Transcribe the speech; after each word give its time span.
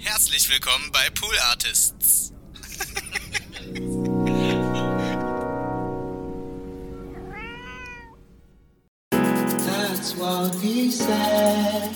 Herzlich 0.00 0.48
willkommen 0.48 0.90
bei 0.92 1.10
Pool 1.10 1.36
Artists. 1.50 2.32
That's 9.10 10.16
what 10.16 10.54
he 10.62 10.90
said. 10.92 11.90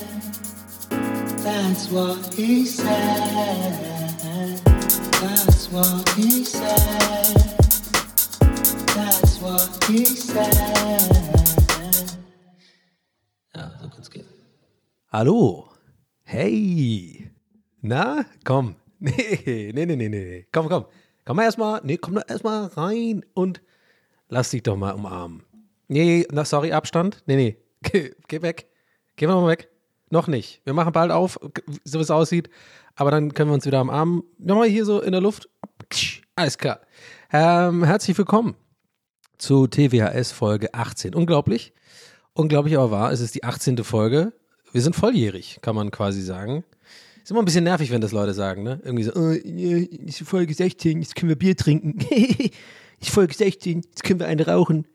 That's 1.44 1.90
what 1.90 2.34
he 2.34 2.66
said. 2.66 4.60
That's 5.20 5.70
what 5.70 6.08
he 6.16 6.44
said. 6.44 7.36
That's 8.94 9.40
what 9.40 9.84
he 9.88 10.04
said. 10.04 10.50
Ja, 13.54 13.70
so 13.80 13.88
kann's 13.88 14.10
gehen. 14.10 14.26
Hallo. 15.12 15.70
Hey. 16.24 17.21
Na, 17.82 18.24
komm. 18.44 18.76
Nee, 19.04 19.72
nee, 19.74 19.84
nee, 19.84 19.96
nee, 19.96 20.08
nee. 20.08 20.46
Komm, 20.52 20.68
komm. 20.68 20.84
Komm 21.24 21.36
mal 21.36 21.42
erstmal. 21.42 21.80
Nee, 21.82 21.96
komm 21.96 22.14
doch 22.14 22.22
erstmal 22.28 22.66
rein 22.66 23.24
und 23.34 23.60
lass 24.28 24.50
dich 24.50 24.62
doch 24.62 24.76
mal 24.76 24.92
umarmen. 24.92 25.42
Nee, 25.88 26.24
na, 26.30 26.44
sorry, 26.44 26.72
Abstand. 26.72 27.24
Nee, 27.26 27.34
nee. 27.34 27.56
Geh, 27.82 28.12
geh 28.28 28.42
weg. 28.42 28.68
Geh 29.16 29.26
mal 29.26 29.44
weg. 29.48 29.68
Noch 30.10 30.28
nicht. 30.28 30.60
Wir 30.64 30.72
machen 30.72 30.92
bald 30.92 31.10
auf, 31.10 31.40
so 31.82 31.98
wie 31.98 32.02
es 32.02 32.12
aussieht. 32.12 32.48
Aber 32.94 33.10
dann 33.10 33.34
können 33.34 33.50
wir 33.50 33.54
uns 33.54 33.66
wieder 33.66 33.80
umarmen. 33.80 34.22
Nochmal 34.38 34.68
hier 34.68 34.84
so 34.84 35.00
in 35.00 35.10
der 35.10 35.20
Luft. 35.20 35.48
Alles 36.36 36.58
klar. 36.58 36.80
Ähm, 37.32 37.82
herzlich 37.82 38.16
willkommen 38.16 38.54
zu 39.38 39.66
TWHS 39.66 40.30
Folge 40.30 40.72
18. 40.72 41.16
Unglaublich. 41.16 41.74
Unglaublich 42.34 42.76
aber 42.76 42.92
wahr. 42.92 43.10
Es 43.10 43.18
ist 43.20 43.34
die 43.34 43.42
18. 43.42 43.78
Folge. 43.82 44.32
Wir 44.70 44.80
sind 44.80 44.94
volljährig, 44.94 45.58
kann 45.60 45.74
man 45.74 45.90
quasi 45.90 46.22
sagen. 46.22 46.62
Ist 47.22 47.30
immer 47.30 47.40
ein 47.40 47.44
bisschen 47.44 47.64
nervig, 47.64 47.90
wenn 47.90 48.00
das 48.00 48.12
Leute 48.12 48.34
sagen, 48.34 48.64
ne? 48.64 48.80
Irgendwie 48.82 49.04
so, 49.04 49.12
oh, 49.14 49.30
ist 49.30 50.20
Folge 50.22 50.54
16, 50.54 51.02
jetzt 51.02 51.14
können 51.14 51.28
wir 51.28 51.38
Bier 51.38 51.56
trinken. 51.56 51.98
ist 53.00 53.10
Folge 53.10 53.34
16, 53.34 53.82
jetzt 53.82 54.02
können 54.02 54.18
wir 54.18 54.26
eine 54.26 54.46
rauchen. 54.46 54.88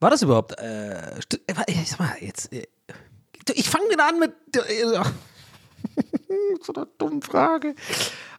War 0.00 0.10
das 0.10 0.22
überhaupt? 0.22 0.58
Äh, 0.58 1.20
sag 1.86 1.98
mal, 1.98 2.16
jetzt. 2.20 2.52
Äh, 2.52 2.66
ich 3.54 3.68
fange 3.68 3.90
wieder 3.90 4.08
an 4.08 4.18
mit 4.18 4.32
äh, 4.56 5.00
so 6.62 6.72
einer 6.74 6.86
dummen 6.98 7.22
Frage. 7.22 7.74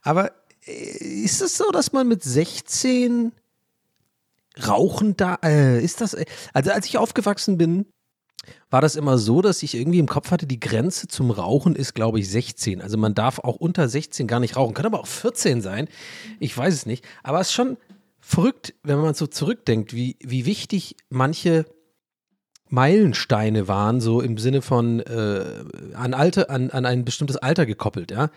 Aber 0.01 0.31
äh, 0.65 1.23
ist 1.23 1.41
es 1.41 1.55
so, 1.57 1.69
dass 1.71 1.93
man 1.93 2.07
mit 2.07 2.23
16 2.23 3.33
rauchen 4.67 5.15
da? 5.15 5.37
Äh, 5.43 5.83
ist 5.83 6.01
das. 6.01 6.17
Also, 6.53 6.71
als 6.71 6.87
ich 6.87 6.97
aufgewachsen 6.97 7.57
bin, 7.57 7.85
war 8.69 8.81
das 8.81 8.95
immer 8.95 9.17
so, 9.17 9.41
dass 9.41 9.63
ich 9.63 9.75
irgendwie 9.75 9.99
im 9.99 10.07
Kopf 10.07 10.31
hatte, 10.31 10.47
die 10.47 10.59
Grenze 10.59 11.07
zum 11.07 11.31
Rauchen 11.31 11.75
ist, 11.75 11.93
glaube 11.93 12.19
ich, 12.19 12.29
16. 12.29 12.81
Also 12.81 12.97
man 12.97 13.13
darf 13.13 13.39
auch 13.39 13.55
unter 13.55 13.87
16 13.87 14.27
gar 14.27 14.39
nicht 14.39 14.55
rauchen. 14.55 14.73
Kann 14.73 14.85
aber 14.85 14.99
auch 14.99 15.07
14 15.07 15.61
sein. 15.61 15.87
Ich 16.39 16.57
weiß 16.57 16.73
es 16.73 16.85
nicht. 16.85 17.05
Aber 17.23 17.39
es 17.39 17.47
ist 17.47 17.53
schon 17.53 17.77
verrückt, 18.19 18.73
wenn 18.83 18.99
man 18.99 19.13
so 19.13 19.27
zurückdenkt, 19.27 19.93
wie, 19.93 20.17
wie 20.21 20.45
wichtig 20.45 20.95
manche 21.09 21.65
Meilensteine 22.69 23.67
waren, 23.67 24.01
so 24.01 24.21
im 24.21 24.37
Sinne 24.37 24.61
von 24.61 24.99
äh, 25.01 25.63
an, 25.93 26.13
Alte, 26.13 26.49
an, 26.49 26.71
an 26.71 26.85
ein 26.85 27.05
bestimmtes 27.05 27.37
Alter 27.37 27.65
gekoppelt, 27.65 28.11
ja. 28.11 28.31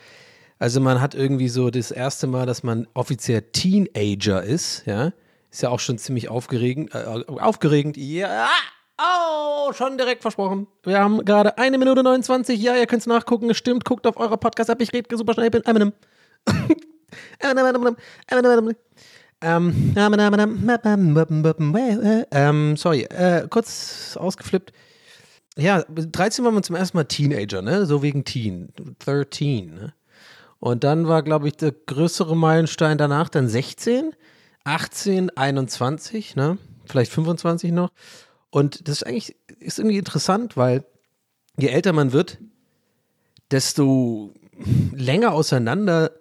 Also 0.59 0.81
man 0.81 1.01
hat 1.01 1.15
irgendwie 1.15 1.49
so 1.49 1.71
das 1.71 1.91
erste 1.91 2.27
Mal, 2.27 2.47
dass 2.47 2.63
man 2.63 2.87
offiziell 2.95 3.43
Teenager 3.43 4.43
ist, 4.43 4.85
ja. 4.87 5.13
Ist 5.51 5.63
ja 5.63 5.71
auch 5.71 5.81
schon 5.81 5.97
ziemlich 5.97 6.29
aufgeregend. 6.29 6.95
Äh, 6.95 7.25
aufgeregend, 7.27 7.97
ja. 7.97 8.49
Oh, 8.99 9.73
schon 9.73 9.99
direkt 9.99 10.23
versprochen. 10.23 10.67
Wir 10.83 10.99
haben 10.99 11.25
gerade 11.25 11.59
eine 11.59 11.77
Minute 11.77 12.03
29. 12.03 12.61
Ja, 12.61 12.77
ihr 12.77 12.87
könnt 12.87 13.01
es 13.01 13.07
nachgucken. 13.07 13.55
Stimmt. 13.55 13.85
Guckt 13.85 14.07
auf 14.07 14.17
eure 14.17 14.39
Podcast-App. 14.39 14.81
Ich 14.81 14.93
rede 14.93 15.17
super 15.17 15.35
schnell. 15.35 15.47
Ich 15.47 15.53
bin 15.53 15.65
Eminem. 15.65 15.93
ähm, 22.31 22.77
sorry, 22.77 23.03
äh, 23.03 23.47
kurz 23.49 24.17
ausgeflippt. 24.19 24.73
Ja, 25.59 25.85
13 25.89 26.45
waren 26.45 26.55
wir 26.55 26.63
zum 26.63 26.77
ersten 26.77 26.97
Mal 26.97 27.05
Teenager, 27.05 27.63
ne? 27.63 27.87
So 27.87 28.03
wegen 28.03 28.25
Teen. 28.25 28.73
13, 29.01 29.75
ne? 29.75 29.95
Und 30.59 30.85
dann 30.85 31.07
war, 31.07 31.23
glaube 31.23 31.49
ich, 31.49 31.57
der 31.57 31.73
größere 31.73 32.37
Meilenstein 32.37 32.97
danach 32.99 33.29
dann 33.29 33.49
16, 33.49 34.13
18, 34.65 35.37
21, 35.37 36.37
ne? 36.37 36.59
Vielleicht 36.87 37.13
25 37.13 37.73
noch. 37.73 37.91
Und 38.57 38.89
das 38.89 39.03
ist 39.03 39.07
eigentlich 39.07 39.37
ist 39.61 39.79
irgendwie 39.79 39.99
interessant, 39.99 40.57
weil 40.57 40.83
je 41.59 41.69
älter 41.69 41.93
man 41.93 42.15
wird, 42.15 42.39
desto 43.51 44.33
länger 44.95 45.33
auseinander 45.33 46.13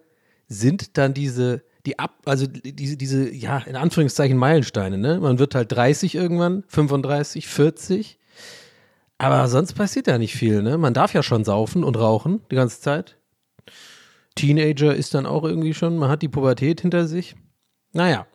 sind 0.50 0.98
dann 0.98 1.14
diese, 1.14 1.64
die 1.86 1.98
ab, 1.98 2.12
also 2.26 2.46
diese, 2.46 2.98
diese, 2.98 3.34
ja, 3.34 3.60
in 3.60 3.78
Anführungszeichen 3.78 4.38
Meilensteine, 4.38 4.98
ne? 4.98 5.22
Man 5.22 5.40
wird 5.40 5.56
halt 5.56 5.72
30 5.72 6.14
irgendwann, 6.14 6.66
35, 6.68 7.48
40. 7.48 8.20
Aber 9.18 9.48
sonst 9.48 9.72
passiert 9.72 10.08
ja 10.08 10.18
nicht 10.18 10.36
viel, 10.36 10.62
ne? 10.62 10.78
Man 10.78 10.94
darf 10.94 11.14
ja 11.14 11.24
schon 11.24 11.46
saufen 11.46 11.86
und 11.86 11.98
rauchen 11.98 12.42
die 12.52 12.56
ganze 12.56 12.82
Zeit. 12.82 13.16
Teenager 14.36 14.94
ist 14.94 15.14
dann 15.14 15.26
auch 15.26 15.46
irgendwie 15.46 15.74
schon, 15.74 15.98
man 15.98 16.10
hat 16.10 16.22
die 16.22 16.28
Pubertät 16.28 16.82
hinter 16.82 17.08
sich. 17.08 17.38
Naja. 17.94 18.28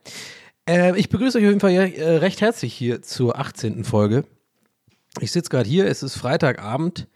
Äh, 0.69 0.99
ich 0.99 1.09
begrüße 1.09 1.39
euch 1.39 1.45
auf 1.45 1.51
jeden 1.51 1.61
Fall 1.61 1.73
äh, 1.73 2.17
recht 2.17 2.41
herzlich 2.41 2.75
hier 2.75 3.03
zur 3.03 3.39
18. 3.39 3.85
Folge. 3.85 4.25
Ich 5.21 5.33
sitze 5.33 5.51
gerade 5.51 5.69
hier, 5.69 5.87
es 5.87 6.03
ist 6.03 6.17
Freitagabend. 6.17 7.09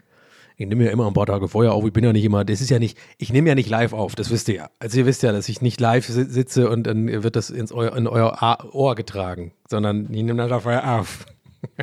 Ich 0.56 0.68
nehme 0.68 0.84
ja 0.84 0.90
immer 0.90 1.06
ein 1.06 1.14
paar 1.14 1.26
Tage 1.26 1.48
vorher 1.48 1.72
auf. 1.72 1.84
Ich 1.84 1.92
bin 1.92 2.04
ja 2.04 2.12
nicht 2.12 2.24
immer, 2.24 2.44
das 2.44 2.60
ist 2.60 2.70
ja 2.70 2.78
nicht, 2.78 2.96
ich 3.18 3.32
nehme 3.32 3.48
ja 3.48 3.56
nicht 3.56 3.68
live 3.68 3.92
auf, 3.92 4.14
das 4.14 4.30
wisst 4.30 4.48
ihr 4.48 4.54
ja. 4.54 4.70
Also 4.78 4.98
ihr 4.98 5.06
wisst 5.06 5.22
ja, 5.24 5.32
dass 5.32 5.48
ich 5.48 5.60
nicht 5.62 5.80
live 5.80 6.06
sitze 6.06 6.70
und 6.70 6.84
dann 6.84 7.08
wird 7.24 7.34
das 7.34 7.50
ins 7.50 7.72
eu, 7.72 7.86
in 7.88 8.06
euer 8.06 8.58
Ohr 8.72 8.94
getragen, 8.94 9.52
sondern 9.68 10.04
ich 10.12 10.22
nehme 10.22 10.48
das 10.48 10.62
vorher 10.62 11.00
auf. 11.00 11.26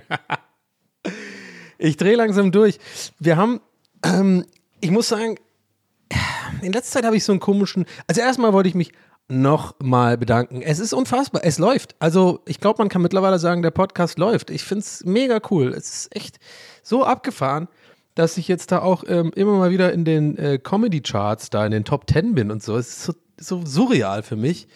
ich 1.77 1.97
drehe 1.97 2.15
langsam 2.15 2.53
durch. 2.53 2.79
Wir 3.19 3.35
haben, 3.35 3.59
ähm, 4.05 4.45
ich 4.79 4.91
muss 4.91 5.09
sagen, 5.09 5.35
in 6.61 6.71
letzter 6.71 6.99
Zeit 6.99 7.05
habe 7.05 7.17
ich 7.17 7.25
so 7.25 7.33
einen 7.33 7.39
komischen, 7.39 7.85
also 8.07 8.21
erstmal 8.21 8.53
wollte 8.53 8.69
ich 8.69 8.75
mich 8.75 8.91
nochmal 9.31 10.17
bedanken. 10.17 10.61
Es 10.61 10.79
ist 10.79 10.93
unfassbar. 10.93 11.41
Es 11.43 11.57
läuft. 11.57 11.95
Also, 11.99 12.41
ich 12.45 12.59
glaube, 12.59 12.79
man 12.79 12.89
kann 12.89 13.01
mittlerweile 13.01 13.39
sagen, 13.39 13.61
der 13.61 13.71
Podcast 13.71 14.19
läuft. 14.19 14.49
Ich 14.49 14.63
finde 14.63 14.83
es 14.83 15.03
mega 15.05 15.39
cool. 15.49 15.69
Es 15.69 15.89
ist 15.93 16.15
echt 16.15 16.39
so 16.83 17.03
abgefahren, 17.05 17.67
dass 18.13 18.37
ich 18.37 18.47
jetzt 18.47 18.71
da 18.71 18.81
auch 18.81 19.03
ähm, 19.07 19.31
immer 19.35 19.57
mal 19.57 19.71
wieder 19.71 19.93
in 19.93 20.05
den 20.05 20.37
äh, 20.37 20.59
Comedy-Charts 20.61 21.49
da 21.49 21.65
in 21.65 21.71
den 21.71 21.85
Top 21.85 22.07
Ten 22.07 22.35
bin 22.35 22.51
und 22.51 22.61
so. 22.61 22.75
Es 22.75 22.89
ist 22.89 23.03
so, 23.05 23.13
so 23.39 23.65
surreal 23.65 24.21
für 24.21 24.35
mich. 24.35 24.67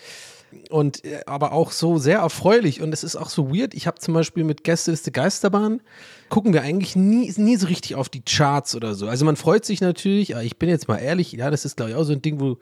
Und 0.69 1.03
äh, 1.03 1.21
aber 1.25 1.51
auch 1.51 1.71
so 1.71 1.97
sehr 1.97 2.19
erfreulich. 2.19 2.81
Und 2.81 2.94
es 2.94 3.03
ist 3.03 3.17
auch 3.17 3.29
so 3.29 3.53
weird. 3.53 3.73
Ich 3.73 3.88
habe 3.88 3.99
zum 3.99 4.13
Beispiel 4.13 4.45
mit 4.45 4.63
Gästeliste 4.63 5.11
Geisterbahn 5.11 5.81
gucken 6.29 6.53
wir 6.53 6.61
eigentlich 6.61 6.95
nie, 6.95 7.31
nie 7.35 7.57
so 7.57 7.67
richtig 7.67 7.95
auf 7.95 8.07
die 8.07 8.23
Charts 8.23 8.73
oder 8.73 8.95
so. 8.95 9.07
Also 9.07 9.25
man 9.25 9.35
freut 9.35 9.65
sich 9.65 9.81
natürlich, 9.81 10.33
aber 10.33 10.44
ich 10.44 10.57
bin 10.57 10.69
jetzt 10.69 10.88
mal 10.88 10.97
ehrlich, 10.97 11.33
ja, 11.33 11.51
das 11.51 11.65
ist, 11.65 11.75
glaube 11.75 11.91
ich, 11.91 11.97
auch 11.97 12.03
so 12.03 12.13
ein 12.13 12.21
Ding, 12.21 12.39
wo 12.39 12.57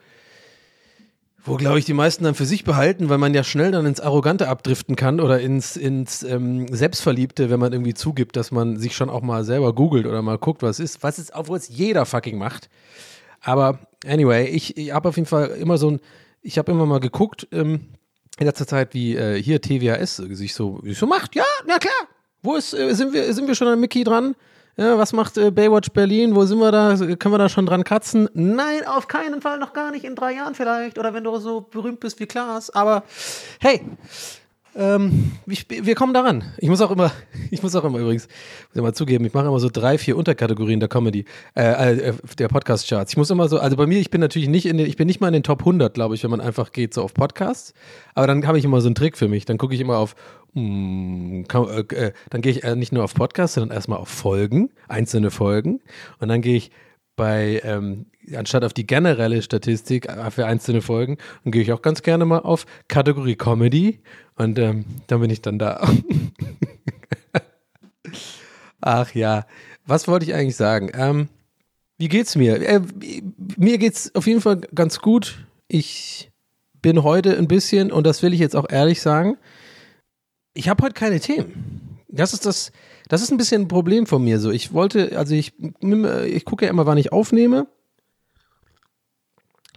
wo, 1.46 1.58
glaube 1.58 1.78
ich, 1.78 1.86
die 1.86 1.94
meisten 1.94 2.24
dann 2.24 2.36
für 2.36 2.46
sich 2.46 2.64
behalten, 2.64 3.10
weil 3.10 3.18
man 3.18 3.34
ja 3.34 3.44
schnell 3.44 3.72
dann 3.72 3.86
ins 3.86 4.00
Arrogante 4.00 4.48
abdriften 4.48 4.96
kann 4.96 5.20
oder 5.20 5.42
ins, 5.42 5.76
ins 5.76 6.24
ähm, 6.24 6.74
Selbstverliebte, 6.74 7.50
wenn 7.50 7.60
man 7.60 7.74
irgendwie 7.74 7.94
zugibt, 7.94 8.38
dass 8.38 8.52
man 8.52 8.78
sich 8.78 8.96
schon 8.96 9.10
auch 9.10 9.22
mal 9.22 9.44
selber 9.44 9.74
googelt 9.74 10.06
oder 10.06 10.22
mal 10.22 10.38
guckt, 10.38 10.62
was 10.64 10.80
ist, 10.80 11.04
was 11.04 11.20
ist, 11.20 11.34
obwohl 11.34 11.58
es 11.58 11.68
jeder 11.68 12.06
fucking 12.06 12.38
macht. 12.38 12.70
Aber 13.42 13.80
anyway, 14.06 14.48
ich, 14.48 14.78
ich 14.78 14.94
habe 14.94 15.10
auf 15.10 15.18
jeden 15.18 15.28
Fall 15.28 15.48
immer 15.50 15.78
so 15.78 15.92
ein, 15.92 16.00
ich 16.42 16.58
habe 16.58 16.72
immer 16.72 16.86
mal 16.86 17.02
geguckt 17.02 17.48
ähm, 17.52 17.90
in 18.40 18.46
letzter 18.46 18.66
Zeit, 18.66 18.94
wie 18.94 19.16
äh, 19.16 19.42
hier 19.42 19.62
TWAS 19.62 20.16
sich 20.16 20.54
so, 20.54 20.82
so 20.94 21.08
macht. 21.08 21.36
Ja, 21.36 21.46
na 21.68 21.78
klar. 21.78 21.94
Wo 22.42 22.56
ist, 22.56 22.74
äh, 22.74 22.94
sind 22.96 23.14
wir, 23.14 23.34
sind 23.34 23.48
wir 23.48 23.56
schon 23.56 23.68
an 23.68 23.80
Mickey 23.80 24.06
dran? 24.06 24.36
Ja, 24.76 24.98
was 24.98 25.14
macht 25.14 25.38
äh, 25.38 25.52
Baywatch 25.52 25.92
Berlin? 25.92 26.36
Wo 26.36 26.46
sind 26.46 26.58
wir 26.58 26.72
da? 26.72 26.96
Können 26.96 27.34
wir 27.34 27.38
da 27.38 27.48
schon 27.48 27.68
dran 27.68 27.84
katzen? 27.84 28.28
Nein, 28.34 28.88
auf 28.88 29.08
keinen 29.08 29.40
Fall, 29.40 29.60
noch 29.60 29.74
gar 29.74 29.92
nicht. 29.92 30.04
In 30.04 30.16
drei 30.16 30.34
Jahren 30.34 30.56
vielleicht. 30.56 30.98
Oder 30.98 31.14
wenn 31.14 31.24
du 31.24 31.38
so 31.38 31.62
berühmt 31.62 32.00
bist 32.00 32.20
wie 32.20 32.26
Klaas. 32.26 32.72
Aber 32.72 33.04
hey, 33.60 33.82
ähm, 34.76 35.32
ich, 35.46 35.68
wir 35.70 35.96
kommen 35.96 36.14
daran. 36.14 36.44
Ich 36.58 36.70
muss 36.70 36.82
auch 36.82 36.92
immer, 36.92 37.12
ich 37.52 37.62
muss 37.62 37.76
auch 37.76 37.84
immer 37.84 38.00
übrigens, 38.00 38.28
muss 38.74 38.84
mal 38.84 38.94
zugeben, 38.94 39.26
ich 39.26 39.34
mache 39.34 39.48
immer 39.48 39.60
so 39.60 39.70
drei, 39.72 39.98
vier 39.98 40.18
Unterkategorien 40.18 40.80
der 40.80 40.90
Comedy, 40.90 41.26
äh, 41.56 42.10
äh, 42.10 42.14
der 42.38 42.48
Podcast-Charts. 42.48 43.12
Ich 43.12 43.18
muss 43.18 43.30
immer 43.30 43.48
so, 43.48 43.60
also 43.60 43.78
bei 43.78 43.86
mir, 43.86 44.00
ich 44.00 44.10
bin 44.10 44.22
natürlich 44.22 44.50
nicht 44.50 44.66
in 44.66 44.78
den, 44.78 44.88
ich 44.88 44.98
bin 44.98 45.08
nicht 45.08 45.22
mal 45.22 45.28
in 45.28 45.34
den 45.34 45.44
Top 45.44 45.60
100, 45.60 45.94
glaube 45.94 46.16
ich, 46.16 46.24
wenn 46.24 46.32
man 46.32 46.42
einfach 46.42 46.72
geht 46.72 46.94
so 46.94 47.04
auf 47.04 47.14
Podcasts. 47.14 47.74
Aber 48.16 48.28
dann 48.28 48.46
habe 48.48 48.58
ich 48.58 48.66
immer 48.66 48.82
so 48.82 48.88
einen 48.88 48.96
Trick 48.96 49.18
für 49.18 49.28
mich. 49.28 49.46
Dann 49.46 49.58
gucke 49.58 49.76
ich 49.76 49.82
immer 49.82 49.98
auf, 49.98 50.16
mh, 50.54 51.46
kann, 51.48 51.68
äh, 51.68 51.96
äh, 51.96 52.12
dann 52.30 52.42
gehe 52.42 52.52
ich 52.52 52.64
äh, 52.64 52.76
nicht 52.76 52.92
nur 52.92 53.04
auf 53.04 53.14
Podcasts, 53.14 53.56
sondern 53.56 53.76
erstmal 53.76 54.00
auf 54.00 54.10
Folgen, 54.10 54.70
einzelne 54.88 55.32
Folgen. 55.32 55.82
Und 56.20 56.30
dann 56.30 56.42
gehe 56.42 56.56
ich 56.56 56.72
bei, 57.16 57.62
ähm, 57.64 58.08
anstatt 58.36 58.64
auf 58.64 58.74
die 58.74 58.88
generelle 58.88 59.42
Statistik 59.42 60.08
äh, 60.08 60.32
für 60.32 60.46
einzelne 60.46 60.82
Folgen, 60.82 61.18
dann 61.44 61.52
gehe 61.52 61.62
ich 61.62 61.72
auch 61.72 61.82
ganz 61.82 62.02
gerne 62.02 62.26
mal 62.26 62.40
auf 62.40 62.66
Kategorie 62.88 63.36
Comedy 63.36 64.00
und 64.36 64.58
ähm, 64.60 64.86
dann 65.08 65.22
bin 65.22 65.30
ich 65.30 65.42
dann 65.42 65.60
da. 65.60 65.88
Ach 68.82 69.14
ja, 69.14 69.46
was 69.86 70.08
wollte 70.08 70.26
ich 70.26 70.34
eigentlich 70.34 70.56
sagen? 70.56 70.92
Ähm, 70.94 71.30
wie 71.98 72.08
geht's 72.10 72.36
mir? 72.36 72.62
Äh, 72.62 72.82
mir 73.58 73.78
geht's 73.78 74.14
auf 74.16 74.28
jeden 74.28 74.42
Fall 74.42 74.62
ganz 74.74 75.00
gut. 75.00 75.46
Ich 75.68 76.32
bin 76.82 77.04
heute 77.04 77.38
ein 77.38 77.48
bisschen, 77.48 77.92
und 77.92 78.06
das 78.06 78.22
will 78.24 78.34
ich 78.34 78.40
jetzt 78.40 78.56
auch 78.56 78.70
ehrlich 78.70 79.02
sagen, 79.02 79.38
ich 80.54 80.70
habe 80.70 80.84
heute 80.84 80.94
keine 80.94 81.20
Themen. 81.20 82.00
Das 82.10 82.34
ist 82.34 82.46
das, 82.46 82.72
das 83.14 83.22
ist 83.22 83.32
ein 83.32 83.38
bisschen 83.38 83.62
ein 83.62 83.68
Problem 83.68 84.08
von 84.08 84.24
mir. 84.24 84.40
So, 84.40 84.50
ich 84.50 84.74
wollte, 84.74 85.16
also 85.20 85.36
ich, 85.36 85.54
ich 86.26 86.46
gucke 86.46 86.66
ja 86.66 86.72
immer, 86.72 86.88
wann 86.88 86.98
ich 86.98 87.12
aufnehme. 87.12 87.68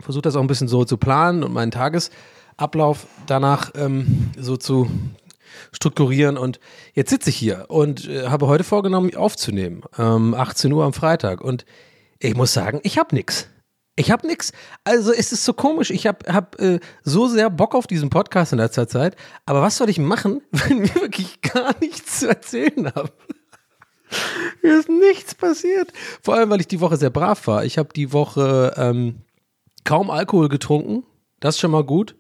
Versuche 0.00 0.23
das 0.23 0.37
auch 0.37 0.41
ein 0.41 0.47
bisschen 0.47 0.69
so 0.69 0.87
zu 0.87 0.97
planen 0.97 1.44
und 1.44 1.53
meinen 1.53 1.71
Tagesablauf 1.71 3.06
danach 3.27 3.73
ähm, 3.75 4.31
so 4.38 4.56
zu 4.56 4.91
strukturieren. 5.73 6.38
Und 6.38 6.61
jetzt 6.94 7.11
sitze 7.11 7.29
ich 7.29 7.37
hier 7.37 7.67
und 7.69 8.09
äh, 8.09 8.29
habe 8.29 8.47
heute 8.47 8.65
vorgenommen, 8.65 9.15
aufzunehmen. 9.15 9.82
Ähm, 9.99 10.32
18 10.32 10.73
Uhr 10.73 10.85
am 10.85 10.94
Freitag. 10.94 11.43
Und 11.43 11.67
ich 12.19 12.35
muss 12.35 12.55
sagen, 12.55 12.81
ich 12.85 12.97
habe 12.97 13.15
nichts. 13.15 13.50
Ich 13.98 14.10
habe 14.10 14.26
nichts. 14.26 14.52
Also 14.84 15.10
es 15.10 15.32
ist 15.32 15.44
so 15.44 15.54
komisch. 15.54 15.90
Ich 15.90 16.06
habe 16.06 16.32
hab, 16.32 16.60
äh, 16.60 16.81
so 17.02 17.26
sehr 17.28 17.48
Bock 17.48 17.75
auf 17.75 17.87
diesen 17.87 18.10
Podcast 18.10 18.52
in 18.52 18.58
letzter 18.58 18.87
Zeit. 18.87 19.16
Aber 19.46 19.62
was 19.62 19.78
soll 19.78 19.88
ich 19.88 19.98
machen, 19.98 20.43
wenn 20.50 20.82
wir 20.82 20.94
wirklich 20.96 21.40
gar 21.40 21.75
nichts 21.81 22.20
zu 22.20 22.28
erzählen 22.28 22.93
haben? 22.94 23.10
Mir 24.62 24.78
ist 24.78 24.90
nichts 24.90 25.34
passiert. 25.34 25.93
Vor 26.22 26.34
allem, 26.34 26.50
weil 26.50 26.60
ich 26.60 26.69
die 26.69 26.81
Woche 26.81 26.98
sehr 26.98 27.10
brav 27.10 27.46
war. 27.46 27.64
Ich 27.64 27.78
habe 27.78 27.88
die 27.94 28.12
Woche 28.12 28.75
ähm, 28.76 29.22
kaum 29.84 30.10
Alkohol 30.10 30.48
getrunken. 30.48 31.04
Das 31.40 31.56
ist 31.56 31.60
schon 31.60 31.70
mal 31.70 31.84
gut. 31.84 32.16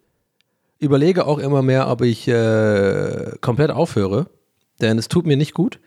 Überlege 0.78 1.26
auch 1.26 1.38
immer 1.38 1.62
mehr, 1.62 1.88
ob 1.88 2.02
ich 2.02 2.26
äh, 2.26 3.32
komplett 3.40 3.70
aufhöre. 3.70 4.30
Denn 4.80 4.98
es 4.98 5.08
tut 5.08 5.26
mir 5.26 5.36
nicht 5.36 5.54
gut. 5.54 5.78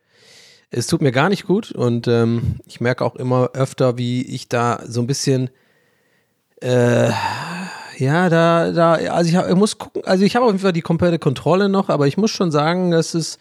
Es 0.71 0.87
tut 0.87 1.01
mir 1.01 1.11
gar 1.11 1.29
nicht 1.29 1.45
gut. 1.45 1.71
Und 1.71 2.07
ähm, 2.07 2.59
ich 2.67 2.79
merke 2.79 3.03
auch 3.03 3.15
immer 3.15 3.51
öfter, 3.53 3.97
wie 3.97 4.21
ich 4.21 4.49
da 4.49 4.83
so 4.85 5.01
ein 5.01 5.07
bisschen 5.07 5.49
äh, 6.61 7.11
ja, 7.97 8.29
da, 8.29 8.71
da, 8.71 8.93
also 8.93 9.29
ich, 9.29 9.35
hab, 9.35 9.49
ich 9.49 9.55
muss 9.55 9.77
gucken, 9.77 10.03
also 10.05 10.23
ich 10.23 10.35
habe 10.35 10.45
auf 10.45 10.51
jeden 10.51 10.61
Fall 10.61 10.73
die 10.73 10.81
komplette 10.81 11.19
Kontrolle 11.19 11.67
noch, 11.67 11.89
aber 11.89 12.07
ich 12.07 12.17
muss 12.17 12.31
schon 12.31 12.51
sagen, 12.51 12.91
dass 12.91 13.13
es 13.13 13.37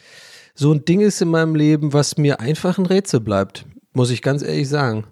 so 0.54 0.72
ein 0.72 0.84
Ding 0.84 1.00
ist 1.00 1.22
in 1.22 1.28
meinem 1.28 1.54
Leben, 1.54 1.92
was 1.92 2.18
mir 2.18 2.40
einfach 2.40 2.78
ein 2.78 2.86
Rätsel 2.86 3.20
bleibt, 3.20 3.64
muss 3.92 4.10
ich 4.10 4.22
ganz 4.22 4.42
ehrlich 4.42 4.68
sagen. 4.68 5.04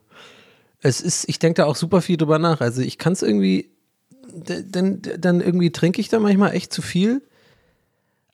Es 0.80 1.00
ist, 1.00 1.28
ich 1.28 1.38
denke 1.38 1.62
da 1.62 1.66
auch 1.66 1.76
super 1.76 2.02
viel 2.02 2.16
drüber 2.16 2.38
nach. 2.38 2.60
Also 2.60 2.82
ich 2.82 2.98
kann 2.98 3.12
es 3.12 3.22
irgendwie, 3.22 3.70
dann, 4.34 5.00
dann 5.18 5.40
irgendwie 5.40 5.70
trinke 5.70 6.00
ich 6.00 6.08
da 6.08 6.18
manchmal 6.18 6.54
echt 6.54 6.72
zu 6.72 6.82
viel. 6.82 7.22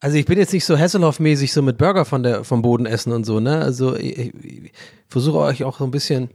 Also 0.00 0.16
ich 0.16 0.24
bin 0.24 0.38
jetzt 0.38 0.52
nicht 0.52 0.64
so 0.64 0.76
Hasselhoff-mäßig 0.76 1.52
so 1.52 1.62
mit 1.62 1.78
Burger 1.78 2.04
von 2.04 2.22
der, 2.22 2.44
vom 2.44 2.62
Boden 2.62 2.86
essen 2.86 3.12
und 3.12 3.24
so, 3.24 3.38
ne? 3.38 3.60
Also 3.60 3.94
ich, 3.94 4.34
ich 4.42 4.72
versuche 5.08 5.38
euch 5.38 5.62
auch 5.62 5.78
so 5.78 5.84
ein 5.84 5.92
bisschen 5.92 6.30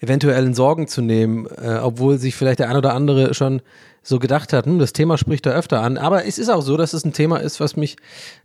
eventuell 0.00 0.46
in 0.46 0.54
Sorgen 0.54 0.86
zu 0.86 1.02
nehmen, 1.02 1.46
äh, 1.46 1.78
obwohl 1.82 2.18
sich 2.18 2.34
vielleicht 2.34 2.58
der 2.58 2.68
ein 2.68 2.76
oder 2.76 2.94
andere 2.94 3.34
schon 3.34 3.62
so 4.02 4.18
gedacht 4.18 4.52
hat, 4.52 4.66
hm, 4.66 4.78
das 4.78 4.92
Thema 4.92 5.16
spricht 5.18 5.46
da 5.46 5.50
öfter 5.50 5.80
an. 5.80 5.96
Aber 5.96 6.26
es 6.26 6.38
ist 6.38 6.50
auch 6.50 6.62
so, 6.62 6.76
dass 6.76 6.92
es 6.92 7.04
ein 7.04 7.12
Thema 7.12 7.38
ist, 7.38 7.58
was 7.58 7.76
mich 7.76 7.96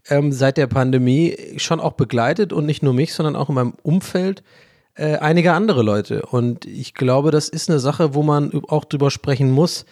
ähm, 0.09 0.31
seit 0.31 0.57
der 0.57 0.67
Pandemie 0.67 1.37
schon 1.57 1.79
auch 1.79 1.93
begleitet 1.93 2.53
und 2.53 2.65
nicht 2.65 2.81
nur 2.81 2.93
mich, 2.93 3.13
sondern 3.13 3.35
auch 3.35 3.49
in 3.49 3.55
meinem 3.55 3.73
Umfeld 3.83 4.41
äh, 4.95 5.17
einige 5.17 5.53
andere 5.53 5.83
Leute. 5.83 6.23
Und 6.23 6.65
ich 6.65 6.93
glaube, 6.93 7.31
das 7.31 7.49
ist 7.49 7.69
eine 7.69 7.79
Sache, 7.79 8.13
wo 8.13 8.23
man 8.23 8.51
auch 8.67 8.85
drüber 8.85 9.11
sprechen 9.11 9.51
muss. 9.51 9.85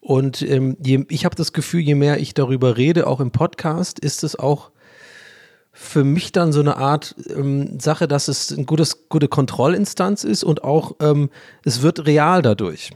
Und 0.00 0.42
ähm, 0.42 0.76
je, 0.84 1.04
ich 1.08 1.24
habe 1.24 1.36
das 1.36 1.52
Gefühl, 1.52 1.80
je 1.80 1.94
mehr 1.94 2.18
ich 2.18 2.34
darüber 2.34 2.76
rede, 2.76 3.06
auch 3.06 3.20
im 3.20 3.30
Podcast, 3.30 3.98
ist 3.98 4.24
es 4.24 4.38
auch 4.38 4.70
für 5.80 6.02
mich 6.02 6.32
dann 6.32 6.52
so 6.52 6.58
eine 6.58 6.76
Art 6.76 7.14
ähm, 7.30 7.78
Sache, 7.78 8.08
dass 8.08 8.26
es 8.26 8.52
eine 8.52 8.64
gutes, 8.64 9.08
gute 9.08 9.28
Kontrollinstanz 9.28 10.24
ist 10.24 10.42
und 10.42 10.64
auch 10.64 10.96
ähm, 11.00 11.30
es 11.64 11.82
wird 11.82 12.04
real 12.04 12.42
dadurch. 12.42 12.90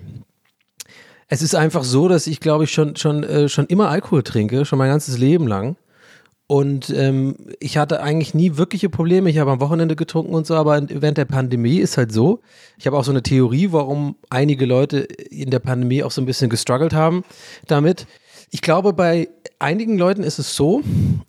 Es 1.29 1.43
ist 1.43 1.55
einfach 1.55 1.85
so, 1.85 2.09
dass 2.09 2.27
ich 2.27 2.41
glaube 2.41 2.65
ich 2.65 2.73
schon, 2.73 2.97
schon, 2.97 3.23
äh, 3.23 3.49
schon 3.49 3.67
immer 3.67 3.89
Alkohol 3.89 4.25
trinke, 4.25 4.65
schon 4.65 4.81
mein 4.81 4.91
ganzes 4.91 5.17
Leben 5.17 5.47
lang. 5.47 5.77
Und 6.49 6.91
ähm, 6.91 7.37
ich 7.61 7.79
hatte 7.79 8.03
eigentlich 8.03 8.35
nie 8.35 8.57
wirkliche 8.57 8.91
Probleme. 8.91 9.31
Ich 9.31 9.39
habe 9.39 9.53
am 9.53 9.61
Wochenende 9.61 9.95
getrunken 9.95 10.35
und 10.35 10.47
so, 10.47 10.57
aber 10.57 10.83
während 10.89 11.17
der 11.17 11.25
Pandemie 11.25 11.79
ist 11.79 11.97
halt 11.97 12.13
so. 12.13 12.41
Ich 12.79 12.87
habe 12.87 12.99
auch 12.99 13.05
so 13.05 13.13
eine 13.13 13.23
Theorie, 13.23 13.69
warum 13.71 14.17
einige 14.29 14.67
Leute 14.67 14.99
in 14.99 15.51
der 15.51 15.61
Pandemie 15.61 16.03
auch 16.03 16.11
so 16.11 16.21
ein 16.21 16.27
bisschen 16.27 16.51
gestruggelt 16.51 16.93
haben 16.93 17.23
damit. 17.69 18.07
Ich 18.55 18.61
glaube, 18.61 18.93
bei 18.93 19.31
einigen 19.59 19.97
Leuten 19.97 20.23
ist 20.23 20.39
es 20.39 20.55
so, 20.55 20.83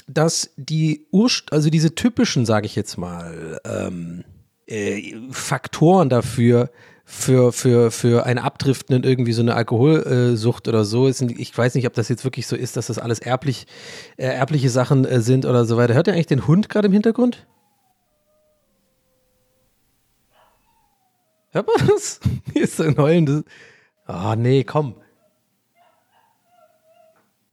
dass 0.08 0.52
die 0.58 1.08
Urst 1.10 1.54
also 1.54 1.70
diese 1.70 1.96
typischen, 1.96 2.46
sage 2.46 2.66
ich 2.66 2.76
jetzt 2.76 2.98
mal, 2.98 3.62
ähm, 3.64 4.26
äh, 4.68 5.16
Faktoren 5.32 6.10
dafür 6.10 6.70
für, 7.06 7.54
für, 7.54 7.92
für 7.92 8.26
ein 8.26 8.38
Abdriften 8.38 8.94
in 8.98 9.04
irgendwie 9.04 9.32
so 9.32 9.42
eine 9.42 9.56
Alkoholsucht 9.56 10.68
oder 10.68 10.84
so. 10.84 11.08
Ist, 11.08 11.22
ich 11.22 11.58
weiß 11.58 11.76
nicht, 11.76 11.88
ob 11.88 11.94
das 11.94 12.10
jetzt 12.10 12.26
wirklich 12.26 12.46
so 12.46 12.58
ist, 12.58 12.76
dass 12.76 12.88
das 12.88 13.00
alles 13.00 13.20
erblich, 13.20 13.68
äh, 14.18 14.26
erbliche 14.26 14.70
Sachen 14.70 15.06
äh, 15.06 15.22
sind 15.22 15.46
oder 15.46 15.64
so 15.64 15.78
weiter. 15.78 15.94
Hört 15.94 16.08
ihr 16.08 16.14
eigentlich 16.14 16.28
den 16.28 16.46
Hund 16.46 16.68
gerade 16.68 16.88
im 16.88 16.94
Hintergrund? 16.94 17.48
Hört 21.52 21.68
man 21.68 21.88
das? 21.88 22.20
Hier 22.52 22.64
ist 22.64 22.76
so 22.76 22.84
ein 22.84 22.98
heulendes. 22.98 23.46
Ah, 24.06 24.34
oh, 24.34 24.36
nee, 24.36 24.66
komm. 24.66 24.96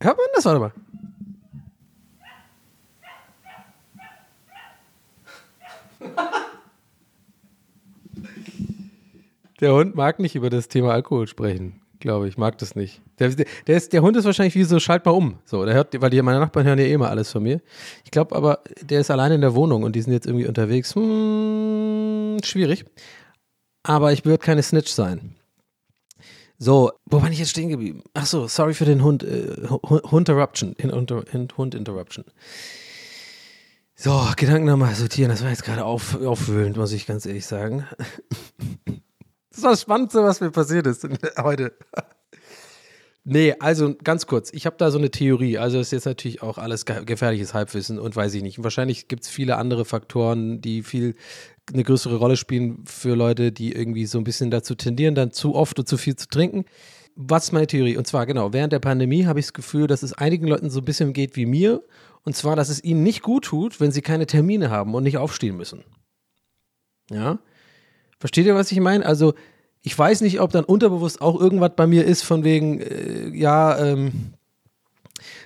Hört 0.01 0.17
man 0.17 0.27
das? 0.33 0.45
Warte 0.45 0.59
mal. 0.59 0.71
Der 9.59 9.73
Hund 9.75 9.95
mag 9.95 10.17
nicht 10.19 10.35
über 10.35 10.49
das 10.49 10.67
Thema 10.67 10.91
Alkohol 10.91 11.27
sprechen, 11.27 11.81
glaube 11.99 12.27
ich. 12.27 12.35
Mag 12.35 12.57
das 12.57 12.75
nicht. 12.75 12.99
Der, 13.19 13.29
der, 13.29 13.77
ist, 13.77 13.93
der 13.93 14.01
Hund 14.01 14.17
ist 14.17 14.25
wahrscheinlich 14.25 14.55
wie 14.55 14.63
so, 14.63 14.79
schalt 14.79 15.05
mal 15.05 15.11
um. 15.11 15.37
So, 15.45 15.63
der 15.65 15.75
hört, 15.75 16.01
weil 16.01 16.09
die, 16.09 16.19
meine 16.23 16.39
Nachbarn 16.39 16.65
hören 16.65 16.79
ja 16.79 16.85
eh 16.85 16.93
immer 16.93 17.11
alles 17.11 17.31
von 17.31 17.43
mir. 17.43 17.61
Ich 18.03 18.09
glaube 18.09 18.35
aber, 18.35 18.61
der 18.81 19.01
ist 19.01 19.11
alleine 19.11 19.35
in 19.35 19.41
der 19.41 19.53
Wohnung 19.53 19.83
und 19.83 19.95
die 19.95 20.01
sind 20.01 20.13
jetzt 20.13 20.25
irgendwie 20.25 20.47
unterwegs. 20.47 20.95
Hm, 20.95 22.39
schwierig. 22.43 22.85
Aber 23.83 24.11
ich 24.11 24.25
würde 24.25 24.39
keine 24.39 24.63
Snitch 24.63 24.89
sein. 24.89 25.35
So, 26.63 26.91
wo 27.07 27.19
bin 27.19 27.33
ich 27.33 27.39
jetzt 27.39 27.49
stehen 27.49 27.69
geblieben? 27.69 28.03
Ach 28.13 28.27
so, 28.27 28.47
sorry 28.47 28.75
für 28.75 28.85
den 28.85 29.03
Hund, 29.03 29.23
äh, 29.23 29.67
Hund-Interruption, 29.67 30.75
Hund-Interruption. 31.57 32.23
So, 33.95 34.27
Gedanken 34.37 34.67
nochmal 34.67 34.93
sortieren, 34.93 35.31
das 35.31 35.41
war 35.41 35.49
jetzt 35.49 35.63
gerade 35.63 35.83
auf, 35.83 36.21
aufwühlend, 36.23 36.77
muss 36.77 36.91
ich 36.91 37.07
ganz 37.07 37.25
ehrlich 37.25 37.47
sagen. 37.47 37.87
Das 39.53 39.63
war 39.63 39.71
das 39.71 39.81
Spannendste, 39.81 40.23
was 40.23 40.39
mir 40.39 40.49
passiert 40.49 40.87
ist 40.87 41.05
heute. 41.37 41.73
Nee, 43.23 43.53
also 43.59 43.93
ganz 44.03 44.25
kurz, 44.25 44.51
ich 44.51 44.65
habe 44.65 44.77
da 44.79 44.89
so 44.89 44.97
eine 44.97 45.11
Theorie. 45.11 45.59
Also 45.59 45.77
das 45.77 45.87
ist 45.87 45.91
jetzt 45.91 46.05
natürlich 46.05 46.41
auch 46.41 46.57
alles 46.57 46.85
gefährliches 46.85 47.53
Halbwissen 47.53 47.99
und 47.99 48.15
weiß 48.15 48.33
ich 48.33 48.41
nicht. 48.41 48.63
Wahrscheinlich 48.63 49.07
gibt 49.07 49.23
es 49.23 49.29
viele 49.29 49.57
andere 49.57 49.85
Faktoren, 49.85 50.59
die 50.59 50.81
viel 50.81 51.15
eine 51.71 51.83
größere 51.83 52.15
Rolle 52.15 52.35
spielen 52.35 52.83
für 52.85 53.15
Leute, 53.15 53.51
die 53.51 53.73
irgendwie 53.73 54.07
so 54.07 54.17
ein 54.17 54.23
bisschen 54.23 54.49
dazu 54.49 54.73
tendieren, 54.73 55.13
dann 55.13 55.31
zu 55.31 55.53
oft 55.53 55.77
und 55.77 55.87
zu 55.87 55.97
viel 55.97 56.15
zu 56.15 56.27
trinken. 56.27 56.65
Was 57.15 57.45
ist 57.45 57.51
meine 57.51 57.67
Theorie? 57.67 57.95
Und 57.95 58.07
zwar 58.07 58.25
genau, 58.25 58.53
während 58.53 58.73
der 58.73 58.79
Pandemie 58.79 59.25
habe 59.25 59.39
ich 59.39 59.45
das 59.45 59.53
Gefühl, 59.53 59.85
dass 59.85 60.01
es 60.01 60.13
einigen 60.13 60.47
Leuten 60.47 60.71
so 60.71 60.79
ein 60.79 60.85
bisschen 60.85 61.13
geht 61.13 61.35
wie 61.35 61.45
mir. 61.45 61.83
Und 62.23 62.35
zwar, 62.35 62.55
dass 62.55 62.69
es 62.69 62.83
ihnen 62.83 63.03
nicht 63.03 63.21
gut 63.21 63.45
tut, 63.45 63.79
wenn 63.79 63.91
sie 63.91 64.01
keine 64.01 64.25
Termine 64.25 64.71
haben 64.71 64.95
und 64.95 65.03
nicht 65.03 65.17
aufstehen 65.17 65.57
müssen. 65.57 65.83
Ja? 67.11 67.39
Versteht 68.19 68.47
ihr, 68.47 68.55
was 68.55 68.71
ich 68.71 68.79
meine? 68.79 69.05
Also, 69.05 69.33
ich 69.83 69.97
weiß 69.97 70.21
nicht, 70.21 70.39
ob 70.39 70.51
dann 70.51 70.63
unterbewusst 70.63 71.21
auch 71.21 71.39
irgendwas 71.39 71.71
bei 71.75 71.87
mir 71.87 72.05
ist, 72.05 72.23
von 72.23 72.43
wegen, 72.43 72.79
äh, 72.79 73.29
ja, 73.35 73.77
ähm, 73.79 74.33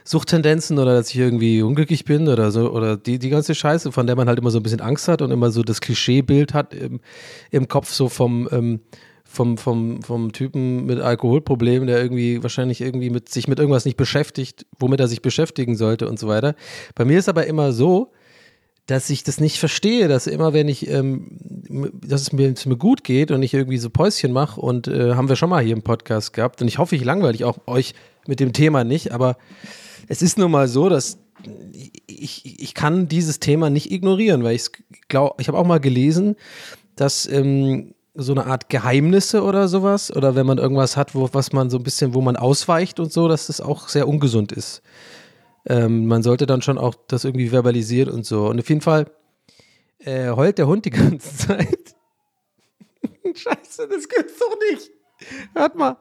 Suchttendenzen 0.04 0.77
oder 0.77 0.94
dass 0.94 1.10
ich 1.10 1.18
irgendwie 1.18 1.62
unglücklich 1.62 2.06
bin 2.06 2.27
oder 2.27 2.51
so 2.51 2.72
oder 2.72 2.96
die, 2.96 3.18
die 3.18 3.30
ganze 3.30 3.56
Scheiße, 3.56 3.92
von 3.92 4.06
der 4.06 4.15
man 4.15 4.27
halt 4.27 4.38
immer 4.39 4.51
so 4.51 4.60
ein 4.60 4.63
bisschen 4.63 4.82
Angst 4.82 5.08
hat 5.08 5.22
und 5.22 5.32
immer 5.32 5.51
so 5.51 5.63
das 5.63 5.82
Klischeebild 5.82 6.54
hat 6.54 6.74
im, 6.74 7.01
im 7.50 7.68
Kopf 7.68 7.92
so 7.92 8.08
vom, 8.08 8.48
ähm, 8.51 8.82
vom, 9.24 9.58
vom, 9.58 10.01
vom 10.04 10.32
Typen 10.32 10.86
mit 10.86 11.00
Alkoholproblemen, 11.00 11.88
der 11.88 12.01
irgendwie 12.01 12.42
wahrscheinlich 12.44 12.82
irgendwie 12.82 13.10
mit 13.10 13.30
sich 13.30 13.48
mit 13.48 13.60
irgendwas 13.60 13.86
nicht 13.86 13.98
beschäftigt, 13.98 14.68
womit 14.80 15.00
er 15.00 15.08
sich 15.08 15.22
beschäftigen 15.22 15.75
sollte 15.75 16.08
und 16.08 16.20
so 16.20 16.27
weiter. 16.27 16.56
Bei 16.94 17.04
mir 17.04 17.18
ist 17.18 17.27
aber 17.27 17.48
immer 17.48 17.74
so, 17.74 18.12
dass 18.88 19.10
ich 19.10 19.24
das 19.24 19.39
nicht 19.39 19.58
verstehe, 19.58 20.08
dass 20.08 20.27
immer, 20.27 20.54
wenn 20.54 20.68
ich, 20.68 20.88
ähm, 20.88 21.27
dass 22.06 22.22
es 22.22 22.32
mir, 22.32 22.54
mir 22.65 22.77
gut 22.77 23.04
geht 23.04 23.32
und 23.32 23.42
ich 23.42 23.54
irgendwie 23.54 23.77
so 23.77 23.89
Päuschen 23.89 24.32
mache 24.32 24.62
und 24.62 24.88
äh, 24.88 25.15
haben 25.15 25.30
wir 25.30 25.36
schon 25.36 25.50
mal 25.50 25.63
hier 25.63 25.74
im 25.74 25.82
Podcast 25.82 26.34
gehabt 26.34 26.62
und 26.62 26.68
ich 26.68 26.77
hoffe, 26.77 26.96
ich 26.96 27.04
langweile 27.04 27.48
auch 27.48 27.58
euch 27.65 27.96
mit 28.27 28.39
dem 28.39 28.54
Thema 28.54 28.84
nicht, 28.84 29.12
aber 29.12 29.38
es 30.08 30.22
ist 30.22 30.38
nun 30.38 30.51
mal 30.51 30.68
so, 30.68 30.89
dass 30.89 31.18
ich, 32.08 32.62
ich 32.62 32.74
kann 32.74 33.08
dieses 33.08 33.39
Thema 33.39 33.70
nicht 33.70 33.92
ignorieren, 33.92 34.44
weil 34.44 34.56
ich 34.56 34.68
glaube, 35.08 35.36
ich 35.39 35.48
habe 35.48 35.58
auch 35.58 35.65
mal 35.65 35.80
gelesen, 35.80 36.36
dass 36.96 37.27
ähm, 37.27 37.94
so 38.13 38.32
eine 38.32 38.46
Art 38.46 38.70
Geheimnisse 38.70 39.44
oder 39.44 39.68
sowas, 39.68 40.15
oder 40.15 40.36
wenn 40.36 40.46
man 40.46 40.58
irgendwas 40.58 40.96
hat, 40.96 41.13
wo, 41.15 41.30
was 41.34 41.51
man 41.51 41.70
so 41.70 41.77
ein 41.77 41.84
bisschen, 41.84 42.13
wo 42.13 42.22
man 42.22 42.36
ausweicht 42.36 43.00
und 43.00 43.12
so, 43.12 43.27
dass 43.27 43.48
das 43.48 43.62
auch 43.62 43.89
sehr 43.89 44.08
ungesund 44.08 44.51
ist. 44.51 44.82
Ähm, 45.67 46.05
man 46.05 46.22
sollte 46.24 46.45
dann 46.45 46.62
schon 46.62 46.77
auch 46.77 46.95
das 47.07 47.24
irgendwie 47.24 47.50
verbalisieren 47.50 48.13
und 48.13 48.25
so. 48.25 48.48
Und 48.48 48.60
auf 48.60 48.69
jeden 48.69 48.81
Fall 48.81 49.12
äh, 50.00 50.29
heult 50.29 50.57
der 50.57 50.67
Hund 50.67 50.86
die 50.86 50.91
ganze 50.91 51.36
Zeit. 51.48 51.95
Scheiße, 53.34 53.88
das 53.88 54.07
gibt's 54.07 54.39
doch 54.39 54.55
nicht. 54.72 54.91
Hört 55.53 55.75
mal. 55.75 55.98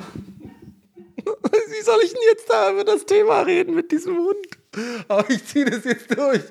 Wie 1.70 1.82
soll 1.82 2.00
ich 2.04 2.12
denn 2.12 2.22
jetzt 2.30 2.48
da 2.48 2.72
über 2.72 2.84
das 2.84 3.04
Thema 3.06 3.40
reden 3.42 3.74
mit 3.74 3.90
diesem 3.92 4.16
Hund? 4.16 4.46
Aber 5.08 5.28
ich 5.28 5.44
ziehe 5.44 5.64
das 5.64 5.84
jetzt 5.84 6.16
durch. 6.16 6.42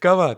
Kann 0.00 0.16
man. 0.16 0.36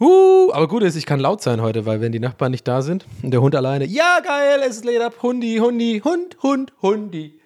Uh, 0.00 0.50
aber 0.52 0.66
gut 0.66 0.82
ist, 0.82 0.96
ich 0.96 1.04
kann 1.04 1.20
laut 1.20 1.42
sein 1.42 1.60
heute, 1.60 1.84
weil 1.84 2.00
wenn 2.00 2.10
die 2.10 2.20
Nachbarn 2.20 2.52
nicht 2.52 2.66
da 2.66 2.80
sind 2.80 3.04
und 3.22 3.32
der 3.32 3.42
Hund 3.42 3.54
alleine, 3.54 3.84
ja 3.84 4.20
geil, 4.24 4.60
es 4.66 4.82
lädt 4.82 5.02
ab, 5.02 5.16
Hundi, 5.22 5.58
Hundi, 5.60 6.00
Hund, 6.02 6.38
Hund, 6.42 6.72
Hundi. 6.80 7.38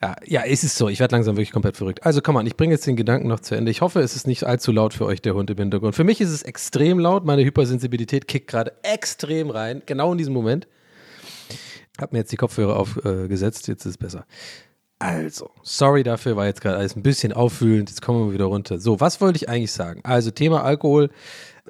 Ja, 0.00 0.16
ja, 0.24 0.42
es 0.46 0.62
ist 0.64 0.76
so. 0.76 0.88
Ich 0.88 1.00
werde 1.00 1.16
langsam 1.16 1.36
wirklich 1.36 1.50
komplett 1.50 1.76
verrückt. 1.76 2.06
Also 2.06 2.20
komm 2.22 2.36
mal, 2.36 2.46
ich 2.46 2.56
bringe 2.56 2.72
jetzt 2.72 2.86
den 2.86 2.96
Gedanken 2.96 3.28
noch 3.28 3.40
zu 3.40 3.56
Ende. 3.56 3.70
Ich 3.70 3.80
hoffe, 3.80 4.00
es 4.00 4.14
ist 4.14 4.26
nicht 4.28 4.44
allzu 4.44 4.70
laut 4.70 4.94
für 4.94 5.04
euch, 5.04 5.20
der 5.20 5.34
Hund 5.34 5.50
im 5.50 5.56
Hintergrund. 5.56 5.94
Für 5.94 6.04
mich 6.04 6.20
ist 6.20 6.30
es 6.30 6.42
extrem 6.44 7.00
laut. 7.00 7.24
Meine 7.24 7.44
Hypersensibilität 7.44 8.28
kickt 8.28 8.46
gerade 8.46 8.72
extrem 8.84 9.50
rein, 9.50 9.82
genau 9.86 10.12
in 10.12 10.18
diesem 10.18 10.32
Moment. 10.32 10.68
Hab 12.00 12.12
mir 12.12 12.20
jetzt 12.20 12.30
die 12.30 12.36
Kopfhörer 12.36 12.76
aufgesetzt, 12.76 13.66
jetzt 13.66 13.84
ist 13.84 13.90
es 13.90 13.98
besser. 13.98 14.24
Also, 15.00 15.50
sorry 15.62 16.04
dafür, 16.04 16.36
war 16.36 16.46
jetzt 16.46 16.60
gerade 16.60 16.76
alles 16.76 16.96
ein 16.96 17.02
bisschen 17.02 17.32
auffühlend. 17.32 17.88
Jetzt 17.88 18.00
kommen 18.00 18.28
wir 18.28 18.34
wieder 18.34 18.46
runter. 18.46 18.78
So, 18.78 19.00
was 19.00 19.20
wollte 19.20 19.36
ich 19.36 19.48
eigentlich 19.48 19.72
sagen? 19.72 20.00
Also, 20.04 20.30
Thema 20.30 20.62
Alkohol 20.62 21.10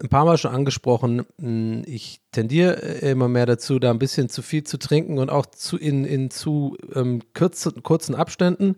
ein 0.00 0.08
paar 0.08 0.24
Mal 0.24 0.38
schon 0.38 0.52
angesprochen, 0.52 1.24
hm, 1.40 1.82
ich 1.86 2.20
tendiere 2.32 2.74
immer 3.00 3.28
mehr 3.28 3.46
dazu, 3.46 3.78
da 3.78 3.90
ein 3.90 3.98
bisschen 3.98 4.28
zu 4.28 4.42
viel 4.42 4.64
zu 4.64 4.78
trinken 4.78 5.18
und 5.18 5.30
auch 5.30 5.46
zu 5.46 5.76
in, 5.76 6.04
in 6.04 6.30
zu 6.30 6.76
ähm, 6.94 7.20
kurzen, 7.34 7.82
kurzen 7.82 8.14
Abständen. 8.14 8.76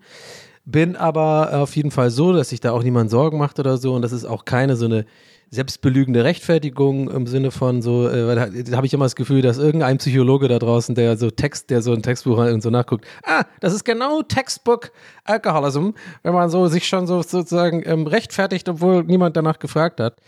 Bin 0.65 0.97
aber 0.97 1.61
auf 1.61 1.75
jeden 1.75 1.91
Fall 1.91 2.11
so, 2.11 2.33
dass 2.33 2.51
sich 2.51 2.61
da 2.61 2.73
auch 2.73 2.83
niemand 2.83 3.11
Sorgen 3.11 3.39
macht 3.39 3.59
oder 3.59 3.77
so. 3.77 3.95
Und 3.95 4.03
das 4.03 4.13
ist 4.13 4.25
auch 4.25 4.45
keine 4.45 4.77
so 4.77 4.85
eine 4.85 5.07
selbstbelügende 5.51 6.23
Rechtfertigung 6.23 7.11
im 7.11 7.27
Sinne 7.27 7.51
von 7.51 7.83
so, 7.83 8.09
äh, 8.09 8.27
weil 8.27 8.37
da, 8.37 8.47
da 8.47 8.77
habe 8.77 8.87
ich 8.87 8.95
immer 8.95 9.05
das 9.05 9.17
Gefühl, 9.17 9.43
dass 9.43 9.59
irgendein 9.59 9.99
Psychologe 9.99 10.47
da 10.47 10.61
draußen, 10.61 10.95
der 10.95 11.17
so 11.17 11.31
Text, 11.31 11.71
der 11.71 11.83
so 11.83 11.93
ein 11.93 12.03
Textbuch 12.03 12.39
und 12.39 12.63
so 12.63 12.71
nachguckt, 12.71 13.05
ah, 13.25 13.43
das 13.59 13.75
ist 13.75 13.85
genau 13.85 14.23
Textbook 14.23 14.93
Alcoholism, 15.25 15.91
wenn 16.23 16.35
man 16.35 16.51
so 16.51 16.69
sich 16.69 16.87
schon 16.87 17.09
so 17.09 17.23
sozusagen 17.23 17.83
ähm, 17.85 18.07
rechtfertigt, 18.07 18.69
obwohl 18.69 19.03
niemand 19.03 19.37
danach 19.37 19.59
gefragt 19.59 19.99
hat. 19.99 20.19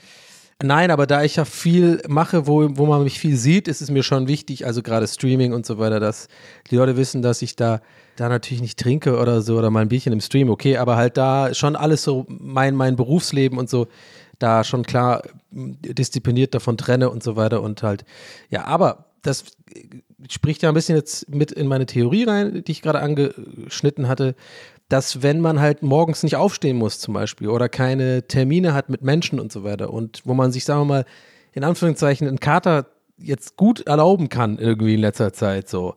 Nein, 0.62 0.90
aber 0.90 1.07
da 1.07 1.23
ich 1.23 1.37
ja 1.37 1.45
viel 1.45 2.00
mache, 2.09 2.47
wo, 2.47 2.69
wo 2.76 2.87
man 2.87 3.02
mich 3.04 3.19
viel 3.19 3.37
sieht, 3.37 3.69
ist 3.69 3.83
es 3.83 3.90
mir 3.90 4.02
schon 4.02 4.28
wichtig, 4.28 4.66
also 4.66 4.83
gerade 4.83 5.07
Streaming 5.07 5.52
und 5.52 5.66
so 5.66 5.78
weiter, 5.78 6.00
dass 6.00 6.28
die 6.71 6.76
Leute 6.76 6.97
wissen, 6.97 7.23
dass 7.23 7.42
ich 7.42 7.57
da, 7.57 7.81
da 8.16 8.28
natürlich 8.28 8.62
nicht 8.62 8.78
trinke 8.78 9.19
oder 9.19 9.42
so 9.42 9.59
oder 9.59 9.71
mal 9.71 9.81
ein 9.81 9.88
Bierchen 9.88 10.12
im 10.12 10.21
Stream, 10.21 10.50
okay, 10.50 10.76
aber 10.76 10.97
halt 10.97 11.16
da 11.16 11.52
schon 11.54 11.76
alles 11.76 12.02
so, 12.02 12.26
mein, 12.28 12.75
mein 12.76 12.97
Berufsleben 12.97 13.59
und 13.59 13.69
so, 13.69 13.88
da 14.38 14.64
schon 14.64 14.85
klar 14.85 15.23
diszipliniert 15.50 16.54
davon 16.54 16.76
trenne 16.76 17.11
und 17.11 17.23
so 17.23 17.37
weiter 17.37 17.62
und 17.62 17.83
halt, 17.83 18.04
ja, 18.49 18.64
aber 18.64 19.07
das 19.23 19.45
spricht 20.28 20.62
ja 20.62 20.69
ein 20.69 20.75
bisschen 20.75 20.97
jetzt 20.97 21.28
mit 21.28 21.52
in 21.52 21.66
meine 21.66 21.87
Theorie 21.87 22.25
rein, 22.25 22.64
die 22.64 22.73
ich 22.73 22.83
gerade 22.83 23.00
angeschnitten 23.00 24.09
hatte, 24.09 24.35
dass 24.92 25.22
wenn 25.22 25.40
man 25.40 25.58
halt 25.58 25.82
morgens 25.82 26.22
nicht 26.22 26.37
aufstehen 26.37 26.76
muss 26.76 27.00
zum 27.00 27.14
Beispiel 27.14 27.49
oder 27.49 27.70
keine 27.70 28.28
Termine 28.28 28.75
hat 28.75 28.90
mit 28.90 29.00
Menschen 29.00 29.40
und 29.40 29.50
so 29.50 29.64
weiter 29.64 29.90
und 29.90 30.20
wo 30.26 30.34
man 30.34 30.52
sich, 30.52 30.66
sagen 30.66 30.82
wir 30.82 30.84
mal, 30.84 31.04
in 31.52 31.64
Anführungszeichen 31.64 32.28
einen 32.28 32.40
Kater 32.40 32.88
jetzt 33.16 33.56
gut 33.56 33.87
erlauben 33.87 34.28
kann 34.28 34.58
irgendwie 34.58 34.92
in 34.92 35.00
letzter 35.00 35.32
Zeit 35.32 35.70
so, 35.70 35.94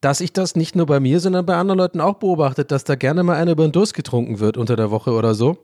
dass 0.00 0.20
ich 0.20 0.32
das 0.32 0.56
nicht 0.56 0.74
nur 0.74 0.86
bei 0.86 0.98
mir, 0.98 1.20
sondern 1.20 1.46
bei 1.46 1.54
anderen 1.54 1.78
Leuten 1.78 2.00
auch 2.00 2.14
beobachtet, 2.14 2.72
dass 2.72 2.82
da 2.82 2.96
gerne 2.96 3.22
mal 3.22 3.36
einer 3.36 3.52
über 3.52 3.62
den 3.62 3.70
Durst 3.70 3.94
getrunken 3.94 4.40
wird 4.40 4.56
unter 4.56 4.74
der 4.74 4.90
Woche 4.90 5.12
oder 5.12 5.34
so, 5.34 5.58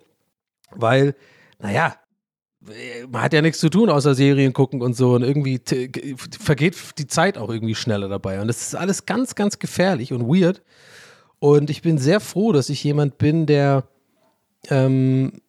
weil, 0.70 1.16
naja, 1.58 1.96
man 3.10 3.22
hat 3.22 3.32
ja 3.32 3.42
nichts 3.42 3.58
zu 3.58 3.70
tun, 3.70 3.90
außer 3.90 4.14
Serien 4.14 4.52
gucken 4.52 4.82
und 4.82 4.94
so. 4.94 5.14
Und 5.14 5.24
irgendwie 5.24 5.60
vergeht 6.40 6.76
die 6.96 7.08
Zeit 7.08 7.36
auch 7.36 7.50
irgendwie 7.50 7.74
schneller 7.74 8.08
dabei. 8.08 8.40
Und 8.40 8.46
das 8.46 8.62
ist 8.62 8.76
alles 8.76 9.04
ganz, 9.04 9.34
ganz 9.34 9.58
gefährlich 9.58 10.12
und 10.12 10.28
weird. 10.28 10.62
Und 11.42 11.70
ich 11.70 11.82
bin 11.82 11.98
sehr 11.98 12.20
froh, 12.20 12.52
dass 12.52 12.68
ich 12.68 12.84
jemand 12.84 13.18
bin, 13.18 13.46
der, 13.46 13.82
ähm, 14.70 15.40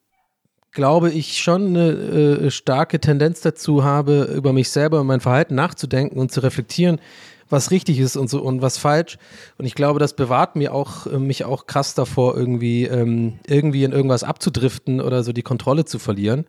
glaube 0.72 1.12
ich, 1.12 1.38
schon 1.38 1.68
eine 1.68 1.90
äh, 1.90 2.50
starke 2.50 2.98
Tendenz 2.98 3.42
dazu 3.42 3.84
habe, 3.84 4.24
über 4.34 4.52
mich 4.52 4.70
selber 4.70 5.02
und 5.02 5.06
mein 5.06 5.20
Verhalten 5.20 5.54
nachzudenken 5.54 6.18
und 6.18 6.32
zu 6.32 6.40
reflektieren, 6.40 7.00
was 7.48 7.70
richtig 7.70 8.00
ist 8.00 8.16
und 8.16 8.28
so 8.28 8.42
und 8.42 8.60
was 8.60 8.76
falsch. 8.76 9.18
Und 9.56 9.66
ich 9.66 9.76
glaube, 9.76 10.00
das 10.00 10.16
bewahrt 10.16 10.56
mir 10.56 10.74
auch, 10.74 11.06
äh, 11.06 11.20
mich 11.20 11.44
auch 11.44 11.68
krass 11.68 11.94
davor, 11.94 12.36
irgendwie, 12.36 12.86
ähm, 12.86 13.38
irgendwie 13.46 13.84
in 13.84 13.92
irgendwas 13.92 14.24
abzudriften 14.24 15.00
oder 15.00 15.22
so 15.22 15.32
die 15.32 15.42
Kontrolle 15.42 15.84
zu 15.84 16.00
verlieren. 16.00 16.46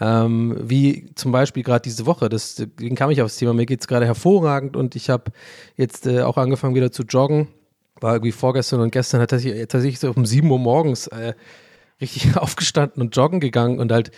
Ähm, 0.00 0.56
wie 0.62 1.10
zum 1.16 1.32
Beispiel 1.32 1.64
gerade 1.64 1.82
diese 1.82 2.06
Woche. 2.06 2.28
deswegen 2.28 2.94
kam 2.94 3.10
ich 3.10 3.20
aufs 3.20 3.36
Thema. 3.36 3.52
Mir 3.52 3.66
geht 3.66 3.80
es 3.80 3.88
gerade 3.88 4.06
hervorragend 4.06 4.76
und 4.76 4.94
ich 4.94 5.10
habe 5.10 5.32
jetzt 5.76 6.06
äh, 6.06 6.22
auch 6.22 6.36
angefangen 6.36 6.76
wieder 6.76 6.92
zu 6.92 7.02
joggen 7.02 7.48
war 8.00 8.14
irgendwie 8.14 8.32
vorgestern 8.32 8.80
und 8.80 8.90
gestern 8.90 9.20
hat 9.20 9.32
er 9.32 9.38
sich 9.38 9.52
tatsächlich 9.68 10.00
so 10.00 10.10
um 10.10 10.26
7 10.26 10.50
Uhr 10.50 10.58
morgens 10.58 11.06
äh, 11.08 11.34
richtig 12.00 12.36
aufgestanden 12.36 13.02
und 13.02 13.16
joggen 13.16 13.40
gegangen 13.40 13.78
und 13.78 13.92
halt 13.92 14.10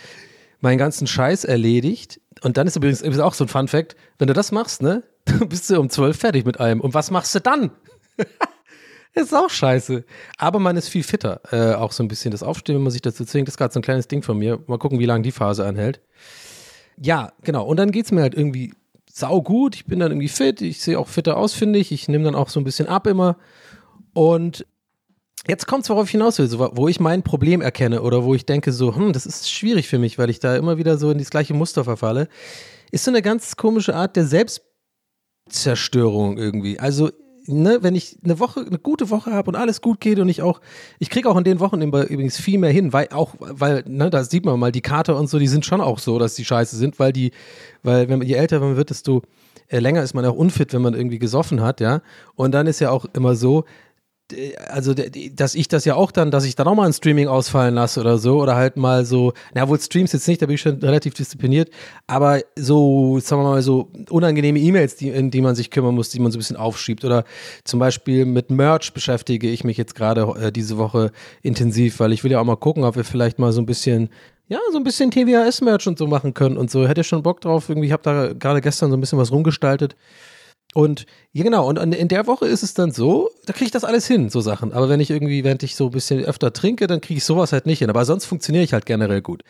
meinen 0.61 0.77
ganzen 0.77 1.07
Scheiß 1.07 1.43
erledigt. 1.43 2.21
Und 2.41 2.57
dann 2.57 2.67
ist 2.67 2.75
übrigens 2.75 3.01
ist 3.01 3.19
auch 3.19 3.33
so 3.33 3.45
ein 3.45 3.49
Fun 3.49 3.67
Fact, 3.67 3.95
wenn 4.17 4.27
du 4.27 4.33
das 4.33 4.51
machst, 4.51 4.81
ne, 4.81 5.03
dann 5.25 5.49
bist 5.49 5.69
du 5.69 5.79
um 5.79 5.89
12 5.89 6.17
fertig 6.17 6.45
mit 6.45 6.59
allem. 6.59 6.81
Und 6.81 6.93
was 6.93 7.11
machst 7.11 7.35
du 7.35 7.39
dann? 7.39 7.71
ist 9.13 9.33
auch 9.33 9.49
scheiße. 9.49 10.05
Aber 10.37 10.59
man 10.59 10.77
ist 10.77 10.87
viel 10.87 11.03
fitter. 11.03 11.41
Äh, 11.51 11.75
auch 11.75 11.91
so 11.91 12.03
ein 12.03 12.07
bisschen 12.07 12.31
das 12.31 12.43
Aufstehen, 12.43 12.75
wenn 12.75 12.83
man 12.83 12.91
sich 12.91 13.01
dazu 13.01 13.25
zwingt. 13.25 13.47
Das 13.47 13.53
ist 13.53 13.57
gerade 13.57 13.73
so 13.73 13.79
ein 13.79 13.83
kleines 13.83 14.07
Ding 14.07 14.23
von 14.23 14.37
mir. 14.37 14.59
Mal 14.67 14.79
gucken, 14.79 14.99
wie 14.99 15.05
lange 15.05 15.23
die 15.23 15.31
Phase 15.31 15.65
anhält. 15.65 16.01
Ja, 16.97 17.33
genau. 17.43 17.65
Und 17.65 17.77
dann 17.77 17.91
geht 17.91 18.05
es 18.05 18.11
mir 18.11 18.21
halt 18.21 18.35
irgendwie 18.35 18.73
sau 19.11 19.41
gut. 19.41 19.75
Ich 19.75 19.85
bin 19.85 19.99
dann 19.99 20.11
irgendwie 20.11 20.29
fit. 20.29 20.61
Ich 20.61 20.81
sehe 20.81 20.97
auch 20.97 21.07
fitter 21.07 21.37
aus, 21.37 21.53
finde 21.53 21.79
ich. 21.79 21.91
Ich 21.91 22.07
nehme 22.07 22.23
dann 22.23 22.35
auch 22.35 22.49
so 22.49 22.59
ein 22.59 22.63
bisschen 22.63 22.87
ab 22.87 23.05
immer. 23.07 23.37
Und 24.13 24.65
jetzt 25.47 25.67
kommt 25.67 25.83
es, 25.83 25.89
worauf 25.89 26.05
ich 26.05 26.11
hinaus 26.11 26.39
will, 26.39 26.47
so, 26.47 26.71
wo 26.73 26.87
ich 26.87 26.99
mein 26.99 27.23
Problem 27.23 27.61
erkenne 27.61 28.01
oder 28.01 28.23
wo 28.23 28.35
ich 28.35 28.45
denke, 28.45 28.71
so, 28.71 28.95
hm, 28.95 29.13
das 29.13 29.25
ist 29.25 29.51
schwierig 29.51 29.87
für 29.87 29.99
mich, 29.99 30.17
weil 30.17 30.29
ich 30.29 30.39
da 30.39 30.55
immer 30.55 30.77
wieder 30.77 30.97
so 30.97 31.11
in 31.11 31.17
das 31.17 31.29
gleiche 31.29 31.53
Muster 31.53 31.83
verfalle, 31.83 32.27
ist 32.91 33.03
so 33.03 33.11
eine 33.11 33.21
ganz 33.21 33.57
komische 33.57 33.95
Art 33.95 34.15
der 34.15 34.25
Selbstzerstörung 34.25 36.37
irgendwie. 36.37 36.79
Also, 36.79 37.09
ne, 37.45 37.79
wenn 37.81 37.95
ich 37.95 38.17
eine 38.23 38.39
Woche, 38.39 38.61
eine 38.61 38.79
gute 38.79 39.09
Woche 39.09 39.31
habe 39.31 39.49
und 39.49 39.55
alles 39.55 39.81
gut 39.81 39.99
geht 39.99 40.19
und 40.19 40.29
ich 40.29 40.41
auch, 40.41 40.61
ich 40.99 41.09
kriege 41.09 41.29
auch 41.29 41.37
in 41.37 41.43
den 41.43 41.59
Wochen 41.59 41.81
übrigens 41.81 42.37
viel 42.37 42.59
mehr 42.59 42.71
hin, 42.71 42.93
weil 42.93 43.09
auch, 43.11 43.35
weil, 43.39 43.83
ne, 43.87 44.09
da 44.09 44.23
sieht 44.23 44.45
man 44.45 44.59
mal, 44.59 44.71
die 44.71 44.81
Kater 44.81 45.17
und 45.17 45.27
so, 45.27 45.39
die 45.39 45.47
sind 45.47 45.65
schon 45.65 45.81
auch 45.81 45.99
so, 45.99 46.19
dass 46.19 46.35
die 46.35 46.45
scheiße 46.45 46.77
sind, 46.77 46.99
weil 46.99 47.11
die, 47.11 47.31
weil 47.81 48.07
wenn 48.09 48.21
je 48.21 48.35
älter 48.35 48.59
man 48.59 48.77
wird, 48.77 48.91
desto 48.91 49.23
äh, 49.67 49.79
länger 49.79 50.03
ist 50.03 50.13
man 50.13 50.25
auch 50.25 50.35
unfit, 50.35 50.73
wenn 50.73 50.81
man 50.81 50.93
irgendwie 50.93 51.19
gesoffen 51.19 51.61
hat, 51.61 51.81
ja. 51.81 52.01
Und 52.35 52.53
dann 52.53 52.67
ist 52.67 52.79
ja 52.79 52.91
auch 52.91 53.05
immer 53.13 53.35
so, 53.35 53.65
also 54.69 54.93
dass 55.33 55.55
ich 55.55 55.67
das 55.67 55.85
ja 55.85 55.95
auch 55.95 56.11
dann, 56.11 56.31
dass 56.31 56.45
ich 56.45 56.55
dann 56.55 56.67
auch 56.67 56.75
mal 56.75 56.85
ein 56.85 56.93
Streaming 56.93 57.27
ausfallen 57.27 57.75
lasse 57.75 57.99
oder 57.99 58.17
so 58.17 58.41
oder 58.41 58.55
halt 58.55 58.77
mal 58.77 59.05
so, 59.05 59.33
na 59.53 59.67
wohl 59.67 59.79
Streams 59.79 60.13
jetzt 60.13 60.27
nicht, 60.27 60.41
da 60.41 60.45
bin 60.45 60.55
ich 60.55 60.61
schon 60.61 60.79
relativ 60.79 61.13
diszipliniert, 61.13 61.69
aber 62.07 62.41
so, 62.55 63.19
sagen 63.19 63.43
wir 63.43 63.49
mal 63.49 63.61
so 63.61 63.91
unangenehme 64.09 64.59
E-Mails, 64.59 64.95
die, 64.95 65.09
in 65.09 65.29
die 65.29 65.41
man 65.41 65.55
sich 65.55 65.69
kümmern 65.69 65.95
muss, 65.95 66.09
die 66.09 66.19
man 66.19 66.31
so 66.31 66.37
ein 66.37 66.39
bisschen 66.39 66.57
aufschiebt 66.57 67.03
oder 67.05 67.25
zum 67.63 67.79
Beispiel 67.79 68.25
mit 68.25 68.49
Merch 68.49 68.93
beschäftige 68.93 69.49
ich 69.49 69.63
mich 69.63 69.77
jetzt 69.77 69.95
gerade 69.95 70.21
äh, 70.39 70.51
diese 70.51 70.77
Woche 70.77 71.11
intensiv, 71.41 71.99
weil 71.99 72.13
ich 72.13 72.23
will 72.23 72.31
ja 72.31 72.39
auch 72.39 72.45
mal 72.45 72.55
gucken, 72.55 72.83
ob 72.83 72.95
wir 72.95 73.03
vielleicht 73.03 73.39
mal 73.39 73.51
so 73.51 73.61
ein 73.61 73.65
bisschen 73.65 74.09
ja, 74.49 74.59
so 74.71 74.77
ein 74.77 74.83
bisschen 74.83 75.09
TWAS-Merch 75.09 75.87
und 75.87 75.97
so 75.97 76.05
machen 76.05 76.33
können 76.33 76.57
und 76.57 76.69
so. 76.69 76.85
Hätte 76.85 77.03
schon 77.05 77.23
Bock 77.23 77.39
drauf. 77.39 77.69
Irgendwie, 77.69 77.87
ich 77.87 77.93
habe 77.93 78.03
da 78.03 78.33
gerade 78.33 78.59
gestern 78.59 78.91
so 78.91 78.97
ein 78.97 78.99
bisschen 78.99 79.17
was 79.17 79.31
rumgestaltet. 79.31 79.95
Und 80.73 81.05
ja, 81.31 81.43
genau, 81.43 81.67
und 81.67 81.77
in 81.77 82.07
der 82.07 82.25
Woche 82.25 82.47
ist 82.47 82.63
es 82.63 82.73
dann 82.73 82.91
so, 82.91 83.29
da 83.45 83.53
kriege 83.53 83.65
ich 83.65 83.71
das 83.71 83.83
alles 83.83 84.07
hin, 84.07 84.29
so 84.29 84.41
Sachen. 84.41 84.73
Aber 84.73 84.89
wenn 84.89 84.99
ich 84.99 85.11
irgendwie, 85.11 85.43
während 85.43 85.61
ich 85.63 85.75
so 85.75 85.85
ein 85.85 85.91
bisschen 85.91 86.23
öfter 86.23 86.51
trinke, 86.51 86.87
dann 86.87 86.99
kriege 86.99 87.19
ich 87.19 87.25
sowas 87.25 87.53
halt 87.53 87.65
nicht 87.65 87.79
hin. 87.79 87.89
Aber 87.89 88.05
sonst 88.05 88.25
funktioniere 88.25 88.63
ich 88.63 88.73
halt 88.73 88.85
generell 88.85 89.21
gut. 89.21 89.43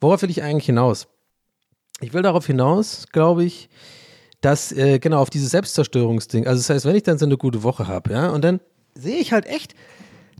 Worauf 0.00 0.22
will 0.22 0.30
ich 0.30 0.42
eigentlich 0.42 0.66
hinaus? 0.66 1.08
Ich 2.00 2.14
will 2.14 2.22
darauf 2.22 2.46
hinaus, 2.46 3.06
glaube 3.12 3.44
ich, 3.44 3.68
dass, 4.40 4.72
äh, 4.72 4.98
genau, 4.98 5.20
auf 5.20 5.28
dieses 5.28 5.50
Selbstzerstörungsding. 5.50 6.46
Also, 6.46 6.60
das 6.60 6.70
heißt, 6.70 6.86
wenn 6.86 6.96
ich 6.96 7.02
dann 7.02 7.18
so 7.18 7.26
eine 7.26 7.36
gute 7.36 7.62
Woche 7.62 7.86
habe, 7.86 8.12
ja, 8.12 8.30
und 8.30 8.42
dann 8.42 8.60
sehe 8.94 9.18
ich 9.18 9.32
halt 9.32 9.44
echt, 9.46 9.74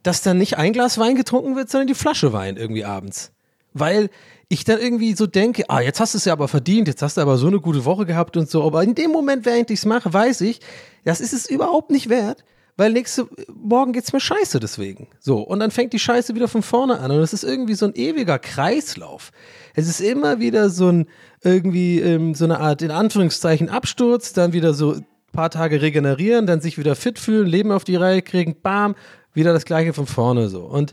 dass 0.02 0.22
dann 0.22 0.38
nicht 0.38 0.56
ein 0.56 0.72
Glas 0.72 0.96
Wein 0.96 1.16
getrunken 1.16 1.56
wird, 1.56 1.68
sondern 1.68 1.88
die 1.88 1.94
Flasche 1.94 2.32
Wein 2.32 2.56
irgendwie 2.56 2.86
abends. 2.86 3.32
Weil 3.74 4.08
ich 4.52 4.64
dann 4.64 4.80
irgendwie 4.80 5.14
so 5.14 5.28
denke, 5.28 5.70
ah, 5.70 5.80
jetzt 5.80 6.00
hast 6.00 6.14
du 6.14 6.18
es 6.18 6.24
ja 6.24 6.32
aber 6.32 6.48
verdient, 6.48 6.88
jetzt 6.88 7.02
hast 7.02 7.16
du 7.16 7.20
aber 7.20 7.38
so 7.38 7.46
eine 7.46 7.60
gute 7.60 7.84
Woche 7.84 8.04
gehabt 8.04 8.36
und 8.36 8.50
so. 8.50 8.64
Aber 8.64 8.82
in 8.82 8.96
dem 8.96 9.12
Moment, 9.12 9.46
während 9.46 9.70
ich 9.70 9.78
es 9.78 9.86
mache, 9.86 10.12
weiß 10.12 10.40
ich, 10.40 10.60
das 11.04 11.20
ist 11.20 11.32
es 11.32 11.48
überhaupt 11.48 11.92
nicht 11.92 12.08
wert, 12.08 12.44
weil 12.76 12.92
nächste 12.92 13.28
Morgen 13.54 13.92
geht 13.92 14.02
es 14.02 14.12
mir 14.12 14.18
scheiße 14.18 14.58
deswegen. 14.58 15.06
So, 15.20 15.38
und 15.38 15.60
dann 15.60 15.70
fängt 15.70 15.92
die 15.92 16.00
Scheiße 16.00 16.34
wieder 16.34 16.48
von 16.48 16.62
vorne 16.62 16.98
an. 16.98 17.12
Und 17.12 17.20
es 17.20 17.32
ist 17.32 17.44
irgendwie 17.44 17.74
so 17.74 17.86
ein 17.86 17.94
ewiger 17.94 18.40
Kreislauf. 18.40 19.30
Es 19.76 19.88
ist 19.88 20.00
immer 20.00 20.40
wieder 20.40 20.68
so 20.68 20.88
ein, 20.88 21.06
irgendwie 21.44 22.00
ähm, 22.00 22.34
so 22.34 22.44
eine 22.44 22.58
Art, 22.58 22.82
in 22.82 22.90
Anführungszeichen, 22.90 23.68
Absturz, 23.68 24.32
dann 24.32 24.52
wieder 24.52 24.74
so 24.74 24.94
ein 24.94 25.06
paar 25.32 25.50
Tage 25.50 25.80
regenerieren, 25.80 26.48
dann 26.48 26.60
sich 26.60 26.76
wieder 26.76 26.96
fit 26.96 27.20
fühlen, 27.20 27.46
Leben 27.46 27.70
auf 27.70 27.84
die 27.84 27.94
Reihe 27.94 28.20
kriegen, 28.20 28.56
bam, 28.60 28.96
wieder 29.32 29.52
das 29.52 29.64
Gleiche 29.64 29.92
von 29.92 30.06
vorne 30.06 30.48
so. 30.48 30.62
Und 30.62 30.92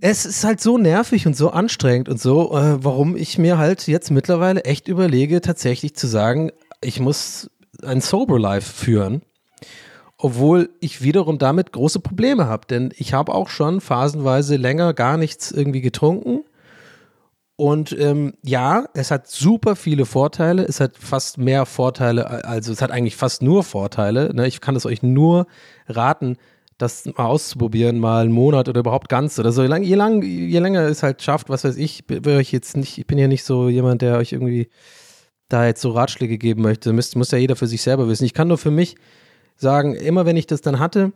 es 0.00 0.24
ist 0.24 0.44
halt 0.44 0.60
so 0.60 0.78
nervig 0.78 1.26
und 1.26 1.36
so 1.36 1.50
anstrengend 1.50 2.08
und 2.08 2.20
so, 2.20 2.56
äh, 2.56 2.82
warum 2.84 3.16
ich 3.16 3.38
mir 3.38 3.58
halt 3.58 3.86
jetzt 3.86 4.10
mittlerweile 4.10 4.64
echt 4.64 4.88
überlege, 4.88 5.40
tatsächlich 5.40 5.96
zu 5.96 6.06
sagen, 6.06 6.52
ich 6.80 7.00
muss 7.00 7.50
ein 7.82 8.00
Sober 8.00 8.38
Life 8.38 8.72
führen. 8.72 9.22
Obwohl 10.16 10.68
ich 10.80 11.02
wiederum 11.02 11.38
damit 11.38 11.72
große 11.72 11.98
Probleme 11.98 12.46
habe, 12.46 12.66
denn 12.68 12.92
ich 12.96 13.14
habe 13.14 13.34
auch 13.34 13.48
schon 13.48 13.80
phasenweise 13.80 14.56
länger 14.56 14.92
gar 14.92 15.16
nichts 15.16 15.50
irgendwie 15.50 15.80
getrunken. 15.80 16.44
Und 17.56 17.98
ähm, 17.98 18.34
ja, 18.42 18.84
es 18.94 19.10
hat 19.10 19.28
super 19.28 19.76
viele 19.76 20.04
Vorteile. 20.04 20.62
Es 20.62 20.80
hat 20.80 20.96
fast 20.98 21.38
mehr 21.38 21.64
Vorteile, 21.64 22.44
also 22.44 22.72
es 22.72 22.82
hat 22.82 22.90
eigentlich 22.90 23.16
fast 23.16 23.42
nur 23.42 23.64
Vorteile. 23.64 24.34
Ne? 24.34 24.46
Ich 24.46 24.60
kann 24.60 24.76
es 24.76 24.84
euch 24.84 25.02
nur 25.02 25.46
raten, 25.88 26.36
das 26.80 27.06
mal 27.06 27.26
auszuprobieren, 27.26 27.98
mal 27.98 28.22
einen 28.22 28.32
Monat 28.32 28.68
oder 28.68 28.80
überhaupt 28.80 29.08
ganz 29.08 29.38
oder 29.38 29.52
so. 29.52 29.62
Je, 29.62 29.68
lang, 29.68 29.82
je, 29.82 29.94
lang, 29.94 30.22
je 30.22 30.58
länger 30.58 30.82
es 30.82 31.02
halt 31.02 31.22
schafft, 31.22 31.48
was 31.48 31.64
weiß 31.64 31.76
ich, 31.76 32.04
ich 32.08 32.52
jetzt 32.52 32.76
nicht, 32.76 32.98
ich 32.98 33.06
bin 33.06 33.18
ja 33.18 33.28
nicht 33.28 33.44
so 33.44 33.68
jemand, 33.68 34.02
der 34.02 34.16
euch 34.16 34.32
irgendwie 34.32 34.68
da 35.48 35.66
jetzt 35.66 35.82
so 35.82 35.90
Ratschläge 35.90 36.38
geben 36.38 36.62
möchte. 36.62 36.92
Müsst, 36.92 37.16
muss 37.16 37.30
ja 37.30 37.38
jeder 37.38 37.56
für 37.56 37.66
sich 37.66 37.82
selber 37.82 38.08
wissen. 38.08 38.24
Ich 38.24 38.34
kann 38.34 38.48
nur 38.48 38.58
für 38.58 38.70
mich 38.70 38.96
sagen, 39.56 39.94
immer 39.94 40.24
wenn 40.24 40.36
ich 40.36 40.46
das 40.46 40.60
dann 40.60 40.78
hatte, 40.78 41.12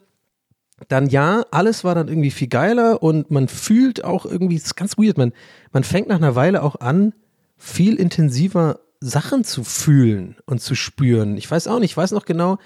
dann 0.88 1.09
ja, 1.09 1.44
alles 1.50 1.85
war 1.85 1.94
dann 1.94 2.09
irgendwie 2.09 2.30
viel 2.30 2.49
geiler 2.49 3.02
und 3.02 3.30
man 3.30 3.49
fühlt 3.49 4.04
auch 4.04 4.26
irgendwie, 4.26 4.56
das 4.56 4.66
ist 4.66 4.76
ganz 4.76 4.99
weird, 4.99 5.16
man, 5.16 5.33
man 5.73 5.85
fängt 5.85 6.09
nach 6.09 6.16
einer 6.16 6.35
Weile 6.35 6.62
auch 6.62 6.76
an, 6.76 7.14
viel 7.56 7.94
intensiver 7.94 8.80
Sachen 9.00 9.44
zu 9.44 9.64
fühlen 9.64 10.37
und 10.47 10.61
zu 10.61 10.75
spüren. 10.75 11.37
Ich 11.37 11.50
weiß 11.50 11.68
auch 11.68 11.78
nicht, 11.78 11.92
ich 11.92 11.97
weiß 11.97 12.12
noch 12.12 12.25
genau, 12.25 12.59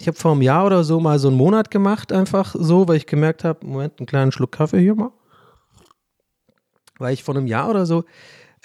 ich 0.00 0.06
habe 0.06 0.16
vor 0.16 0.32
einem 0.32 0.42
Jahr 0.42 0.64
oder 0.64 0.82
so 0.82 0.98
mal 0.98 1.18
so 1.18 1.28
einen 1.28 1.36
Monat 1.36 1.70
gemacht, 1.70 2.10
einfach 2.10 2.54
so, 2.58 2.88
weil 2.88 2.96
ich 2.96 3.06
gemerkt 3.06 3.44
habe, 3.44 3.66
Moment, 3.66 3.98
einen 3.98 4.06
kleinen 4.06 4.32
Schluck 4.32 4.52
Kaffee 4.52 4.80
hier 4.80 4.94
mal. 4.94 5.12
Weil 6.98 7.12
ich 7.12 7.22
vor 7.22 7.36
einem 7.36 7.46
Jahr 7.46 7.68
oder 7.68 7.84
so 7.84 8.04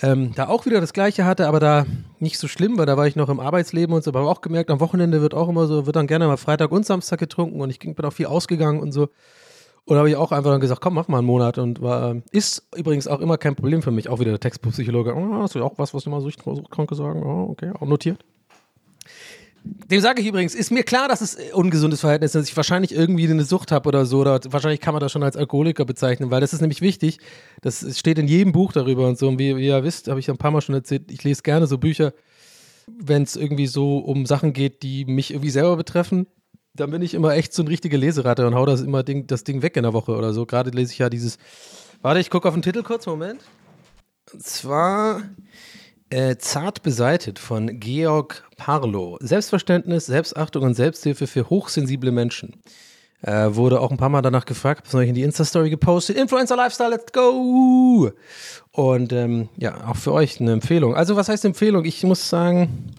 ähm, 0.02 0.32
da 0.36 0.48
auch 0.48 0.66
wieder 0.66 0.80
das 0.82 0.94
Gleiche 0.94 1.26
hatte, 1.26 1.48
aber 1.48 1.60
da 1.60 1.86
nicht 2.20 2.38
so 2.38 2.48
schlimm, 2.48 2.78
weil 2.78 2.86
da 2.86 2.96
war 2.98 3.08
ich 3.08 3.16
noch 3.16 3.30
im 3.30 3.40
Arbeitsleben 3.40 3.94
und 3.94 4.04
so, 4.04 4.12
aber 4.12 4.22
auch 4.30 4.42
gemerkt, 4.42 4.70
am 4.70 4.80
Wochenende 4.80 5.22
wird 5.22 5.34
auch 5.34 5.50
immer 5.50 5.68
so, 5.68 5.86
wird 5.86 5.96
dann 5.96 6.08
gerne 6.08 6.28
mal 6.28 6.38
Freitag 6.38 6.72
und 6.72 6.86
Samstag 6.86 7.20
getrunken 7.20 7.60
und 7.62 7.70
ich 7.70 7.80
bin 7.80 8.06
auch 8.06 8.14
viel 8.14 8.28
ausgegangen 8.28 8.80
und 8.80 8.92
so. 8.92 9.10
Und 9.88 9.98
habe 9.98 10.10
ich 10.10 10.16
auch 10.16 10.32
einfach 10.32 10.52
dann 10.52 10.62
gesagt, 10.62 10.82
komm, 10.82 10.96
mach 10.96 11.08
mal 11.08 11.20
einen 11.20 11.28
Monat 11.28 11.60
und 11.60 11.82
war, 11.82 12.16
ist 12.32 12.68
übrigens 12.76 13.08
auch 13.08 13.20
immer 13.20 13.38
kein 13.38 13.56
Problem 13.56 13.84
für 13.84 13.92
mich. 13.92 14.10
Auch 14.10 14.20
wieder 14.20 14.32
der 14.32 14.40
Textbuchpsychologe, 14.40 15.14
oh, 15.16 15.34
hast 15.42 15.54
du 15.54 15.64
auch 15.64 15.78
was, 15.78 15.94
was 15.94 16.06
du 16.06 16.10
mal 16.10 16.22
Suchtkranke 16.22 16.96
sagen? 16.96 17.22
Oh, 17.24 17.52
okay, 17.52 17.72
auch 17.80 17.86
notiert. 17.86 18.26
Dem 19.66 20.00
sage 20.00 20.22
ich 20.22 20.28
übrigens, 20.28 20.54
ist 20.54 20.72
mir 20.72 20.84
klar, 20.84 21.08
dass 21.08 21.22
es 21.22 21.38
ungesundes 21.54 22.02
Verhältnis 22.02 22.30
ist, 22.30 22.36
dass 22.36 22.50
ich 22.50 22.58
wahrscheinlich 22.58 22.94
irgendwie 22.94 23.28
eine 23.30 23.44
Sucht 23.44 23.72
habe 23.72 23.88
oder 23.88 24.06
so. 24.06 24.20
Oder 24.20 24.40
wahrscheinlich 24.50 24.80
kann 24.80 24.94
man 24.94 25.02
das 25.02 25.12
schon 25.12 25.24
als 25.24 25.36
Alkoholiker 25.36 25.86
bezeichnen, 25.86 26.30
weil 26.30 26.42
das 26.42 26.54
ist 26.54 26.62
nämlich 26.62 26.82
wichtig. 26.82 27.20
Das 27.62 27.98
steht 27.98 28.20
in 28.20 28.28
jedem 28.28 28.52
Buch 28.52 28.74
darüber 28.74 29.08
und 29.08 29.18
so. 29.18 29.28
Und 29.28 29.40
wie, 29.40 29.58
wie 29.58 29.68
ihr 29.68 29.84
wisst, 29.84 30.08
habe 30.08 30.20
ich 30.20 30.30
ein 30.30 30.38
paar 30.38 30.52
Mal 30.52 30.62
schon 30.62 30.76
erzählt, 30.76 31.12
ich 31.12 31.24
lese 31.24 31.42
gerne 31.42 31.66
so 31.66 31.80
Bücher, 31.80 32.14
wenn 32.88 33.24
es 33.24 33.36
irgendwie 33.36 33.68
so 33.68 33.98
um 33.98 34.26
Sachen 34.26 34.54
geht, 34.54 34.84
die 34.84 35.06
mich 35.06 35.32
irgendwie 35.32 35.50
selber 35.50 35.76
betreffen. 35.78 36.28
Dann 36.76 36.92
bin 36.92 37.02
ich 37.02 37.14
immer 37.14 37.34
echt 37.34 37.54
so 37.54 37.64
ein 37.64 37.68
richtiger 37.68 37.98
Leseratte 37.98 38.46
und 38.46 38.54
hau 38.54 38.66
das 38.66 38.82
immer 38.82 39.02
Ding, 39.02 39.26
das 39.28 39.44
Ding 39.44 39.62
weg 39.64 39.78
in 39.78 39.84
der 39.84 39.94
Woche 39.94 40.16
oder 40.16 40.34
so. 40.34 40.46
Gerade 40.46 40.72
lese 40.72 40.92
ich 40.92 41.00
ja 41.00 41.10
dieses. 41.10 41.38
Warte, 42.02 42.20
ich 42.20 42.30
gucke 42.30 42.48
auf 42.48 42.54
den 42.54 42.64
Titel 42.64 42.84
kurz, 42.84 43.06
Moment. 43.08 43.42
Und 44.32 44.44
zwar 44.44 45.22
äh, 46.10 46.38
Zart 46.38 46.84
beseitet 46.84 47.40
von 47.40 47.80
Georg 47.80 48.44
Parlo. 48.58 49.18
Selbstverständnis, 49.22 50.06
Selbstachtung 50.06 50.64
und 50.64 50.74
Selbsthilfe 50.76 51.28
für 51.28 51.50
hochsensible 51.50 52.12
Menschen. 52.12 52.62
Äh, 53.22 53.56
wurde 53.56 53.82
auch 53.82 53.90
ein 53.90 53.98
paar 53.98 54.10
Mal 54.10 54.22
danach 54.22 54.46
gefragt, 54.46 54.88
habe 54.88 55.04
es 55.04 55.10
in 55.10 55.16
die 55.16 55.24
Insta-Story 55.24 55.70
gepostet. 55.70 56.18
Influencer 56.18 56.56
Lifestyle, 56.56 56.92
let's 56.92 57.12
go! 57.12 58.12
Und 58.72 59.14
ähm, 59.14 59.50
ja, 59.58 59.88
auch 59.88 59.96
für 59.96 60.12
euch 60.14 60.40
eine 60.40 60.52
Empfehlung. 60.52 60.96
Also, 60.96 61.16
was 61.16 61.30
heißt 61.30 61.44
Empfehlung? 61.46 61.86
Ich 61.86 62.04
muss 62.04 62.30
sagen, 62.30 62.94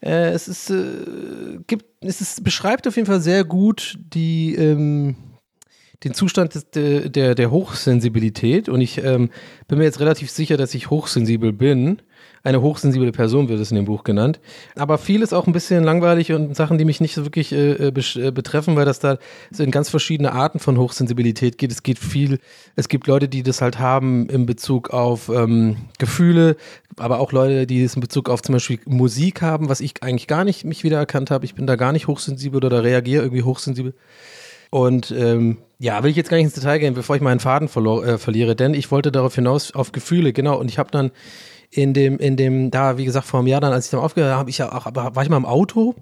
äh, 0.00 0.30
es 0.30 0.46
ist, 0.46 0.70
äh, 0.70 1.58
gibt, 1.66 1.86
es 2.00 2.20
ist, 2.20 2.44
beschreibt 2.44 2.86
auf 2.86 2.94
jeden 2.94 3.06
Fall 3.06 3.20
sehr 3.20 3.42
gut 3.42 3.98
die, 3.98 4.54
ähm, 4.54 5.16
den 6.02 6.14
Zustand 6.14 6.54
des, 6.54 6.70
der, 6.70 7.34
der, 7.34 7.50
Hochsensibilität 7.50 8.68
und 8.68 8.80
ich 8.80 9.02
ähm, 9.02 9.30
bin 9.68 9.78
mir 9.78 9.84
jetzt 9.84 10.00
relativ 10.00 10.30
sicher, 10.30 10.56
dass 10.56 10.74
ich 10.74 10.90
hochsensibel 10.90 11.52
bin. 11.52 12.02
Eine 12.42 12.60
hochsensible 12.60 13.10
Person 13.10 13.48
wird 13.48 13.58
es 13.58 13.70
in 13.70 13.76
dem 13.76 13.86
Buch 13.86 14.04
genannt. 14.04 14.38
Aber 14.76 14.98
vieles 14.98 15.32
auch 15.32 15.46
ein 15.46 15.54
bisschen 15.54 15.82
langweilig 15.82 16.32
und 16.32 16.54
Sachen, 16.54 16.76
die 16.76 16.84
mich 16.84 17.00
nicht 17.00 17.14
so 17.14 17.24
wirklich 17.24 17.52
äh, 17.52 17.72
äh, 17.72 17.88
äh, 17.88 18.30
betreffen, 18.32 18.76
weil 18.76 18.84
das 18.84 18.98
da 18.98 19.16
so 19.50 19.62
in 19.62 19.70
ganz 19.70 19.88
verschiedene 19.88 20.32
Arten 20.32 20.58
von 20.58 20.76
Hochsensibilität 20.76 21.56
geht. 21.56 21.72
Es 21.72 21.82
geht 21.82 21.98
viel, 21.98 22.38
es 22.76 22.88
gibt 22.88 23.06
Leute, 23.06 23.28
die 23.28 23.42
das 23.42 23.62
halt 23.62 23.78
haben 23.78 24.28
in 24.28 24.44
Bezug 24.44 24.90
auf 24.90 25.30
ähm, 25.30 25.76
Gefühle, 25.98 26.56
aber 26.98 27.18
auch 27.18 27.32
Leute, 27.32 27.66
die 27.66 27.82
es 27.82 27.94
in 27.94 28.02
Bezug 28.02 28.28
auf 28.28 28.42
zum 28.42 28.52
Beispiel 28.52 28.78
Musik 28.84 29.40
haben, 29.40 29.70
was 29.70 29.80
ich 29.80 30.02
eigentlich 30.02 30.26
gar 30.26 30.44
nicht 30.44 30.66
mich 30.66 30.84
wiedererkannt 30.84 31.30
habe. 31.30 31.46
Ich 31.46 31.54
bin 31.54 31.66
da 31.66 31.76
gar 31.76 31.92
nicht 31.92 32.08
hochsensibel 32.08 32.62
oder 32.62 32.84
reagiere 32.84 33.22
irgendwie 33.22 33.42
hochsensibel. 33.42 33.94
Und 34.74 35.12
ähm, 35.12 35.58
ja, 35.78 36.02
will 36.02 36.10
ich 36.10 36.16
jetzt 36.16 36.30
gar 36.30 36.36
nicht 36.36 36.46
ins 36.46 36.54
Detail 36.54 36.80
gehen, 36.80 36.94
bevor 36.94 37.14
ich 37.14 37.22
meinen 37.22 37.38
Faden 37.38 37.68
äh, 37.68 38.18
verliere, 38.18 38.56
denn 38.56 38.74
ich 38.74 38.90
wollte 38.90 39.12
darauf 39.12 39.36
hinaus 39.36 39.72
auf 39.72 39.92
Gefühle, 39.92 40.32
genau. 40.32 40.58
Und 40.58 40.68
ich 40.68 40.80
habe 40.80 40.90
dann 40.90 41.12
in 41.70 41.94
dem, 41.94 42.18
in 42.18 42.36
dem, 42.36 42.72
da, 42.72 42.98
wie 42.98 43.04
gesagt, 43.04 43.24
vor 43.24 43.38
einem 43.38 43.46
Jahr 43.46 43.60
dann, 43.60 43.72
als 43.72 43.84
ich 43.84 43.92
dann 43.92 44.00
aufgehört 44.00 44.34
habe, 44.34 44.50
ich 44.50 44.58
ja 44.58 44.72
auch, 44.72 44.86
war 44.92 45.22
ich 45.22 45.28
mal 45.28 45.36
im 45.36 45.46
Auto. 45.46 45.94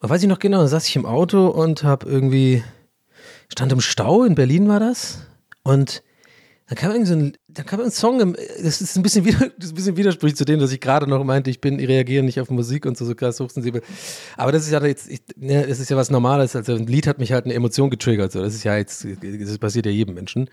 Und 0.00 0.08
weiß 0.08 0.22
ich 0.22 0.28
noch 0.30 0.38
genau, 0.38 0.62
da 0.62 0.68
saß 0.68 0.88
ich 0.88 0.96
im 0.96 1.04
Auto 1.04 1.48
und 1.48 1.84
habe 1.84 2.08
irgendwie, 2.08 2.64
stand 3.52 3.72
im 3.72 3.82
Stau, 3.82 4.24
in 4.24 4.36
Berlin 4.36 4.66
war 4.66 4.80
das. 4.80 5.26
Und 5.64 6.02
dann 6.66 6.78
kam 6.78 6.92
irgendwie 6.92 7.10
so 7.10 7.16
ein, 7.16 7.36
dann 7.48 7.66
kam 7.66 7.80
ein 7.80 7.90
Song, 7.90 8.34
das 8.62 8.80
ist 8.80 8.96
ein 8.96 9.02
bisschen, 9.02 9.24
das 9.58 9.66
ist 9.66 9.72
ein 9.72 9.74
bisschen 9.74 9.96
widersprüchlich 9.98 10.36
zu 10.36 10.46
dem, 10.46 10.60
dass 10.60 10.72
ich 10.72 10.80
gerade 10.80 11.06
noch 11.06 11.22
meinte, 11.22 11.50
ich 11.50 11.60
bin, 11.60 11.78
ich 11.78 11.88
reagiere 11.88 12.24
nicht 12.24 12.40
auf 12.40 12.48
Musik 12.48 12.86
und 12.86 12.96
so, 12.96 13.04
so 13.04 13.14
krass 13.14 13.38
hochsensibel. 13.38 13.82
Aber 14.38 14.50
das 14.50 14.64
ist 14.64 14.72
ja 14.72 14.82
jetzt, 14.84 15.10
ich, 15.10 15.20
ne, 15.36 15.66
das 15.66 15.78
ist 15.78 15.90
ja 15.90 15.96
was 15.96 16.10
Normales. 16.10 16.56
Also 16.56 16.74
ein 16.74 16.86
Lied 16.86 17.06
hat 17.06 17.18
mich 17.18 17.32
halt 17.32 17.44
eine 17.44 17.52
Emotion 17.52 17.90
getriggert. 17.90 18.32
So. 18.32 18.40
Das 18.40 18.54
ist 18.54 18.64
ja 18.64 18.76
jetzt, 18.76 19.06
das 19.06 19.58
passiert 19.58 19.84
ja 19.84 19.92
jedem 19.92 20.14
Menschen. 20.14 20.48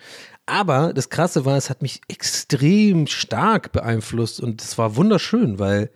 Aber 0.46 0.94
das 0.94 1.10
Krasse 1.10 1.46
war, 1.46 1.56
es 1.56 1.70
hat 1.70 1.82
mich 1.82 2.02
extrem 2.10 3.08
stark 3.08 3.72
beeinflusst 3.72 4.42
und 4.42 4.62
es 4.62 4.78
war 4.78 4.98
wunderschön, 4.98 5.60
weil 5.60 5.92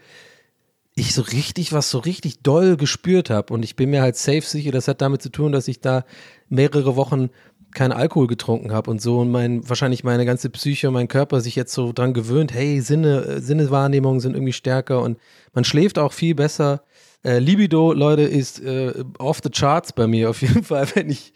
ich 0.96 1.14
so 1.14 1.24
richtig 1.24 1.74
was 1.74 1.90
so 1.90 2.00
richtig 2.00 2.40
doll 2.40 2.78
gespürt 2.78 3.30
habe 3.30 3.54
und 3.54 3.64
ich 3.64 3.76
bin 3.76 3.90
mir 3.90 4.02
halt 4.02 4.16
safe 4.16 4.42
sicher, 4.42 4.72
das 4.72 4.88
hat 4.88 5.02
damit 5.02 5.22
zu 5.22 5.30
tun, 5.30 5.52
dass 5.52 5.68
ich 5.68 5.82
da 5.82 6.06
mehrere 6.48 6.96
Wochen 6.96 7.32
keinen 7.76 7.92
Alkohol 7.92 8.28
getrunken 8.28 8.72
habe 8.72 8.90
und 8.90 9.02
so 9.02 9.20
und 9.20 9.30
mein 9.30 9.68
wahrscheinlich 9.70 10.04
meine 10.04 10.26
ganze 10.26 10.50
Psyche 10.50 10.88
und 10.88 10.96
mein 10.96 11.08
Körper 11.08 11.42
sich 11.42 11.56
jetzt 11.56 11.74
so 11.74 11.94
dran 11.94 12.14
gewöhnt, 12.14 12.54
hey, 12.54 12.82
Sinne, 12.82 13.26
äh, 13.26 13.42
Sinnewahrnehmungen 13.42 14.20
sind 14.20 14.34
irgendwie 14.34 14.54
stärker 14.54 15.02
und 15.02 15.20
man 15.54 15.64
schläft 15.64 16.00
auch 16.00 16.14
viel 16.14 16.34
besser. 16.34 16.82
Äh, 17.24 17.40
Libido, 17.40 17.94
Leute, 17.94 18.24
ist 18.24 18.64
äh, 18.64 19.04
off 19.20 19.42
the 19.44 19.50
charts 19.50 19.94
bei 19.94 20.08
mir 20.08 20.30
auf 20.30 20.42
jeden 20.42 20.64
Fall. 20.66 20.88
Wenn 20.96 21.10
ich, 21.10 21.34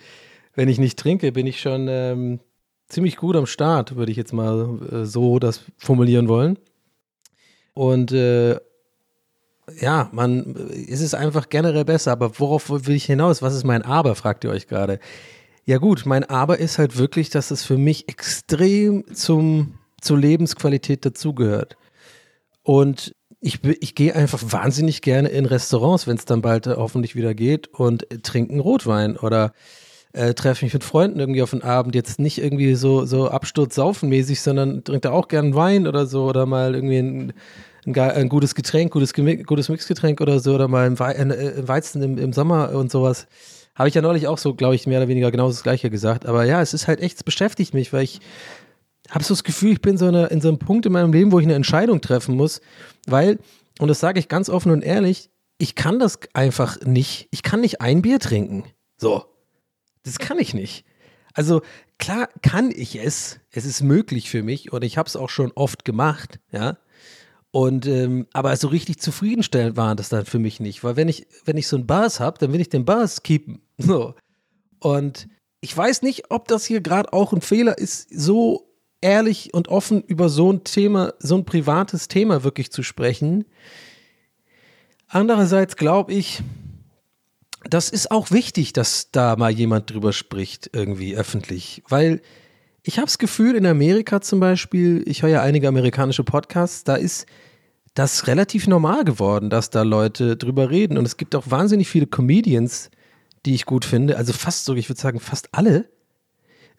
wenn 0.56 0.70
ich 0.70 0.80
nicht 0.80 0.98
trinke, 0.98 1.32
bin 1.32 1.46
ich 1.46 1.62
schon 1.62 1.88
ähm, 1.88 2.40
ziemlich 2.88 3.18
gut 3.18 3.36
am 3.36 3.46
Start, 3.46 3.96
würde 3.96 4.12
ich 4.12 4.18
jetzt 4.18 4.34
mal 4.34 4.80
äh, 4.92 5.06
so 5.06 5.40
das 5.40 5.62
formulieren 5.78 6.28
wollen. 6.28 6.58
Und 7.74 8.12
äh, 8.12 8.60
ja, 9.80 10.10
man, 10.12 10.56
es 10.90 11.02
ist 11.02 11.14
einfach 11.14 11.50
generell 11.50 11.86
besser, 11.86 12.12
aber 12.12 12.40
worauf 12.40 12.70
will 12.70 12.96
ich 12.96 13.06
hinaus? 13.06 13.42
Was 13.42 13.56
ist 13.56 13.64
mein 13.64 13.84
Aber, 13.84 14.16
fragt 14.16 14.44
ihr 14.44 14.50
euch 14.50 14.68
gerade. 14.68 15.00
Ja 15.70 15.78
gut, 15.78 16.08
mein 16.08 16.24
Aber 16.24 16.58
ist 16.58 16.80
halt 16.80 16.98
wirklich, 16.98 17.30
dass 17.30 17.52
es 17.52 17.64
für 17.64 17.78
mich 17.78 18.10
extrem 18.10 19.04
zum, 19.14 19.76
zur 20.02 20.18
Lebensqualität 20.18 21.06
dazugehört. 21.06 21.78
Und 22.64 23.14
ich, 23.40 23.64
ich 23.64 23.94
gehe 23.94 24.16
einfach 24.16 24.42
wahnsinnig 24.50 25.04
gerne 25.04 25.30
in 25.30 25.46
Restaurants, 25.46 26.08
wenn 26.08 26.18
es 26.18 26.26
dann 26.26 26.42
bald 26.42 26.66
äh, 26.66 26.74
hoffentlich 26.76 27.16
wieder 27.16 27.36
geht, 27.36 27.68
und 27.68 28.08
trinken 28.24 28.60
Rotwein 28.60 29.16
oder 29.16 29.54
äh, 30.14 30.34
treffe 30.34 30.66
mich 30.66 30.74
mit 30.74 30.84
Freunden 30.84 31.20
irgendwie 31.20 31.44
auf 31.44 31.52
den 31.52 31.62
Abend. 31.62 31.94
Jetzt 31.94 32.18
nicht 32.18 32.40
irgendwie 32.40 32.74
so, 32.74 33.06
so 33.06 33.28
absturzsaufenmäßig, 33.28 34.42
sondern 34.42 34.84
trinkt 34.84 35.06
da 35.06 35.12
auch 35.12 35.28
gern 35.28 35.54
Wein 35.54 35.86
oder 35.86 36.08
so 36.08 36.24
oder 36.24 36.48
mal 36.48 36.74
irgendwie 36.74 36.98
ein, 36.98 37.34
ein, 37.86 37.96
ein 37.96 38.30
gutes 38.30 38.56
Getränk, 38.56 38.92
gutes, 38.92 39.14
gutes 39.14 39.70
Mixgetränk 39.70 40.20
oder 40.20 40.40
so 40.40 40.56
oder 40.56 40.68
mal 40.68 40.88
ein, 40.88 41.30
äh, 41.30 41.68
Weizen 41.68 42.02
im, 42.02 42.18
im 42.18 42.34
Sommer 42.34 42.72
und 42.72 42.90
sowas. 42.90 43.28
Habe 43.80 43.88
ich 43.88 43.96
ja 43.96 44.02
neulich 44.02 44.28
auch 44.28 44.38
so, 44.38 44.54
glaube 44.54 44.76
ich, 44.76 44.88
mehr 44.88 45.00
oder 45.00 45.08
weniger 45.08 45.32
genau 45.32 45.48
das 45.48 45.64
Gleiche 45.64 45.90
gesagt. 45.90 46.26
Aber 46.26 46.44
ja, 46.44 46.62
es 46.62 46.74
ist 46.74 46.90
halt 46.90 47.00
echt, 47.00 47.16
es 47.16 47.24
beschäftigt 47.24 47.74
mich, 47.74 47.94
weil 47.94 48.04
ich 48.04 48.20
habe 49.10 49.24
so 49.24 49.34
das 49.34 49.46
Gefühl, 49.46 49.72
ich 49.72 49.82
bin 49.82 49.98
so 49.98 50.06
eine, 50.06 50.28
in 50.28 50.42
so 50.42 50.50
einem 50.50 50.60
Punkt 50.60 50.86
in 50.86 50.92
meinem 50.92 51.14
Leben, 51.14 51.32
wo 51.32 51.40
ich 51.40 51.46
eine 51.46 51.56
Entscheidung 51.56 52.02
treffen 52.02 52.36
muss, 52.36 52.60
weil, 53.08 53.40
und 53.80 53.88
das 53.88 54.02
sage 54.02 54.20
ich 54.20 54.28
ganz 54.28 54.50
offen 54.50 54.74
und 54.74 54.84
ehrlich, 54.84 55.30
ich 55.60 55.76
kann 55.76 55.98
das 55.98 56.20
einfach 56.34 56.82
nicht. 56.82 57.30
Ich 57.32 57.42
kann 57.42 57.62
nicht 57.62 57.80
ein 57.80 58.02
Bier 58.02 58.20
trinken. 58.20 58.66
So. 58.98 59.24
Das 60.04 60.20
kann 60.20 60.40
ich 60.40 60.54
nicht. 60.54 60.84
Also 61.34 61.62
klar 61.98 62.28
kann 62.42 62.72
ich 62.72 62.98
es. 62.98 63.40
Es 63.50 63.66
ist 63.66 63.82
möglich 63.82 64.30
für 64.30 64.44
mich 64.44 64.74
und 64.74 64.84
ich 64.84 64.98
habe 64.98 65.08
es 65.08 65.16
auch 65.16 65.30
schon 65.30 65.54
oft 65.54 65.86
gemacht, 65.86 66.42
ja. 66.52 66.78
Und 67.52 67.88
ähm, 67.88 68.28
aber 68.34 68.56
so 68.58 68.68
richtig 68.68 69.00
zufriedenstellend 69.00 69.78
war 69.78 69.96
das 69.96 70.10
dann 70.10 70.26
für 70.26 70.38
mich 70.38 70.60
nicht, 70.60 70.84
weil 70.84 70.98
wenn 70.98 71.08
ich 71.08 71.28
wenn 71.46 71.58
ich 71.58 71.68
so 71.68 71.78
einen 71.78 71.88
Bars 71.88 72.20
habe, 72.20 72.38
dann 72.38 72.52
will 72.54 72.62
ich 72.62 72.70
den 72.70 72.86
Bars 72.86 73.24
keepen. 73.24 73.62
So. 73.84 74.14
Und 74.80 75.28
ich 75.62 75.76
weiß 75.76 76.02
nicht, 76.02 76.32
ob 76.32 76.48
das 76.48 76.66
hier 76.66 76.82
gerade 76.82 77.14
auch 77.14 77.34
ein 77.34 77.42
Fehler 77.42 77.78
ist, 77.78 78.10
so 78.12 78.70
ehrlich 79.02 79.54
und 79.54 79.70
offen 79.70 80.04
über 80.04 80.30
so 80.30 80.52
ein 80.52 80.64
Thema, 80.64 81.14
so 81.20 81.36
ein 81.36 81.46
privates 81.46 82.08
Thema 82.08 82.44
wirklich 82.44 82.72
zu 82.72 82.84
sprechen. 82.84 83.46
Andererseits 85.08 85.76
glaube 85.76 86.14
ich, 86.14 86.42
das 87.70 87.90
ist 87.90 88.12
auch 88.12 88.32
wichtig, 88.32 88.74
dass 88.74 89.12
da 89.12 89.36
mal 89.36 89.52
jemand 89.52 89.90
drüber 89.92 90.14
spricht, 90.14 90.70
irgendwie 90.74 91.16
öffentlich, 91.16 91.84
weil 91.88 92.22
ich 92.84 92.98
habe 92.98 93.08
das 93.08 93.18
Gefühl, 93.18 93.56
in 93.56 93.66
Amerika 93.66 94.22
zum 94.22 94.40
Beispiel, 94.40 95.04
ich 95.06 95.22
höre 95.22 95.30
ja 95.30 95.42
einige 95.42 95.68
amerikanische 95.68 96.24
Podcasts, 96.24 96.84
da 96.84 96.96
ist 96.96 97.26
das 97.94 98.28
relativ 98.28 98.68
normal 98.68 99.04
geworden, 99.04 99.50
dass 99.50 99.70
da 99.70 99.82
Leute 99.82 100.38
drüber 100.38 100.70
reden. 100.70 100.98
Und 100.98 101.06
es 101.06 101.18
gibt 101.18 101.36
auch 101.36 101.52
wahnsinnig 101.52 101.90
viele 101.90 102.08
Comedians, 102.08 102.90
die 103.46 103.56
ich 103.56 103.66
gut 103.66 103.86
finde. 103.86 104.18
Also 104.18 104.34
fast 104.34 104.66
so, 104.66 104.76
ich 104.76 104.90
würde 104.90 105.02
sagen, 105.02 105.20
fast 105.20 105.50
alle 105.52 105.90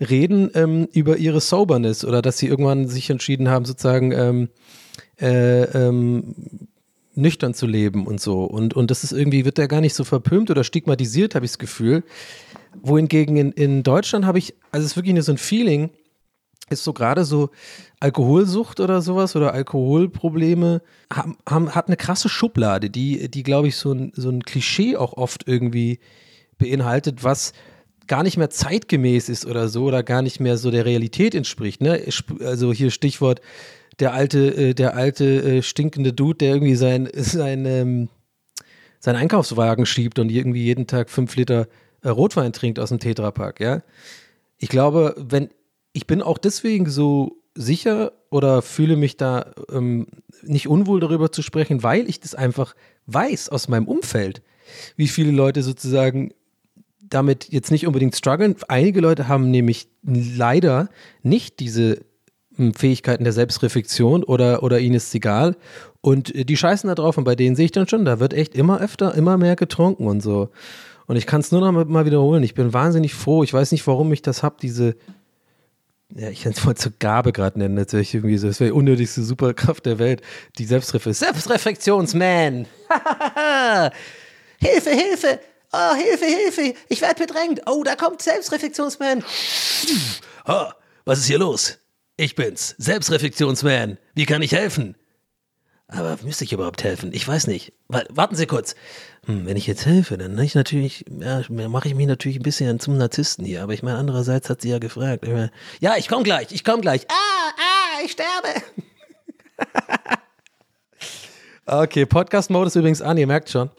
reden 0.01 0.51
ähm, 0.55 0.89
über 0.93 1.19
ihre 1.19 1.41
Soberness 1.41 2.05
oder 2.05 2.23
dass 2.23 2.39
sie 2.39 2.47
irgendwann 2.47 2.89
sich 2.89 3.11
entschieden 3.11 3.49
haben, 3.49 3.65
sozusagen 3.65 4.13
ähm, 4.13 4.49
äh, 5.21 5.65
ähm, 5.65 6.35
nüchtern 7.15 7.55
zu 7.55 7.67
leben 7.67 8.07
und 8.07 8.21
so. 8.21 8.45
Und, 8.45 8.75
und 8.75 8.91
das 8.91 9.05
ist 9.05 9.13
irgendwie, 9.13 9.45
wird 9.45 9.59
da 9.59 9.67
gar 9.67 9.81
nicht 9.81 9.95
so 9.95 10.05
verpönt 10.05 10.51
oder 10.51 10.65
stigmatisiert, 10.65 11.35
habe 11.35 11.45
ich 11.45 11.53
das 11.53 11.59
Gefühl. 11.59 12.03
Wohingegen 12.81 13.37
in, 13.37 13.53
in 13.53 13.83
Deutschland 13.83 14.25
habe 14.25 14.39
ich, 14.39 14.55
also 14.71 14.85
es 14.85 14.93
ist 14.93 14.97
wirklich 14.97 15.15
nur 15.15 15.23
so 15.23 15.33
ein 15.33 15.39
Feeling, 15.39 15.91
ist 16.71 16.85
so 16.85 16.93
gerade 16.93 17.25
so 17.25 17.51
Alkoholsucht 17.99 18.81
oder 18.81 19.03
sowas 19.03 19.35
oder 19.37 19.53
Alkoholprobleme 19.53 20.83
haben, 21.13 21.37
haben, 21.47 21.75
hat 21.75 21.89
eine 21.89 21.97
krasse 21.97 22.29
Schublade, 22.29 22.89
die, 22.89 23.29
die 23.29 23.43
glaube 23.43 23.69
ich, 23.69 23.77
so 23.77 23.93
ein, 23.93 24.13
so 24.15 24.31
ein 24.31 24.43
Klischee 24.43 24.97
auch 24.97 25.15
oft 25.15 25.47
irgendwie 25.47 25.99
beinhaltet, 26.61 27.25
was 27.25 27.53
gar 28.07 28.23
nicht 28.23 28.37
mehr 28.37 28.51
zeitgemäß 28.51 29.29
ist 29.29 29.47
oder 29.47 29.69
so 29.69 29.85
oder 29.85 30.03
gar 30.03 30.23
nicht 30.23 30.41
mehr 30.41 30.57
so 30.57 30.71
der 30.71 30.85
Realität 30.85 31.35
entspricht. 31.35 31.81
Ne? 31.81 32.03
Also 32.41 32.73
hier 32.73 32.91
Stichwort 32.91 33.41
der 34.01 34.15
alte, 34.15 34.55
äh, 34.55 34.75
der 34.75 34.97
alte 34.97 35.25
äh, 35.25 35.63
stinkende 35.63 36.13
Dude, 36.13 36.39
der 36.39 36.55
irgendwie 36.55 36.75
sein, 36.75 37.09
sein, 37.15 37.67
ähm, 37.67 38.09
seinen 38.99 39.17
Einkaufswagen 39.17 39.87
schiebt 39.87 40.19
und 40.19 40.31
irgendwie 40.31 40.65
jeden 40.65 40.87
Tag 40.87 41.11
fünf 41.11 41.37
Liter 41.37 41.69
äh, 42.03 42.09
Rotwein 42.09 42.53
trinkt 42.53 42.79
aus 42.79 42.89
dem 42.89 42.99
Tetrapack, 42.99 43.61
ja. 43.61 43.83
Ich 44.59 44.69
glaube, 44.69 45.15
wenn, 45.17 45.49
ich 45.93 46.07
bin 46.07 46.23
auch 46.23 46.39
deswegen 46.39 46.89
so 46.89 47.37
sicher 47.55 48.13
oder 48.31 48.63
fühle 48.63 48.97
mich 48.97 49.17
da 49.17 49.53
ähm, 49.73 50.07
nicht 50.43 50.69
unwohl 50.69 51.01
darüber 51.01 51.33
zu 51.33 51.43
sprechen, 51.43 51.83
weil 51.83 52.09
ich 52.09 52.21
das 52.21 52.35
einfach 52.35 52.75
weiß 53.07 53.49
aus 53.49 53.69
meinem 53.69 53.89
Umfeld, 53.89 54.43
wie 54.97 55.09
viele 55.09 55.33
Leute 55.33 55.63
sozusagen 55.63 56.33
damit 57.11 57.49
jetzt 57.51 57.71
nicht 57.71 57.87
unbedingt 57.87 58.17
strugglen. 58.17 58.57
Einige 58.69 59.01
Leute 59.01 59.29
haben 59.29 59.51
nämlich 59.51 59.89
leider 60.03 60.89
nicht 61.23 61.61
diese 61.61 62.01
hm, 62.57 62.73
Fähigkeiten 62.75 63.25
der 63.25 63.33
Selbstreflexion 63.33 64.25
oder, 64.25 64.63
oder 64.63 64.81
ihnen 64.81 64.95
ist 64.95 65.09
es 65.09 65.15
egal. 65.15 65.57
Und 66.01 66.35
äh, 66.35 66.45
die 66.45 66.57
scheißen 66.57 66.89
da 66.89 66.95
drauf 66.95 67.19
und 67.19 67.25
bei 67.25 67.35
denen 67.35 67.57
sehe 67.57 67.67
ich 67.67 67.73
dann 67.73 67.89
schon, 67.89 68.05
da 68.05 68.21
wird 68.21 68.33
echt 68.33 68.55
immer 68.55 68.81
öfter, 68.81 69.15
immer 69.15 69.37
mehr 69.37 69.57
getrunken 69.57 70.07
und 70.07 70.23
so. 70.23 70.49
Und 71.07 71.17
ich 71.17 71.27
kann 71.27 71.41
es 71.41 71.51
nur 71.51 71.61
noch 71.61 71.87
mal 71.87 72.07
wiederholen. 72.07 72.45
Ich 72.45 72.55
bin 72.55 72.73
wahnsinnig 72.73 73.15
froh. 73.15 73.43
Ich 73.43 73.53
weiß 73.53 73.73
nicht, 73.73 73.85
warum 73.89 74.13
ich 74.13 74.23
das 74.23 74.45
habe, 74.45 74.57
diese, 74.63 74.95
ja, 76.15 76.31
ich 76.31 76.45
kann 76.45 76.53
es 76.53 76.65
mal 76.65 76.77
zur 76.77 76.93
Gabe 77.01 77.33
gerade 77.33 77.59
nennen, 77.59 77.75
natürlich 77.75 78.15
irgendwie 78.15 78.39
so, 78.39 78.47
das 78.47 78.61
wäre 78.61 78.71
die 78.71 78.77
unnötigste 78.77 79.23
Superkraft 79.23 79.87
der 79.87 79.99
Welt, 79.99 80.23
die 80.59 80.65
Selbstreflexion. 80.65 81.29
Selbstreflexionsman! 81.33 82.67
Hilfe, 84.61 84.91
Hilfe! 84.91 85.41
Oh, 85.73 85.95
Hilfe, 85.95 86.25
Hilfe! 86.25 86.75
Ich 86.89 87.01
werde 87.01 87.27
bedrängt! 87.27 87.63
Oh, 87.67 87.85
da 87.85 87.95
kommt 87.95 88.23
Selbstreflexionsman! 88.23 89.25
Oh, 90.47 90.67
was 91.05 91.21
ist 91.21 91.27
hier 91.27 91.39
los? 91.39 91.79
Ich 92.17 92.35
bin's, 92.35 92.75
Selbstreflexionsman. 92.79 93.99
Wie 94.15 94.27
kann 94.27 94.43
ich 94.43 94.53
helfen? 94.53 94.97
Aber 95.87 96.19
müsste 96.23 96.45
ich 96.45 96.53
überhaupt 96.53 96.85
helfen? 96.85 97.13
Ich 97.13 97.27
weiß 97.27 97.47
nicht. 97.47 97.73
Warten 97.89 98.37
Sie 98.37 98.47
kurz. 98.47 98.75
Hm, 99.27 99.47
wenn 99.47 99.57
ich 99.57 99.67
jetzt 99.67 99.87
helfe, 99.87 100.19
dann 100.19 100.39
ich 100.39 100.55
natürlich, 100.55 101.05
ja, 101.09 101.43
mache 101.49 101.89
ich 101.89 101.95
mich 101.95 102.07
natürlich 102.07 102.39
ein 102.39 102.45
bisschen 102.45 102.79
zum 102.79 102.97
Narzissten 102.97 103.45
hier. 103.45 103.63
Aber 103.63 103.73
ich 103.73 103.83
meine, 103.83 103.99
andererseits 103.99 104.49
hat 104.51 104.63
sie 104.63 104.71
ja 104.71 104.79
gefragt. 104.79 105.25
Ich 105.25 105.33
meine, 105.33 105.51
ja, 105.81 105.97
ich 105.97 106.09
komme 106.09 106.23
gleich, 106.23 106.49
ich 106.53 106.65
komme 106.65 106.81
gleich. 106.81 107.07
Ah, 107.09 107.51
ah, 107.57 108.05
ich 108.05 108.13
sterbe. 108.13 108.63
okay, 111.85 112.07
Podcast-Mode 112.07 112.69
ist 112.69 112.77
übrigens 112.77 113.03
an, 113.03 113.19
ihr 113.19 113.27
merkt 113.27 113.51
schon. 113.51 113.71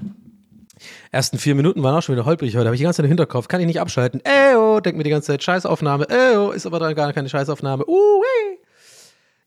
Ersten 1.13 1.37
vier 1.37 1.55
Minuten 1.55 1.83
waren 1.83 1.93
auch 1.93 2.01
schon 2.01 2.15
wieder 2.15 2.25
holprig 2.25 2.55
heute. 2.55 2.67
Habe 2.67 2.75
ich 2.75 2.79
die 2.79 2.85
ganze 2.85 2.97
Zeit 2.97 3.05
im 3.05 3.09
Hinterkopf. 3.09 3.49
Kann 3.49 3.59
ich 3.59 3.67
nicht 3.67 3.81
abschalten. 3.81 4.21
Eyo, 4.23 4.79
denk 4.79 4.95
mir 4.95 5.03
die 5.03 5.09
ganze 5.09 5.27
Zeit 5.27 5.43
Scheißaufnahme. 5.43 6.07
Eyo, 6.09 6.51
ist 6.51 6.65
aber 6.65 6.79
dann 6.79 6.95
gar 6.95 7.11
keine 7.11 7.27
Scheißaufnahme. 7.27 7.85
Uh, 7.85 8.21
hey. 8.23 8.59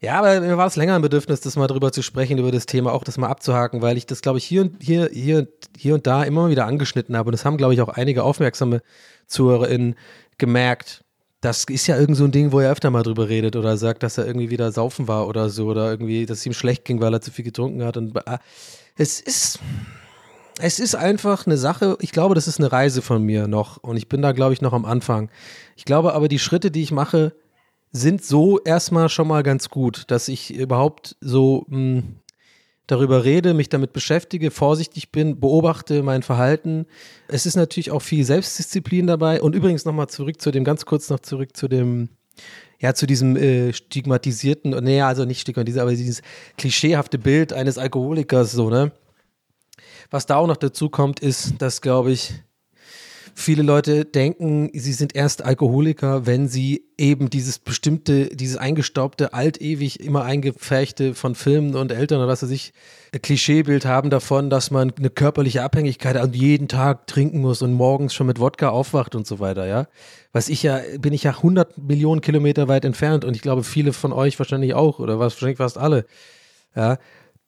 Ja, 0.00 0.18
aber 0.18 0.42
mir 0.42 0.58
war 0.58 0.66
es 0.66 0.76
länger 0.76 0.94
ein 0.94 1.00
Bedürfnis, 1.00 1.40
das 1.40 1.56
mal 1.56 1.66
drüber 1.66 1.90
zu 1.90 2.02
sprechen, 2.02 2.36
über 2.36 2.52
das 2.52 2.66
Thema, 2.66 2.92
auch 2.92 3.02
das 3.02 3.16
mal 3.16 3.28
abzuhaken, 3.28 3.80
weil 3.80 3.96
ich 3.96 4.04
das, 4.04 4.20
glaube 4.20 4.36
ich, 4.36 4.44
hier, 4.44 4.70
hier, 4.78 5.08
hier, 5.10 5.48
hier 5.78 5.94
und 5.94 6.06
da 6.06 6.22
immer 6.24 6.50
wieder 6.50 6.66
angeschnitten 6.66 7.16
habe. 7.16 7.28
Und 7.28 7.32
das 7.32 7.46
haben, 7.46 7.56
glaube 7.56 7.72
ich, 7.72 7.80
auch 7.80 7.88
einige 7.88 8.24
aufmerksame 8.24 8.82
ZuhörerInnen 9.26 9.94
gemerkt. 10.36 11.02
Das 11.40 11.64
ist 11.64 11.86
ja 11.86 11.98
irgend 11.98 12.18
so 12.18 12.24
ein 12.24 12.32
Ding, 12.32 12.52
wo 12.52 12.60
er 12.60 12.72
öfter 12.72 12.90
mal 12.90 13.02
drüber 13.02 13.30
redet 13.30 13.56
oder 13.56 13.78
sagt, 13.78 14.02
dass 14.02 14.18
er 14.18 14.26
irgendwie 14.26 14.50
wieder 14.50 14.70
saufen 14.70 15.08
war 15.08 15.26
oder 15.26 15.48
so 15.48 15.68
oder 15.68 15.90
irgendwie, 15.90 16.26
dass 16.26 16.38
es 16.40 16.46
ihm 16.46 16.52
schlecht 16.52 16.84
ging, 16.84 17.00
weil 17.00 17.14
er 17.14 17.22
zu 17.22 17.30
viel 17.30 17.44
getrunken 17.46 17.82
hat. 17.82 17.96
Und 17.96 18.14
äh, 18.14 18.36
es 18.96 19.22
ist, 19.22 19.60
es 20.60 20.78
ist 20.78 20.94
einfach 20.94 21.46
eine 21.46 21.56
Sache, 21.56 21.96
ich 22.00 22.12
glaube, 22.12 22.34
das 22.34 22.48
ist 22.48 22.58
eine 22.58 22.70
Reise 22.70 23.02
von 23.02 23.22
mir 23.22 23.48
noch 23.48 23.78
und 23.78 23.96
ich 23.96 24.08
bin 24.08 24.22
da, 24.22 24.32
glaube 24.32 24.52
ich, 24.52 24.60
noch 24.60 24.72
am 24.72 24.84
Anfang. 24.84 25.30
Ich 25.76 25.84
glaube 25.84 26.14
aber, 26.14 26.28
die 26.28 26.38
Schritte, 26.38 26.70
die 26.70 26.82
ich 26.82 26.92
mache, 26.92 27.32
sind 27.90 28.24
so 28.24 28.60
erstmal 28.60 29.08
schon 29.08 29.28
mal 29.28 29.42
ganz 29.42 29.68
gut, 29.68 30.04
dass 30.08 30.28
ich 30.28 30.54
überhaupt 30.54 31.16
so 31.20 31.64
mh, 31.68 31.76
hm, 31.76 32.16
darüber 32.86 33.24
rede, 33.24 33.54
mich 33.54 33.68
damit 33.68 33.92
beschäftige, 33.92 34.50
vorsichtig 34.50 35.10
bin, 35.10 35.40
beobachte 35.40 36.02
mein 36.02 36.22
Verhalten. 36.22 36.86
Es 37.28 37.46
ist 37.46 37.56
natürlich 37.56 37.90
auch 37.90 38.02
viel 38.02 38.24
Selbstdisziplin 38.24 39.06
dabei. 39.06 39.40
Und 39.40 39.54
übrigens 39.54 39.84
nochmal 39.84 40.08
zurück 40.08 40.40
zu 40.40 40.50
dem, 40.50 40.64
ganz 40.64 40.84
kurz 40.84 41.08
noch 41.08 41.20
zurück 41.20 41.56
zu 41.56 41.68
dem, 41.68 42.10
ja, 42.80 42.94
zu 42.94 43.06
diesem 43.06 43.36
äh, 43.36 43.72
stigmatisierten, 43.72 44.72
nee, 44.84 45.00
also 45.00 45.24
nicht 45.24 45.40
stigmatisierten, 45.40 45.88
aber 45.88 45.96
dieses 45.96 46.22
klischeehafte 46.58 47.18
Bild 47.18 47.52
eines 47.52 47.78
Alkoholikers, 47.78 48.52
so, 48.52 48.68
ne? 48.68 48.92
Was 50.10 50.26
da 50.26 50.36
auch 50.36 50.46
noch 50.46 50.56
dazu 50.56 50.88
kommt, 50.88 51.20
ist, 51.20 51.60
dass, 51.60 51.80
glaube 51.80 52.12
ich, 52.12 52.34
viele 53.34 53.62
Leute 53.62 54.04
denken, 54.04 54.70
sie 54.72 54.92
sind 54.92 55.14
erst 55.14 55.44
Alkoholiker, 55.44 56.26
wenn 56.26 56.48
sie 56.48 56.84
eben 56.96 57.30
dieses 57.30 57.58
bestimmte, 57.58 58.28
dieses 58.28 58.56
eingestaubte, 58.56 59.34
altewig 59.34 60.00
immer 60.00 60.24
eingepferchte 60.24 61.14
von 61.14 61.34
Filmen 61.34 61.74
und 61.74 61.90
Eltern 61.90 62.18
oder 62.18 62.28
was 62.28 62.42
weiß 62.42 62.50
ich, 62.50 62.72
Klischeebild 63.20 63.84
haben 63.86 64.10
davon, 64.10 64.50
dass 64.50 64.70
man 64.70 64.92
eine 64.96 65.10
körperliche 65.10 65.62
Abhängigkeit 65.62 66.16
an 66.16 66.32
jeden 66.32 66.68
Tag 66.68 67.06
trinken 67.06 67.40
muss 67.40 67.62
und 67.62 67.72
morgens 67.72 68.14
schon 68.14 68.26
mit 68.26 68.38
Wodka 68.38 68.68
aufwacht 68.68 69.14
und 69.14 69.26
so 69.26 69.40
weiter, 69.40 69.66
ja. 69.66 69.88
Was 70.32 70.48
ich 70.48 70.62
ja, 70.62 70.80
bin 70.98 71.12
ich 71.12 71.24
ja 71.24 71.32
100 71.32 71.78
Millionen 71.78 72.20
Kilometer 72.20 72.68
weit 72.68 72.84
entfernt 72.84 73.24
und 73.24 73.34
ich 73.34 73.42
glaube, 73.42 73.64
viele 73.64 73.92
von 73.92 74.12
euch 74.12 74.38
wahrscheinlich 74.38 74.74
auch 74.74 75.00
oder 75.00 75.18
wahrscheinlich 75.18 75.58
fast 75.58 75.76
alle, 75.76 76.06
ja. 76.76 76.98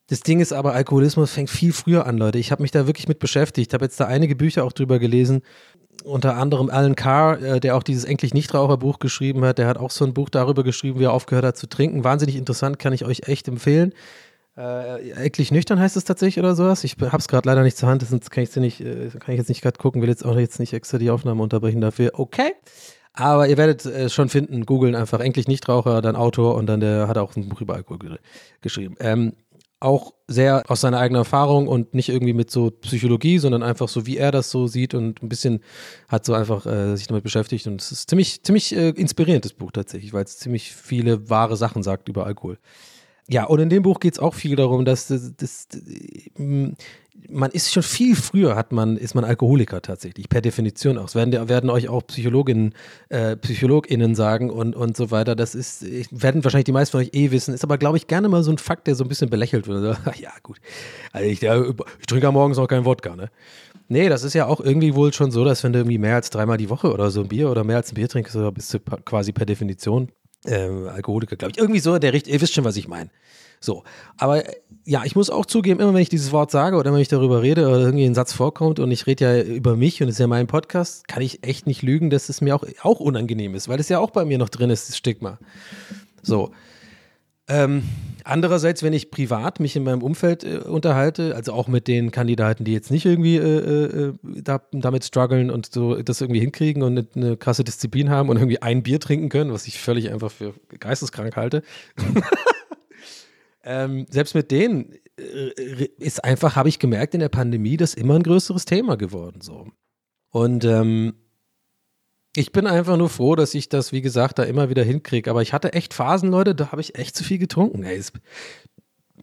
Das 0.07 0.21
Ding 0.21 0.39
ist 0.39 0.53
aber, 0.53 0.73
Alkoholismus 0.73 1.31
fängt 1.31 1.49
viel 1.49 1.73
früher 1.73 2.05
an, 2.05 2.17
Leute. 2.17 2.37
Ich 2.37 2.51
habe 2.51 2.61
mich 2.61 2.71
da 2.71 2.87
wirklich 2.87 3.09
mit 3.09 3.19
beschäftigt. 3.19 3.69
Ich 3.69 3.73
habe 3.73 3.85
jetzt 3.85 3.99
da 3.99 4.05
einige 4.05 4.35
Bücher 4.35 4.63
auch 4.63 4.71
drüber 4.71 4.99
gelesen. 4.99 5.41
Unter 6.05 6.37
anderem 6.37 6.69
Alan 6.69 6.95
Carr, 6.95 7.41
äh, 7.41 7.59
der 7.59 7.75
auch 7.75 7.83
dieses 7.83 8.05
Endlich 8.05 8.33
Nichtraucher-Buch 8.33 8.99
geschrieben 8.99 9.43
hat. 9.43 9.57
Der 9.57 9.67
hat 9.67 9.77
auch 9.77 9.91
so 9.91 10.05
ein 10.05 10.13
Buch 10.13 10.29
darüber 10.29 10.63
geschrieben, 10.63 10.99
wie 10.99 11.05
er 11.05 11.13
aufgehört 11.13 11.43
hat 11.43 11.57
zu 11.57 11.67
trinken. 11.67 12.05
Wahnsinnig 12.05 12.37
interessant, 12.37 12.79
kann 12.79 12.93
ich 12.93 13.03
euch 13.03 13.27
echt 13.27 13.49
empfehlen. 13.49 13.93
Äh, 14.55 15.11
Endlich 15.11 15.51
nüchtern 15.51 15.79
heißt 15.79 15.97
es 15.97 16.05
tatsächlich 16.05 16.39
oder 16.39 16.55
sowas. 16.55 16.85
Ich 16.85 16.95
habe 16.99 17.17
es 17.17 17.27
gerade 17.27 17.47
leider 17.49 17.63
nicht 17.63 17.77
zur 17.77 17.89
Hand, 17.89 18.01
sonst 18.07 18.31
kann, 18.31 18.47
nicht, 18.55 18.79
äh, 18.79 19.09
kann 19.09 19.33
ich 19.33 19.37
jetzt 19.37 19.49
nicht 19.49 19.61
gerade 19.61 19.77
gucken, 19.77 20.01
will 20.01 20.09
jetzt 20.09 20.25
auch 20.25 20.37
jetzt 20.37 20.59
nicht 20.59 20.71
extra 20.73 20.97
die 20.97 21.09
Aufnahme 21.09 21.43
unterbrechen 21.43 21.81
dafür. 21.81 22.11
Okay. 22.13 22.53
Aber 23.17 23.47
ihr 23.47 23.57
werdet 23.57 23.83
äh, 23.85 24.09
schon 24.09 24.29
finden, 24.29 24.65
googeln 24.65 24.95
einfach 24.95 25.19
Endlich 25.19 25.47
Nichtraucher, 25.47 26.01
dann 26.01 26.15
Autor 26.15 26.55
und 26.55 26.67
dann 26.67 26.79
der 26.79 27.07
hat 27.07 27.17
auch 27.17 27.35
ein 27.35 27.49
Buch 27.49 27.61
über 27.61 27.73
Alkohol 27.73 28.19
geschrieben. 28.61 28.95
Ähm, 28.99 29.33
auch 29.79 30.13
sehr 30.27 30.63
aus 30.67 30.81
seiner 30.81 30.99
eigenen 30.99 31.21
Erfahrung 31.21 31.67
und 31.67 31.93
nicht 31.93 32.09
irgendwie 32.09 32.33
mit 32.33 32.49
so 32.49 32.71
Psychologie, 32.71 33.37
sondern 33.37 33.63
einfach 33.63 33.87
so, 33.87 34.05
wie 34.05 34.17
er 34.17 34.31
das 34.31 34.49
so 34.49 34.67
sieht 34.67 34.93
und 34.93 35.21
ein 35.21 35.29
bisschen 35.29 35.61
hat 36.07 36.25
so 36.25 36.33
einfach 36.33 36.65
äh, 36.65 36.95
sich 36.95 37.07
damit 37.07 37.23
beschäftigt. 37.23 37.67
Und 37.67 37.81
es 37.81 37.91
ist 37.91 38.09
ziemlich, 38.09 38.43
ziemlich 38.43 38.75
äh, 38.75 38.89
inspirierendes 38.89 39.53
Buch 39.53 39.71
tatsächlich, 39.71 40.13
weil 40.13 40.23
es 40.23 40.37
ziemlich 40.37 40.73
viele 40.73 41.29
wahre 41.29 41.57
Sachen 41.57 41.83
sagt 41.83 42.09
über 42.09 42.25
Alkohol. 42.25 42.57
Ja, 43.29 43.43
und 43.43 43.59
in 43.59 43.69
dem 43.69 43.83
Buch 43.83 43.99
geht 43.99 44.13
es 44.13 44.19
auch 44.19 44.33
viel 44.33 44.55
darum, 44.55 44.85
dass 44.85 45.07
das, 45.07 45.33
das, 45.35 45.67
das, 45.67 45.81
man 47.29 47.51
ist 47.51 47.73
schon 47.73 47.83
viel 47.83 48.15
früher 48.15 48.55
hat 48.55 48.71
man, 48.71 48.97
ist 48.97 49.15
man 49.15 49.23
Alkoholiker 49.23 49.81
tatsächlich, 49.81 50.29
per 50.29 50.41
Definition 50.41 50.97
auch. 50.97 51.03
Das 51.03 51.15
werden, 51.15 51.49
werden 51.49 51.69
euch 51.69 51.89
auch 51.89 52.05
Psychologinnen, 52.07 52.73
äh, 53.09 53.35
PsychologInnen 53.35 54.15
sagen 54.15 54.49
und, 54.49 54.75
und 54.75 54.95
so 54.95 55.11
weiter. 55.11 55.35
Das 55.35 55.55
ist, 55.55 55.85
werden 56.11 56.43
wahrscheinlich 56.43 56.65
die 56.65 56.71
meisten 56.71 56.91
von 56.91 57.01
euch 57.01 57.13
eh 57.13 57.31
wissen, 57.31 57.53
ist 57.53 57.63
aber, 57.63 57.77
glaube 57.77 57.97
ich, 57.97 58.07
gerne 58.07 58.29
mal 58.29 58.43
so 58.43 58.51
ein 58.51 58.57
Fakt, 58.57 58.87
der 58.87 58.95
so 58.95 59.03
ein 59.03 59.07
bisschen 59.07 59.29
belächelt 59.29 59.67
wird. 59.67 59.83
Also, 59.83 60.11
ja, 60.21 60.31
gut. 60.43 60.59
Also 61.11 61.27
ich, 61.27 61.43
ich 61.43 62.05
trinke 62.07 62.25
ja 62.25 62.31
morgens 62.31 62.57
auch 62.57 62.67
keinen 62.67 62.85
Wodka, 62.85 63.15
ne? 63.15 63.29
Nee, 63.89 64.09
das 64.09 64.23
ist 64.23 64.33
ja 64.33 64.47
auch 64.47 64.59
irgendwie 64.59 64.95
wohl 64.95 65.13
schon 65.13 65.31
so, 65.31 65.45
dass 65.45 65.63
wenn 65.63 65.71
du 65.71 65.79
irgendwie 65.79 65.97
mehr 65.97 66.15
als 66.15 66.29
dreimal 66.29 66.57
die 66.57 66.69
Woche 66.69 66.91
oder 66.91 67.09
so 67.09 67.21
ein 67.21 67.29
Bier 67.29 67.49
oder 67.49 67.63
mehr 67.63 67.77
als 67.77 67.91
ein 67.91 67.95
Bier 67.95 68.09
trinkst, 68.09 68.37
bist 68.53 68.73
du 68.73 68.79
quasi 68.79 69.31
per 69.31 69.45
Definition 69.45 70.09
ähm, 70.45 70.87
Alkoholiker, 70.89 71.35
glaube 71.35 71.51
ich. 71.51 71.57
Irgendwie 71.57 71.79
so 71.79 71.97
der 71.97 72.13
Richtung, 72.13 72.33
ihr 72.33 72.41
wisst 72.41 72.53
schon, 72.53 72.65
was 72.65 72.75
ich 72.75 72.87
meine. 72.87 73.09
So, 73.59 73.83
aber 74.17 74.47
äh, 74.47 74.55
ja, 74.85 75.03
ich 75.03 75.15
muss 75.15 75.29
auch 75.29 75.45
zugeben, 75.45 75.79
immer 75.79 75.93
wenn 75.93 76.01
ich 76.01 76.09
dieses 76.09 76.31
Wort 76.31 76.51
sage 76.51 76.77
oder 76.77 76.93
wenn 76.93 77.01
ich 77.01 77.07
darüber 77.07 77.41
rede 77.41 77.67
oder 77.67 77.79
irgendwie 77.79 78.05
ein 78.05 78.15
Satz 78.15 78.31
vorkommt 78.33 78.79
und 78.79 78.89
ich 78.91 79.05
rede 79.07 79.25
ja 79.25 79.41
über 79.43 79.75
mich 79.75 80.01
und 80.01 80.07
es 80.07 80.15
ist 80.15 80.19
ja 80.19 80.27
mein 80.27 80.47
Podcast, 80.47 81.07
kann 81.07 81.21
ich 81.21 81.43
echt 81.43 81.67
nicht 81.67 81.81
lügen, 81.81 82.09
dass 82.09 82.29
es 82.29 82.41
mir 82.41 82.55
auch, 82.55 82.63
auch 82.81 82.99
unangenehm 82.99 83.55
ist, 83.55 83.67
weil 83.67 83.79
es 83.79 83.89
ja 83.89 83.99
auch 83.99 84.11
bei 84.11 84.25
mir 84.25 84.37
noch 84.37 84.49
drin 84.49 84.69
ist, 84.69 84.89
das 84.89 84.97
Stigma. 84.97 85.39
So. 86.21 86.51
Ähm, 87.49 87.83
andererseits, 88.25 88.83
wenn 88.83 88.91
ich 88.91 89.09
privat 89.09 89.61
mich 89.61 89.75
in 89.77 89.83
meinem 89.83 90.03
Umfeld 90.03 90.43
äh, 90.43 90.57
unterhalte, 90.57 91.35
also 91.35 91.53
auch 91.53 91.67
mit 91.67 91.87
den 91.87 92.11
Kandidaten, 92.11 92.65
die 92.65 92.73
jetzt 92.73 92.91
nicht 92.91 93.05
irgendwie 93.05 93.37
äh, 93.37 94.09
äh, 94.09 94.13
da, 94.23 94.61
damit 94.71 95.05
strugglen 95.05 95.49
und 95.49 95.71
so 95.73 96.01
das 96.01 96.19
irgendwie 96.19 96.41
hinkriegen 96.41 96.83
und 96.83 96.97
eine, 96.97 97.07
eine 97.15 97.37
krasse 97.37 97.63
Disziplin 97.63 98.09
haben 98.09 98.29
und 98.29 98.37
irgendwie 98.37 98.61
ein 98.61 98.83
Bier 98.83 98.99
trinken 98.99 99.29
können, 99.29 99.53
was 99.53 99.65
ich 99.65 99.79
völlig 99.79 100.11
einfach 100.11 100.31
für 100.31 100.53
geisteskrank 100.79 101.35
halte. 101.35 101.63
ähm, 103.67 104.05
selbst 104.09 104.33
mit 104.33 104.49
denen 104.49 104.93
äh, 105.19 105.89
ist 105.99 106.23
einfach, 106.23 106.55
habe 106.55 106.69
ich 106.69 106.79
gemerkt, 106.79 107.13
in 107.13 107.19
der 107.19 107.29
Pandemie 107.29 107.75
das 107.75 107.93
immer 107.93 108.15
ein 108.15 108.23
größeres 108.23 108.65
Thema 108.65 108.95
geworden. 108.95 109.41
So. 109.41 109.67
Und 110.31 110.63
ähm, 110.63 111.15
ich 112.35 112.51
bin 112.51 112.65
einfach 112.65 112.97
nur 112.97 113.09
froh, 113.09 113.35
dass 113.35 113.53
ich 113.53 113.67
das, 113.67 113.91
wie 113.91 114.01
gesagt, 114.01 114.39
da 114.39 114.43
immer 114.43 114.69
wieder 114.69 114.83
hinkriege. 114.83 115.29
Aber 115.29 115.41
ich 115.41 115.53
hatte 115.53 115.73
echt 115.73 115.93
Phasen, 115.93 116.29
Leute, 116.29 116.55
da 116.55 116.71
habe 116.71 116.81
ich 116.81 116.95
echt 116.95 117.15
zu 117.15 117.23
viel 117.23 117.39
getrunken. 117.39 117.83
Ey, 117.83 118.01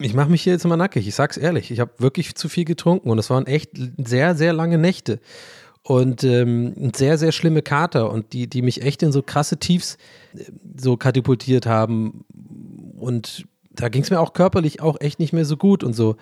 ich 0.00 0.14
mache 0.14 0.30
mich 0.30 0.42
hier 0.42 0.52
jetzt 0.52 0.64
immer 0.64 0.76
nackig. 0.76 1.07
Ich 1.07 1.14
sag's 1.14 1.37
ehrlich. 1.37 1.70
Ich 1.70 1.80
habe 1.80 1.92
wirklich 1.98 2.35
zu 2.35 2.48
viel 2.48 2.64
getrunken 2.64 3.11
und 3.11 3.18
es 3.18 3.30
waren 3.30 3.46
echt 3.46 3.70
sehr, 3.96 4.35
sehr 4.35 4.52
lange 4.52 4.78
Nächte. 4.78 5.20
Und 5.83 6.24
ähm, 6.24 6.92
sehr, 6.94 7.18
sehr 7.18 7.30
schlimme 7.30 7.62
Kater 7.62 8.11
und 8.11 8.33
die, 8.33 8.48
die 8.48 8.62
mich 8.62 8.83
echt 8.83 9.02
in 9.02 9.12
so 9.12 9.22
krasse 9.22 9.59
Tiefs 9.59 9.96
äh, 10.35 10.44
so 10.76 10.96
katapultiert 10.96 11.66
haben. 11.66 12.24
Und 12.96 13.46
da 13.75 13.89
ging 13.89 14.03
es 14.03 14.11
mir 14.11 14.21
auch 14.21 14.33
körperlich 14.33 14.81
auch 14.81 15.01
echt 15.01 15.19
nicht 15.19 15.33
mehr 15.33 15.45
so 15.45 15.57
gut 15.57 15.85
und 15.85 15.95
so. 15.95 16.17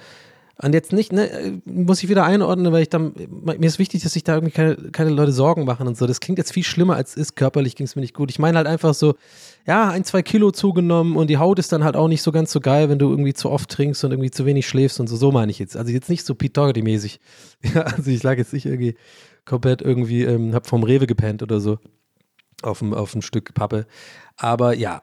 Und 0.61 0.75
jetzt 0.75 0.93
nicht, 0.93 1.13
ne, 1.13 1.61
muss 1.65 2.03
ich 2.03 2.09
wieder 2.09 2.25
einordnen, 2.25 2.73
weil 2.73 2.83
ich 2.83 2.91
dann, 2.91 3.15
mir 3.43 3.67
ist 3.67 3.79
wichtig, 3.79 4.03
dass 4.03 4.13
sich 4.13 4.23
da 4.23 4.35
irgendwie 4.35 4.53
keine, 4.53 4.77
keine 4.93 5.11
Leute 5.11 5.33
Sorgen 5.33 5.65
machen 5.65 5.89
und 5.89 5.97
so. 5.97 6.07
Das 6.07 6.21
klingt 6.21 6.39
jetzt 6.39 6.53
viel 6.53 6.63
schlimmer 6.63 6.95
als 6.95 7.13
es 7.13 7.17
ist. 7.17 7.37
Körperlich 7.37 7.75
ging 7.75 7.87
es 7.87 7.97
mir 7.97 8.03
nicht 8.03 8.15
gut. 8.15 8.31
Ich 8.31 8.39
meine 8.39 8.59
halt 8.59 8.67
einfach 8.67 8.93
so, 8.93 9.15
ja, 9.67 9.89
ein, 9.89 10.05
zwei 10.05 10.23
Kilo 10.23 10.51
zugenommen 10.51 11.17
und 11.17 11.29
die 11.29 11.39
Haut 11.39 11.59
ist 11.59 11.73
dann 11.73 11.83
halt 11.83 11.97
auch 11.97 12.07
nicht 12.07 12.23
so 12.23 12.33
ganz 12.33 12.53
so 12.53 12.61
geil, 12.61 12.91
wenn 12.91 12.99
du 12.99 13.09
irgendwie 13.09 13.33
zu 13.33 13.51
oft 13.51 13.71
trinkst 13.71 14.05
und 14.05 14.13
irgendwie 14.13 14.31
zu 14.31 14.45
wenig 14.45 14.69
schläfst 14.69 15.01
und 15.01 15.09
so. 15.09 15.17
So 15.17 15.33
meine 15.33 15.51
ich 15.51 15.59
jetzt. 15.59 15.77
Also 15.77 15.91
jetzt 15.91 16.11
nicht 16.11 16.25
so 16.25 16.35
Pete 16.35 16.61
Doherty-mäßig. 16.61 17.19
Ja, 17.75 17.83
also 17.83 18.11
ich 18.11 18.23
lag 18.23 18.37
jetzt 18.39 18.53
nicht 18.53 18.67
irgendwie 18.67 18.97
komplett 19.45 19.83
irgendwie, 19.83 20.25
ähm, 20.25 20.55
hab 20.55 20.67
vom 20.67 20.83
Rewe 20.83 21.07
gepennt 21.07 21.43
oder 21.43 21.61
so. 21.61 21.79
Auf 22.63 22.81
dem, 22.81 22.93
auf 22.93 23.15
ein 23.15 23.23
Stück 23.23 23.55
Pappe. 23.55 23.87
Aber 24.37 24.75
ja, 24.75 25.01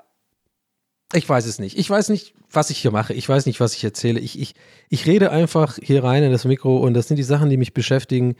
ich 1.14 1.28
weiß 1.28 1.46
es 1.46 1.60
nicht. 1.60 1.78
Ich 1.78 1.90
weiß 1.90 2.10
nicht, 2.10 2.34
was 2.52 2.70
ich 2.70 2.78
hier 2.78 2.92
mache. 2.92 3.14
Ich 3.14 3.28
weiß 3.28 3.46
nicht, 3.46 3.60
was 3.60 3.74
ich 3.74 3.84
erzähle. 3.84 4.20
Ich, 4.20 4.40
ich, 4.40 4.54
ich 4.90 5.08
rede 5.08 5.32
einfach 5.32 5.78
hier 5.82 6.04
rein 6.04 6.24
in 6.24 6.32
das 6.32 6.46
Mikro 6.46 6.78
und 6.78 6.94
das 6.94 7.08
sind 7.08 7.18
die 7.18 7.24
Sachen, 7.24 7.50
die 7.50 7.58
mich 7.58 7.74
beschäftigen. 7.74 8.36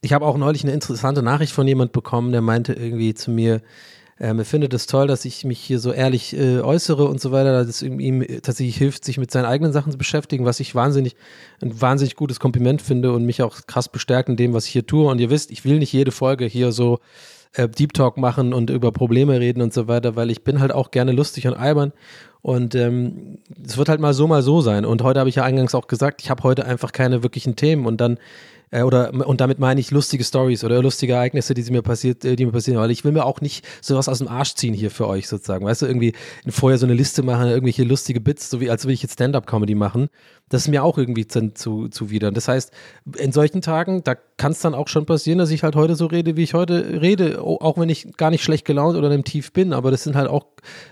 Ich 0.00 0.12
habe 0.12 0.26
auch 0.26 0.38
neulich 0.38 0.62
eine 0.62 0.72
interessante 0.72 1.22
Nachricht 1.22 1.52
von 1.52 1.66
jemand 1.66 1.92
bekommen, 1.92 2.32
der 2.32 2.40
meinte 2.40 2.72
irgendwie 2.72 3.14
zu 3.14 3.30
mir, 3.30 3.60
ähm, 4.20 4.38
er 4.38 4.44
findet 4.44 4.74
es 4.74 4.86
toll, 4.86 5.06
dass 5.06 5.24
ich 5.24 5.44
mich 5.44 5.60
hier 5.60 5.78
so 5.78 5.92
ehrlich 5.92 6.36
äh, 6.36 6.60
äußere 6.60 7.04
und 7.06 7.20
so 7.20 7.30
weiter, 7.30 7.52
dass 7.52 7.68
es 7.68 7.82
ihm, 7.82 8.24
tatsächlich 8.42 8.76
hilft, 8.76 9.04
sich 9.04 9.18
mit 9.18 9.30
seinen 9.30 9.44
eigenen 9.44 9.72
Sachen 9.72 9.92
zu 9.92 9.98
beschäftigen, 9.98 10.44
was 10.44 10.60
ich 10.60 10.74
wahnsinnig, 10.74 11.14
ein 11.60 11.80
wahnsinnig 11.80 12.16
gutes 12.16 12.40
Kompliment 12.40 12.82
finde 12.82 13.12
und 13.12 13.24
mich 13.24 13.42
auch 13.42 13.66
krass 13.66 13.88
bestärkt 13.88 14.28
in 14.28 14.36
dem, 14.36 14.54
was 14.54 14.66
ich 14.66 14.72
hier 14.72 14.86
tue. 14.86 15.08
Und 15.08 15.20
ihr 15.20 15.30
wisst, 15.30 15.50
ich 15.50 15.64
will 15.64 15.78
nicht 15.78 15.92
jede 15.92 16.10
Folge 16.10 16.46
hier 16.46 16.72
so 16.72 16.98
äh, 17.52 17.68
Deep 17.68 17.92
Talk 17.92 18.16
machen 18.16 18.52
und 18.52 18.70
über 18.70 18.92
Probleme 18.92 19.40
reden 19.40 19.62
und 19.62 19.72
so 19.72 19.88
weiter, 19.88 20.16
weil 20.16 20.30
ich 20.30 20.42
bin 20.42 20.60
halt 20.60 20.72
auch 20.72 20.90
gerne 20.90 21.12
lustig 21.12 21.46
und 21.46 21.54
albern. 21.54 21.92
Und 22.40 22.74
ähm, 22.74 23.38
es 23.64 23.76
wird 23.76 23.88
halt 23.88 24.00
mal 24.00 24.14
so, 24.14 24.26
mal 24.26 24.42
so 24.42 24.60
sein. 24.60 24.84
Und 24.84 25.02
heute 25.02 25.20
habe 25.20 25.28
ich 25.28 25.36
ja 25.36 25.44
eingangs 25.44 25.74
auch 25.74 25.88
gesagt, 25.88 26.22
ich 26.22 26.30
habe 26.30 26.42
heute 26.44 26.64
einfach 26.64 26.92
keine 26.92 27.22
wirklichen 27.22 27.56
Themen 27.56 27.84
und 27.86 28.00
dann 28.00 28.18
äh, 28.70 28.82
oder 28.82 29.12
und 29.26 29.40
damit 29.40 29.58
meine 29.58 29.80
ich 29.80 29.90
lustige 29.90 30.24
Stories 30.24 30.64
oder 30.64 30.82
lustige 30.82 31.14
Ereignisse, 31.14 31.54
die 31.54 31.62
sie 31.62 31.72
mir 31.72 31.82
passiert, 31.82 32.24
äh, 32.24 32.36
die 32.36 32.46
mir 32.46 32.52
passieren, 32.52 32.80
weil 32.80 32.90
ich 32.90 33.04
will 33.04 33.12
mir 33.12 33.24
auch 33.24 33.40
nicht 33.40 33.66
sowas 33.80 34.08
aus 34.08 34.18
dem 34.18 34.28
Arsch 34.28 34.54
ziehen 34.54 34.74
hier 34.74 34.90
für 34.90 35.06
euch 35.06 35.28
sozusagen. 35.28 35.64
Weißt 35.64 35.82
du, 35.82 35.86
irgendwie 35.86 36.14
vorher 36.48 36.78
so 36.78 36.86
eine 36.86 36.94
Liste 36.94 37.22
machen, 37.22 37.48
irgendwelche 37.48 37.84
lustige 37.84 38.20
Bits, 38.20 38.50
so 38.50 38.60
wie 38.60 38.70
als 38.70 38.84
würde 38.84 38.94
ich 38.94 39.02
jetzt 39.02 39.14
Stand-up-Comedy 39.14 39.74
machen. 39.74 40.08
Das 40.48 40.62
ist 40.62 40.68
mir 40.68 40.82
auch 40.82 40.96
irgendwie 40.96 41.26
zu, 41.26 41.52
zu, 41.52 41.88
zuwider. 41.88 42.32
Das 42.32 42.48
heißt, 42.48 42.72
in 43.18 43.32
solchen 43.32 43.60
Tagen, 43.60 44.02
da 44.02 44.14
kann 44.14 44.52
es 44.52 44.60
dann 44.60 44.74
auch 44.74 44.88
schon 44.88 45.04
passieren, 45.04 45.38
dass 45.38 45.50
ich 45.50 45.62
halt 45.62 45.76
heute 45.76 45.94
so 45.94 46.06
rede, 46.06 46.36
wie 46.36 46.42
ich 46.42 46.54
heute 46.54 47.00
rede, 47.02 47.42
auch 47.42 47.76
wenn 47.76 47.90
ich 47.90 48.16
gar 48.16 48.30
nicht 48.30 48.42
schlecht 48.42 48.64
gelaunt 48.64 48.96
oder 48.96 49.10
im 49.10 49.24
Tief 49.24 49.52
bin, 49.52 49.72
aber 49.72 49.90
das 49.90 50.04
sind 50.04 50.16
halt 50.16 50.28
auch 50.28 50.46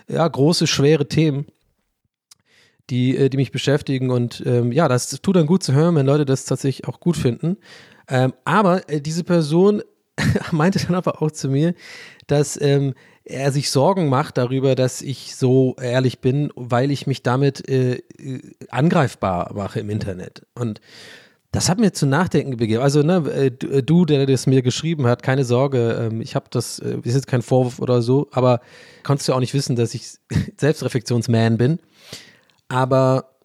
ja, 0.09 0.27
große, 0.27 0.67
schwere 0.67 1.07
Themen 1.09 1.47
die, 2.90 3.16
äh, 3.16 3.29
die 3.29 3.37
mich 3.37 3.53
beschäftigen. 3.53 4.11
Und 4.11 4.42
ähm, 4.46 4.72
ja, 4.72 4.88
das 4.88 5.09
tut 5.09 5.37
dann 5.37 5.46
gut 5.46 5.62
zu 5.62 5.72
hören, 5.72 5.94
wenn 5.96 6.07
Leute 6.07 6.25
das 6.25 6.44
tatsächlich 6.44 6.88
auch 6.88 7.01
gut 7.01 7.16
finden. 7.16 7.57
Ähm, 8.09 8.33
aber 8.44 8.88
äh, 8.88 9.01
diese 9.01 9.25
Person 9.25 9.83
meinte 10.53 10.79
dann 10.85 10.94
aber 10.94 11.22
auch 11.22 11.31
zu 11.31 11.49
mir, 11.49 11.75
dass 12.27 12.61
ähm, 12.61 12.94
er 13.25 13.51
sich 13.51 13.70
Sorgen 13.70 14.09
macht 14.09 14.38
darüber, 14.38 14.75
dass 14.75 15.03
ich 15.03 15.35
so 15.35 15.75
ehrlich 15.81 16.20
bin, 16.20 16.53
weil 16.55 16.90
ich 16.90 17.07
mich 17.07 17.22
damit 17.22 17.68
äh, 17.68 17.96
äh, 18.18 18.40
angreifbar 18.70 19.53
mache 19.55 19.81
im 19.81 19.90
Internet. 19.90 20.46
Und 20.55 20.81
das 21.51 21.68
hat 21.68 21.79
mir 21.79 21.92
zu 21.92 22.07
nachdenken 22.07 22.57
begeben. 22.57 22.83
Also, 22.83 23.03
ne, 23.03 23.16
äh, 23.31 23.83
du, 23.83 24.05
der 24.05 24.27
das 24.27 24.46
mir 24.46 24.62
geschrieben 24.62 25.07
hat, 25.07 25.22
keine 25.22 25.44
Sorge, 25.44 26.09
ähm, 26.12 26.20
ich 26.20 26.35
habe 26.35 26.46
das, 26.51 26.79
ist 26.79 27.14
jetzt 27.14 27.27
kein 27.27 27.42
Vorwurf 27.42 27.81
oder 27.81 28.01
so, 28.03 28.29
aber 28.31 28.61
konntest 29.03 29.29
du 29.29 29.33
auch 29.33 29.40
nicht 29.40 29.55
wissen, 29.55 29.75
dass 29.75 29.94
ich 29.94 30.18
Selbstreflexionsman 30.57 31.57
bin. 31.59 31.79
Aber, 32.69 33.37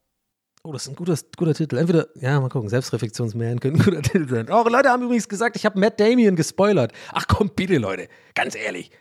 oh, 0.63 0.71
das 0.71 0.83
ist 0.83 0.89
ein 0.89 0.95
guter, 0.95 1.15
guter 1.37 1.53
Titel. 1.53 1.77
Entweder, 1.77 2.07
ja, 2.15 2.39
mal 2.39 2.49
gucken, 2.49 2.69
Selbstreflexionsman 2.69 3.59
könnte 3.59 3.79
ein 3.79 3.83
guter 3.83 4.01
Titel 4.01 4.27
sein. 4.27 4.47
Oh, 4.49 4.67
Leute 4.67 4.89
haben 4.89 5.03
übrigens 5.03 5.29
gesagt, 5.29 5.55
ich 5.55 5.65
habe 5.65 5.79
Matt 5.79 5.99
Damien 5.99 6.35
gespoilert. 6.35 6.91
Ach 7.11 7.27
komm, 7.27 7.51
bitte, 7.55 7.77
Leute, 7.77 8.07
ganz 8.33 8.55
ehrlich, 8.55 8.91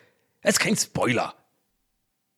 das 0.43 0.53
ist 0.55 0.61
kein 0.61 0.77
Spoiler. 0.77 1.35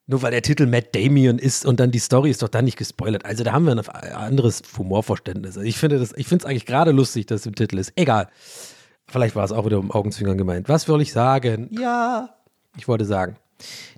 Nur 0.06 0.20
weil 0.22 0.32
der 0.32 0.42
Titel 0.42 0.66
Matt 0.66 0.94
Damien 0.94 1.38
ist 1.38 1.64
und 1.64 1.78
dann 1.78 1.92
die 1.92 2.00
Story 2.00 2.30
ist 2.30 2.42
doch 2.42 2.48
dann 2.48 2.64
nicht 2.64 2.76
gespoilert. 2.76 3.24
Also 3.24 3.44
da 3.44 3.52
haben 3.52 3.64
wir 3.64 3.72
ein 3.72 4.12
anderes 4.12 4.62
Humorverständnis. 4.76 5.56
Also 5.56 5.66
ich 5.66 5.78
finde 5.78 5.98
das, 5.98 6.12
ich 6.16 6.26
finde 6.26 6.44
es 6.44 6.50
eigentlich 6.50 6.66
gerade 6.66 6.90
lustig, 6.90 7.26
dass 7.26 7.40
es 7.40 7.46
im 7.46 7.54
Titel 7.54 7.78
ist. 7.78 7.92
Egal. 7.94 8.28
Vielleicht 9.06 9.36
war 9.36 9.44
es 9.44 9.52
auch 9.52 9.64
wieder 9.64 9.78
um 9.78 9.90
Augenzwinkern 9.90 10.38
gemeint. 10.38 10.68
Was 10.68 10.88
will 10.88 11.00
ich 11.00 11.12
sagen? 11.12 11.68
Ja. 11.70 12.34
Ich 12.76 12.88
wollte 12.88 13.04
sagen. 13.04 13.36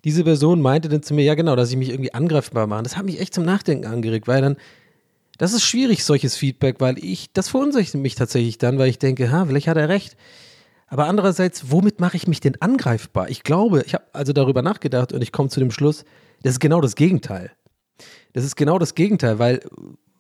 Diese 0.05 0.25
Person 0.25 0.61
meinte 0.61 0.89
dann 0.89 1.03
zu 1.03 1.15
mir, 1.15 1.25
ja 1.25 1.35
genau, 1.35 1.57
dass 1.57 1.71
ich 1.71 1.77
mich 1.77 1.91
irgendwie 1.91 2.15
angreifbar 2.15 2.67
mache. 2.67 2.83
Das 2.83 2.97
hat 2.97 3.05
mich 3.05 3.21
echt 3.21 3.35
zum 3.35 3.45
Nachdenken 3.45 3.87
angeregt, 3.87 4.29
weil 4.29 4.43
dann, 4.43 4.57
das 5.39 5.53
ist 5.53 5.65
schwierig, 5.65 6.05
solches 6.05 6.37
Feedback, 6.37 6.77
weil 6.81 6.99
ich, 6.99 7.33
das 7.33 7.49
verunsichert 7.49 8.01
mich 8.01 8.15
tatsächlich 8.15 8.59
dann, 8.59 8.79
weil 8.79 8.89
ich 8.89 8.99
denke, 8.99 9.31
ha, 9.31 9.47
vielleicht 9.47 9.69
hat 9.69 9.77
er 9.77 9.89
recht. 9.89 10.17
Aber 10.87 11.07
andererseits, 11.07 11.71
womit 11.71 12.01
mache 12.01 12.17
ich 12.17 12.29
mich 12.29 12.41
denn 12.41 12.61
angreifbar? 12.61 13.29
Ich 13.29 13.43
glaube, 13.43 13.83
ich 13.87 13.95
habe 13.95 14.05
also 14.13 14.33
darüber 14.33 14.63
nachgedacht 14.63 15.13
und 15.13 15.23
ich 15.23 15.33
komme 15.33 15.49
zu 15.49 15.61
dem 15.61 15.71
Schluss, 15.71 16.05
das 16.43 16.53
ist 16.53 16.61
genau 16.61 16.81
das 16.81 16.95
Gegenteil. 16.95 17.51
Das 18.33 18.45
ist 18.45 18.57
genau 18.57 18.79
das 18.79 18.95
Gegenteil, 18.95 19.39
weil 19.39 19.61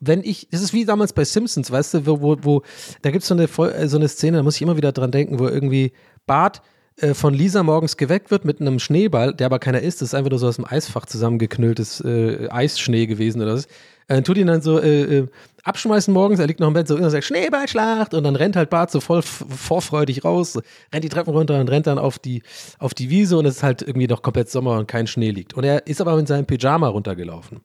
wenn 0.00 0.22
ich, 0.22 0.48
das 0.50 0.62
ist 0.62 0.72
wie 0.72 0.85
damals 0.85 1.12
bei 1.12 1.24
Simpsons, 1.24 1.70
weißt 1.70 1.94
du, 1.94 2.07
wo, 2.07 2.20
wo, 2.20 2.37
wo 2.42 2.62
da 3.02 3.11
gibt 3.11 3.24
so 3.24 3.35
es 3.35 3.59
eine, 3.59 3.88
so 3.88 3.96
eine 3.96 4.09
Szene, 4.09 4.38
da 4.38 4.42
muss 4.42 4.57
ich 4.57 4.62
immer 4.62 4.76
wieder 4.76 4.92
dran 4.92 5.11
denken, 5.11 5.38
wo 5.38 5.48
irgendwie 5.48 5.92
Bart 6.26 6.62
äh, 6.96 7.14
von 7.14 7.35
Lisa 7.35 7.62
morgens 7.62 7.96
geweckt 7.96 8.30
wird 8.30 8.44
mit 8.44 8.61
einem 8.61 8.78
Schneeball, 8.78 9.35
der 9.35 9.46
aber 9.46 9.59
keiner 9.59 9.80
ist, 9.80 10.00
das 10.00 10.11
ist 10.11 10.14
einfach 10.14 10.30
nur 10.30 10.38
so 10.38 10.48
aus 10.48 10.57
dem 10.57 10.66
Eisfach 10.66 11.07
zusammengeknülltes 11.07 12.00
äh, 12.00 12.48
Eisschnee 12.50 13.07
gewesen 13.07 13.42
oder 13.42 13.54
was. 13.54 13.66
Äh, 14.07 14.22
tut 14.22 14.37
ihn 14.37 14.46
dann 14.46 14.61
so 14.61 14.78
äh, 14.78 15.18
äh, 15.18 15.26
abschmeißen 15.64 16.12
morgens, 16.12 16.38
er 16.38 16.46
liegt 16.46 16.61
noch 16.61 16.68
im 16.68 16.74
Bett 16.74 16.87
so 16.87 16.94
und 16.94 17.11
sagt 17.11 17.24
Schneeballschlacht 17.24 18.14
und 18.14 18.22
dann 18.22 18.37
rennt 18.37 18.54
halt 18.54 18.70
Bart 18.70 18.90
so 18.90 19.00
voll 19.00 19.22
vorfreudig 19.22 20.24
raus, 20.24 20.59
rennt 20.92 21.04
die 21.04 21.09
Treppen 21.09 21.33
runter 21.33 21.59
und 21.59 21.70
rennt 21.70 21.87
dann 21.87 21.98
auf 21.98 22.18
die, 22.18 22.42
auf 22.78 22.94
die 22.94 23.11
Wiese 23.11 23.38
und 23.38 23.46
es 23.46 23.57
ist 23.57 23.62
halt 23.62 23.83
irgendwie 23.83 24.07
noch 24.07 24.22
komplett 24.22 24.50
Sommer 24.50 24.78
und 24.78 24.87
kein 24.87 25.07
Schnee 25.07 25.30
liegt. 25.30 25.54
Und 25.54 25.64
er 25.64 25.87
ist 25.87 26.00
aber 26.00 26.18
in 26.18 26.26
seinem 26.26 26.46
Pyjama 26.46 26.88
runtergelaufen. 26.88 27.61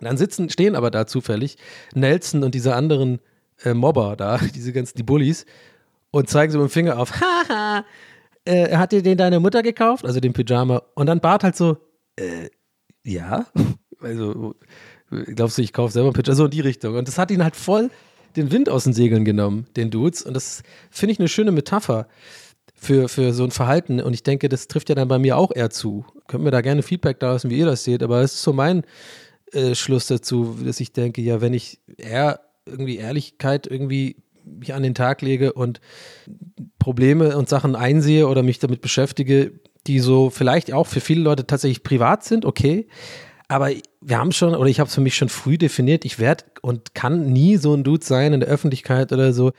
Dann 0.00 0.16
sitzen, 0.16 0.48
stehen 0.48 0.74
aber 0.74 0.90
da 0.90 1.06
zufällig 1.06 1.58
Nelson 1.94 2.44
und 2.44 2.54
diese 2.54 2.74
anderen 2.74 3.20
äh, 3.62 3.74
Mobber 3.74 4.16
da, 4.16 4.38
diese 4.54 4.72
ganzen, 4.72 4.96
die 4.96 5.02
Bullies, 5.02 5.44
und 6.10 6.30
zeigen 6.30 6.50
so 6.50 6.58
mit 6.58 6.68
dem 6.68 6.72
Finger 6.72 6.98
auf, 6.98 7.12
haha, 7.20 7.84
äh, 8.48 8.76
hat 8.76 8.92
dir 8.92 9.02
den 9.02 9.18
deine 9.18 9.40
Mutter 9.40 9.62
gekauft? 9.62 10.04
Also 10.04 10.20
den 10.20 10.32
Pyjama. 10.32 10.82
Und 10.94 11.06
dann 11.06 11.20
Bart 11.20 11.44
halt 11.44 11.56
so, 11.56 11.76
äh, 12.16 12.48
ja. 13.04 13.46
Also, 14.00 14.54
glaubst 15.10 15.58
du, 15.58 15.62
ich 15.62 15.72
kaufe 15.72 15.92
selber 15.92 16.10
einen 16.10 16.14
Pyjama? 16.14 16.36
So 16.36 16.44
in 16.44 16.52
die 16.52 16.60
Richtung. 16.60 16.94
Und 16.94 17.08
das 17.08 17.18
hat 17.18 17.32
ihn 17.32 17.42
halt 17.42 17.56
voll 17.56 17.90
den 18.36 18.52
Wind 18.52 18.68
aus 18.68 18.84
den 18.84 18.92
Segeln 18.92 19.24
genommen, 19.24 19.66
den 19.76 19.90
Dudes. 19.90 20.22
Und 20.22 20.34
das 20.34 20.62
finde 20.88 21.14
ich 21.14 21.18
eine 21.18 21.26
schöne 21.26 21.50
Metapher 21.50 22.06
für, 22.74 23.08
für 23.08 23.32
so 23.32 23.42
ein 23.42 23.50
Verhalten. 23.50 24.00
Und 24.00 24.14
ich 24.14 24.22
denke, 24.22 24.48
das 24.48 24.68
trifft 24.68 24.88
ja 24.88 24.94
dann 24.94 25.08
bei 25.08 25.18
mir 25.18 25.36
auch 25.36 25.50
eher 25.52 25.70
zu. 25.70 26.04
Könnt 26.28 26.44
mir 26.44 26.52
da 26.52 26.60
gerne 26.60 26.82
Feedback 26.82 27.18
da 27.18 27.32
lassen, 27.32 27.50
wie 27.50 27.58
ihr 27.58 27.66
das 27.66 27.82
seht. 27.82 28.04
Aber 28.04 28.20
es 28.20 28.34
ist 28.34 28.42
so 28.42 28.52
mein 28.52 28.84
äh, 29.52 29.74
Schluss 29.74 30.06
dazu, 30.06 30.56
dass 30.64 30.78
ich 30.78 30.92
denke, 30.92 31.20
ja, 31.20 31.40
wenn 31.40 31.54
ich 31.54 31.80
eher 31.96 32.40
irgendwie 32.66 32.98
Ehrlichkeit 32.98 33.66
irgendwie 33.66 34.16
mich 34.58 34.74
an 34.74 34.82
den 34.82 34.94
Tag 34.94 35.22
lege 35.22 35.52
und 35.52 35.80
Probleme 36.78 37.36
und 37.36 37.48
Sachen 37.48 37.76
einsehe 37.76 38.28
oder 38.28 38.42
mich 38.42 38.58
damit 38.58 38.80
beschäftige, 38.80 39.52
die 39.86 40.00
so 40.00 40.30
vielleicht 40.30 40.72
auch 40.72 40.86
für 40.86 41.00
viele 41.00 41.22
Leute 41.22 41.46
tatsächlich 41.46 41.82
privat 41.82 42.24
sind, 42.24 42.44
okay. 42.44 42.86
Aber 43.48 43.70
wir 44.02 44.18
haben 44.18 44.32
schon, 44.32 44.54
oder 44.54 44.68
ich 44.68 44.78
habe 44.78 44.88
es 44.88 44.94
für 44.94 45.00
mich 45.00 45.16
schon 45.16 45.30
früh 45.30 45.56
definiert, 45.56 46.04
ich 46.04 46.18
werde 46.18 46.44
und 46.60 46.94
kann 46.94 47.32
nie 47.32 47.56
so 47.56 47.74
ein 47.74 47.82
Dude 47.82 48.04
sein 48.04 48.34
in 48.34 48.40
der 48.40 48.48
Öffentlichkeit 48.48 49.10
oder 49.12 49.32
so, 49.32 49.52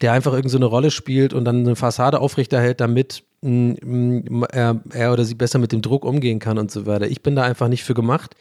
der 0.00 0.12
einfach 0.12 0.32
irgendeine 0.32 0.50
so 0.50 0.58
eine 0.58 0.66
Rolle 0.66 0.90
spielt 0.90 1.34
und 1.34 1.44
dann 1.44 1.60
eine 1.60 1.76
Fassade 1.76 2.20
aufrechterhält, 2.20 2.80
damit 2.80 3.22
mh, 3.42 4.46
er, 4.50 4.80
er 4.90 5.12
oder 5.12 5.24
sie 5.24 5.34
besser 5.34 5.58
mit 5.58 5.72
dem 5.72 5.82
Druck 5.82 6.04
umgehen 6.04 6.38
kann 6.38 6.58
und 6.58 6.70
so 6.70 6.86
weiter. 6.86 7.06
Ich 7.06 7.22
bin 7.22 7.36
da 7.36 7.42
einfach 7.42 7.68
nicht 7.68 7.84
für 7.84 7.94
gemacht. 7.94 8.34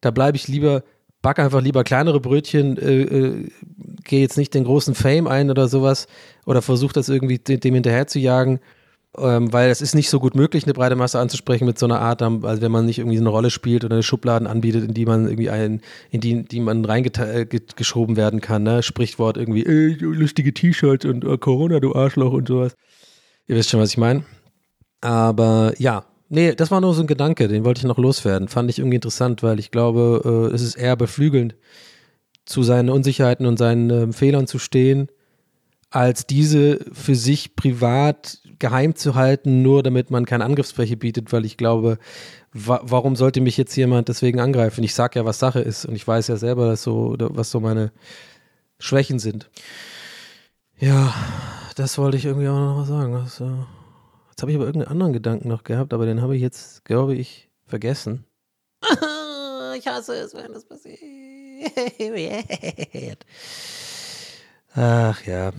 Da 0.00 0.10
bleibe 0.10 0.36
ich 0.36 0.48
lieber, 0.48 0.84
back 1.20 1.38
einfach 1.40 1.60
lieber 1.60 1.84
kleinere 1.84 2.20
Brötchen, 2.20 2.78
äh, 2.78 3.02
äh, 3.02 3.48
gehe 4.04 4.20
jetzt 4.20 4.38
nicht 4.38 4.54
den 4.54 4.64
großen 4.64 4.94
Fame 4.94 5.26
ein 5.26 5.50
oder 5.50 5.68
sowas 5.68 6.06
oder 6.46 6.62
versuche 6.62 6.92
das 6.92 7.08
irgendwie 7.08 7.38
dem, 7.38 7.74
hinterher 7.74 8.06
zu 8.06 8.18
jagen 8.18 8.60
ähm, 9.18 9.52
weil 9.52 9.70
es 9.70 9.80
ist 9.80 9.94
nicht 9.94 10.10
so 10.10 10.18
gut 10.18 10.34
möglich, 10.34 10.64
eine 10.64 10.72
breite 10.72 10.96
Masse 10.96 11.18
anzusprechen 11.18 11.66
mit 11.66 11.78
so 11.78 11.86
einer 11.86 12.00
Art, 12.00 12.22
also 12.22 12.62
wenn 12.62 12.72
man 12.72 12.86
nicht 12.86 12.98
irgendwie 12.98 13.18
eine 13.18 13.28
Rolle 13.28 13.50
spielt 13.50 13.84
oder 13.84 13.94
eine 13.94 14.02
Schubladen 14.02 14.46
anbietet, 14.46 14.84
in 14.84 14.94
die 14.94 15.06
man 15.06 15.26
irgendwie 15.26 15.50
ein, 15.50 15.80
in 16.10 16.20
die, 16.20 16.42
die 16.42 16.60
man 16.60 16.84
reingeschoben 16.84 18.14
äh, 18.14 18.18
werden 18.18 18.40
kann, 18.40 18.64
ne? 18.64 18.82
Sprichwort 18.82 19.36
irgendwie, 19.36 19.64
ey, 19.64 19.94
lustige 20.00 20.52
T-Shirts 20.52 21.04
und 21.04 21.24
äh, 21.24 21.38
Corona, 21.38 21.80
du 21.80 21.94
Arschloch 21.94 22.32
und 22.32 22.48
sowas. 22.48 22.74
Ihr 23.46 23.56
wisst 23.56 23.70
schon, 23.70 23.80
was 23.80 23.90
ich 23.90 23.98
meine. 23.98 24.24
Aber 25.00 25.74
ja, 25.78 26.06
nee, 26.28 26.54
das 26.54 26.70
war 26.70 26.80
nur 26.80 26.94
so 26.94 27.02
ein 27.02 27.06
Gedanke, 27.06 27.46
den 27.46 27.64
wollte 27.64 27.78
ich 27.80 27.84
noch 27.84 27.98
loswerden. 27.98 28.48
Fand 28.48 28.70
ich 28.70 28.78
irgendwie 28.78 28.96
interessant, 28.96 29.42
weil 29.42 29.60
ich 29.60 29.70
glaube, 29.70 30.48
äh, 30.50 30.54
es 30.54 30.62
ist 30.62 30.74
eher 30.74 30.96
beflügelnd, 30.96 31.54
zu 32.44 32.62
seinen 32.62 32.90
Unsicherheiten 32.90 33.46
und 33.46 33.58
seinen 33.58 33.90
äh, 33.90 34.12
Fehlern 34.12 34.46
zu 34.46 34.58
stehen, 34.58 35.08
als 35.90 36.26
diese 36.26 36.80
für 36.92 37.14
sich 37.14 37.56
privat 37.56 38.38
geheim 38.58 38.94
zu 38.94 39.14
halten, 39.14 39.62
nur 39.62 39.82
damit 39.82 40.10
man 40.10 40.26
keine 40.26 40.44
Angriffsfläche 40.44 40.96
bietet, 40.96 41.32
weil 41.32 41.44
ich 41.44 41.56
glaube, 41.56 41.98
wa 42.52 42.80
warum 42.82 43.16
sollte 43.16 43.40
mich 43.40 43.56
jetzt 43.56 43.76
jemand 43.76 44.08
deswegen 44.08 44.40
angreifen? 44.40 44.84
Ich 44.84 44.94
sage 44.94 45.18
ja, 45.18 45.24
was 45.24 45.38
Sache 45.38 45.60
ist 45.60 45.84
und 45.86 45.94
ich 45.94 46.06
weiß 46.06 46.28
ja 46.28 46.36
selber, 46.36 46.66
dass 46.66 46.82
so, 46.82 47.14
was 47.18 47.50
so 47.50 47.60
meine 47.60 47.92
Schwächen 48.78 49.18
sind. 49.18 49.50
Ja, 50.78 51.14
das 51.76 51.98
wollte 51.98 52.16
ich 52.16 52.24
irgendwie 52.24 52.48
auch 52.48 52.58
noch 52.58 52.76
mal 52.76 52.86
sagen. 52.86 53.12
Das, 53.12 53.40
äh, 53.40 53.44
jetzt 54.30 54.42
habe 54.42 54.50
ich 54.50 54.56
aber 54.56 54.66
irgendeinen 54.66 54.92
anderen 54.92 55.12
Gedanken 55.12 55.48
noch 55.48 55.64
gehabt, 55.64 55.94
aber 55.94 56.06
den 56.06 56.20
habe 56.20 56.36
ich 56.36 56.42
jetzt, 56.42 56.84
glaube 56.84 57.14
ich, 57.14 57.48
vergessen. 57.66 58.24
ich 59.78 59.86
hasse 59.86 60.14
es, 60.14 60.34
wenn 60.34 60.52
das 60.52 60.64
passiert. 60.64 60.98
Ach 64.74 65.24
ja. 65.24 65.52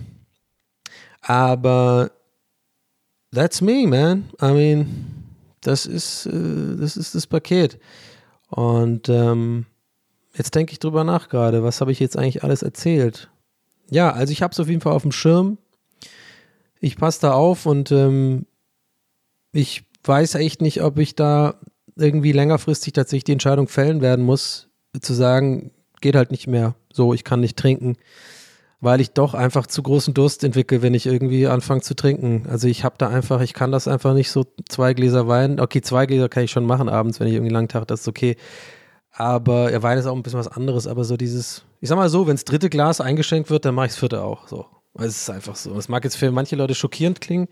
Aber 1.22 2.10
that's 3.32 3.60
me, 3.60 3.86
man. 3.86 4.30
I 4.40 4.52
mean, 4.52 5.14
das 5.60 5.86
ist, 5.86 6.26
äh, 6.26 6.76
das 6.78 6.96
ist 6.96 7.14
das 7.14 7.26
Paket. 7.26 7.78
Und 8.48 9.08
ähm, 9.08 9.66
jetzt 10.34 10.54
denke 10.54 10.72
ich 10.72 10.78
drüber 10.78 11.04
nach 11.04 11.28
gerade, 11.28 11.62
was 11.62 11.80
habe 11.80 11.92
ich 11.92 12.00
jetzt 12.00 12.16
eigentlich 12.16 12.44
alles 12.44 12.62
erzählt? 12.62 13.30
Ja, 13.90 14.12
also 14.12 14.32
ich 14.32 14.42
habe 14.42 14.52
es 14.52 14.60
auf 14.60 14.68
jeden 14.68 14.80
Fall 14.80 14.92
auf 14.92 15.02
dem 15.02 15.12
Schirm. 15.12 15.58
Ich 16.80 16.96
passe 16.96 17.20
da 17.22 17.32
auf 17.32 17.66
und 17.66 17.90
ähm, 17.90 18.46
ich 19.52 19.84
weiß 20.04 20.36
echt 20.36 20.60
nicht, 20.60 20.82
ob 20.82 20.98
ich 20.98 21.14
da 21.14 21.58
irgendwie 21.96 22.32
längerfristig 22.32 22.92
tatsächlich 22.92 23.24
die 23.24 23.32
Entscheidung 23.32 23.68
fällen 23.68 24.00
werden 24.00 24.24
muss, 24.24 24.68
zu 25.00 25.14
sagen, 25.14 25.72
geht 26.00 26.16
halt 26.16 26.30
nicht 26.30 26.46
mehr 26.46 26.74
so, 26.92 27.14
ich 27.14 27.24
kann 27.24 27.40
nicht 27.40 27.56
trinken 27.56 27.96
weil 28.80 29.00
ich 29.00 29.12
doch 29.12 29.34
einfach 29.34 29.66
zu 29.66 29.82
großen 29.82 30.14
Durst 30.14 30.44
entwickle, 30.44 30.82
wenn 30.82 30.94
ich 30.94 31.06
irgendwie 31.06 31.46
anfange 31.46 31.80
zu 31.80 31.94
trinken. 31.94 32.46
Also 32.48 32.68
ich 32.68 32.84
habe 32.84 32.96
da 32.98 33.08
einfach, 33.08 33.40
ich 33.40 33.54
kann 33.54 33.72
das 33.72 33.88
einfach 33.88 34.14
nicht 34.14 34.30
so 34.30 34.44
zwei 34.68 34.94
Gläser 34.94 35.26
Wein. 35.28 35.60
Okay, 35.60 35.80
zwei 35.80 36.06
Gläser 36.06 36.28
kann 36.28 36.44
ich 36.44 36.50
schon 36.50 36.66
machen 36.66 36.88
abends, 36.88 37.18
wenn 37.18 37.26
ich 37.26 37.34
irgendwie 37.34 37.48
einen 37.48 37.54
langen 37.54 37.68
Tag, 37.68 37.88
das 37.88 38.02
ist 38.02 38.08
okay. 38.08 38.36
Aber 39.12 39.72
ja, 39.72 39.82
Wein 39.82 39.96
ist 39.96 40.06
auch 40.06 40.14
ein 40.14 40.22
bisschen 40.22 40.38
was 40.38 40.48
anderes. 40.48 40.86
Aber 40.86 41.04
so 41.04 41.16
dieses, 41.16 41.64
ich 41.80 41.88
sag 41.88 41.96
mal 41.96 42.10
so, 42.10 42.26
wenn 42.26 42.36
das 42.36 42.44
dritte 42.44 42.68
Glas 42.68 43.00
eingeschenkt 43.00 43.48
wird, 43.48 43.64
dann 43.64 43.74
mache 43.74 43.86
ich 43.86 43.92
das 43.92 43.98
vierte 43.98 44.22
auch. 44.22 44.46
So, 44.46 44.66
es 44.94 45.22
ist 45.22 45.30
einfach 45.30 45.56
so. 45.56 45.76
Es 45.78 45.88
mag 45.88 46.04
jetzt 46.04 46.16
für 46.16 46.30
manche 46.30 46.56
Leute 46.56 46.74
schockierend 46.74 47.22
klingen, 47.22 47.48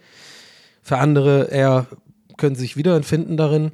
für 0.83 0.99
andere 0.99 1.45
eher 1.45 1.87
können 2.37 2.55
sich 2.55 2.77
wiederempfinden 2.77 3.39
darin. 3.39 3.73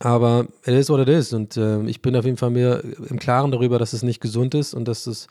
Aber 0.00 0.46
it 0.64 0.74
is 0.74 0.88
what 0.90 1.00
it 1.00 1.08
is. 1.08 1.32
Und 1.32 1.56
äh, 1.56 1.82
ich 1.84 2.02
bin 2.02 2.14
auf 2.14 2.24
jeden 2.24 2.36
Fall 2.36 2.50
mir 2.50 2.82
im 3.08 3.18
Klaren 3.18 3.50
darüber, 3.50 3.78
dass 3.78 3.92
es 3.92 4.02
nicht 4.02 4.20
gesund 4.20 4.54
ist 4.54 4.74
und 4.74 4.86
dass 4.86 5.06
es 5.06 5.26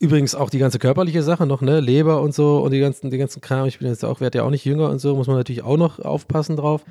Übrigens 0.00 0.34
auch 0.34 0.50
die 0.50 0.58
ganze 0.58 0.78
körperliche 0.78 1.22
Sache 1.22 1.46
noch, 1.46 1.60
ne? 1.60 1.80
Leber 1.80 2.20
und 2.20 2.34
so 2.34 2.58
und 2.58 2.72
die 2.72 2.80
ganzen, 2.80 3.10
die 3.10 3.18
ganzen 3.18 3.40
Kram. 3.40 3.66
Ich 3.66 3.78
bin 3.78 3.88
jetzt 3.88 4.04
auch, 4.04 4.20
werde 4.20 4.38
ja 4.38 4.44
auch 4.44 4.50
nicht 4.50 4.64
jünger 4.64 4.90
und 4.90 4.98
so, 4.98 5.14
muss 5.14 5.28
man 5.28 5.36
natürlich 5.36 5.62
auch 5.62 5.76
noch 5.76 5.98
aufpassen 6.00 6.56
drauf. 6.56 6.84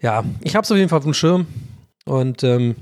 Ja, 0.00 0.24
ich 0.40 0.56
habe 0.56 0.64
es 0.64 0.70
auf 0.70 0.76
jeden 0.76 0.88
Fall 0.88 0.98
auf 0.98 1.04
dem 1.04 1.14
Schirm 1.14 1.46
und 2.06 2.42
ähm, 2.42 2.76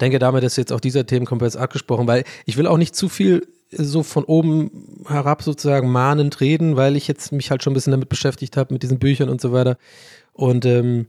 denke, 0.00 0.20
damit 0.20 0.44
ist 0.44 0.56
jetzt 0.56 0.72
auch 0.72 0.80
dieser 0.80 1.04
Themenkomplex 1.04 1.56
abgesprochen, 1.56 2.06
weil 2.06 2.24
ich 2.46 2.56
will 2.56 2.68
auch 2.68 2.78
nicht 2.78 2.94
zu 2.94 3.08
viel 3.08 3.46
so 3.70 4.02
von 4.02 4.24
oben 4.24 5.04
herab 5.08 5.42
sozusagen 5.42 5.90
mahnend 5.90 6.40
reden, 6.40 6.76
weil 6.76 6.94
ich 6.94 7.08
jetzt 7.08 7.32
mich 7.32 7.50
halt 7.50 7.62
schon 7.62 7.72
ein 7.72 7.74
bisschen 7.74 7.90
damit 7.90 8.08
beschäftigt 8.08 8.56
habe, 8.56 8.72
mit 8.72 8.82
diesen 8.82 8.98
Büchern 8.98 9.28
und 9.28 9.40
so 9.40 9.52
weiter. 9.52 9.76
Und 10.32 10.64
ähm, 10.64 11.06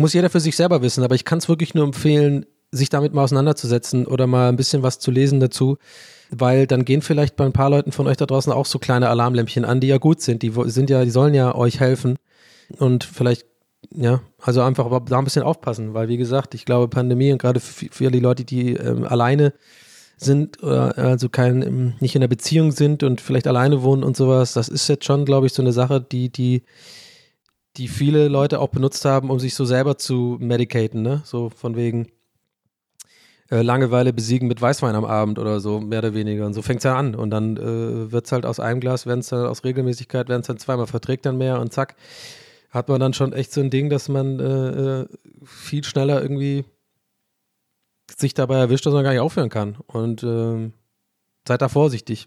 muss 0.00 0.12
jeder 0.12 0.30
für 0.30 0.40
sich 0.40 0.56
selber 0.56 0.82
wissen, 0.82 1.04
aber 1.04 1.14
ich 1.14 1.24
kann 1.24 1.38
es 1.38 1.48
wirklich 1.48 1.74
nur 1.74 1.84
empfehlen, 1.84 2.46
sich 2.70 2.88
damit 2.88 3.14
mal 3.14 3.22
auseinanderzusetzen 3.22 4.06
oder 4.06 4.26
mal 4.26 4.48
ein 4.48 4.56
bisschen 4.56 4.82
was 4.82 4.98
zu 4.98 5.10
lesen 5.10 5.40
dazu, 5.40 5.78
weil 6.30 6.66
dann 6.66 6.84
gehen 6.84 7.02
vielleicht 7.02 7.36
bei 7.36 7.44
ein 7.44 7.52
paar 7.52 7.70
Leuten 7.70 7.92
von 7.92 8.06
euch 8.06 8.16
da 8.16 8.26
draußen 8.26 8.52
auch 8.52 8.66
so 8.66 8.78
kleine 8.78 9.08
Alarmlämpchen 9.08 9.64
an, 9.64 9.80
die 9.80 9.86
ja 9.86 9.98
gut 9.98 10.20
sind, 10.20 10.42
die 10.42 10.52
sind 10.66 10.90
ja, 10.90 11.04
die 11.04 11.10
sollen 11.10 11.34
ja 11.34 11.54
euch 11.54 11.80
helfen 11.80 12.16
und 12.78 13.04
vielleicht 13.04 13.46
ja, 13.92 14.22
also 14.40 14.62
einfach 14.62 14.88
da 15.04 15.18
ein 15.18 15.24
bisschen 15.24 15.42
aufpassen, 15.42 15.94
weil 15.94 16.08
wie 16.08 16.16
gesagt, 16.16 16.54
ich 16.54 16.64
glaube 16.64 16.88
Pandemie 16.88 17.32
und 17.32 17.38
gerade 17.38 17.60
für, 17.60 18.10
die 18.10 18.20
Leute, 18.20 18.44
die 18.44 18.72
ähm, 18.72 19.04
alleine 19.04 19.52
sind 20.16 20.62
oder 20.62 20.96
also 20.96 21.28
kein 21.28 21.62
ähm, 21.62 21.92
nicht 22.00 22.14
in 22.14 22.20
der 22.20 22.28
Beziehung 22.28 22.72
sind 22.72 23.02
und 23.02 23.20
vielleicht 23.20 23.46
alleine 23.46 23.82
wohnen 23.82 24.02
und 24.02 24.16
sowas, 24.16 24.52
das 24.54 24.68
ist 24.68 24.88
jetzt 24.88 25.04
schon, 25.04 25.24
glaube 25.24 25.46
ich, 25.46 25.52
so 25.52 25.62
eine 25.62 25.72
Sache, 25.72 26.00
die 26.00 26.30
die 26.30 26.62
die 27.76 27.88
viele 27.88 28.28
Leute 28.28 28.60
auch 28.60 28.68
benutzt 28.68 29.04
haben, 29.04 29.30
um 29.30 29.40
sich 29.40 29.54
so 29.54 29.64
selber 29.64 29.98
zu 29.98 30.36
medicaten, 30.40 31.02
ne? 31.02 31.22
So 31.24 31.50
von 31.50 31.76
wegen, 31.76 32.08
äh, 33.50 33.62
Langeweile 33.62 34.12
besiegen 34.12 34.48
mit 34.48 34.60
Weißwein 34.60 34.94
am 34.94 35.04
Abend 35.04 35.38
oder 35.38 35.60
so, 35.60 35.80
mehr 35.80 35.98
oder 35.98 36.14
weniger. 36.14 36.46
Und 36.46 36.54
so 36.54 36.62
fängt 36.62 36.78
es 36.78 36.84
ja 36.84 36.96
an. 36.96 37.14
Und 37.14 37.30
dann 37.30 37.56
äh, 37.56 38.10
wird 38.10 38.26
es 38.26 38.32
halt 38.32 38.46
aus 38.46 38.58
einem 38.58 38.80
Glas, 38.80 39.06
werden 39.06 39.20
es 39.20 39.28
dann 39.28 39.46
aus 39.46 39.64
Regelmäßigkeit, 39.64 40.28
werden 40.28 40.40
es 40.40 40.46
dann 40.46 40.58
zweimal, 40.58 40.86
verträgt 40.86 41.26
dann 41.26 41.36
mehr 41.36 41.60
und 41.60 41.72
zack, 41.72 41.96
hat 42.70 42.88
man 42.88 43.00
dann 43.00 43.12
schon 43.12 43.32
echt 43.32 43.52
so 43.52 43.60
ein 43.60 43.70
Ding, 43.70 43.90
dass 43.90 44.08
man 44.08 44.40
äh, 44.40 45.02
äh, 45.02 45.06
viel 45.44 45.84
schneller 45.84 46.22
irgendwie 46.22 46.64
sich 48.16 48.34
dabei 48.34 48.56
erwischt, 48.56 48.86
dass 48.86 48.94
man 48.94 49.04
gar 49.04 49.12
nicht 49.12 49.20
aufhören 49.20 49.50
kann. 49.50 49.76
Und 49.86 50.22
äh, 50.22 50.70
seid 51.46 51.62
da 51.62 51.68
vorsichtig. 51.68 52.26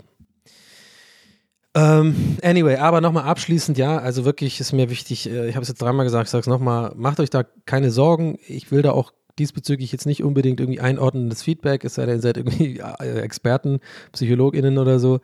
Ähm, 1.78 2.38
anyway, 2.42 2.78
aber 2.78 3.02
nochmal 3.02 3.26
abschließend, 3.26 3.78
ja, 3.78 4.00
also 4.00 4.26
wirklich 4.26 4.60
ist 4.60 4.74
mir 4.74 4.90
wichtig, 4.90 5.30
äh, 5.30 5.48
ich 5.48 5.56
habe 5.56 5.62
es 5.62 5.68
jetzt 5.68 5.80
dreimal 5.80 6.06
gesagt, 6.06 6.26
ich 6.26 6.32
sage 6.32 6.42
es 6.42 6.48
nochmal, 6.48 6.92
macht 6.96 7.20
euch 7.20 7.30
da 7.30 7.44
keine 7.66 7.92
Sorgen. 7.92 8.40
Ich 8.48 8.72
will 8.72 8.82
da 8.82 8.94
auch 8.94 9.14
diesbezüglich 9.38 9.92
jetzt 9.92 10.08
nicht 10.08 10.24
unbedingt 10.24 10.60
irgendwie 10.60 10.80
einordnendes 10.80 11.44
Feedback, 11.44 11.86
es 11.86 11.94
sei 11.94 12.08
denn, 12.08 12.16
ihr 12.16 12.22
seid 12.22 12.38
irgendwie 12.38 12.80
äh, 12.80 13.20
Experten, 13.20 13.80
PsychologInnen 14.12 14.80
oder 14.80 14.98
so, 14.98 15.20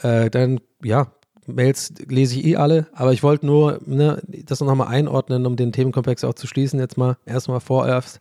äh, 0.00 0.30
dann 0.30 0.60
ja, 0.82 1.12
Mails 1.46 1.92
lese 2.08 2.38
ich 2.38 2.46
eh 2.46 2.56
alle, 2.56 2.86
aber 2.94 3.12
ich 3.12 3.22
wollte 3.22 3.44
nur 3.44 3.80
ne, 3.84 4.22
das 4.46 4.60
nochmal 4.62 4.88
einordnen, 4.88 5.44
um 5.44 5.56
den 5.56 5.72
Themenkomplex 5.72 6.24
auch 6.24 6.34
zu 6.34 6.46
schließen, 6.46 6.80
jetzt 6.80 6.96
mal 6.96 7.18
erstmal 7.26 7.60
vorerst, 7.60 8.20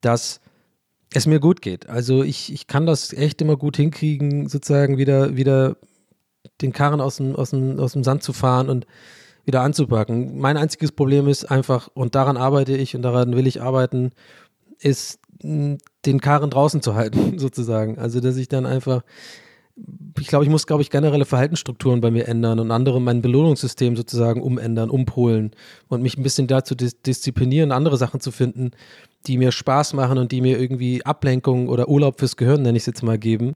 dass 0.00 0.40
es 1.12 1.26
mir 1.26 1.38
gut 1.38 1.62
geht. 1.62 1.88
Also 1.88 2.24
ich, 2.24 2.52
ich 2.52 2.66
kann 2.66 2.86
das 2.86 3.12
echt 3.12 3.40
immer 3.40 3.56
gut 3.56 3.76
hinkriegen, 3.76 4.48
sozusagen 4.48 4.98
wieder, 4.98 5.36
wieder 5.36 5.76
den 6.60 6.72
Karren 6.72 7.00
aus 7.00 7.16
dem, 7.16 7.34
aus, 7.36 7.50
dem, 7.50 7.78
aus 7.78 7.92
dem 7.92 8.04
Sand 8.04 8.22
zu 8.22 8.32
fahren 8.32 8.68
und 8.68 8.86
wieder 9.44 9.62
anzupacken. 9.62 10.38
Mein 10.38 10.56
einziges 10.56 10.92
Problem 10.92 11.28
ist 11.28 11.44
einfach, 11.50 11.88
und 11.94 12.14
daran 12.14 12.36
arbeite 12.36 12.76
ich 12.76 12.96
und 12.96 13.02
daran 13.02 13.36
will 13.36 13.46
ich 13.46 13.62
arbeiten, 13.62 14.12
ist, 14.78 15.20
den 15.42 16.20
Karren 16.20 16.50
draußen 16.50 16.82
zu 16.82 16.94
halten, 16.94 17.38
sozusagen. 17.38 17.98
Also, 17.98 18.20
dass 18.20 18.36
ich 18.36 18.48
dann 18.48 18.66
einfach, 18.66 19.02
ich 20.18 20.28
glaube, 20.28 20.44
ich 20.44 20.50
muss, 20.50 20.66
glaube 20.66 20.82
ich, 20.82 20.90
generelle 20.90 21.24
Verhaltensstrukturen 21.24 22.00
bei 22.00 22.10
mir 22.10 22.28
ändern 22.28 22.60
und 22.60 22.70
andere 22.70 23.00
mein 23.00 23.20
Belohnungssystem 23.20 23.96
sozusagen 23.96 24.40
umändern, 24.40 24.88
umpolen 24.88 25.50
und 25.88 26.02
mich 26.02 26.16
ein 26.16 26.22
bisschen 26.22 26.46
dazu 26.46 26.74
dis 26.74 27.02
disziplinieren, 27.02 27.72
andere 27.72 27.96
Sachen 27.96 28.20
zu 28.20 28.30
finden, 28.30 28.70
die 29.26 29.36
mir 29.36 29.52
Spaß 29.52 29.94
machen 29.94 30.18
und 30.18 30.32
die 30.32 30.40
mir 30.40 30.60
irgendwie 30.60 31.04
Ablenkung 31.04 31.68
oder 31.68 31.88
Urlaub 31.88 32.18
fürs 32.18 32.36
Gehirn, 32.36 32.62
nenne 32.62 32.76
ich 32.76 32.82
es 32.82 32.86
jetzt 32.86 33.02
mal, 33.02 33.18
geben. 33.18 33.54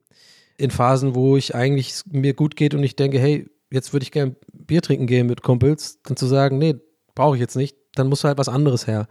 In 0.59 0.71
Phasen, 0.71 1.15
wo 1.15 1.37
ich 1.39 1.55
eigentlich 1.55 2.03
mir 2.11 2.35
gut 2.35 2.55
geht 2.57 2.75
und 2.75 2.83
ich 2.83 2.97
denke, 2.97 3.19
hey, 3.19 3.49
jetzt 3.71 3.93
würde 3.93 4.05
ich 4.05 4.13
gerne 4.13 4.37
Bier 4.53 4.83
trinken 4.83 5.07
gehen 5.07 5.27
mit 5.27 5.43
Kumpels, 5.43 6.03
dann 6.03 6.17
zu 6.17 6.27
sagen, 6.27 6.59
nee, 6.59 6.75
brauche 7.15 7.37
ich 7.37 7.41
jetzt 7.41 7.57
nicht, 7.57 7.77
dann 7.95 8.09
muss 8.09 8.25
halt 8.25 8.39
was 8.39 8.49
anderes 8.49 8.87
her. 8.87 9.09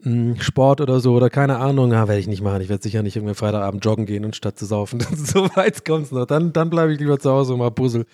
mh, 0.00 0.40
Sport 0.42 0.80
oder 0.80 1.00
so 1.00 1.14
oder 1.14 1.30
keine 1.30 1.58
Ahnung, 1.58 1.92
ja, 1.92 2.08
werde 2.08 2.20
ich 2.20 2.26
nicht 2.28 2.42
machen. 2.42 2.60
Ich 2.62 2.68
werde 2.68 2.82
sicher 2.82 3.02
nicht 3.02 3.16
irgendwie 3.16 3.34
Freitagabend 3.34 3.84
joggen 3.84 4.06
gehen 4.06 4.24
und 4.24 4.36
statt 4.36 4.58
zu 4.58 4.66
saufen. 4.66 5.00
so 5.16 5.44
weit 5.56 5.84
kommt 5.84 6.06
es 6.06 6.12
noch. 6.12 6.26
Dann, 6.26 6.52
dann 6.52 6.70
bleibe 6.70 6.92
ich 6.92 6.98
lieber 6.98 7.18
zu 7.18 7.30
Hause 7.30 7.52
und 7.54 7.60
mal 7.60 7.70
Puzzle. 7.70 8.06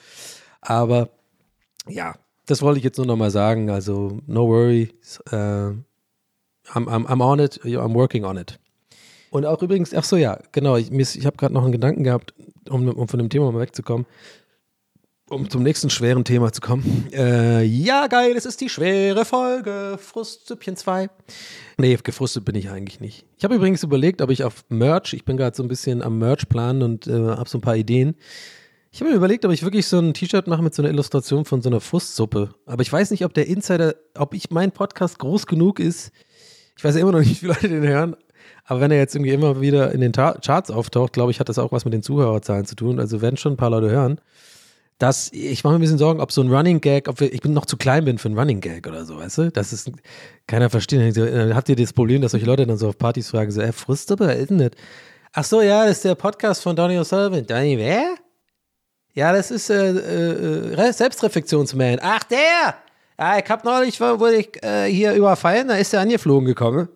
Aber 0.61 1.09
ja, 1.89 2.15
das 2.47 2.63
wollte 2.63 2.79
ich 2.79 2.85
jetzt 2.85 2.99
nur 2.99 3.07
noch 3.07 3.17
mal 3.17 3.31
sagen. 3.31 3.71
Also, 3.71 4.21
no 4.27 4.49
worries. 4.49 5.21
Äh, 5.31 5.37
I'm, 5.37 6.87
I'm, 6.87 7.07
I'm 7.07 7.23
on 7.23 7.39
it. 7.39 7.61
I'm 7.65 7.95
working 7.95 8.25
on 8.25 8.37
it. 8.37 8.59
Und 9.31 9.47
auch 9.47 9.63
übrigens, 9.63 9.95
ach 9.95 10.05
so, 10.05 10.17
ja, 10.17 10.39
genau. 10.53 10.77
Ich, 10.77 10.91
ich 10.91 11.27
habe 11.27 11.37
gerade 11.37 11.55
noch 11.55 11.63
einen 11.63 11.73
Gedanken 11.73 12.05
gehabt, 12.05 12.35
um, 12.69 12.89
um 12.89 13.09
von 13.09 13.19
dem 13.19 13.29
Thema 13.29 13.53
mal 13.53 13.61
wegzukommen. 13.61 14.07
Um 15.31 15.51
zum 15.51 15.63
nächsten 15.63 15.91
schweren 15.91 16.25
Thema 16.25 16.53
zu 16.53 16.63
kommen. 16.63 17.09
Äh, 17.13 17.63
ja, 17.63 18.07
geil, 18.07 18.33
es 18.35 18.47
ist 18.47 18.63
die 18.63 18.71
schwere 18.71 19.27
Folge. 19.27 19.99
Frustsüppchen 20.01 20.77
2. 20.77 21.11
Nee, 21.77 21.99
gefrustet 22.03 22.47
bin 22.47 22.55
ich 22.55 22.71
eigentlich 22.71 23.01
nicht. 23.01 23.27
Ich 23.37 23.45
habe 23.45 23.55
übrigens 23.55 23.83
überlegt, 23.83 24.23
ob 24.23 24.31
ich 24.31 24.45
auf 24.45 24.65
Merch, 24.71 25.13
ich 25.13 25.27
bin 25.27 25.37
gerade 25.37 25.55
so 25.55 25.63
ein 25.63 25.69
bisschen 25.69 26.03
am 26.03 26.19
Merch 26.19 26.49
planen 26.49 26.83
und 26.83 27.07
äh, 27.07 27.13
habe 27.13 27.49
so 27.49 27.59
ein 27.59 27.61
paar 27.61 27.77
Ideen. 27.77 28.17
Ich 28.91 29.01
habe 29.01 29.11
mir 29.11 29.17
überlegt, 29.17 29.45
ob 29.45 29.53
ich 29.53 29.63
wirklich 29.63 29.87
so 29.87 29.99
ein 29.99 30.15
T-Shirt 30.15 30.47
mache 30.47 30.63
mit 30.63 30.75
so 30.75 30.81
einer 30.81 30.91
Illustration 30.91 31.45
von 31.45 31.61
so 31.61 31.69
einer 31.69 31.81
Frustsuppe. 31.81 32.55
Aber 32.65 32.81
ich 32.81 32.91
weiß 32.91 33.11
nicht, 33.11 33.25
ob 33.27 33.35
der 33.35 33.47
Insider, 33.47 33.95
ob 34.17 34.33
ich 34.33 34.51
mein 34.51 34.73
Podcast 34.73 35.19
groß 35.19 35.47
genug 35.47 35.79
ist. 35.79 36.11
Ich 36.77 36.85
weiß 36.85 36.95
ja 36.95 37.03
immer 37.03 37.13
noch 37.13 37.19
nicht, 37.19 37.31
wie 37.31 37.35
viele 37.35 37.53
Leute 37.53 37.69
den 37.69 37.87
hören. 37.87 38.17
Aber 38.71 38.81
wenn 38.81 38.91
er 38.91 38.99
jetzt 38.99 39.15
irgendwie 39.15 39.33
immer 39.33 39.63
wieder 39.63 39.93
in 39.93 40.03
den 40.03 40.13
Ta 40.13 40.37
Charts 40.45 40.71
auftaucht, 40.71 41.15
glaube 41.15 41.31
ich, 41.31 41.41
hat 41.41 41.49
das 41.49 41.59
auch 41.59 41.73
was 41.73 41.87
mit 41.87 41.95
den 41.95 42.03
Zuhörerzahlen 42.03 42.67
zu 42.67 42.77
tun. 42.77 43.01
Also 43.01 43.23
werden 43.23 43.39
schon 43.39 43.55
ein 43.55 43.57
paar 43.57 43.71
Leute 43.71 43.89
hören. 43.89 44.21
Das, 44.99 45.33
ich 45.33 45.65
mache 45.65 45.73
mir 45.73 45.79
ein 45.79 45.81
bisschen 45.81 45.97
Sorgen, 45.97 46.21
ob 46.21 46.33
so 46.33 46.43
ein 46.43 46.53
Running 46.53 46.83
Gag, 46.83 47.09
ob 47.09 47.19
wir, 47.21 47.33
ich 47.33 47.41
bin 47.41 47.55
noch 47.55 47.65
zu 47.65 47.79
klein 47.79 48.05
bin 48.05 48.19
für 48.19 48.29
ein 48.29 48.39
Running 48.39 48.61
Gag 48.61 48.87
oder 48.87 49.07
so, 49.07 49.17
weißt 49.17 49.39
du? 49.39 49.51
Das 49.51 49.73
ist, 49.73 49.91
keiner 50.47 50.69
versteht. 50.69 51.17
Dann 51.17 51.55
Habt 51.55 51.71
ihr 51.71 51.77
das 51.77 51.95
Problem, 51.95 52.21
dass 52.21 52.33
solche 52.33 52.45
Leute 52.45 52.67
dann 52.67 52.77
so 52.77 52.89
auf 52.89 52.99
Partys 52.99 53.31
fragen, 53.31 53.51
so, 53.51 53.63
äh, 53.63 53.73
Frustsuppe, 53.73 54.27
wer 54.27 54.37
ist 54.37 54.51
das? 54.51 54.71
Ach 55.33 55.45
so, 55.45 55.63
ja, 55.63 55.87
das 55.87 55.99
ist 55.99 56.05
der 56.05 56.15
Podcast 56.15 56.63
von 56.63 56.77
Donny 56.77 56.99
O'Sullivan. 56.99 57.47
Donny, 57.47 57.79
wer? 57.79 58.17
Ja, 59.15 59.33
das 59.33 59.51
ist 59.51 59.71
äh, 59.71 59.93
äh, 59.93 60.75
äh, 60.75 60.93
Selbstreflexionsman. 60.93 62.01
Ach, 62.03 62.25
der! 62.25 62.75
Ja, 63.19 63.39
ich 63.39 63.49
hab 63.49 63.65
neulich, 63.65 63.99
wurde 63.99 64.37
ich 64.37 64.63
äh, 64.63 64.93
hier 64.93 65.15
überfallen, 65.15 65.69
da 65.69 65.77
ist 65.77 65.95
er 65.95 66.01
angeflogen 66.01 66.47
gekommen. 66.47 66.89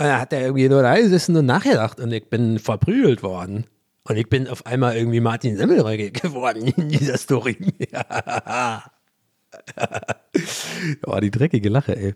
Und 0.00 0.06
da 0.06 0.18
hat 0.18 0.32
er 0.32 0.40
irgendwie 0.40 0.66
nur 0.66 0.80
da 0.80 0.96
gesessen 0.96 1.36
und 1.36 1.44
nachgedacht 1.44 2.00
und 2.00 2.10
ich 2.10 2.30
bin 2.30 2.58
verprügelt 2.58 3.22
worden. 3.22 3.66
Und 4.04 4.16
ich 4.16 4.30
bin 4.30 4.48
auf 4.48 4.64
einmal 4.64 4.96
irgendwie 4.96 5.20
Martin 5.20 5.58
Semmelrogge 5.58 6.10
geworden 6.22 6.68
in 6.68 6.88
dieser 6.88 7.18
Story. 7.18 7.58
oh, 11.06 11.20
die 11.20 11.30
dreckige 11.30 11.68
Lache, 11.68 11.98
ey. 11.98 12.14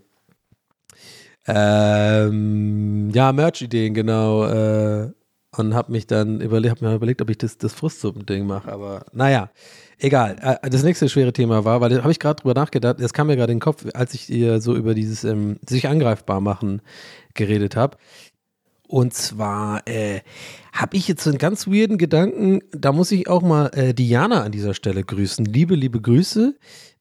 Ähm, 1.47 3.11
ja, 3.12 3.32
Merch-Ideen, 3.32 3.93
genau. 3.93 4.47
Äh, 4.47 5.11
und 5.57 5.75
hab 5.75 5.89
mich 5.89 6.07
dann 6.07 6.41
überlegt, 6.41 6.83
mir 6.83 6.95
überlegt, 6.95 7.23
ob 7.23 7.31
ich 7.31 7.39
das, 7.39 7.59
das 7.59 7.73
Frustsuppen-Ding 7.73 8.47
mache. 8.47 8.73
Aber 8.73 9.05
naja, 9.13 9.51
egal. 9.99 10.37
Äh, 10.41 10.71
das 10.71 10.83
nächste 10.83 11.09
schwere 11.09 11.33
Thema 11.33 11.65
war, 11.65 11.81
weil 11.81 11.91
da 11.91 12.03
habe 12.03 12.13
ich 12.13 12.19
gerade 12.19 12.43
drüber 12.43 12.55
nachgedacht, 12.55 13.01
das 13.01 13.13
kam 13.13 13.29
mir 13.29 13.37
gerade 13.37 13.53
in 13.53 13.59
den 13.59 13.63
Kopf, 13.63 13.85
als 13.95 14.15
ich 14.15 14.31
ihr 14.31 14.61
so 14.61 14.75
über 14.75 14.95
dieses 14.95 15.25
ähm, 15.25 15.59
sich 15.69 15.89
angreifbar 15.89 16.41
machen 16.41 16.83
geredet 17.35 17.77
habe. 17.77 17.97
Und 18.87 19.15
zwar 19.15 19.87
äh, 19.89 20.21
habe 20.73 20.97
ich 20.97 21.09
jetzt 21.09 21.27
einen 21.27 21.39
ganz 21.39 21.67
weirden 21.67 21.99
Gedanken, 21.99 22.61
da 22.71 22.93
muss 22.93 23.11
ich 23.13 23.29
auch 23.29 23.43
mal 23.43 23.71
äh, 23.75 23.95
Diana 23.95 24.43
an 24.43 24.53
dieser 24.53 24.75
Stelle 24.75 25.03
grüßen. 25.03 25.45
Liebe, 25.45 25.75
liebe 25.75 26.01
Grüße, 26.01 26.55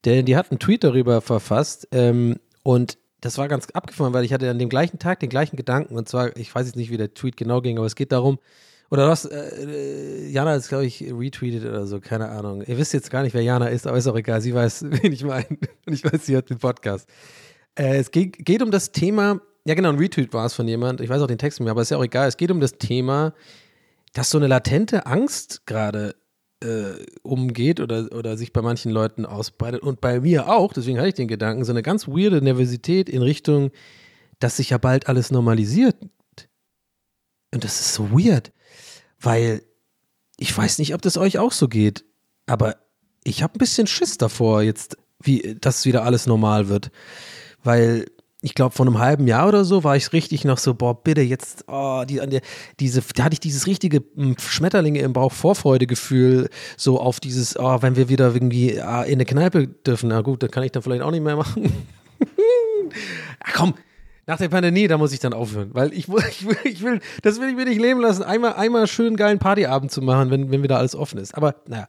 denn 0.04 0.24
die 0.26 0.36
hat 0.36 0.50
einen 0.50 0.58
Tweet 0.58 0.82
darüber 0.82 1.20
verfasst 1.20 1.88
ähm, 1.92 2.36
und 2.62 2.98
das 3.24 3.38
war 3.38 3.48
ganz 3.48 3.68
abgefahren, 3.70 4.12
weil 4.12 4.24
ich 4.24 4.34
hatte 4.34 4.50
an 4.50 4.58
dem 4.58 4.68
gleichen 4.68 4.98
Tag 4.98 5.20
den 5.20 5.30
gleichen 5.30 5.56
Gedanken 5.56 5.96
und 5.96 6.08
zwar, 6.08 6.36
ich 6.36 6.54
weiß 6.54 6.66
jetzt 6.66 6.76
nicht, 6.76 6.90
wie 6.90 6.98
der 6.98 7.14
Tweet 7.14 7.38
genau 7.38 7.62
ging, 7.62 7.78
aber 7.78 7.86
es 7.86 7.94
geht 7.94 8.12
darum, 8.12 8.38
oder 8.90 9.08
was, 9.08 9.24
äh, 9.24 9.38
äh, 9.38 10.28
Jana 10.28 10.54
ist, 10.54 10.68
glaube 10.68 10.84
ich, 10.84 11.02
retweetet 11.02 11.64
oder 11.64 11.86
so, 11.86 12.00
keine 12.00 12.28
Ahnung. 12.28 12.62
Ihr 12.66 12.76
wisst 12.76 12.92
jetzt 12.92 13.10
gar 13.10 13.22
nicht, 13.22 13.32
wer 13.32 13.42
Jana 13.42 13.68
ist, 13.68 13.86
aber 13.86 13.96
ist 13.96 14.06
auch 14.06 14.16
egal, 14.16 14.42
sie 14.42 14.54
weiß, 14.54 14.84
wen 14.90 15.10
ich 15.10 15.24
meine 15.24 15.46
und 15.86 15.92
ich 15.92 16.04
weiß, 16.04 16.26
sie 16.26 16.36
hat 16.36 16.50
den 16.50 16.58
Podcast. 16.58 17.08
Äh, 17.76 17.96
es 17.96 18.10
geht, 18.10 18.44
geht 18.44 18.62
um 18.62 18.70
das 18.70 18.92
Thema, 18.92 19.40
ja 19.64 19.74
genau, 19.74 19.88
ein 19.88 19.98
Retweet 19.98 20.34
war 20.34 20.44
es 20.44 20.52
von 20.52 20.68
jemand, 20.68 21.00
ich 21.00 21.08
weiß 21.08 21.22
auch 21.22 21.26
den 21.26 21.38
Text 21.38 21.58
nicht 21.58 21.64
mehr, 21.64 21.70
aber 21.70 21.80
ist 21.80 21.90
ja 21.90 21.96
auch 21.96 22.04
egal. 22.04 22.28
Es 22.28 22.36
geht 22.36 22.50
um 22.50 22.60
das 22.60 22.76
Thema, 22.76 23.32
dass 24.12 24.28
so 24.28 24.36
eine 24.36 24.48
latente 24.48 25.06
Angst 25.06 25.64
gerade 25.64 26.14
äh, 26.64 27.06
umgeht 27.22 27.80
oder, 27.80 28.08
oder 28.12 28.36
sich 28.36 28.52
bei 28.52 28.62
manchen 28.62 28.90
Leuten 28.90 29.26
ausbreitet 29.26 29.82
und 29.82 30.00
bei 30.00 30.20
mir 30.20 30.48
auch, 30.48 30.72
deswegen 30.72 30.98
hatte 30.98 31.08
ich 31.08 31.14
den 31.14 31.28
Gedanken, 31.28 31.64
so 31.64 31.72
eine 31.72 31.82
ganz 31.82 32.08
weirde 32.08 32.42
Nervosität 32.42 33.08
in 33.08 33.22
Richtung, 33.22 33.70
dass 34.40 34.56
sich 34.56 34.70
ja 34.70 34.78
bald 34.78 35.08
alles 35.08 35.30
normalisiert. 35.30 35.96
Und 37.52 37.62
das 37.62 37.80
ist 37.80 37.94
so 37.94 38.10
weird, 38.10 38.52
weil 39.20 39.62
ich 40.36 40.56
weiß 40.56 40.78
nicht, 40.78 40.94
ob 40.94 41.02
das 41.02 41.16
euch 41.16 41.38
auch 41.38 41.52
so 41.52 41.68
geht, 41.68 42.04
aber 42.46 42.76
ich 43.22 43.42
habe 43.42 43.54
ein 43.54 43.58
bisschen 43.58 43.86
Schiss 43.86 44.18
davor 44.18 44.62
jetzt, 44.62 44.96
wie, 45.20 45.56
dass 45.60 45.84
wieder 45.84 46.04
alles 46.04 46.26
normal 46.26 46.68
wird. 46.68 46.90
Weil 47.62 48.06
ich 48.44 48.54
glaube, 48.54 48.74
vor 48.74 48.86
einem 48.86 48.98
halben 48.98 49.26
Jahr 49.26 49.48
oder 49.48 49.64
so 49.64 49.84
war 49.84 49.96
ich 49.96 50.12
richtig 50.12 50.44
noch 50.44 50.58
so, 50.58 50.74
boah, 50.74 51.02
bitte 51.02 51.22
jetzt, 51.22 51.64
oh, 51.66 52.04
die, 52.06 52.16
der, 52.16 52.42
diese, 52.78 53.02
da 53.14 53.24
hatte 53.24 53.32
ich 53.32 53.40
dieses 53.40 53.66
richtige 53.66 54.00
mm, 54.16 54.34
Schmetterlinge 54.38 55.00
im 55.00 55.14
Bauch 55.14 55.32
Vorfreudegefühl, 55.32 56.50
so 56.76 57.00
auf 57.00 57.20
dieses, 57.20 57.58
oh, 57.58 57.78
wenn 57.80 57.96
wir 57.96 58.10
wieder 58.10 58.34
irgendwie 58.34 58.78
ah, 58.78 59.02
in 59.02 59.14
eine 59.14 59.24
Kneipe 59.24 59.66
dürfen, 59.66 60.10
na 60.10 60.20
gut, 60.20 60.42
das 60.42 60.50
kann 60.50 60.62
ich 60.62 60.72
dann 60.72 60.82
vielleicht 60.82 61.00
auch 61.00 61.10
nicht 61.10 61.24
mehr 61.24 61.36
machen. 61.36 61.72
Ach 63.40 63.52
komm, 63.54 63.74
nach 64.26 64.36
der 64.36 64.50
Pandemie, 64.50 64.88
da 64.88 64.98
muss 64.98 65.12
ich 65.12 65.20
dann 65.20 65.32
aufhören, 65.32 65.70
weil 65.72 65.94
ich, 65.94 66.08
ich, 66.28 66.46
ich 66.64 66.82
will, 66.82 67.00
das 67.22 67.40
will 67.40 67.48
ich 67.48 67.56
mir 67.56 67.64
nicht 67.64 67.80
leben 67.80 68.00
lassen, 68.02 68.22
einmal, 68.24 68.56
einmal 68.56 68.86
schön 68.86 69.16
geilen 69.16 69.38
Partyabend 69.38 69.90
zu 69.90 70.02
machen, 70.02 70.30
wenn, 70.30 70.50
wenn 70.50 70.62
wieder 70.62 70.76
alles 70.76 70.94
offen 70.94 71.18
ist. 71.18 71.34
Aber 71.34 71.54
naja, 71.66 71.88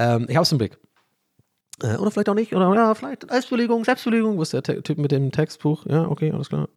ähm, 0.00 0.26
ich 0.28 0.36
hab's 0.36 0.50
im 0.50 0.58
Blick. 0.58 0.76
Äh, 1.82 1.96
oder 1.96 2.10
vielleicht 2.10 2.28
auch 2.28 2.34
nicht, 2.34 2.54
oder 2.54 2.74
ja, 2.74 2.94
vielleicht 2.94 3.28
Selbstbelegung, 3.28 3.84
Selbstbelegung, 3.84 4.38
wo 4.38 4.42
ist 4.42 4.52
der 4.52 4.62
Te 4.62 4.82
Typ 4.82 4.98
mit 4.98 5.12
dem 5.12 5.30
Textbuch? 5.30 5.86
Ja, 5.86 6.08
okay, 6.08 6.32
alles 6.32 6.48
klar. 6.48 6.68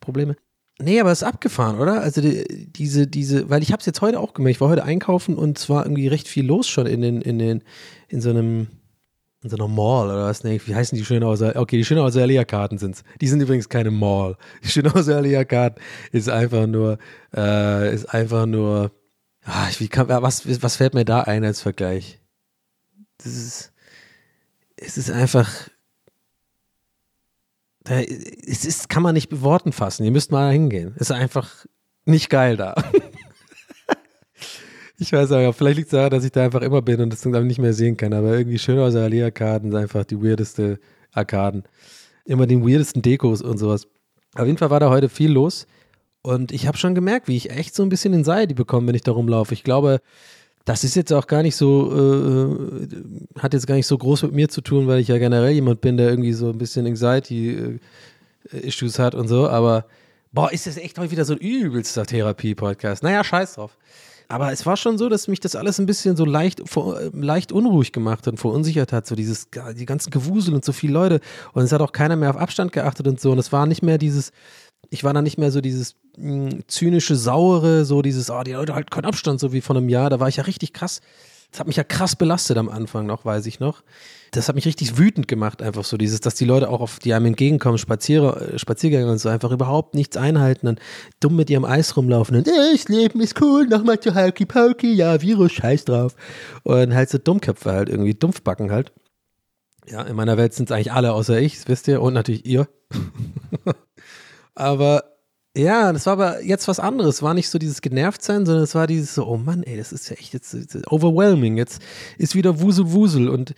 Probleme. 0.00 0.36
Nee, 0.78 1.00
aber 1.00 1.10
es 1.10 1.22
ist 1.22 1.28
abgefahren, 1.28 1.78
oder? 1.78 2.02
Also 2.02 2.20
die, 2.20 2.70
diese, 2.70 3.06
diese, 3.06 3.48
weil 3.48 3.62
ich 3.62 3.72
habe 3.72 3.80
es 3.80 3.86
jetzt 3.86 4.02
heute 4.02 4.20
auch 4.20 4.34
gemerkt. 4.34 4.56
Ich 4.56 4.60
war 4.60 4.68
heute 4.68 4.84
einkaufen 4.84 5.34
und 5.34 5.58
es 5.58 5.70
war 5.70 5.84
irgendwie 5.84 6.08
recht 6.08 6.28
viel 6.28 6.44
los 6.44 6.68
schon 6.68 6.86
in 6.86 7.00
den, 7.00 7.22
in 7.22 7.38
den, 7.38 7.62
in 8.08 8.20
so 8.20 8.28
einem, 8.28 8.68
in 9.42 9.48
so 9.50 9.56
einer 9.56 9.68
Mall 9.68 10.06
oder 10.06 10.24
was? 10.24 10.44
Nee, 10.44 10.60
wie 10.66 10.74
heißen 10.74 10.98
die 10.98 11.04
Schönhauser? 11.04 11.56
Okay, 11.56 11.78
die 11.78 11.84
Schönhauser 11.84 12.22
Alea-Karten 12.22 12.76
sind's. 12.76 13.04
Die 13.20 13.28
sind 13.28 13.40
übrigens 13.40 13.68
keine 13.70 13.90
Mall. 13.90 14.36
Die 14.64 14.68
Schönhauser 14.68 15.16
Alea-Karten 15.16 15.80
ist 16.12 16.28
einfach 16.28 16.66
nur, 16.66 16.98
äh, 17.34 17.94
ist 17.94 18.06
einfach 18.12 18.44
nur, 18.44 18.90
ah, 19.44 19.68
wie 19.78 19.88
kann, 19.88 20.08
was, 20.08 20.62
was 20.62 20.76
fällt 20.76 20.92
mir 20.92 21.06
da 21.06 21.22
ein 21.22 21.44
als 21.44 21.62
Vergleich? 21.62 22.20
Das 23.18 23.32
ist, 23.32 23.72
es 24.76 24.98
ist 24.98 25.10
einfach, 25.10 25.68
es 27.84 28.64
ist, 28.64 28.88
kann 28.88 29.02
man 29.02 29.14
nicht 29.14 29.30
mit 29.30 29.42
Worten 29.42 29.72
fassen. 29.72 30.04
Ihr 30.04 30.10
müsst 30.10 30.30
mal 30.30 30.52
hingehen. 30.52 30.92
Es 30.96 31.02
ist 31.02 31.12
einfach 31.12 31.66
nicht 32.04 32.30
geil 32.30 32.56
da. 32.56 32.74
ich 34.98 35.12
weiß 35.12 35.32
aber, 35.32 35.52
vielleicht 35.52 35.76
liegt 35.76 35.88
es 35.88 35.92
daran, 35.92 36.10
dass 36.10 36.24
ich 36.24 36.32
da 36.32 36.44
einfach 36.44 36.62
immer 36.62 36.82
bin 36.82 37.00
und 37.00 37.10
das 37.10 37.20
dann 37.20 37.46
nicht 37.46 37.58
mehr 37.58 37.72
sehen 37.72 37.96
kann. 37.96 38.12
Aber 38.12 38.36
irgendwie 38.36 38.58
Schönhauser 38.58 39.04
Allee-Arkaden 39.04 39.70
sind 39.70 39.80
einfach 39.80 40.04
die 40.04 40.22
weirdeste 40.22 40.78
Arkaden. 41.12 41.64
Immer 42.24 42.46
den 42.46 42.66
weirdesten 42.66 43.02
Dekos 43.02 43.40
und 43.40 43.58
sowas. 43.58 43.86
Auf 44.34 44.46
jeden 44.46 44.58
Fall 44.58 44.70
war 44.70 44.80
da 44.80 44.90
heute 44.90 45.08
viel 45.08 45.32
los. 45.32 45.66
Und 46.22 46.50
ich 46.50 46.66
habe 46.66 46.76
schon 46.76 46.96
gemerkt, 46.96 47.28
wie 47.28 47.36
ich 47.36 47.50
echt 47.50 47.74
so 47.74 47.84
ein 47.84 47.88
bisschen 47.88 48.12
Anxiety 48.12 48.52
bekomme, 48.52 48.88
wenn 48.88 48.96
ich 48.96 49.02
da 49.02 49.12
rumlaufe. 49.12 49.54
Ich 49.54 49.62
glaube, 49.62 50.00
das 50.66 50.84
ist 50.84 50.94
jetzt 50.96 51.12
auch 51.12 51.28
gar 51.28 51.42
nicht 51.42 51.56
so, 51.56 51.92
äh, 51.94 52.48
hat 53.40 53.54
jetzt 53.54 53.66
gar 53.68 53.76
nicht 53.76 53.86
so 53.86 53.96
groß 53.96 54.24
mit 54.24 54.32
mir 54.32 54.48
zu 54.48 54.60
tun, 54.60 54.88
weil 54.88 54.98
ich 54.98 55.06
ja 55.06 55.16
generell 55.16 55.52
jemand 55.52 55.80
bin, 55.80 55.96
der 55.96 56.10
irgendwie 56.10 56.32
so 56.32 56.50
ein 56.50 56.58
bisschen 56.58 56.86
Anxiety-Issues 56.86 58.98
hat 58.98 59.14
und 59.14 59.28
so. 59.28 59.48
Aber 59.48 59.86
boah, 60.32 60.52
ist 60.52 60.66
das 60.66 60.76
echt 60.76 60.98
heute 60.98 61.12
wieder 61.12 61.24
so 61.24 61.34
ein 61.34 61.38
übelster 61.38 62.04
Therapie-Podcast. 62.04 63.04
Naja, 63.04 63.22
scheiß 63.22 63.54
drauf. 63.54 63.78
Aber 64.28 64.50
es 64.50 64.66
war 64.66 64.76
schon 64.76 64.98
so, 64.98 65.08
dass 65.08 65.28
mich 65.28 65.38
das 65.38 65.54
alles 65.54 65.78
ein 65.78 65.86
bisschen 65.86 66.16
so 66.16 66.24
leicht, 66.24 66.58
äh, 66.58 66.64
leicht 67.12 67.52
unruhig 67.52 67.92
gemacht 67.92 68.26
und 68.26 68.38
verunsichert 68.38 68.92
hat. 68.92 69.06
So 69.06 69.14
dieses, 69.14 69.46
die 69.76 69.86
ganzen 69.86 70.10
Gewusel 70.10 70.52
und 70.52 70.64
so 70.64 70.72
viele 70.72 70.94
Leute. 70.94 71.20
Und 71.52 71.62
es 71.62 71.70
hat 71.70 71.80
auch 71.80 71.92
keiner 71.92 72.16
mehr 72.16 72.30
auf 72.30 72.36
Abstand 72.36 72.72
geachtet 72.72 73.06
und 73.06 73.20
so. 73.20 73.30
Und 73.30 73.38
es 73.38 73.52
war 73.52 73.66
nicht 73.66 73.84
mehr 73.84 73.98
dieses, 73.98 74.32
ich 74.90 75.04
war 75.04 75.12
dann 75.12 75.24
nicht 75.24 75.38
mehr 75.38 75.50
so 75.50 75.60
dieses 75.60 75.94
mh, 76.16 76.60
zynische, 76.68 77.16
saure, 77.16 77.84
so 77.84 78.02
dieses, 78.02 78.30
oh, 78.30 78.42
die 78.42 78.52
Leute 78.52 78.74
halten 78.74 78.90
keinen 78.90 79.06
Abstand, 79.06 79.40
so 79.40 79.52
wie 79.52 79.60
vor 79.60 79.76
einem 79.76 79.88
Jahr. 79.88 80.10
Da 80.10 80.20
war 80.20 80.28
ich 80.28 80.36
ja 80.36 80.44
richtig 80.44 80.72
krass. 80.72 81.00
Das 81.50 81.60
hat 81.60 81.66
mich 81.66 81.76
ja 81.76 81.84
krass 81.84 82.16
belastet 82.16 82.58
am 82.58 82.68
Anfang 82.68 83.06
noch, 83.06 83.24
weiß 83.24 83.46
ich 83.46 83.60
noch. 83.60 83.82
Das 84.32 84.48
hat 84.48 84.56
mich 84.56 84.66
richtig 84.66 84.98
wütend 84.98 85.28
gemacht, 85.28 85.62
einfach 85.62 85.84
so 85.84 85.96
dieses, 85.96 86.20
dass 86.20 86.34
die 86.34 86.44
Leute 86.44 86.68
auch 86.68 86.80
auf 86.80 86.98
die 86.98 87.14
einem 87.14 87.26
entgegenkommen, 87.26 87.78
Spazier 87.78 88.52
äh, 88.54 88.58
Spaziergänger 88.58 89.12
und 89.12 89.18
so, 89.18 89.28
einfach 89.28 89.52
überhaupt 89.52 89.94
nichts 89.94 90.16
einhalten 90.16 90.66
und 90.66 90.80
dumm 91.20 91.36
mit 91.36 91.48
ihrem 91.48 91.64
Eis 91.64 91.96
rumlaufen 91.96 92.36
und 92.36 92.48
äh, 92.48 92.72
das 92.72 92.88
Leben 92.88 93.20
ist 93.20 93.40
cool, 93.40 93.66
nochmal 93.66 94.00
zu 94.00 94.14
Hokey 94.14 94.44
Pokey, 94.44 94.92
ja, 94.92 95.22
Virus, 95.22 95.52
scheiß 95.52 95.84
drauf. 95.84 96.16
Und 96.64 96.94
halt 96.94 97.08
so 97.08 97.18
Dummköpfe 97.18 97.72
halt, 97.72 97.88
irgendwie 97.88 98.14
Dumpfbacken 98.14 98.70
halt. 98.70 98.92
Ja, 99.88 100.02
in 100.02 100.16
meiner 100.16 100.36
Welt 100.36 100.52
sind 100.52 100.68
es 100.68 100.72
eigentlich 100.72 100.92
alle 100.92 101.12
außer 101.12 101.38
ich, 101.38 101.68
wisst 101.68 101.86
ihr, 101.86 102.02
und 102.02 102.12
natürlich 102.12 102.44
ihr. 102.44 102.68
Aber 104.56 105.04
Ja, 105.56 105.92
das 105.92 106.04
war 106.06 106.14
aber 106.14 106.42
jetzt 106.42 106.68
was 106.68 106.80
anderes. 106.80 107.22
War 107.22 107.32
nicht 107.32 107.48
so 107.48 107.58
dieses 107.58 107.80
Genervtsein, 107.80 108.44
sondern 108.44 108.64
es 108.64 108.74
war 108.74 108.86
dieses 108.86 109.14
so, 109.14 109.26
oh 109.26 109.38
Mann, 109.38 109.62
ey, 109.62 109.76
das 109.78 109.92
ist 109.92 110.10
ja 110.10 110.16
echt 110.16 110.34
jetzt, 110.34 110.54
overwhelming. 110.90 111.56
Jetzt 111.56 111.80
ist 112.18 112.34
wieder 112.34 112.60
Wusel 112.60 112.92
Wusel 112.92 113.28
und 113.28 113.54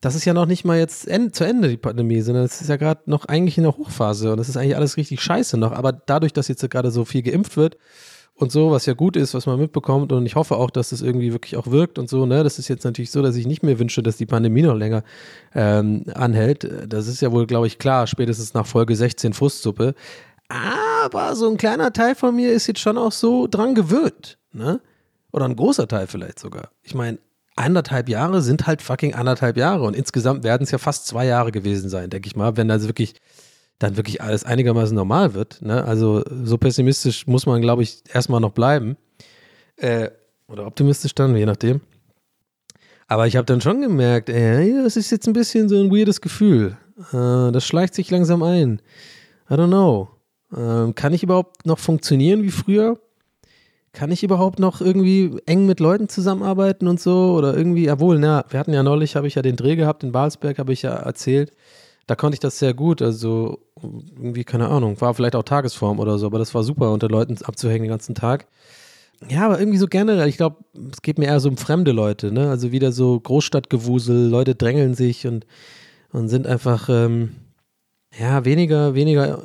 das 0.00 0.14
ist 0.14 0.24
ja 0.26 0.34
noch 0.34 0.46
nicht 0.46 0.64
mal 0.64 0.78
jetzt 0.78 1.08
end, 1.08 1.34
zu 1.34 1.44
Ende, 1.44 1.68
die 1.68 1.76
Pandemie, 1.76 2.20
sondern 2.20 2.44
es 2.44 2.60
ist 2.60 2.68
ja 2.68 2.76
gerade 2.76 3.02
noch 3.06 3.24
eigentlich 3.24 3.58
in 3.58 3.64
der 3.64 3.76
Hochphase 3.76 4.30
und 4.30 4.38
das 4.38 4.48
ist 4.48 4.56
eigentlich 4.56 4.76
alles 4.76 4.96
richtig 4.96 5.20
scheiße 5.20 5.58
noch. 5.58 5.72
Aber 5.72 5.92
dadurch, 5.92 6.32
dass 6.32 6.48
jetzt 6.48 6.68
gerade 6.70 6.90
so 6.90 7.04
viel 7.04 7.22
geimpft 7.22 7.56
wird 7.56 7.78
und 8.34 8.52
so, 8.52 8.70
was 8.70 8.86
ja 8.86 8.94
gut 8.94 9.16
ist, 9.16 9.34
was 9.34 9.46
man 9.46 9.58
mitbekommt 9.58 10.12
und 10.12 10.24
ich 10.24 10.36
hoffe 10.36 10.56
auch, 10.56 10.70
dass 10.70 10.90
das 10.90 11.02
irgendwie 11.02 11.32
wirklich 11.32 11.56
auch 11.56 11.66
wirkt 11.68 11.98
und 11.98 12.08
so, 12.08 12.26
ne, 12.26 12.44
das 12.44 12.60
ist 12.60 12.68
jetzt 12.68 12.84
natürlich 12.84 13.10
so, 13.10 13.22
dass 13.22 13.34
ich 13.34 13.46
nicht 13.46 13.64
mehr 13.64 13.80
wünsche, 13.80 14.02
dass 14.02 14.16
die 14.16 14.26
Pandemie 14.26 14.62
noch 14.62 14.76
länger 14.76 15.02
ähm, 15.54 16.04
anhält. 16.14 16.68
Das 16.86 17.08
ist 17.08 17.20
ja 17.20 17.32
wohl, 17.32 17.46
glaube 17.46 17.66
ich, 17.66 17.78
klar, 17.78 18.06
spätestens 18.06 18.54
nach 18.54 18.66
Folge 18.66 18.94
16 18.94 19.32
Frustsuppe. 19.32 19.94
Aber 20.48 21.36
so 21.36 21.50
ein 21.50 21.56
kleiner 21.56 21.92
Teil 21.92 22.14
von 22.14 22.34
mir 22.34 22.52
ist 22.52 22.66
jetzt 22.66 22.80
schon 22.80 22.96
auch 22.98 23.12
so 23.12 23.46
dran 23.46 23.74
gewöhnt, 23.74 24.38
ne? 24.52 24.80
Oder 25.30 25.44
ein 25.44 25.56
großer 25.56 25.86
Teil 25.86 26.06
vielleicht 26.06 26.38
sogar. 26.38 26.70
Ich 26.82 26.94
meine, 26.94 27.18
anderthalb 27.54 28.08
Jahre 28.08 28.40
sind 28.40 28.66
halt 28.66 28.80
fucking 28.80 29.14
anderthalb 29.14 29.58
Jahre 29.58 29.84
und 29.84 29.94
insgesamt 29.94 30.42
werden 30.44 30.62
es 30.62 30.70
ja 30.70 30.78
fast 30.78 31.06
zwei 31.06 31.26
Jahre 31.26 31.52
gewesen 31.52 31.90
sein, 31.90 32.08
denke 32.08 32.28
ich 32.28 32.36
mal, 32.36 32.56
wenn 32.56 32.68
das 32.68 32.86
wirklich 32.86 33.14
dann 33.78 33.96
wirklich 33.96 34.22
alles 34.22 34.44
einigermaßen 34.44 34.94
normal 34.94 35.34
wird. 35.34 35.62
Ne? 35.62 35.84
Also 35.84 36.24
so 36.44 36.58
pessimistisch 36.58 37.26
muss 37.26 37.46
man, 37.46 37.60
glaube 37.60 37.82
ich, 37.82 38.02
erstmal 38.12 38.40
noch 38.40 38.52
bleiben. 38.52 38.96
Äh, 39.76 40.10
oder 40.48 40.66
optimistisch 40.66 41.14
dann, 41.14 41.36
je 41.36 41.46
nachdem. 41.46 41.80
Aber 43.06 43.26
ich 43.26 43.36
habe 43.36 43.46
dann 43.46 43.60
schon 43.60 43.80
gemerkt, 43.80 44.30
ey, 44.30 44.82
das 44.82 44.96
ist 44.96 45.10
jetzt 45.10 45.26
ein 45.28 45.32
bisschen 45.32 45.68
so 45.68 45.80
ein 45.80 45.90
weirdes 45.90 46.20
Gefühl. 46.20 46.76
Äh, 47.12 47.52
das 47.52 47.64
schleicht 47.66 47.94
sich 47.94 48.10
langsam 48.10 48.42
ein. 48.42 48.82
I 49.50 49.54
don't 49.54 49.68
know. 49.68 50.08
Äh, 50.52 50.92
kann 50.92 51.12
ich 51.12 51.22
überhaupt 51.22 51.66
noch 51.66 51.78
funktionieren 51.78 52.42
wie 52.42 52.50
früher? 52.50 52.98
kann 53.92 54.12
ich 54.12 54.22
überhaupt 54.22 54.58
noch 54.58 54.80
irgendwie 54.80 55.40
eng 55.46 55.66
mit 55.66 55.80
Leuten 55.80 56.08
zusammenarbeiten 56.08 56.86
und 56.86 57.00
so? 57.00 57.34
Oder 57.34 57.56
irgendwie, 57.56 57.86
jawohl, 57.86 58.18
na, 58.18 58.44
wir 58.48 58.60
hatten 58.60 58.72
ja 58.72 58.84
neulich, 58.84 59.16
habe 59.16 59.26
ich 59.26 59.34
ja 59.34 59.42
den 59.42 59.56
Dreh 59.56 59.76
gehabt 59.76 60.04
in 60.04 60.12
Balsberg, 60.12 60.58
habe 60.58 60.72
ich 60.72 60.82
ja 60.82 60.94
erzählt. 60.94 61.52
Da 62.06 62.14
konnte 62.14 62.34
ich 62.34 62.40
das 62.40 62.58
sehr 62.58 62.74
gut, 62.74 63.02
also 63.02 63.58
irgendwie, 63.82 64.44
keine 64.44 64.68
Ahnung, 64.68 65.00
war 65.00 65.14
vielleicht 65.14 65.34
auch 65.36 65.42
Tagesform 65.42 65.98
oder 65.98 66.16
so, 66.18 66.26
aber 66.26 66.38
das 66.38 66.54
war 66.54 66.62
super, 66.62 66.92
unter 66.92 67.08
Leuten 67.08 67.36
abzuhängen 67.42 67.82
den 67.82 67.90
ganzen 67.90 68.14
Tag. 68.14 68.46
Ja, 69.28 69.46
aber 69.46 69.58
irgendwie 69.58 69.78
so 69.78 69.88
generell, 69.88 70.28
ich 70.28 70.36
glaube, 70.36 70.58
es 70.92 71.02
geht 71.02 71.18
mir 71.18 71.26
eher 71.26 71.40
so 71.40 71.48
um 71.48 71.56
fremde 71.56 71.90
Leute, 71.90 72.30
ne? 72.30 72.50
Also 72.50 72.70
wieder 72.70 72.92
so 72.92 73.18
Großstadtgewusel, 73.18 74.28
Leute 74.28 74.54
drängeln 74.54 74.94
sich 74.94 75.26
und, 75.26 75.44
und 76.12 76.28
sind 76.28 76.46
einfach, 76.46 76.88
ähm, 76.88 77.32
ja, 78.18 78.44
weniger, 78.44 78.94
weniger, 78.94 79.42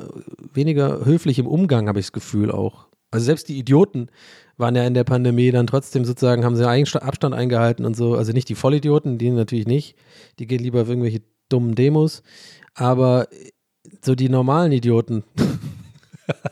weniger 0.52 1.04
höflich 1.04 1.38
im 1.38 1.46
Umgang, 1.46 1.88
habe 1.88 2.00
ich 2.00 2.06
das 2.06 2.12
Gefühl 2.12 2.50
auch. 2.50 2.86
Also 3.10 3.26
selbst 3.26 3.48
die 3.48 3.58
Idioten 3.58 4.08
waren 4.56 4.74
ja 4.74 4.84
in 4.84 4.94
der 4.94 5.04
Pandemie 5.04 5.50
dann 5.50 5.66
trotzdem 5.66 6.04
sozusagen, 6.04 6.44
haben 6.44 6.56
sie 6.56 6.68
Abstand 6.68 7.34
eingehalten 7.34 7.84
und 7.84 7.96
so. 7.96 8.14
Also 8.14 8.32
nicht 8.32 8.48
die 8.48 8.54
Vollidioten, 8.54 9.18
die 9.18 9.30
natürlich 9.30 9.66
nicht. 9.66 9.96
Die 10.38 10.46
gehen 10.46 10.60
lieber 10.60 10.82
auf 10.82 10.88
irgendwelche 10.88 11.22
dummen 11.48 11.74
Demos. 11.74 12.22
Aber 12.74 13.28
so 14.02 14.14
die 14.14 14.28
normalen 14.28 14.72
Idioten. 14.72 15.24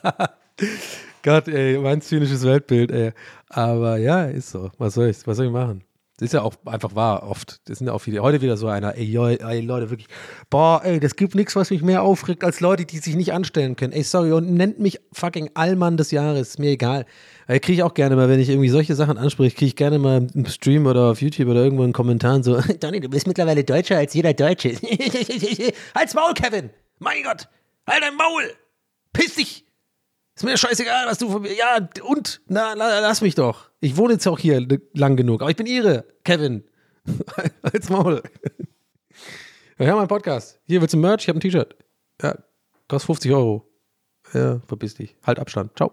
Gott, 1.22 1.48
ey, 1.48 1.78
mein 1.78 2.00
zynisches 2.00 2.44
Weltbild, 2.44 2.90
ey. 2.92 3.12
Aber 3.48 3.96
ja, 3.96 4.24
ist 4.24 4.50
so. 4.50 4.70
Was 4.78 4.94
soll 4.94 5.08
ich, 5.08 5.26
was 5.26 5.36
soll 5.36 5.46
ich 5.46 5.52
machen? 5.52 5.82
Ist 6.22 6.34
ja 6.34 6.42
auch 6.42 6.54
einfach 6.64 6.94
wahr, 6.94 7.28
oft. 7.28 7.60
Das 7.68 7.78
sind 7.78 7.86
ja 7.86 7.92
auch 7.92 8.00
viele. 8.00 8.22
Heute 8.22 8.40
wieder 8.40 8.56
so 8.56 8.68
einer, 8.68 8.96
ey, 8.96 9.16
ey 9.16 9.60
Leute, 9.60 9.90
wirklich, 9.90 10.08
boah, 10.50 10.80
ey, 10.84 11.00
das 11.00 11.16
gibt 11.16 11.34
nichts, 11.34 11.56
was 11.56 11.70
mich 11.70 11.82
mehr 11.82 12.02
aufregt, 12.02 12.44
als 12.44 12.60
Leute, 12.60 12.84
die 12.84 12.98
sich 12.98 13.16
nicht 13.16 13.32
anstellen 13.32 13.76
können. 13.76 13.92
Ey, 13.92 14.02
sorry, 14.02 14.32
und 14.32 14.52
nennt 14.52 14.78
mich 14.78 15.00
fucking 15.12 15.50
Allmann 15.54 15.96
des 15.96 16.10
Jahres, 16.10 16.50
ist 16.50 16.58
mir 16.58 16.70
egal. 16.70 17.06
Kriege 17.46 17.72
ich 17.72 17.82
auch 17.82 17.94
gerne 17.94 18.16
mal, 18.16 18.28
wenn 18.28 18.40
ich 18.40 18.48
irgendwie 18.48 18.68
solche 18.68 18.94
Sachen 18.94 19.18
anspreche, 19.18 19.56
kriege 19.56 19.66
ich 19.66 19.76
gerne 19.76 19.98
mal 19.98 20.26
im 20.34 20.46
Stream 20.46 20.86
oder 20.86 21.10
auf 21.10 21.20
YouTube 21.20 21.48
oder 21.48 21.62
irgendwo 21.62 21.82
einen 21.82 21.92
Kommentar 21.92 22.42
so, 22.42 22.60
Donny, 22.80 23.00
du 23.00 23.08
bist 23.08 23.26
mittlerweile 23.26 23.64
Deutscher 23.64 23.98
als 23.98 24.14
jeder 24.14 24.32
Deutsche. 24.32 24.70
Halt's 25.94 26.14
Maul, 26.14 26.34
Kevin! 26.34 26.70
Mein 26.98 27.22
Gott! 27.22 27.48
Halt 27.86 28.02
dein 28.02 28.16
Maul! 28.16 28.44
Piss 29.12 29.34
dich! 29.34 29.64
Ist 30.42 30.46
mir 30.46 30.58
scheißegal, 30.58 31.06
was 31.06 31.18
du 31.18 31.30
von 31.30 31.42
mir. 31.42 31.54
Ja, 31.54 31.88
und? 32.02 32.40
Na, 32.48 32.74
na, 32.74 32.98
lass 32.98 33.20
mich 33.20 33.36
doch. 33.36 33.70
Ich 33.78 33.96
wohne 33.96 34.14
jetzt 34.14 34.26
auch 34.26 34.40
hier 34.40 34.66
lang 34.92 35.14
genug. 35.14 35.40
Aber 35.40 35.52
ich 35.52 35.56
bin 35.56 35.66
ihre, 35.66 36.04
Kevin. 36.24 36.64
Als 37.62 37.88
Maul. 37.90 38.24
Wir 39.76 39.86
haben 39.86 40.00
einen 40.00 40.08
Podcast. 40.08 40.58
Hier 40.64 40.80
willst 40.80 40.94
du 40.94 40.98
Merch? 40.98 41.22
Ich 41.22 41.28
habe 41.28 41.38
ein 41.38 41.40
T-Shirt. 41.40 41.76
Ja, 42.20 42.36
kostet 42.88 43.06
50 43.06 43.30
Euro. 43.30 43.70
Ja, 44.34 44.58
verpiss 44.66 44.96
dich. 44.96 45.14
Halt 45.24 45.38
Abstand. 45.38 45.76
Ciao. 45.76 45.92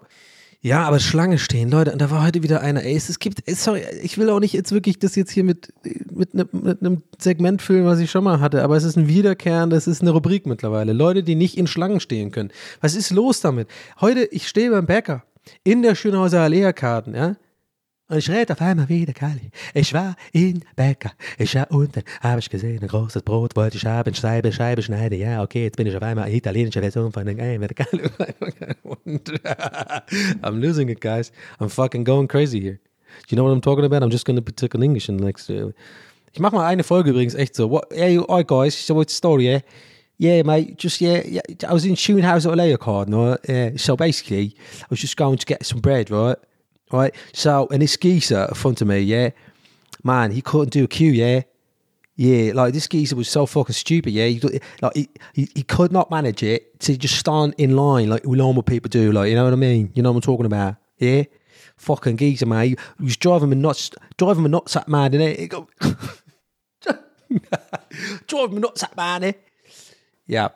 Ja, 0.62 0.84
aber 0.84 1.00
Schlange 1.00 1.38
stehen, 1.38 1.70
Leute. 1.70 1.94
Und 1.94 2.02
da 2.02 2.12
war 2.12 2.26
heute 2.26 2.44
wieder 2.44 2.60
einer. 2.62 2.84
Ey, 2.84 2.96
es, 2.96 3.20
gibt, 3.20 3.50
sorry, 3.50 3.82
ich 4.02 4.18
will 4.18 4.30
auch 4.30 4.42
nicht 4.42 4.54
jetzt 4.54 4.74
wirklich 4.74 5.00
das 5.00 5.16
jetzt 5.16 5.32
hier 5.32 5.46
mit, 5.46 5.74
mit, 6.12 6.34
ne, 6.34 6.50
mit 6.52 6.82
einem 6.82 7.02
Segment 7.18 7.62
füllen, 7.62 7.86
was 7.86 8.00
ich 8.00 8.12
schon 8.12 8.26
mal 8.26 8.42
hatte. 8.42 8.62
Aber 8.62 8.76
es 8.76 8.84
ist 8.84 8.98
ein 8.98 9.08
Wiederkehren, 9.08 9.70
das 9.70 9.88
ist 9.88 10.02
eine 10.02 10.12
Rubrik 10.12 10.46
mittlerweile. 10.46 10.92
Leute, 10.92 11.24
die 11.24 11.36
nicht 11.36 11.58
in 11.58 11.66
Schlangen 11.66 12.02
stehen 12.02 12.32
können. 12.32 12.52
Was 12.82 12.96
ist 12.96 13.10
los 13.12 13.40
damit? 13.40 13.70
Heute, 14.02 14.26
ich 14.26 14.50
stehe 14.50 14.70
beim 14.70 14.86
Bäcker 14.86 15.24
in 15.64 15.82
der 15.82 15.96
Schönhauser 15.96 16.42
Allee-Karten, 16.42 17.16
ja. 17.16 17.38
Und 18.10 18.18
ich 18.18 18.28
rede 18.28 18.54
auf 18.54 18.62
einmal 18.62 18.90
wieder 18.90 19.14
Kali. 19.14 19.52
Ich 19.76 19.94
war 19.94 20.16
in 20.32 20.66
Bäcker. 20.76 21.12
Ich 21.38 21.54
war 21.54 21.70
unten, 21.70 22.02
habe 22.22 22.40
ich 22.40 22.50
gesehen, 22.50 22.82
ein 22.82 22.88
großes 22.88 23.22
Brot 23.22 23.56
wollte 23.56 23.78
ich 23.78 23.86
haben, 23.86 24.16
Scheibe, 24.16 24.52
Scheibe 24.52 24.82
schneiden. 24.82 25.20
Ja, 25.20 25.44
okay, 25.44 25.66
jetzt 25.66 25.78
bin 25.78 25.86
ich 25.86 25.96
auf 25.96 26.02
einmal 26.02 26.26
eine 26.26 26.36
italienische 26.36 26.82
Version 26.82 27.12
von 27.12 27.28
den 27.28 27.40
Amerikanern. 27.40 28.10
I'm 30.42 30.60
losing 30.60 30.90
it, 30.90 31.02
guys. 31.02 31.32
I'm 31.60 31.70
fucking 31.70 32.04
going 32.04 32.28
crazy 32.28 32.60
here. 32.60 32.80
Do 33.28 33.30
you 33.30 33.36
know 33.36 33.44
what 33.44 33.54
I'm 33.54 33.62
talking 33.62 33.86
about? 33.86 34.04
I'm 34.04 34.10
just 34.10 34.26
gonna 34.26 34.42
talk 34.42 34.74
in 34.74 34.82
English 34.82 35.08
in 35.08 35.20
the 35.20 35.26
next. 35.26 35.48
Uh, 35.48 35.72
ich 36.34 36.40
mache 36.40 36.56
mal 36.56 36.66
eine 36.66 36.84
Folge 36.84 37.12
übrigens 37.12 37.36
echt 37.36 37.56
so. 37.56 37.70
What, 37.70 37.90
hey, 37.92 38.18
alright 38.18 38.48
guys, 38.48 38.74
so 38.74 38.96
what's 38.96 39.14
the 39.14 39.18
story, 39.18 39.46
yeah? 39.46 39.60
Yeah, 40.18 40.44
mate, 40.44 40.78
just, 40.78 41.00
yeah, 41.00 41.22
yeah 41.26 41.42
I 41.68 41.74
was 41.74 41.86
in 41.86 41.96
Shoonhouse 41.96 42.48
at 42.48 42.54
Alea 42.54 42.78
card, 42.78 43.14
right? 43.14 43.80
So 43.80 43.96
basically, 43.96 44.56
I 44.82 44.88
was 44.90 45.00
just 45.00 45.16
going 45.16 45.38
to 45.38 45.46
get 45.46 45.66
some 45.66 45.80
bread, 45.80 46.10
right? 46.10 46.38
Right? 46.92 47.14
So, 47.34 47.68
and 47.72 47.82
this 47.82 47.98
geezer 47.98 48.46
in 48.50 48.56
front 48.56 48.82
of 48.82 48.88
me, 48.88 49.00
yeah, 49.00 49.32
man, 50.04 50.32
he 50.32 50.42
couldn't 50.42 50.72
do 50.72 50.84
a 50.84 50.88
queue, 50.88 51.12
yeah. 51.12 51.42
Yeah, 52.16 52.52
like 52.54 52.74
this 52.74 52.88
geezer 52.90 53.16
was 53.16 53.30
so 53.30 53.46
fucking 53.46 53.74
stupid. 53.74 54.12
Yeah, 54.12 54.26
he, 54.26 54.42
like 54.82 54.94
he, 54.94 55.10
he, 55.32 55.48
he 55.56 55.64
could 55.64 55.94
not 55.94 56.12
manage 56.12 56.44
it 56.44 56.78
to 56.82 56.98
just 56.98 57.16
stand 57.16 57.56
in 57.58 57.78
line 57.78 58.10
like 58.10 58.26
normal 58.26 58.62
people 58.62 58.90
do. 58.90 59.14
Like 59.14 59.30
you 59.30 59.36
know 59.36 59.46
what 59.46 59.54
I 59.54 59.56
mean? 59.56 59.92
You 59.96 60.04
know 60.04 60.12
what 60.12 60.18
I'm 60.18 60.22
talking 60.22 60.46
about? 60.46 60.76
Yeah, 60.98 61.24
fucking 61.78 62.18
geezer, 62.18 62.46
man. 62.46 62.66
He, 62.66 62.70
he 62.98 63.06
was 63.06 63.16
driving 63.16 63.50
me 63.50 63.56
nuts, 63.56 63.92
driving 64.18 64.44
me 64.44 64.50
nuts, 64.50 64.74
that 64.74 64.90
man. 64.90 65.14
And 65.14 65.24
it 65.24 65.48
go, 65.48 65.70
driving 68.28 68.56
me 68.56 68.62
nuts, 68.62 68.82
that 68.82 68.98
man. 68.98 69.24
Eh? 69.24 69.32
Yeah. 70.28 70.50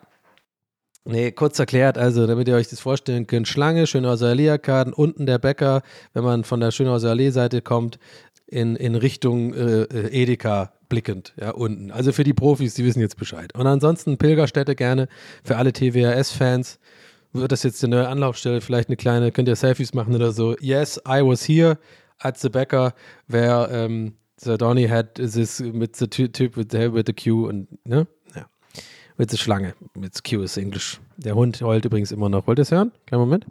Nee, 1.06 1.32
kurz 1.32 1.58
erklärt, 1.58 1.98
also 1.98 2.26
damit 2.26 2.48
ihr 2.48 2.54
euch 2.54 2.68
das 2.68 2.80
vorstellen 2.80 3.26
könnt, 3.26 3.46
Schlange, 3.46 3.86
Schönhauser 3.86 4.28
Allee-Arkaden, 4.28 4.94
unten 4.94 5.26
der 5.26 5.38
Bäcker, 5.38 5.82
wenn 6.14 6.24
man 6.24 6.44
von 6.44 6.60
der 6.60 6.70
Schönhauser 6.70 7.10
Allee-Seite 7.10 7.60
kommt, 7.60 7.98
in, 8.46 8.74
in 8.76 8.94
Richtung 8.94 9.52
äh, 9.52 9.82
äh 9.82 10.22
Edeka 10.22 10.72
blickend, 10.88 11.34
ja, 11.38 11.50
unten. 11.50 11.90
Also 11.90 12.12
für 12.12 12.24
die 12.24 12.32
Profis, 12.32 12.74
die 12.74 12.84
wissen 12.84 13.00
jetzt 13.00 13.18
Bescheid. 13.18 13.54
Und 13.54 13.66
ansonsten 13.66 14.16
Pilgerstätte 14.16 14.74
gerne 14.74 15.08
für 15.42 15.56
alle 15.56 15.72
TWRS-Fans. 15.72 16.78
Wird 17.32 17.52
das 17.52 17.64
jetzt 17.64 17.84
eine 17.84 17.96
neue 17.96 18.08
Anlaufstelle, 18.08 18.60
vielleicht 18.60 18.88
eine 18.88 18.96
kleine, 18.96 19.32
könnt 19.32 19.48
ihr 19.48 19.56
Selfies 19.56 19.92
machen 19.92 20.14
oder 20.14 20.32
so. 20.32 20.56
Yes, 20.60 20.98
I 21.06 21.20
was 21.20 21.46
here 21.46 21.78
at 22.20 22.38
the 22.38 22.48
Bäcker, 22.48 22.94
where 23.26 23.68
um, 23.68 24.14
the 24.38 24.56
Donny 24.56 24.86
had 24.86 25.14
this 25.16 25.60
mit 25.60 25.96
the 25.96 26.06
typ 26.06 26.56
with 26.56 26.68
the, 26.70 26.92
with 26.92 27.04
the 27.06 27.12
queue 27.12 27.46
und, 27.48 27.68
ne? 27.84 28.06
Mit 29.16 29.30
der 29.30 29.36
Schlange. 29.36 29.74
Mit 29.94 30.24
Q 30.24 30.42
ist 30.42 30.56
Englisch. 30.56 31.00
Der 31.16 31.34
Hund 31.34 31.60
heult 31.62 31.84
übrigens 31.84 32.10
immer 32.10 32.28
noch. 32.28 32.46
Wollt 32.46 32.58
ihr 32.58 32.62
es 32.62 32.72
hören? 32.72 32.90
Kleinen 33.06 33.20
Moment. 33.20 33.46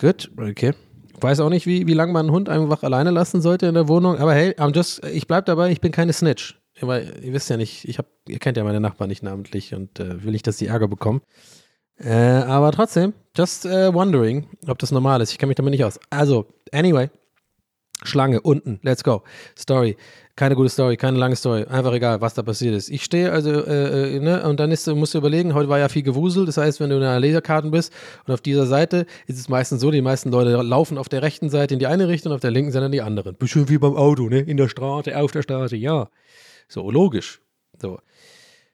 Gut, 0.00 0.32
okay. 0.36 0.74
Ich 1.14 1.22
weiß 1.22 1.38
auch 1.38 1.48
nicht, 1.48 1.66
wie, 1.66 1.86
wie 1.86 1.94
lange 1.94 2.12
man 2.12 2.26
einen 2.26 2.34
Hund 2.34 2.48
einfach 2.48 2.82
alleine 2.82 3.12
lassen 3.12 3.40
sollte 3.40 3.66
in 3.66 3.74
der 3.74 3.86
Wohnung, 3.86 4.18
aber 4.18 4.34
hey, 4.34 4.50
I'm 4.58 4.74
just, 4.74 5.04
ich 5.06 5.28
bleib 5.28 5.46
dabei, 5.46 5.70
ich 5.70 5.80
bin 5.80 5.92
keine 5.92 6.12
Snitch. 6.12 6.60
Weil 6.80 7.20
ihr 7.22 7.32
wisst 7.32 7.48
ja 7.48 7.56
nicht, 7.56 7.86
ich 7.88 7.98
hab, 7.98 8.06
ihr 8.26 8.40
kennt 8.40 8.56
ja 8.56 8.64
meine 8.64 8.80
Nachbarn 8.80 9.08
nicht 9.08 9.22
namentlich 9.22 9.72
und 9.72 10.00
äh, 10.00 10.24
will 10.24 10.32
nicht, 10.32 10.48
dass 10.48 10.58
sie 10.58 10.66
Ärger 10.66 10.88
bekommen. 10.88 11.20
Äh, 11.98 12.10
aber 12.10 12.72
trotzdem, 12.72 13.12
just 13.36 13.64
uh, 13.64 13.94
wondering, 13.94 14.48
ob 14.66 14.80
das 14.80 14.90
normal 14.90 15.20
ist. 15.20 15.30
Ich 15.30 15.38
kenne 15.38 15.48
mich 15.48 15.56
damit 15.56 15.70
nicht 15.70 15.84
aus. 15.84 16.00
Also, 16.10 16.46
anyway, 16.72 17.08
Schlange 18.04 18.40
unten, 18.40 18.80
let's 18.82 19.04
go. 19.04 19.22
Story. 19.58 19.96
Keine 20.34 20.54
gute 20.54 20.70
Story, 20.70 20.96
keine 20.96 21.18
lange 21.18 21.36
Story. 21.36 21.64
Einfach 21.64 21.92
egal, 21.92 22.22
was 22.22 22.32
da 22.32 22.42
passiert 22.42 22.74
ist. 22.74 22.88
Ich 22.88 23.04
stehe 23.04 23.30
also, 23.30 23.50
äh, 23.50 24.16
äh, 24.16 24.18
ne, 24.18 24.42
und 24.48 24.58
dann 24.58 24.70
ist, 24.70 24.86
musst 24.86 25.12
du 25.12 25.18
überlegen, 25.18 25.52
heute 25.52 25.68
war 25.68 25.78
ja 25.78 25.88
viel 25.88 26.02
Gewusel. 26.02 26.46
Das 26.46 26.56
heißt, 26.56 26.80
wenn 26.80 26.88
du 26.88 26.96
in 26.96 27.02
einer 27.02 27.20
Laserkarten 27.20 27.70
bist 27.70 27.92
und 28.26 28.32
auf 28.32 28.40
dieser 28.40 28.66
Seite 28.66 29.06
ist 29.26 29.38
es 29.38 29.50
meistens 29.50 29.82
so, 29.82 29.90
die 29.90 30.00
meisten 30.00 30.30
Leute 30.30 30.50
laufen 30.62 30.96
auf 30.96 31.10
der 31.10 31.22
rechten 31.22 31.50
Seite 31.50 31.74
in 31.74 31.80
die 31.80 31.86
eine 31.86 32.08
Richtung, 32.08 32.32
auf 32.32 32.40
der 32.40 32.50
linken 32.50 32.72
Seite 32.72 32.86
in 32.86 32.92
die 32.92 33.02
andere. 33.02 33.34
Bisschen 33.34 33.68
wie 33.68 33.78
beim 33.78 33.94
Auto, 33.94 34.28
ne? 34.28 34.40
In 34.40 34.56
der 34.56 34.68
Straße, 34.68 35.16
auf 35.16 35.32
der 35.32 35.42
Straße, 35.42 35.76
ja. 35.76 36.08
So, 36.66 36.90
logisch. 36.90 37.40
So. 37.80 37.98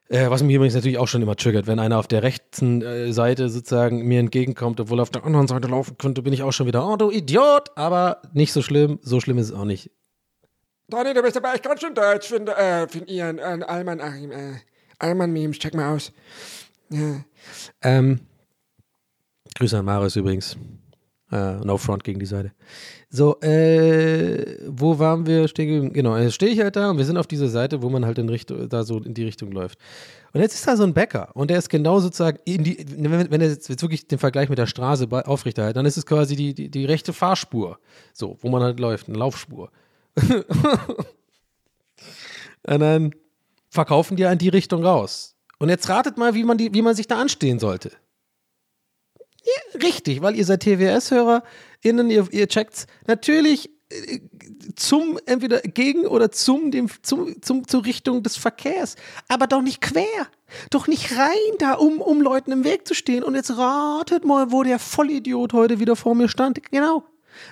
Äh, 0.09 0.31
was 0.31 0.43
mich 0.43 0.55
übrigens 0.55 0.75
natürlich 0.75 0.99
auch 0.99 1.09
schon 1.09 1.21
immer 1.21 1.37
triggert, 1.37 1.67
wenn 1.67 1.79
einer 1.79 1.99
auf 1.99 2.07
der 2.07 2.23
rechten 2.23 2.81
äh, 2.83 3.13
Seite 3.13 3.51
sozusagen 3.51 4.07
mir 4.07 4.21
entgegenkommt, 4.21 4.81
obwohl 4.81 5.01
er 5.01 5.03
auf 5.03 5.11
der 5.11 5.25
anderen 5.25 5.49
Seite 5.49 5.69
laufen 5.69 5.99
könnte, 5.99 6.23
bin 6.23 6.33
ich 6.33 6.43
auch 6.43 6.53
schon 6.53 6.67
wieder, 6.67 6.89
oh 6.89 6.97
du 6.97 7.11
Idiot, 7.11 7.71
aber 7.77 8.23
nicht 8.33 8.53
so 8.53 8.63
schlimm, 8.63 8.99
so 9.03 9.21
schlimm 9.21 9.37
ist 9.39 9.51
es 9.51 9.53
auch 9.53 9.65
nicht. 9.67 9.91
Donny, 10.89 11.13
du 11.13 11.23
bist 11.23 11.37
aber 11.37 11.53
echt 11.53 11.63
ganz 11.63 11.81
schön 11.81 11.95
deutsch, 11.95 12.29
finde 12.29 12.57
äh, 12.57 12.89
find 12.89 13.11
Ian, 13.11 13.39
äh, 13.39 13.65
Alman, 13.67 14.01
Achim, 14.01 14.31
äh, 14.31 14.55
Alman-Memes, 14.99 15.59
check 15.59 15.75
mal 15.75 15.95
aus. 15.95 16.13
Ja. 16.89 17.23
Ähm, 17.83 18.21
Grüße 19.57 19.79
an 19.79 19.85
Marius 19.85 20.17
übrigens. 20.17 20.57
Äh, 21.31 21.57
no 21.57 21.77
front 21.77 22.05
gegen 22.05 22.19
die 22.19 22.27
Seite. 22.27 22.53
So, 23.11 23.41
äh, 23.41 24.59
wo 24.67 24.99
waren 24.99 25.25
wir 25.25 25.49
stehen? 25.49 25.95
Genau, 25.95 26.15
jetzt 26.19 26.35
stehe 26.35 26.53
ich 26.53 26.61
halt 26.61 26.77
da 26.77 26.91
und 26.91 26.99
wir 26.99 27.07
sind 27.07 27.17
auf 27.17 27.27
dieser 27.27 27.49
Seite, 27.49 27.81
wo 27.81 27.89
man 27.89 28.05
halt 28.05 28.19
in 28.19 28.29
Richtung, 28.29 28.69
da 28.69 28.85
so 28.85 28.99
in 28.99 29.15
die 29.15 29.25
Richtung 29.25 29.51
läuft. 29.51 29.79
Und 30.35 30.43
jetzt 30.43 30.55
ist 30.55 30.67
da 30.67 30.77
so 30.77 30.83
ein 30.83 30.93
Bäcker 30.93 31.31
und 31.35 31.49
der 31.49 31.57
ist 31.57 31.71
genau 31.71 32.01
sozusagen 32.01 32.39
die, 32.47 32.85
wenn, 32.99 33.31
wenn 33.31 33.41
er 33.41 33.49
jetzt 33.49 33.71
wirklich 33.71 34.07
den 34.09 34.19
Vergleich 34.19 34.51
mit 34.51 34.59
der 34.59 34.67
Straße 34.67 35.09
aufrechterhält, 35.11 35.77
dann 35.77 35.87
ist 35.87 35.97
es 35.97 36.05
quasi 36.05 36.37
die, 36.37 36.53
die, 36.53 36.71
die 36.71 36.85
rechte 36.85 37.15
Fahrspur, 37.15 37.79
so, 38.13 38.37
wo 38.43 38.51
man 38.51 38.63
halt 38.63 38.79
läuft, 38.79 39.09
eine 39.09 39.17
Laufspur. 39.17 39.71
und 40.17 40.37
dann 42.63 43.15
verkaufen 43.71 44.19
die 44.19 44.25
in 44.25 44.37
die 44.37 44.51
Richtung 44.51 44.85
raus. 44.85 45.35
Und 45.59 45.71
jetzt 45.71 45.89
ratet 45.89 46.19
mal, 46.19 46.35
wie 46.35 46.45
man, 46.45 46.59
die, 46.59 46.75
wie 46.75 46.83
man 46.83 46.95
sich 46.95 47.09
da 47.09 47.19
anstehen 47.19 47.59
sollte. 47.59 47.91
Ja, 49.45 49.81
richtig, 49.81 50.21
weil 50.21 50.37
ihr 50.37 50.45
seid 50.45 50.63
TWS-HörerInnen, 51.83 52.11
ihr, 52.11 52.27
ihr 52.31 52.49
checkt's 52.49 52.87
natürlich 53.07 53.71
äh, 53.91 54.21
zum, 54.77 55.19
entweder 55.27 55.61
gegen 55.61 56.07
oder 56.07 56.31
zum, 56.31 56.71
dem, 56.71 56.89
zum, 57.03 57.41
zum, 57.43 57.67
zur 57.67 57.85
Richtung 57.85 58.23
des 58.23 58.37
Verkehrs. 58.37 58.97
Aber 59.29 59.47
doch 59.47 59.63
nicht 59.63 59.81
quer. 59.81 60.05
Doch 60.71 60.87
nicht 60.87 61.17
rein 61.17 61.57
da, 61.59 61.75
um, 61.75 62.01
um 62.01 62.23
Leuten 62.23 62.53
im 62.53 62.65
Weg 62.65 62.87
zu 62.87 62.95
stehen. 62.95 63.23
Und 63.23 63.35
jetzt 63.35 63.57
ratet 63.57 64.25
mal, 64.25 64.51
wo 64.51 64.63
der 64.63 64.79
Vollidiot 64.79 65.53
heute 65.53 65.79
wieder 65.79 65.97
vor 65.97 66.15
mir 66.15 66.29
stand. 66.29 66.61
Genau. 66.71 67.05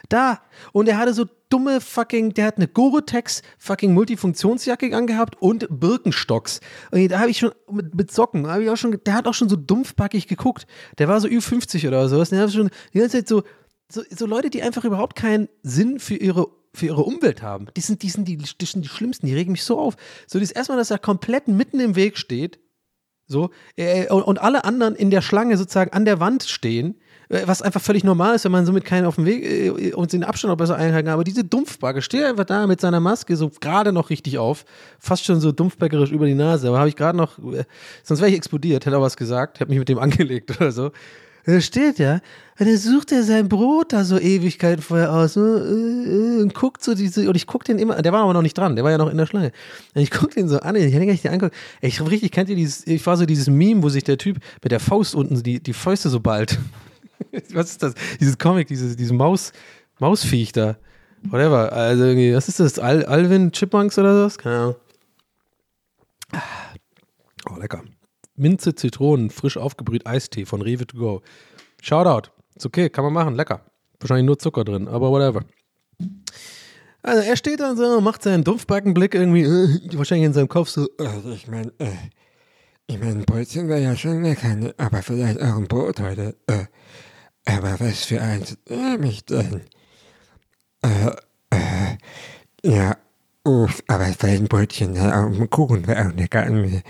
Da. 0.08 0.40
Und 0.72 0.88
er 0.88 0.98
hatte 0.98 1.14
so 1.14 1.26
dumme 1.48 1.80
fucking, 1.80 2.34
der 2.34 2.46
hat 2.46 2.56
eine 2.56 2.66
Gore-Tex 2.66 3.42
fucking 3.58 3.94
Multifunktionsjacke 3.94 4.96
angehabt 4.96 5.40
und 5.40 5.66
Birkenstocks. 5.70 6.60
Und 6.90 7.08
da 7.08 7.20
habe 7.20 7.30
ich 7.30 7.38
schon 7.38 7.52
mit, 7.70 7.94
mit 7.94 8.10
Socken, 8.10 8.48
habe 8.48 8.64
ich 8.64 8.70
auch 8.70 8.76
schon, 8.76 8.98
der 9.04 9.14
hat 9.14 9.28
auch 9.28 9.34
schon 9.34 9.48
so 9.48 9.56
dumpfbackig 9.56 10.26
geguckt. 10.26 10.66
Der 10.98 11.06
war 11.08 11.20
so 11.20 11.28
Ü50 11.28 11.86
oder 11.86 12.08
sowas. 12.08 12.30
Der 12.30 12.40
hat 12.40 12.52
schon 12.52 12.70
die 12.92 12.98
ganze 12.98 13.18
Zeit 13.18 13.28
so, 13.28 13.44
so, 13.90 14.02
so 14.10 14.26
Leute, 14.26 14.50
die 14.50 14.62
einfach 14.62 14.84
überhaupt 14.84 15.16
keinen 15.16 15.48
Sinn 15.62 15.98
für 15.98 16.16
ihre 16.16 16.48
für 16.74 16.86
ihre 16.86 17.04
Umwelt 17.04 17.40
haben. 17.40 17.68
Die 17.74 17.80
sind, 17.80 18.02
die 18.02 18.10
sind 18.10 18.28
die, 18.28 18.36
die 18.36 18.66
sind 18.66 18.84
die 18.84 18.88
schlimmsten, 18.88 19.26
die 19.26 19.34
regen 19.34 19.52
mich 19.52 19.64
so 19.64 19.78
auf. 19.78 19.96
So, 20.26 20.38
das 20.38 20.50
erstmal, 20.50 20.76
dass 20.76 20.90
er 20.90 20.98
komplett 20.98 21.48
mitten 21.48 21.80
im 21.80 21.96
Weg 21.96 22.18
steht, 22.18 22.58
so, 23.26 23.50
äh, 23.76 24.08
und 24.08 24.22
und 24.22 24.40
alle 24.40 24.64
anderen 24.64 24.94
in 24.94 25.10
der 25.10 25.22
Schlange 25.22 25.56
sozusagen 25.56 25.92
an 25.92 26.04
der 26.04 26.20
Wand 26.20 26.44
stehen, 26.44 26.96
äh, 27.28 27.42
was 27.46 27.62
einfach 27.62 27.80
völlig 27.80 28.04
normal 28.04 28.36
ist, 28.36 28.44
wenn 28.44 28.52
man 28.52 28.66
somit 28.66 28.84
keinen 28.84 29.06
auf 29.06 29.16
dem 29.16 29.24
Weg 29.24 29.44
äh, 29.44 29.92
und 29.94 30.12
den 30.12 30.22
Abstand 30.22 30.52
auch 30.52 30.56
besser 30.56 30.76
einhalten 30.76 31.06
kann. 31.06 31.14
Aber 31.14 31.24
diese 31.24 31.42
Dumpfbacke 31.42 32.02
steht 32.02 32.24
einfach 32.24 32.44
da 32.44 32.66
mit 32.66 32.80
seiner 32.80 33.00
Maske 33.00 33.36
so 33.36 33.50
gerade 33.60 33.92
noch 33.92 34.10
richtig 34.10 34.38
auf, 34.38 34.64
fast 35.00 35.24
schon 35.24 35.40
so 35.40 35.50
dumpfbäckerisch 35.50 36.12
über 36.12 36.26
die 36.26 36.34
Nase. 36.34 36.68
Aber 36.68 36.78
habe 36.78 36.88
ich 36.88 36.96
gerade 36.96 37.18
noch, 37.18 37.38
äh, 37.38 37.64
sonst 38.04 38.20
wäre 38.20 38.30
ich 38.30 38.36
explodiert, 38.36 38.86
hätte 38.86 38.96
er 38.96 39.02
was 39.02 39.16
gesagt, 39.16 39.60
hätte 39.60 39.70
mich 39.70 39.78
mit 39.78 39.88
dem 39.88 39.98
angelegt 39.98 40.60
oder 40.60 40.70
so. 40.70 40.92
Da 41.46 41.60
steht 41.60 42.00
ja, 42.00 42.20
und 42.58 42.66
dann 42.66 42.76
sucht 42.76 43.12
er 43.12 43.22
sein 43.22 43.48
Brot 43.48 43.92
da 43.92 44.02
so 44.02 44.18
Ewigkeiten 44.18 44.82
vorher 44.82 45.12
aus 45.12 45.36
ne, 45.36 46.40
und 46.42 46.54
guckt 46.54 46.82
so 46.82 46.94
diese, 46.94 47.28
und 47.28 47.36
ich 47.36 47.46
guck 47.46 47.64
den 47.64 47.78
immer, 47.78 48.02
der 48.02 48.12
war 48.12 48.24
aber 48.24 48.32
noch 48.32 48.42
nicht 48.42 48.58
dran, 48.58 48.74
der 48.74 48.84
war 48.84 48.90
ja 48.90 48.98
noch 48.98 49.10
in 49.10 49.16
der 49.16 49.26
Schlange. 49.26 49.52
Und 49.94 50.02
ich 50.02 50.10
guck 50.10 50.32
den 50.32 50.48
so 50.48 50.58
an, 50.58 50.74
ich 50.74 50.92
hätte 50.92 51.06
gar 51.06 51.12
nicht 51.12 51.22
den 51.22 51.32
anguckt. 51.32 51.54
Ich 51.80 52.00
richtig, 52.00 52.32
kennt 52.32 52.48
ihr 52.48 52.56
dieses, 52.56 52.84
ich 52.86 53.06
war 53.06 53.16
so 53.16 53.26
dieses 53.26 53.48
Meme, 53.48 53.84
wo 53.84 53.88
sich 53.88 54.02
der 54.02 54.18
Typ 54.18 54.38
mit 54.60 54.72
der 54.72 54.80
Faust 54.80 55.14
unten, 55.14 55.40
die, 55.42 55.60
die 55.60 55.72
Fäuste 55.72 56.08
so 56.08 56.18
bald. 56.18 56.58
was 57.52 57.70
ist 57.70 57.82
das? 57.82 57.94
Dieses 58.18 58.38
Comic, 58.38 58.66
dieses, 58.66 58.96
dieses 58.96 59.12
Maus, 59.12 59.52
Mausviech 60.00 60.50
da. 60.50 60.76
Whatever. 61.22 61.72
Also 61.72 62.04
irgendwie, 62.04 62.34
was 62.34 62.48
ist 62.48 62.58
das? 62.58 62.78
Al 62.80 63.04
Alvin 63.04 63.52
Chipmunks 63.52 63.98
oder 63.98 64.16
sowas? 64.16 64.38
Keine 64.38 64.56
Ahnung. 64.56 64.74
Oh, 67.48 67.56
lecker. 67.60 67.82
Minze, 68.36 68.74
Zitronen, 68.74 69.30
frisch 69.30 69.56
aufgebrüht 69.56 70.06
Eistee 70.06 70.44
von 70.44 70.62
Rewe 70.62 70.86
to 70.86 70.96
go. 70.96 71.22
Shoutout. 71.82 72.30
Ist 72.54 72.66
okay, 72.66 72.88
kann 72.88 73.04
man 73.04 73.12
machen, 73.12 73.34
lecker. 73.34 73.60
Wahrscheinlich 74.00 74.26
nur 74.26 74.38
Zucker 74.38 74.64
drin, 74.64 74.88
aber 74.88 75.10
whatever. 75.10 75.44
Also 77.02 77.22
er 77.22 77.36
steht 77.36 77.60
dann 77.60 77.76
so, 77.76 78.00
macht 78.00 78.22
seinen 78.22 78.44
Dumpfbackenblick 78.44 79.14
irgendwie, 79.14 79.42
äh, 79.42 79.96
wahrscheinlich 79.96 80.26
in 80.26 80.32
seinem 80.32 80.48
Kopf 80.48 80.68
so, 80.68 80.88
äh, 80.98 81.06
Also 81.06 81.30
ich 81.30 81.46
meine, 81.46 81.72
äh, 81.78 81.92
ich 82.88 82.98
meine, 82.98 83.24
Brötchen 83.24 83.68
wäre 83.68 83.80
ja 83.80 83.96
schon 83.96 84.22
lecker, 84.22 84.54
ne? 84.56 84.74
aber 84.76 85.02
vielleicht 85.02 85.40
auch 85.40 85.56
ein 85.56 85.68
Brot 85.68 86.00
heute. 86.00 86.36
Äh, 86.46 86.64
aber 87.44 87.78
was 87.78 88.04
für 88.04 88.20
eins 88.20 88.58
nehme 88.68 89.08
ich 89.08 89.24
denn? 89.24 89.62
Äh, 90.82 91.10
äh, 91.50 91.96
ja, 92.64 92.96
uff, 93.44 93.82
aber 93.86 94.06
vielleicht 94.06 94.42
ein 94.42 94.48
Brötchen, 94.48 94.94
ja, 94.94 95.10
auch 95.10 95.26
ein 95.26 95.50
Kuchen 95.50 95.86
wäre 95.86 96.08
auch 96.08 96.12
lecker 96.14 96.42
an 96.42 96.60
mir. 96.60 96.82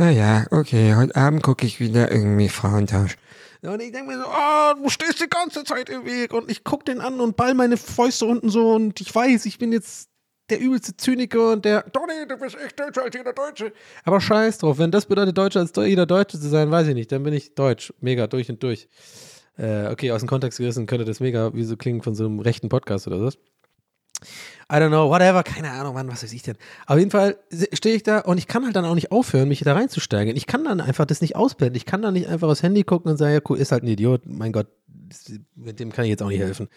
Naja, 0.00 0.46
okay, 0.50 0.94
heute 0.94 1.14
Abend 1.14 1.42
gucke 1.42 1.66
ich 1.66 1.78
wieder 1.78 2.10
irgendwie 2.10 2.48
Frauentausch. 2.48 3.18
Und 3.60 3.82
ich 3.82 3.92
denke 3.92 4.10
mir 4.10 4.16
so, 4.16 4.24
oh, 4.26 4.82
du 4.82 4.88
stehst 4.88 5.20
die 5.20 5.28
ganze 5.28 5.62
Zeit 5.62 5.90
im 5.90 6.06
Weg. 6.06 6.32
Und 6.32 6.50
ich 6.50 6.64
gucke 6.64 6.84
den 6.84 7.02
an 7.02 7.20
und 7.20 7.36
ball 7.36 7.52
meine 7.52 7.76
Fäuste 7.76 8.24
unten 8.24 8.48
so. 8.48 8.72
Und 8.72 8.98
ich 9.02 9.14
weiß, 9.14 9.44
ich 9.44 9.58
bin 9.58 9.72
jetzt 9.72 10.08
der 10.48 10.58
übelste 10.58 10.96
Zyniker 10.96 11.52
und 11.52 11.66
der, 11.66 11.82
Donny, 11.82 12.26
du 12.26 12.38
bist 12.38 12.56
echt 12.56 12.80
deutscher 12.80 13.02
als 13.02 13.14
jeder 13.14 13.34
Deutsche. 13.34 13.74
Aber 14.04 14.22
scheiß 14.22 14.56
drauf, 14.56 14.78
wenn 14.78 14.90
das 14.90 15.04
bedeutet, 15.04 15.36
deutscher 15.36 15.60
als 15.60 15.72
jeder 15.76 16.06
Deutsche 16.06 16.40
zu 16.40 16.48
sein, 16.48 16.70
weiß 16.70 16.88
ich 16.88 16.94
nicht. 16.94 17.12
Dann 17.12 17.22
bin 17.22 17.34
ich 17.34 17.54
deutsch. 17.54 17.92
Mega, 18.00 18.26
durch 18.26 18.48
und 18.48 18.62
durch. 18.62 18.88
Äh, 19.58 19.88
okay, 19.88 20.12
aus 20.12 20.20
dem 20.20 20.30
Kontext 20.30 20.58
gerissen 20.60 20.86
könnte 20.86 21.04
das 21.04 21.20
mega 21.20 21.52
wie 21.52 21.64
so 21.64 21.76
klingen 21.76 22.00
von 22.00 22.14
so 22.14 22.24
einem 22.24 22.40
rechten 22.40 22.70
Podcast 22.70 23.06
oder 23.06 23.20
was. 23.20 23.36
I 24.70 24.76
don't 24.76 24.88
know, 24.88 25.10
whatever, 25.10 25.42
keine 25.42 25.70
Ahnung, 25.70 25.94
Mann, 25.94 26.08
was 26.08 26.22
weiß 26.22 26.32
ich 26.32 26.42
denn. 26.42 26.56
Auf 26.86 26.98
jeden 26.98 27.10
Fall 27.10 27.36
stehe 27.72 27.96
ich 27.96 28.02
da 28.02 28.20
und 28.20 28.38
ich 28.38 28.46
kann 28.46 28.64
halt 28.64 28.76
dann 28.76 28.84
auch 28.84 28.94
nicht 28.94 29.10
aufhören, 29.10 29.48
mich 29.48 29.60
da 29.60 29.74
reinzusteigen. 29.74 30.36
Ich 30.36 30.46
kann 30.46 30.64
dann 30.64 30.80
einfach 30.80 31.06
das 31.06 31.20
nicht 31.20 31.36
ausblenden. 31.36 31.76
Ich 31.76 31.86
kann 31.86 32.02
dann 32.02 32.14
nicht 32.14 32.28
einfach 32.28 32.48
aufs 32.48 32.62
Handy 32.62 32.84
gucken 32.84 33.10
und 33.10 33.16
sagen, 33.16 33.34
ja, 33.34 33.40
cool, 33.48 33.58
ist 33.58 33.72
halt 33.72 33.82
ein 33.82 33.88
Idiot. 33.88 34.22
Mein 34.26 34.52
Gott, 34.52 34.68
mit 35.56 35.80
dem 35.80 35.92
kann 35.92 36.04
ich 36.04 36.10
jetzt 36.10 36.22
auch 36.22 36.28
nicht 36.28 36.40
helfen. 36.40 36.68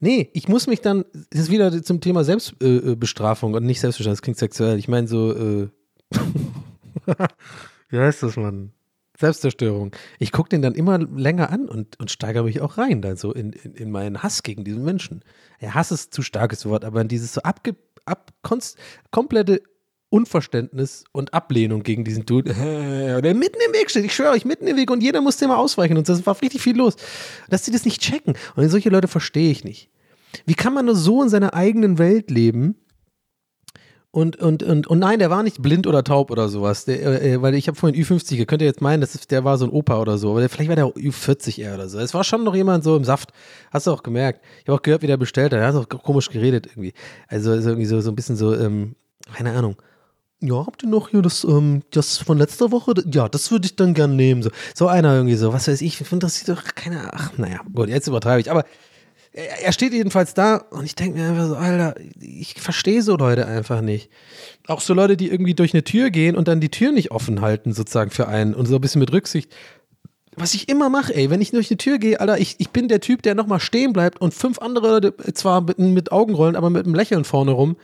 Nee, 0.00 0.30
ich 0.32 0.48
muss 0.48 0.66
mich 0.66 0.80
dann, 0.80 1.04
das 1.30 1.42
ist 1.42 1.50
wieder 1.50 1.82
zum 1.82 2.00
Thema 2.00 2.24
Selbstbestrafung 2.24 3.54
und 3.54 3.64
nicht 3.64 3.80
Selbstbestrafung, 3.80 4.14
das 4.14 4.22
klingt 4.22 4.38
sexuell. 4.38 4.78
Ich 4.78 4.88
meine 4.88 5.06
so, 5.06 5.32
äh, 5.32 5.68
wie 7.90 7.98
heißt 7.98 8.22
das, 8.22 8.36
Mann? 8.36 8.72
Selbstzerstörung. 9.24 9.92
Ich 10.18 10.32
gucke 10.32 10.50
den 10.50 10.62
dann 10.62 10.74
immer 10.74 10.98
länger 10.98 11.50
an 11.50 11.68
und, 11.68 11.98
und 11.98 12.10
steigere 12.10 12.44
mich 12.44 12.60
auch 12.60 12.78
rein, 12.78 13.00
dann 13.02 13.16
so 13.16 13.32
in, 13.32 13.52
in, 13.52 13.74
in 13.74 13.90
meinen 13.90 14.22
Hass 14.22 14.42
gegen 14.42 14.64
diesen 14.64 14.84
Menschen. 14.84 15.22
Ja, 15.60 15.74
Hass 15.74 15.90
ist 15.90 16.12
zu 16.12 16.22
starkes 16.22 16.66
Wort, 16.66 16.84
aber 16.84 17.00
in 17.00 17.08
dieses 17.08 17.32
so 17.32 17.42
abge, 17.42 17.76
ab, 18.04 18.32
konst, 18.42 18.78
komplette 19.10 19.62
Unverständnis 20.10 21.04
und 21.10 21.34
Ablehnung 21.34 21.82
gegen 21.82 22.04
diesen 22.04 22.24
Dude, 22.24 22.50
äh, 22.52 23.20
der 23.20 23.34
mitten 23.34 23.58
im 23.66 23.72
Weg 23.72 23.90
steht. 23.90 24.04
Ich 24.04 24.14
schwöre 24.14 24.32
euch, 24.32 24.44
mitten 24.44 24.66
im 24.66 24.76
Weg 24.76 24.90
und 24.90 25.02
jeder 25.02 25.20
musste 25.20 25.44
immer 25.44 25.58
ausweichen 25.58 25.96
und 25.96 26.08
das 26.08 26.24
war 26.24 26.40
richtig 26.40 26.62
viel 26.62 26.76
los. 26.76 26.94
Dass 27.48 27.64
sie 27.64 27.72
das 27.72 27.84
nicht 27.84 28.00
checken. 28.00 28.34
Und 28.54 28.68
solche 28.68 28.90
Leute 28.90 29.08
verstehe 29.08 29.50
ich 29.50 29.64
nicht. 29.64 29.90
Wie 30.46 30.54
kann 30.54 30.74
man 30.74 30.86
nur 30.86 30.94
so 30.94 31.22
in 31.22 31.28
seiner 31.28 31.54
eigenen 31.54 31.98
Welt 31.98 32.30
leben? 32.30 32.76
Und, 34.14 34.36
und, 34.36 34.62
und, 34.62 34.86
und 34.86 35.00
nein, 35.00 35.18
der 35.18 35.28
war 35.28 35.42
nicht 35.42 35.60
blind 35.60 35.88
oder 35.88 36.04
taub 36.04 36.30
oder 36.30 36.48
sowas. 36.48 36.84
Der, 36.84 37.20
äh, 37.20 37.42
weil 37.42 37.56
ich 37.56 37.66
habe 37.66 37.76
vorhin 37.76 38.00
Ü50, 38.00 38.36
ihr 38.36 38.46
könnt 38.46 38.62
ihr 38.62 38.68
jetzt 38.68 38.80
meinen, 38.80 39.00
das 39.00 39.16
ist, 39.16 39.32
der 39.32 39.42
war 39.42 39.58
so 39.58 39.64
ein 39.64 39.72
Opa 39.72 40.00
oder 40.00 40.18
so, 40.18 40.30
aber 40.30 40.38
der, 40.38 40.48
vielleicht 40.48 40.68
war 40.68 40.76
der 40.76 40.86
Ü40 40.86 41.60
eher 41.60 41.74
oder 41.74 41.88
so. 41.88 41.98
Es 41.98 42.14
war 42.14 42.22
schon 42.22 42.44
noch 42.44 42.54
jemand 42.54 42.84
so 42.84 42.96
im 42.96 43.02
Saft. 43.02 43.30
Hast 43.72 43.88
du 43.88 43.90
auch 43.90 44.04
gemerkt. 44.04 44.40
Ich 44.62 44.68
habe 44.68 44.78
auch 44.78 44.82
gehört, 44.82 45.02
wie 45.02 45.08
der 45.08 45.16
bestellt 45.16 45.52
hat. 45.52 45.58
Er 45.58 45.66
hat 45.66 45.74
auch 45.74 45.88
komisch 46.04 46.30
geredet 46.30 46.68
irgendwie. 46.68 46.92
Also, 47.26 47.50
also 47.50 47.70
irgendwie 47.70 47.86
so, 47.86 48.00
so 48.00 48.12
ein 48.12 48.14
bisschen 48.14 48.36
so, 48.36 48.54
ähm, 48.54 48.94
keine 49.34 49.50
Ahnung. 49.50 49.74
Ja, 50.38 50.64
habt 50.64 50.84
ihr 50.84 50.88
noch 50.88 51.08
hier 51.08 51.20
das, 51.20 51.42
ähm, 51.42 51.82
das 51.90 52.18
von 52.18 52.38
letzter 52.38 52.70
Woche? 52.70 52.94
Ja, 53.10 53.28
das 53.28 53.50
würde 53.50 53.66
ich 53.66 53.74
dann 53.74 53.94
gern 53.94 54.14
nehmen. 54.14 54.44
So, 54.44 54.50
so 54.76 54.86
einer 54.86 55.12
irgendwie 55.12 55.34
so, 55.34 55.52
was 55.52 55.66
weiß 55.66 55.80
ich, 55.80 56.00
ich 56.00 56.06
finde 56.06 56.26
das 56.26 56.36
sieht 56.36 56.48
doch 56.48 56.62
keine, 56.76 57.12
ach, 57.12 57.36
naja, 57.36 57.62
gut, 57.74 57.88
jetzt 57.88 58.06
übertreibe 58.06 58.40
ich, 58.40 58.48
aber 58.48 58.64
er 59.34 59.72
steht 59.72 59.92
jedenfalls 59.92 60.32
da 60.34 60.56
und 60.70 60.84
ich 60.84 60.94
denke 60.94 61.18
mir 61.18 61.28
einfach 61.28 61.48
so, 61.48 61.56
Alter, 61.56 61.94
ich 62.20 62.54
verstehe 62.54 63.02
so 63.02 63.16
Leute 63.16 63.46
einfach 63.46 63.80
nicht. 63.80 64.08
Auch 64.68 64.80
so 64.80 64.94
Leute, 64.94 65.16
die 65.16 65.28
irgendwie 65.28 65.54
durch 65.54 65.74
eine 65.74 65.82
Tür 65.82 66.10
gehen 66.10 66.36
und 66.36 66.46
dann 66.46 66.60
die 66.60 66.70
Tür 66.70 66.92
nicht 66.92 67.10
offen 67.10 67.40
halten, 67.40 67.72
sozusagen 67.72 68.12
für 68.12 68.28
einen 68.28 68.54
und 68.54 68.66
so 68.66 68.76
ein 68.76 68.80
bisschen 68.80 69.00
mit 69.00 69.12
Rücksicht. 69.12 69.52
Was 70.36 70.54
ich 70.54 70.68
immer 70.68 70.88
mache, 70.88 71.14
ey, 71.14 71.30
wenn 71.30 71.40
ich 71.40 71.50
durch 71.50 71.70
eine 71.70 71.78
Tür 71.78 71.98
gehe, 71.98 72.20
Alter, 72.20 72.38
ich, 72.38 72.56
ich 72.58 72.70
bin 72.70 72.86
der 72.86 73.00
Typ, 73.00 73.22
der 73.22 73.34
nochmal 73.34 73.60
stehen 73.60 73.92
bleibt 73.92 74.20
und 74.20 74.34
fünf 74.34 74.58
andere 74.60 74.88
Leute 74.88 75.14
zwar 75.34 75.60
mit, 75.60 75.78
mit 75.78 76.12
Augenrollen, 76.12 76.54
aber 76.54 76.70
mit 76.70 76.86
einem 76.86 76.94
Lächeln 76.94 77.24
vorne 77.24 77.52
rum 77.52 77.76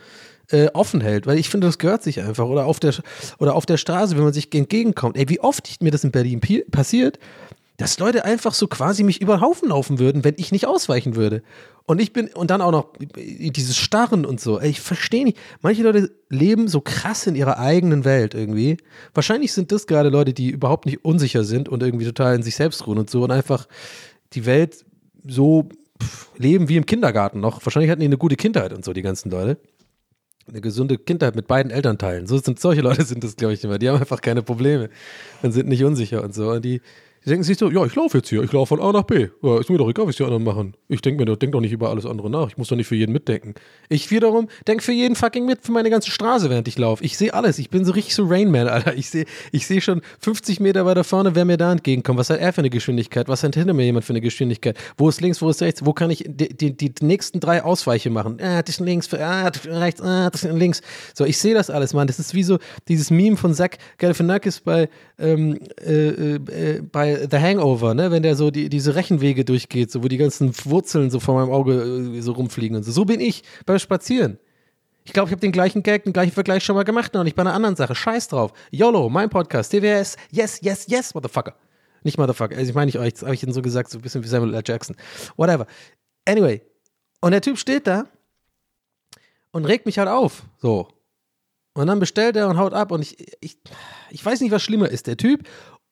äh, 0.50 0.68
offen 0.72 1.00
hält, 1.00 1.26
weil 1.26 1.38
ich 1.38 1.48
finde, 1.48 1.66
das 1.66 1.78
gehört 1.78 2.02
sich 2.02 2.20
einfach. 2.20 2.46
Oder 2.46 2.66
auf 2.66 2.78
der, 2.78 2.94
oder 3.38 3.54
auf 3.56 3.66
der 3.66 3.76
Straße, 3.76 4.16
wenn 4.16 4.24
man 4.24 4.32
sich 4.32 4.52
entgegenkommt. 4.54 5.16
Ey, 5.16 5.28
wie 5.28 5.40
oft 5.40 5.82
mir 5.82 5.90
das 5.90 6.04
in 6.04 6.12
Berlin 6.12 6.40
passiert, 6.70 7.18
dass 7.80 7.98
Leute 7.98 8.26
einfach 8.26 8.52
so 8.52 8.66
quasi 8.66 9.02
mich 9.02 9.22
über 9.22 9.38
den 9.38 9.40
Haufen 9.40 9.70
laufen 9.70 9.98
würden, 9.98 10.22
wenn 10.22 10.34
ich 10.36 10.52
nicht 10.52 10.66
ausweichen 10.66 11.16
würde. 11.16 11.42
Und 11.86 11.98
ich 11.98 12.12
bin, 12.12 12.28
und 12.28 12.50
dann 12.50 12.60
auch 12.60 12.72
noch 12.72 12.92
dieses 13.16 13.78
Starren 13.78 14.26
und 14.26 14.38
so. 14.38 14.60
Ich 14.60 14.82
verstehe 14.82 15.24
nicht. 15.24 15.38
Manche 15.62 15.82
Leute 15.82 16.10
leben 16.28 16.68
so 16.68 16.82
krass 16.82 17.26
in 17.26 17.34
ihrer 17.34 17.58
eigenen 17.58 18.04
Welt 18.04 18.34
irgendwie. 18.34 18.76
Wahrscheinlich 19.14 19.54
sind 19.54 19.72
das 19.72 19.86
gerade 19.86 20.10
Leute, 20.10 20.34
die 20.34 20.50
überhaupt 20.50 20.84
nicht 20.84 21.06
unsicher 21.06 21.42
sind 21.42 21.70
und 21.70 21.82
irgendwie 21.82 22.04
total 22.04 22.34
in 22.34 22.42
sich 22.42 22.54
selbst 22.54 22.86
ruhen 22.86 22.98
und 22.98 23.08
so 23.08 23.24
und 23.24 23.30
einfach 23.30 23.66
die 24.34 24.44
Welt 24.44 24.84
so 25.26 25.70
leben 26.36 26.68
wie 26.68 26.76
im 26.76 26.84
Kindergarten 26.84 27.40
noch. 27.40 27.64
Wahrscheinlich 27.64 27.90
hatten 27.90 28.00
die 28.00 28.06
eine 28.06 28.18
gute 28.18 28.36
Kindheit 28.36 28.74
und 28.74 28.84
so, 28.84 28.92
die 28.92 29.02
ganzen 29.02 29.30
Leute. 29.30 29.58
Eine 30.46 30.60
gesunde 30.60 30.98
Kindheit 30.98 31.34
mit 31.34 31.46
beiden 31.46 31.72
Elternteilen. 31.72 32.26
So 32.26 32.36
sind 32.36 32.60
solche 32.60 32.82
Leute 32.82 33.04
sind 33.04 33.24
das, 33.24 33.36
glaube 33.36 33.54
ich, 33.54 33.64
immer. 33.64 33.78
Die 33.78 33.88
haben 33.88 33.98
einfach 33.98 34.20
keine 34.20 34.42
Probleme 34.42 34.90
und 35.42 35.52
sind 35.52 35.68
nicht 35.68 35.82
unsicher 35.82 36.22
und 36.22 36.34
so. 36.34 36.50
Und 36.50 36.62
die, 36.62 36.82
die 37.24 37.28
denken 37.28 37.42
sich 37.44 37.58
so, 37.58 37.70
ja, 37.70 37.84
ich 37.84 37.94
laufe 37.94 38.18
jetzt 38.18 38.28
hier, 38.30 38.42
ich 38.42 38.50
laufe 38.52 38.76
von 38.76 38.80
A 38.80 38.92
nach 38.92 39.02
B. 39.02 39.28
Ja, 39.42 39.58
ist 39.60 39.68
mir 39.68 39.76
doch 39.78 39.88
egal, 39.88 40.06
was 40.06 40.16
die 40.16 40.24
anderen 40.24 40.42
machen. 40.42 40.74
Ich 40.88 41.02
denke 41.02 41.20
mir, 41.20 41.26
doch- 41.26 41.36
denk 41.36 41.52
doch 41.52 41.60
nicht 41.60 41.72
über 41.72 41.90
alles 41.90 42.06
andere 42.06 42.30
nach. 42.30 42.48
Ich 42.48 42.56
muss 42.56 42.68
doch 42.68 42.76
nicht 42.76 42.86
für 42.86 42.94
jeden 42.96 43.12
mitdenken. 43.12 43.54
Ich 43.88 44.10
wiederum 44.10 44.48
denke 44.66 44.82
für 44.82 44.92
jeden 44.92 45.16
fucking 45.16 45.44
mit 45.44 45.60
für 45.62 45.72
meine 45.72 45.90
ganze 45.90 46.10
Straße, 46.10 46.48
während 46.48 46.66
ich 46.68 46.78
laufe. 46.78 47.04
Ich 47.04 47.18
sehe 47.18 47.34
alles. 47.34 47.58
Ich 47.58 47.68
bin 47.70 47.84
so 47.84 47.92
richtig 47.92 48.14
so 48.14 48.24
Rainman, 48.26 48.68
Alter. 48.68 48.94
Ich 48.96 49.10
sehe 49.10 49.26
ich 49.52 49.66
seh 49.66 49.80
schon 49.80 50.00
50 50.20 50.60
Meter 50.60 50.86
weiter 50.86 51.04
vorne, 51.04 51.34
wer 51.34 51.44
mir 51.44 51.56
da 51.56 51.72
entgegenkommt. 51.72 52.18
Was 52.18 52.30
hat 52.30 52.40
er 52.40 52.52
für 52.52 52.60
eine 52.62 52.70
Geschwindigkeit? 52.70 53.28
Was 53.28 53.42
hat 53.42 53.54
hinter 53.54 53.74
mir 53.74 53.84
jemand 53.84 54.04
für 54.06 54.12
eine 54.12 54.20
Geschwindigkeit? 54.22 54.76
Wo 54.96 55.08
ist 55.08 55.20
links, 55.20 55.42
wo 55.42 55.50
ist 55.50 55.60
rechts? 55.62 55.84
Wo 55.84 55.92
kann 55.92 56.10
ich 56.10 56.24
die, 56.26 56.48
die, 56.56 56.74
die 56.74 56.92
nächsten 57.04 57.38
drei 57.40 57.62
Ausweiche 57.62 58.08
machen? 58.10 58.38
Ah, 58.40 58.62
das 58.62 58.76
ist 58.76 58.80
links, 58.80 59.12
ah, 59.14 59.50
das 59.50 59.66
ist 59.66 59.70
rechts, 59.72 60.00
ah, 60.00 60.30
das 60.30 60.44
ist 60.44 60.52
links. 60.54 60.80
So, 61.14 61.24
ich 61.24 61.36
sehe 61.38 61.54
das 61.54 61.68
alles, 61.68 61.92
Mann. 61.92 62.06
Das 62.06 62.18
ist 62.18 62.32
wie 62.34 62.42
so 62.44 62.58
dieses 62.88 63.10
Meme 63.10 63.36
von 63.36 63.52
Zach 63.52 63.70
Galifianakis 63.98 64.60
bei, 64.60 64.88
ähm, 65.18 65.58
äh, 65.84 66.36
äh, 66.36 66.80
bei 66.90 67.09
The 67.30 67.38
Hangover, 67.38 67.94
ne? 67.94 68.10
Wenn 68.10 68.22
der 68.22 68.36
so 68.36 68.50
die, 68.50 68.68
diese 68.68 68.94
Rechenwege 68.94 69.44
durchgeht, 69.44 69.90
so 69.90 70.02
wo 70.02 70.08
die 70.08 70.16
ganzen 70.16 70.52
Wurzeln 70.64 71.10
so 71.10 71.20
vor 71.20 71.34
meinem 71.34 71.52
Auge 71.52 71.74
äh, 72.16 72.20
so 72.20 72.32
rumfliegen 72.32 72.76
und 72.76 72.82
so. 72.82 72.92
So 72.92 73.04
bin 73.04 73.20
ich 73.20 73.42
beim 73.66 73.78
Spazieren. 73.78 74.38
Ich 75.04 75.12
glaube, 75.12 75.28
ich 75.28 75.32
habe 75.32 75.40
den 75.40 75.52
gleichen 75.52 75.82
Gag, 75.82 76.04
den 76.04 76.12
gleichen 76.12 76.32
Vergleich 76.32 76.62
schon 76.64 76.76
mal 76.76 76.84
gemacht, 76.84 77.14
noch 77.14 77.24
nicht 77.24 77.34
bei 77.34 77.42
einer 77.42 77.54
anderen 77.54 77.76
Sache. 77.76 77.94
Scheiß 77.94 78.28
drauf. 78.28 78.52
YOLO, 78.70 79.08
mein 79.08 79.30
Podcast, 79.30 79.72
TWS, 79.72 80.16
yes, 80.30 80.60
yes, 80.62 80.86
yes, 80.88 81.14
motherfucker. 81.14 81.54
Nicht 82.02 82.18
motherfucker, 82.18 82.56
also 82.56 82.68
ich 82.68 82.74
meine 82.74 82.86
nicht 82.86 82.98
euch, 82.98 83.14
das 83.14 83.22
habe 83.22 83.34
ich 83.34 83.42
Ihnen 83.42 83.52
so 83.52 83.62
gesagt, 83.62 83.90
so 83.90 83.98
ein 83.98 84.02
bisschen 84.02 84.22
wie 84.22 84.28
Samuel 84.28 84.54
L. 84.54 84.62
Jackson. 84.64 84.96
Whatever. 85.36 85.66
Anyway, 86.26 86.62
und 87.20 87.32
der 87.32 87.40
Typ 87.40 87.58
steht 87.58 87.86
da 87.86 88.06
und 89.52 89.64
regt 89.64 89.86
mich 89.86 89.98
halt 89.98 90.08
auf, 90.08 90.44
so. 90.58 90.88
Und 91.74 91.86
dann 91.86 92.00
bestellt 92.00 92.36
er 92.36 92.48
und 92.48 92.58
haut 92.58 92.72
ab 92.72 92.90
und 92.90 93.02
ich, 93.02 93.16
ich, 93.40 93.58
ich 94.10 94.24
weiß 94.24 94.40
nicht, 94.40 94.50
was 94.50 94.62
schlimmer 94.62 94.88
ist, 94.88 95.06
der 95.06 95.16
Typ 95.16 95.46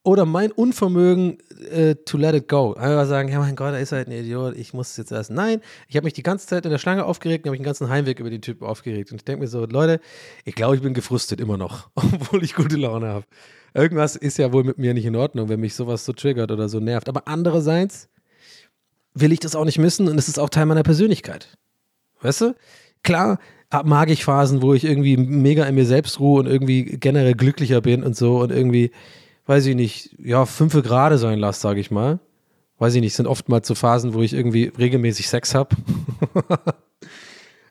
oder 0.09 0.25
mein 0.25 0.53
Unvermögen 0.53 1.37
äh, 1.71 1.95
to 1.95 2.17
let 2.17 2.35
it 2.35 2.49
go. 2.49 2.73
Einfach 2.73 3.07
sagen, 3.07 3.29
ja 3.29 3.41
mein 3.41 3.57
Gott, 3.57 3.75
er 3.75 3.81
ist 3.81 3.93
halt 3.93 4.09
ein 4.09 4.13
Idiot, 4.13 4.57
ich 4.57 4.73
muss 4.73 4.93
es 4.93 4.97
jetzt 4.97 5.13
essen. 5.13 5.35
Nein, 5.35 5.61
ich 5.87 5.97
habe 5.97 6.05
mich 6.05 6.15
die 6.15 6.23
ganze 6.23 6.47
Zeit 6.47 6.65
in 6.65 6.71
der 6.71 6.79
Schlange 6.79 7.05
aufgeregt 7.05 7.45
und 7.45 7.49
habe 7.49 7.53
mich 7.53 7.61
den 7.61 7.67
ganzen 7.67 7.91
Heimweg 7.91 8.19
über 8.19 8.31
den 8.31 8.41
Typen 8.41 8.67
aufgeregt. 8.67 9.13
Und 9.13 9.19
ich 9.19 9.25
denke 9.27 9.43
mir 9.43 9.49
so, 9.49 9.67
Leute, 9.67 10.01
ich 10.47 10.55
glaube, 10.55 10.77
ich 10.77 10.83
bin 10.83 10.95
gefrustet 10.95 11.43
immer 11.43 11.59
noch, 11.59 11.91
obwohl 11.95 12.43
ich 12.43 12.55
gute 12.55 12.77
Laune 12.77 13.09
habe. 13.09 13.27
Irgendwas 13.75 14.17
ist 14.17 14.39
ja 14.39 14.51
wohl 14.51 14.65
mit 14.65 14.79
mir 14.79 14.95
nicht 14.95 15.05
in 15.05 15.15
Ordnung, 15.15 15.51
wenn 15.51 15.61
mich 15.61 15.75
sowas 15.75 16.07
so 16.07 16.15
triggert 16.15 16.51
oder 16.51 16.71
so 16.71 16.81
nervt. 16.81 17.11
Aber 17.11 17.29
andererseits 17.29 18.09
will 19.13 19.31
ich 19.33 19.41
das 19.41 19.55
auch 19.55 19.67
nicht 19.67 19.79
missen 19.79 20.09
und 20.09 20.17
es 20.17 20.29
ist 20.29 20.39
auch 20.39 20.49
Teil 20.49 20.65
meiner 20.65 20.85
Persönlichkeit. 20.85 21.59
Weißt 22.23 22.41
du? 22.41 22.55
Klar 23.03 23.39
mag 23.85 24.09
ich 24.09 24.25
Phasen, 24.25 24.63
wo 24.63 24.73
ich 24.73 24.85
irgendwie 24.85 25.19
mega 25.19 25.67
in 25.67 25.75
mir 25.75 25.85
selbst 25.85 26.19
ruhe 26.19 26.41
und 26.41 26.47
irgendwie 26.47 26.97
generell 26.99 27.35
glücklicher 27.35 27.83
bin 27.83 28.03
und 28.03 28.17
so 28.17 28.39
und 28.41 28.51
irgendwie, 28.51 28.91
weiß 29.49 29.65
ich 29.67 29.75
nicht, 29.75 30.15
ja, 30.23 30.45
fünfe 30.47 30.83
gerade 30.83 31.19
sein 31.19 31.39
lasse, 31.39 31.61
sage 31.61 31.81
ich 31.81 31.91
mal. 31.91 32.21
Weiß 32.79 32.95
ich 32.95 33.01
nicht, 33.01 33.15
sind 33.15 33.27
oftmals 33.27 33.67
so 33.67 33.75
Phasen, 33.75 34.15
wo 34.15 34.21
ich 34.21 34.35
irgendwie 34.35 34.71
regelmäßig 34.79 35.29
Sex 35.29 35.55
habe. 35.55 35.75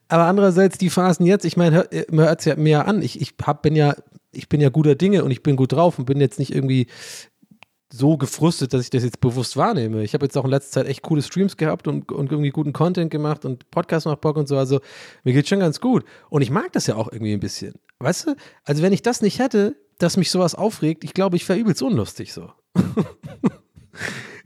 Aber 0.10 0.24
andererseits 0.26 0.78
die 0.78 0.90
Phasen 0.90 1.26
jetzt, 1.26 1.46
ich 1.46 1.56
meine, 1.56 1.88
man 2.10 2.26
hört 2.26 2.40
es 2.40 2.46
ja 2.46 2.56
mir 2.56 2.88
an, 2.88 3.02
ich, 3.02 3.22
ich 3.22 3.36
hab, 3.44 3.62
bin 3.62 3.76
ja, 3.76 3.96
ich 4.32 4.50
bin 4.50 4.60
ja 4.60 4.70
guter 4.70 4.96
Dinge 4.96 5.24
und 5.24 5.32
ich 5.32 5.44
bin 5.44 5.56
gut 5.56 5.72
drauf 5.72 6.00
und 6.00 6.06
bin 6.06 6.20
jetzt 6.20 6.40
nicht 6.40 6.54
irgendwie 6.54 6.88
so 7.94 8.18
gefrustet, 8.18 8.74
dass 8.74 8.82
ich 8.82 8.90
das 8.90 9.04
jetzt 9.04 9.22
bewusst 9.22 9.56
wahrnehme. 9.56 10.04
Ich 10.04 10.14
habe 10.14 10.26
jetzt 10.26 10.38
auch 10.38 10.46
in 10.46 10.52
letzter 10.52 10.82
Zeit 10.82 10.88
echt 10.88 11.04
coole 11.04 11.22
Streams 11.22 11.58
gehabt 11.58 11.88
und, 11.88 12.12
und 12.12 12.32
irgendwie 12.32 12.50
guten 12.50 12.74
Content 12.74 13.12
gemacht 13.12 13.46
und 13.46 13.70
Podcast 13.72 14.08
macht 14.08 14.22
Bock 14.22 14.36
und 14.36 14.48
so. 14.48 14.58
Also 14.58 14.82
mir 15.24 15.34
geht's 15.34 15.48
schon 15.48 15.60
ganz 15.60 15.80
gut. 15.80 16.04
Und 16.30 16.42
ich 16.42 16.50
mag 16.50 16.74
das 16.74 16.88
ja 16.88 16.96
auch 16.96 17.12
irgendwie 17.12 17.34
ein 17.34 17.40
bisschen. 17.40 17.76
Weißt 18.00 18.28
du? 18.28 18.36
Also 18.66 18.82
wenn 18.82 18.94
ich 18.94 19.04
das 19.04 19.22
nicht 19.22 19.40
hätte, 19.40 19.76
dass 19.98 20.18
mich 20.18 20.32
sowas 20.32 20.56
aufregt, 20.56 21.04
ich 21.04 21.14
glaube, 21.14 21.36
ich 21.36 21.48
wäre 21.48 21.60
übelst 21.60 21.82
unlustig 21.82 22.34
so. 22.34 22.52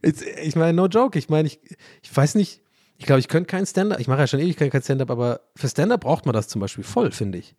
Ich 0.01 0.55
meine, 0.55 0.73
no 0.73 0.87
joke. 0.87 1.17
Ich 1.17 1.29
meine, 1.29 1.47
ich, 1.47 1.59
ich 2.01 2.15
weiß 2.15 2.35
nicht, 2.35 2.61
ich 2.97 3.05
glaube, 3.05 3.19
ich 3.19 3.27
könnte 3.27 3.47
kein 3.47 3.65
Stand-up. 3.65 3.99
Ich 3.99 4.07
mache 4.07 4.19
ja 4.19 4.27
schon 4.27 4.39
ewig 4.39 4.57
kein 4.57 4.81
Stand-up, 4.81 5.11
aber 5.11 5.41
für 5.55 5.67
Stand-up 5.67 6.01
braucht 6.01 6.25
man 6.25 6.33
das 6.33 6.47
zum 6.47 6.61
Beispiel 6.61 6.83
voll, 6.83 7.11
finde 7.11 7.37
ich. 7.37 7.55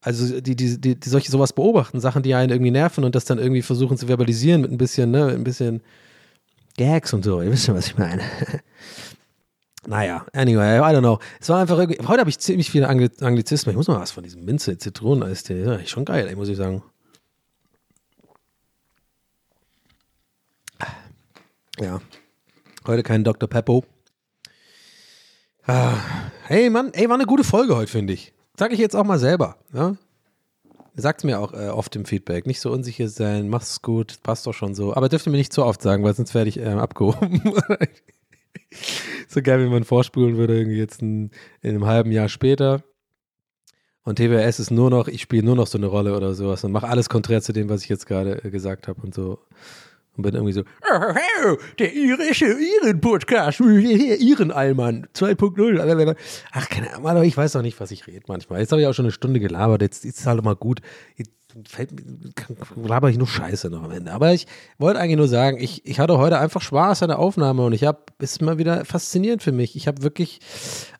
Also 0.00 0.40
die, 0.40 0.54
die, 0.54 0.80
die, 0.80 1.00
die 1.00 1.08
solche 1.08 1.30
sowas 1.30 1.52
beobachten, 1.52 1.98
Sachen, 1.98 2.22
die 2.22 2.34
einen 2.34 2.50
irgendwie 2.50 2.70
nerven 2.70 3.04
und 3.04 3.14
das 3.14 3.24
dann 3.24 3.38
irgendwie 3.38 3.62
versuchen 3.62 3.96
zu 3.96 4.06
verbalisieren 4.06 4.60
mit 4.60 4.70
ein 4.70 4.76
bisschen, 4.76 5.10
ne, 5.10 5.28
ein 5.28 5.44
bisschen 5.44 5.82
Gags 6.76 7.12
und 7.14 7.24
so. 7.24 7.40
Ihr 7.40 7.50
wisst 7.50 7.64
schon, 7.64 7.74
was 7.74 7.86
ich 7.86 7.96
meine. 7.96 8.22
naja, 9.86 10.26
anyway, 10.34 10.78
I 10.78 10.94
don't 10.94 11.00
know. 11.00 11.18
Es 11.40 11.48
war 11.48 11.60
einfach 11.60 11.78
irgendwie, 11.78 12.06
heute 12.06 12.20
habe 12.20 12.30
ich 12.30 12.38
ziemlich 12.38 12.70
viele 12.70 12.88
Angli 12.88 13.08
Anglizismen. 13.20 13.72
Ich 13.72 13.76
muss 13.76 13.88
mal 13.88 14.00
was 14.00 14.10
von 14.10 14.24
diesem 14.24 14.44
Minze, 14.44 14.76
Zitroneneistee. 14.76 15.62
Ja, 15.62 15.76
ist 15.76 15.90
schon 15.90 16.04
geil, 16.04 16.28
ey, 16.28 16.36
muss 16.36 16.48
ich 16.48 16.56
sagen. 16.56 16.82
Ja, 21.80 22.00
heute 22.86 23.02
kein 23.02 23.24
Dr. 23.24 23.48
Peppo. 23.48 23.84
Ah, 25.66 25.96
hey 26.44 26.70
Mann, 26.70 26.92
ey, 26.92 27.08
war 27.08 27.16
eine 27.16 27.26
gute 27.26 27.42
Folge 27.42 27.74
heute, 27.74 27.90
finde 27.90 28.12
ich. 28.12 28.32
Sag 28.56 28.72
ich 28.72 28.78
jetzt 28.78 28.94
auch 28.94 29.04
mal 29.04 29.18
selber. 29.18 29.56
Ja? 29.72 29.96
Sagt 30.94 31.24
mir 31.24 31.40
auch 31.40 31.52
äh, 31.52 31.70
oft 31.70 31.96
im 31.96 32.04
Feedback. 32.04 32.46
Nicht 32.46 32.60
so 32.60 32.70
unsicher 32.70 33.08
sein, 33.08 33.48
mach's 33.48 33.82
gut, 33.82 34.18
passt 34.22 34.46
doch 34.46 34.52
schon 34.52 34.76
so. 34.76 34.94
Aber 34.94 35.08
dürft 35.08 35.26
ihr 35.26 35.30
mir 35.32 35.38
nicht 35.38 35.52
zu 35.52 35.64
oft 35.64 35.82
sagen, 35.82 36.04
weil 36.04 36.14
sonst 36.14 36.34
werde 36.34 36.48
ich 36.48 36.58
ähm, 36.58 36.78
abgehoben. 36.78 37.42
so 39.28 39.42
geil, 39.42 39.58
wenn 39.58 39.70
man 39.70 39.82
vorspulen 39.82 40.36
würde, 40.36 40.56
irgendwie 40.56 40.78
jetzt 40.78 41.02
ein, 41.02 41.32
in 41.60 41.70
einem 41.70 41.86
halben 41.86 42.12
Jahr 42.12 42.28
später. 42.28 42.84
Und 44.04 44.16
TWS 44.16 44.60
ist 44.60 44.70
nur 44.70 44.90
noch, 44.90 45.08
ich 45.08 45.22
spiele 45.22 45.44
nur 45.44 45.56
noch 45.56 45.66
so 45.66 45.78
eine 45.78 45.86
Rolle 45.86 46.14
oder 46.16 46.34
sowas 46.34 46.62
und 46.62 46.70
mache 46.70 46.86
alles 46.86 47.08
konträr 47.08 47.42
zu 47.42 47.52
dem, 47.52 47.68
was 47.68 47.82
ich 47.82 47.88
jetzt 47.88 48.06
gerade 48.06 48.44
äh, 48.44 48.50
gesagt 48.50 48.86
habe 48.86 49.02
und 49.02 49.12
so. 49.12 49.40
Und 50.16 50.22
bin 50.22 50.34
irgendwie 50.34 50.52
so, 50.52 50.62
"Oh, 50.62 51.56
der 51.78 51.92
irische 51.92 52.46
Iren-Podcast, 52.46 53.60
Iren-Allmann 53.60 55.06
2.0. 55.14 56.16
Ach, 56.52 56.68
keine 56.68 56.94
Ahnung, 57.04 57.24
ich 57.24 57.36
weiß 57.36 57.52
doch 57.52 57.62
nicht, 57.62 57.80
was 57.80 57.90
ich 57.90 58.06
rede 58.06 58.24
manchmal. 58.28 58.60
Jetzt 58.60 58.72
habe 58.72 58.80
ich 58.80 58.86
auch 58.86 58.94
schon 58.94 59.06
eine 59.06 59.12
Stunde 59.12 59.40
gelabert, 59.40 59.82
jetzt 59.82 60.04
ist 60.04 60.20
es 60.20 60.26
halt 60.26 60.44
mal 60.44 60.54
gut. 60.54 60.80
Jetzt 61.16 61.32
laber 62.76 63.10
ich 63.10 63.18
nur 63.18 63.26
Scheiße 63.26 63.70
noch 63.70 63.82
am 63.84 63.90
Ende. 63.90 64.12
Aber 64.12 64.32
ich 64.32 64.46
wollte 64.78 64.98
eigentlich 64.98 65.16
nur 65.16 65.28
sagen, 65.28 65.58
ich, 65.60 65.86
ich 65.86 66.00
hatte 66.00 66.18
heute 66.18 66.38
einfach 66.38 66.60
Spaß 66.60 67.02
an 67.02 67.08
der 67.08 67.18
Aufnahme 67.18 67.64
und 67.64 67.72
ich 67.72 67.84
habe, 67.84 68.00
ist 68.18 68.42
mal 68.42 68.58
wieder 68.58 68.84
faszinierend 68.84 69.42
für 69.42 69.52
mich. 69.52 69.76
Ich 69.76 69.86
habe 69.86 70.02
wirklich 70.02 70.40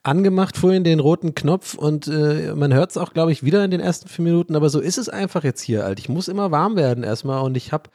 angemacht 0.03 0.57
vorhin 0.57 0.85
den 0.85 1.01
roten 1.01 1.35
Knopf 1.35 1.75
und 1.75 2.07
äh, 2.07 2.55
man 2.55 2.73
hört 2.73 2.91
es 2.91 2.97
auch, 2.97 3.13
glaube 3.13 3.33
ich, 3.33 3.43
wieder 3.43 3.65
in 3.65 3.71
den 3.71 3.81
ersten 3.81 4.09
vier 4.09 4.25
Minuten, 4.25 4.55
aber 4.55 4.69
so 4.69 4.81
ist 4.81 4.99
es 4.99 5.09
einfach 5.09 5.45
jetzt 5.45 5.63
hier, 5.63 5.85
halt. 5.85 5.99
Ich 5.99 6.09
muss 6.09 6.29
immer 6.29 6.51
warm 6.51 6.77
werden 6.77 7.03
erstmal 7.05 7.43
und 7.43 7.57
ich 7.57 7.73
habe 7.73 7.91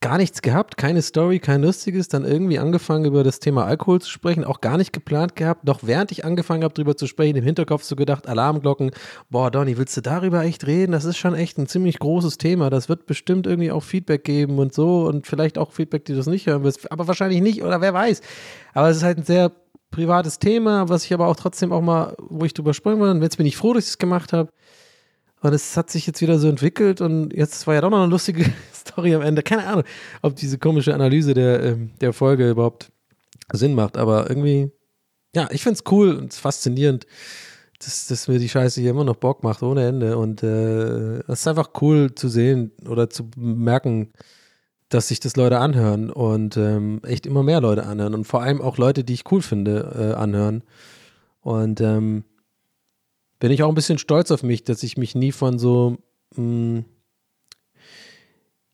gar 0.00 0.18
nichts 0.18 0.42
gehabt, 0.42 0.76
keine 0.76 1.00
Story, 1.00 1.38
kein 1.38 1.62
Lustiges, 1.62 2.08
dann 2.08 2.24
irgendwie 2.24 2.58
angefangen 2.58 3.06
über 3.06 3.24
das 3.24 3.40
Thema 3.40 3.64
Alkohol 3.64 4.00
zu 4.00 4.10
sprechen, 4.10 4.44
auch 4.44 4.60
gar 4.60 4.76
nicht 4.76 4.92
geplant 4.92 5.36
gehabt, 5.36 5.62
doch 5.64 5.80
während 5.82 6.12
ich 6.12 6.24
angefangen 6.24 6.64
habe 6.64 6.74
drüber 6.74 6.96
zu 6.96 7.06
sprechen, 7.06 7.36
im 7.36 7.44
Hinterkopf 7.44 7.82
so 7.82 7.96
gedacht, 7.96 8.28
Alarmglocken, 8.28 8.90
boah 9.30 9.50
Donny, 9.50 9.78
willst 9.78 9.96
du 9.96 10.02
darüber 10.02 10.42
echt 10.44 10.66
reden? 10.66 10.92
Das 10.92 11.04
ist 11.04 11.16
schon 11.16 11.34
echt 11.34 11.58
ein 11.58 11.66
ziemlich 11.66 11.98
großes 11.98 12.36
Thema, 12.36 12.68
das 12.68 12.88
wird 12.88 13.06
bestimmt 13.06 13.46
irgendwie 13.46 13.72
auch 13.72 13.82
Feedback 13.82 14.24
geben 14.24 14.58
und 14.58 14.74
so 14.74 15.06
und 15.06 15.26
vielleicht 15.26 15.56
auch 15.56 15.72
Feedback, 15.72 16.04
die 16.04 16.12
du 16.12 16.18
das 16.18 16.26
nicht 16.26 16.46
hören 16.46 16.62
willst, 16.62 16.92
aber 16.92 17.08
wahrscheinlich 17.08 17.40
nicht 17.40 17.62
oder 17.62 17.80
wer 17.80 17.94
weiß. 17.94 18.20
Aber 18.74 18.90
es 18.90 18.98
ist 18.98 19.02
halt 19.02 19.18
ein 19.18 19.24
sehr 19.24 19.50
privates 19.90 20.38
Thema, 20.38 20.90
was 20.90 21.04
ich 21.04 21.14
aber 21.14 21.26
auch 21.26 21.36
trotzdem 21.36 21.72
auch 21.72 21.80
mal, 21.80 22.14
wo 22.18 22.44
ich 22.44 22.52
drüber 22.52 22.74
sprechen 22.74 23.00
will 23.00 23.08
und 23.08 23.22
jetzt 23.22 23.38
bin 23.38 23.46
ich 23.46 23.56
froh, 23.56 23.72
dass 23.72 23.84
ich 23.84 23.90
es 23.90 23.98
gemacht 23.98 24.32
habe. 24.34 24.50
Und 25.40 25.52
es 25.52 25.76
hat 25.76 25.90
sich 25.90 26.06
jetzt 26.06 26.20
wieder 26.20 26.38
so 26.38 26.48
entwickelt 26.48 27.00
und 27.00 27.32
jetzt 27.32 27.66
war 27.66 27.74
ja 27.74 27.80
doch 27.80 27.90
noch 27.90 27.98
eine 27.98 28.10
lustige 28.10 28.44
Story 28.86 29.14
am 29.14 29.22
Ende. 29.22 29.42
Keine 29.42 29.66
Ahnung, 29.66 29.84
ob 30.22 30.36
diese 30.36 30.58
komische 30.58 30.94
Analyse 30.94 31.34
der, 31.34 31.62
ähm, 31.62 31.90
der 32.00 32.12
Folge 32.12 32.50
überhaupt 32.50 32.92
Sinn 33.52 33.74
macht, 33.74 33.96
aber 33.96 34.28
irgendwie, 34.28 34.70
ja, 35.34 35.48
ich 35.50 35.62
finde 35.62 35.78
es 35.78 35.92
cool 35.92 36.14
und 36.14 36.34
faszinierend, 36.34 37.06
dass, 37.78 38.06
dass 38.06 38.28
mir 38.28 38.38
die 38.38 38.48
Scheiße 38.48 38.80
hier 38.80 38.90
immer 38.90 39.04
noch 39.04 39.16
Bock 39.16 39.42
macht, 39.42 39.62
ohne 39.62 39.86
Ende. 39.86 40.16
Und 40.16 40.42
äh, 40.42 41.18
es 41.20 41.40
ist 41.40 41.48
einfach 41.48 41.70
cool 41.80 42.14
zu 42.14 42.28
sehen 42.28 42.72
oder 42.88 43.10
zu 43.10 43.28
merken, 43.36 44.12
dass 44.88 45.08
sich 45.08 45.20
das 45.20 45.36
Leute 45.36 45.58
anhören 45.58 46.10
und 46.10 46.56
ähm, 46.56 47.00
echt 47.04 47.26
immer 47.26 47.42
mehr 47.42 47.60
Leute 47.60 47.84
anhören 47.84 48.14
und 48.14 48.24
vor 48.24 48.42
allem 48.42 48.60
auch 48.62 48.78
Leute, 48.78 49.04
die 49.04 49.14
ich 49.14 49.30
cool 49.30 49.42
finde, 49.42 50.12
äh, 50.14 50.14
anhören. 50.14 50.62
Und 51.40 51.80
ähm, 51.80 52.24
bin 53.38 53.50
ich 53.50 53.62
auch 53.62 53.68
ein 53.68 53.74
bisschen 53.74 53.98
stolz 53.98 54.30
auf 54.30 54.42
mich, 54.42 54.64
dass 54.64 54.82
ich 54.82 54.96
mich 54.96 55.14
nie 55.14 55.32
von 55.32 55.58
so, 55.58 55.98
mh, 56.36 56.84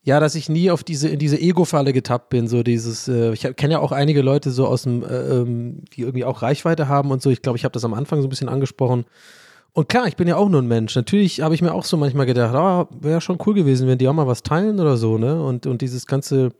ja, 0.03 0.19
dass 0.19 0.35
ich 0.35 0.49
nie 0.49 0.69
auf 0.69 0.83
diese, 0.83 1.07
in 1.07 1.17
diese 1.17 1.39
Ego-Falle 1.39 1.93
getappt 1.93 2.29
bin, 2.29 2.47
so 2.47 2.61
dieses, 2.61 3.07
äh, 3.07 3.31
ich 3.31 3.41
kenne 3.55 3.73
ja 3.73 3.79
auch 3.79 3.93
einige 3.93 4.21
Leute 4.21 4.51
so 4.51 4.67
aus 4.67 4.83
dem, 4.83 5.01
äh, 5.03 5.07
ähm, 5.07 5.83
die 5.93 6.01
irgendwie 6.01 6.25
auch 6.25 6.41
Reichweite 6.41 6.89
haben 6.89 7.11
und 7.11 7.21
so. 7.21 7.29
Ich 7.29 7.41
glaube, 7.41 7.57
ich 7.57 7.63
habe 7.63 7.71
das 7.71 7.85
am 7.85 7.93
Anfang 7.93 8.21
so 8.21 8.27
ein 8.27 8.29
bisschen 8.29 8.49
angesprochen. 8.49 9.05
Und 9.71 9.87
klar, 9.89 10.07
ich 10.07 10.17
bin 10.17 10.27
ja 10.27 10.35
auch 10.35 10.49
nur 10.49 10.61
ein 10.61 10.67
Mensch. 10.67 10.95
Natürlich 10.95 11.41
habe 11.41 11.55
ich 11.55 11.61
mir 11.61 11.73
auch 11.73 11.85
so 11.85 11.95
manchmal 11.97 12.25
gedacht, 12.25 12.53
ah, 12.53 12.87
wäre 12.99 13.21
schon 13.21 13.39
cool 13.45 13.53
gewesen, 13.53 13.87
wenn 13.87 13.97
die 13.97 14.07
auch 14.07 14.13
mal 14.13 14.27
was 14.27 14.43
teilen 14.43 14.79
oder 14.79 14.97
so, 14.97 15.17
ne? 15.17 15.41
Und, 15.41 15.65
und 15.65 15.81
dieses 15.81 16.05
ganze, 16.05 16.51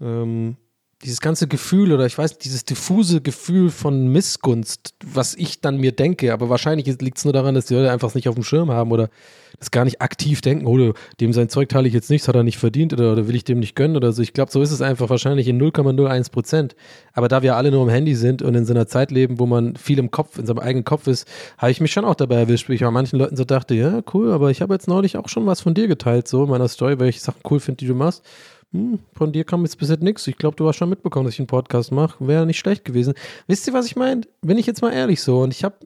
ähm, 0.00 0.56
dieses 1.04 1.20
ganze 1.20 1.46
Gefühl 1.46 1.92
oder 1.92 2.06
ich 2.06 2.16
weiß, 2.16 2.38
dieses 2.38 2.64
diffuse 2.64 3.20
Gefühl 3.20 3.70
von 3.70 4.08
Missgunst, 4.08 4.94
was 5.04 5.34
ich 5.34 5.60
dann 5.60 5.76
mir 5.76 5.92
denke, 5.92 6.32
aber 6.32 6.48
wahrscheinlich 6.48 6.86
liegt 7.00 7.18
es 7.18 7.24
nur 7.24 7.32
daran, 7.32 7.54
dass 7.54 7.66
die 7.66 7.74
Leute 7.74 7.90
einfach 7.90 8.14
nicht 8.14 8.28
auf 8.28 8.34
dem 8.34 8.44
Schirm 8.44 8.70
haben 8.70 8.90
oder 8.90 9.10
das 9.58 9.70
gar 9.70 9.84
nicht 9.84 10.00
aktiv 10.00 10.40
denken, 10.40 10.66
oh, 10.66 10.94
dem 11.20 11.32
sein 11.32 11.48
Zeug 11.48 11.68
teile 11.68 11.86
ich 11.86 11.94
jetzt 11.94 12.10
nichts, 12.10 12.26
hat 12.26 12.34
er 12.34 12.42
nicht 12.42 12.58
verdient 12.58 12.92
oder, 12.92 13.12
oder 13.12 13.28
will 13.28 13.36
ich 13.36 13.44
dem 13.44 13.60
nicht 13.60 13.76
gönnen 13.76 13.96
oder 13.96 14.12
so. 14.12 14.22
Ich 14.22 14.32
glaube, 14.32 14.50
so 14.50 14.60
ist 14.62 14.72
es 14.72 14.82
einfach 14.82 15.10
wahrscheinlich 15.10 15.46
in 15.46 15.60
0,01 15.60 16.32
Prozent. 16.32 16.76
Aber 17.12 17.28
da 17.28 17.42
wir 17.42 17.56
alle 17.56 17.70
nur 17.70 17.82
am 17.82 17.88
Handy 17.88 18.14
sind 18.14 18.42
und 18.42 18.54
in 18.54 18.64
so 18.64 18.72
einer 18.72 18.86
Zeit 18.86 19.10
leben, 19.10 19.38
wo 19.38 19.46
man 19.46 19.76
viel 19.76 19.98
im 19.98 20.10
Kopf, 20.10 20.38
in 20.38 20.46
seinem 20.46 20.58
eigenen 20.58 20.84
Kopf 20.84 21.06
ist, 21.06 21.28
habe 21.58 21.70
ich 21.70 21.80
mich 21.80 21.92
schon 21.92 22.04
auch 22.04 22.16
dabei 22.16 22.36
erwischt, 22.36 22.68
wie 22.68 22.74
ich 22.74 22.80
bei 22.80 22.90
manchen 22.90 23.18
Leuten 23.18 23.36
so 23.36 23.44
dachte, 23.44 23.74
ja, 23.74 24.02
cool, 24.12 24.32
aber 24.32 24.50
ich 24.50 24.60
habe 24.60 24.74
jetzt 24.74 24.88
neulich 24.88 25.16
auch 25.16 25.28
schon 25.28 25.46
was 25.46 25.60
von 25.60 25.74
dir 25.74 25.86
geteilt, 25.86 26.26
so 26.26 26.44
in 26.44 26.50
meiner 26.50 26.68
Story, 26.68 26.98
weil 26.98 27.08
ich 27.08 27.22
Sachen 27.22 27.40
cool 27.48 27.60
finde, 27.60 27.78
die 27.78 27.86
du 27.86 27.94
machst 27.94 28.24
hm, 28.74 28.98
von 29.12 29.30
dir 29.30 29.44
kam 29.44 29.62
jetzt 29.62 29.78
bis 29.78 29.88
jetzt 29.88 30.02
nichts. 30.02 30.26
Ich 30.26 30.36
glaube, 30.36 30.56
du 30.56 30.66
hast 30.66 30.74
schon 30.74 30.88
mitbekommen, 30.88 31.26
dass 31.26 31.34
ich 31.34 31.38
einen 31.38 31.46
Podcast 31.46 31.92
mache. 31.92 32.26
Wäre 32.26 32.44
nicht 32.44 32.58
schlecht 32.58 32.84
gewesen. 32.84 33.14
Wisst 33.46 33.68
ihr, 33.68 33.72
was 33.72 33.86
ich 33.86 33.94
meine? 33.94 34.22
Bin 34.42 34.58
ich 34.58 34.66
jetzt 34.66 34.82
mal 34.82 34.92
ehrlich 34.92 35.22
so. 35.22 35.42
Und 35.42 35.52
ich 35.52 35.62
habe, 35.62 35.76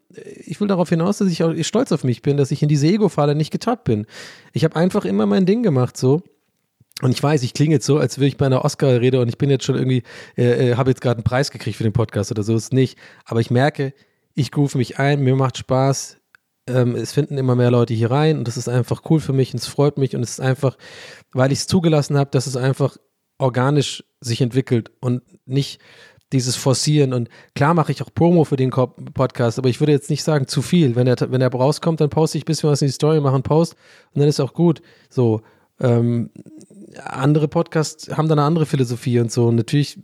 ich 0.46 0.58
will 0.58 0.68
darauf 0.68 0.88
hinaus, 0.88 1.18
dass 1.18 1.28
ich 1.28 1.44
auch 1.44 1.52
stolz 1.64 1.92
auf 1.92 2.02
mich 2.02 2.22
bin, 2.22 2.38
dass 2.38 2.50
ich 2.50 2.62
in 2.62 2.68
diese 2.70 2.86
Ego-Falle 2.86 3.34
nicht 3.34 3.50
getappt 3.50 3.84
bin. 3.84 4.06
Ich 4.54 4.64
habe 4.64 4.74
einfach 4.74 5.04
immer 5.04 5.26
mein 5.26 5.44
Ding 5.44 5.62
gemacht 5.62 5.98
so. 5.98 6.22
Und 7.02 7.10
ich 7.10 7.22
weiß, 7.22 7.42
ich 7.42 7.52
klinge 7.52 7.74
jetzt 7.74 7.84
so, 7.84 7.98
als 7.98 8.16
würde 8.16 8.28
ich 8.28 8.38
bei 8.38 8.46
einer 8.46 8.64
Oscar-Rede 8.64 9.20
und 9.20 9.28
ich 9.28 9.36
bin 9.36 9.50
jetzt 9.50 9.64
schon 9.64 9.76
irgendwie, 9.76 10.02
äh, 10.38 10.70
äh, 10.70 10.76
habe 10.76 10.90
jetzt 10.90 11.02
gerade 11.02 11.18
einen 11.18 11.24
Preis 11.24 11.50
gekriegt 11.50 11.76
für 11.76 11.84
den 11.84 11.92
Podcast 11.92 12.30
oder 12.30 12.42
so, 12.42 12.56
ist 12.56 12.72
nicht. 12.72 12.98
Aber 13.26 13.40
ich 13.40 13.50
merke, 13.50 13.92
ich 14.34 14.56
rufe 14.56 14.78
mich 14.78 14.98
ein, 14.98 15.22
mir 15.22 15.36
macht 15.36 15.58
Spaß, 15.58 16.17
ähm, 16.68 16.94
es 16.94 17.12
finden 17.12 17.38
immer 17.38 17.56
mehr 17.56 17.70
Leute 17.70 17.94
hier 17.94 18.10
rein 18.10 18.38
und 18.38 18.48
das 18.48 18.56
ist 18.56 18.68
einfach 18.68 19.02
cool 19.10 19.20
für 19.20 19.32
mich 19.32 19.52
und 19.52 19.60
es 19.60 19.66
freut 19.66 19.98
mich 19.98 20.14
und 20.14 20.22
es 20.22 20.32
ist 20.32 20.40
einfach, 20.40 20.76
weil 21.32 21.52
ich 21.52 21.60
es 21.60 21.66
zugelassen 21.66 22.16
habe, 22.16 22.30
dass 22.30 22.46
es 22.46 22.56
einfach 22.56 22.96
organisch 23.38 24.04
sich 24.20 24.40
entwickelt 24.40 24.90
und 25.00 25.22
nicht 25.46 25.80
dieses 26.32 26.56
Forcieren 26.56 27.14
und 27.14 27.28
klar 27.54 27.72
mache 27.72 27.92
ich 27.92 28.02
auch 28.02 28.12
Promo 28.14 28.44
für 28.44 28.56
den 28.56 28.70
Podcast, 28.70 29.58
aber 29.58 29.68
ich 29.68 29.80
würde 29.80 29.92
jetzt 29.92 30.10
nicht 30.10 30.22
sagen 30.22 30.46
zu 30.46 30.60
viel. 30.60 30.94
Wenn 30.94 31.06
er, 31.06 31.16
wenn 31.18 31.40
er 31.40 31.50
rauskommt, 31.50 32.00
dann 32.00 32.10
poste 32.10 32.36
ich 32.36 32.44
ein 32.44 32.46
bisschen 32.46 32.68
was 32.68 32.82
in 32.82 32.88
die 32.88 32.92
Story, 32.92 33.20
mache 33.20 33.34
einen 33.34 33.42
Post 33.42 33.76
und 34.12 34.20
dann 34.20 34.28
ist 34.28 34.40
auch 34.40 34.52
gut. 34.52 34.82
So, 35.08 35.40
ähm, 35.80 36.30
andere 37.04 37.48
Podcasts 37.48 38.08
haben 38.16 38.28
da 38.28 38.34
eine 38.34 38.42
andere 38.42 38.66
Philosophie 38.66 39.20
und 39.20 39.30
so. 39.30 39.46
Und 39.46 39.56
natürlich 39.56 39.98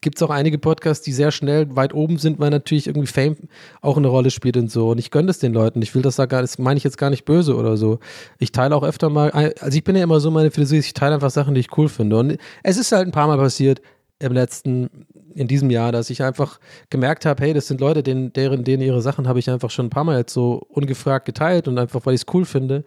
gibt 0.00 0.16
es 0.16 0.22
auch 0.22 0.30
einige 0.30 0.58
Podcasts, 0.58 1.04
die 1.04 1.12
sehr 1.12 1.30
schnell 1.30 1.74
weit 1.76 1.94
oben 1.94 2.18
sind, 2.18 2.38
weil 2.38 2.50
natürlich 2.50 2.86
irgendwie 2.86 3.06
Fame 3.06 3.36
auch 3.80 3.96
eine 3.96 4.08
Rolle 4.08 4.30
spielt 4.30 4.56
und 4.56 4.70
so. 4.70 4.90
Und 4.90 4.98
ich 4.98 5.10
gönne 5.10 5.28
das 5.28 5.38
den 5.38 5.52
Leuten. 5.52 5.82
Ich 5.82 5.94
will 5.94 6.02
das 6.02 6.16
da 6.16 6.26
gar 6.26 6.42
das 6.42 6.58
meine 6.58 6.78
ich 6.78 6.84
jetzt 6.84 6.98
gar 6.98 7.10
nicht 7.10 7.24
böse 7.24 7.54
oder 7.56 7.76
so. 7.76 7.98
Ich 8.38 8.52
teile 8.52 8.74
auch 8.74 8.82
öfter 8.82 9.10
mal, 9.10 9.30
also 9.30 9.76
ich 9.76 9.84
bin 9.84 9.96
ja 9.96 10.02
immer 10.02 10.20
so 10.20 10.30
meine 10.30 10.50
Philosophie, 10.50 10.80
ich 10.80 10.94
teile 10.94 11.14
einfach 11.14 11.30
Sachen, 11.30 11.54
die 11.54 11.60
ich 11.60 11.76
cool 11.76 11.88
finde. 11.88 12.18
Und 12.18 12.38
es 12.62 12.76
ist 12.76 12.92
halt 12.92 13.06
ein 13.06 13.12
paar 13.12 13.26
Mal 13.26 13.38
passiert 13.38 13.80
im 14.18 14.32
letzten, 14.32 14.88
in 15.34 15.46
diesem 15.46 15.70
Jahr, 15.70 15.92
dass 15.92 16.08
ich 16.10 16.22
einfach 16.22 16.58
gemerkt 16.88 17.26
habe, 17.26 17.42
hey, 17.44 17.52
das 17.52 17.66
sind 17.66 17.80
Leute, 17.80 18.02
denen, 18.02 18.32
deren, 18.32 18.64
denen 18.64 18.82
ihre 18.82 19.02
Sachen 19.02 19.28
habe 19.28 19.38
ich 19.38 19.50
einfach 19.50 19.70
schon 19.70 19.86
ein 19.86 19.90
paar 19.90 20.04
Mal 20.04 20.18
jetzt 20.18 20.32
so 20.32 20.66
ungefragt 20.68 21.26
geteilt 21.26 21.68
und 21.68 21.78
einfach, 21.78 22.04
weil 22.06 22.14
ich 22.14 22.22
es 22.22 22.34
cool 22.34 22.44
finde. 22.44 22.84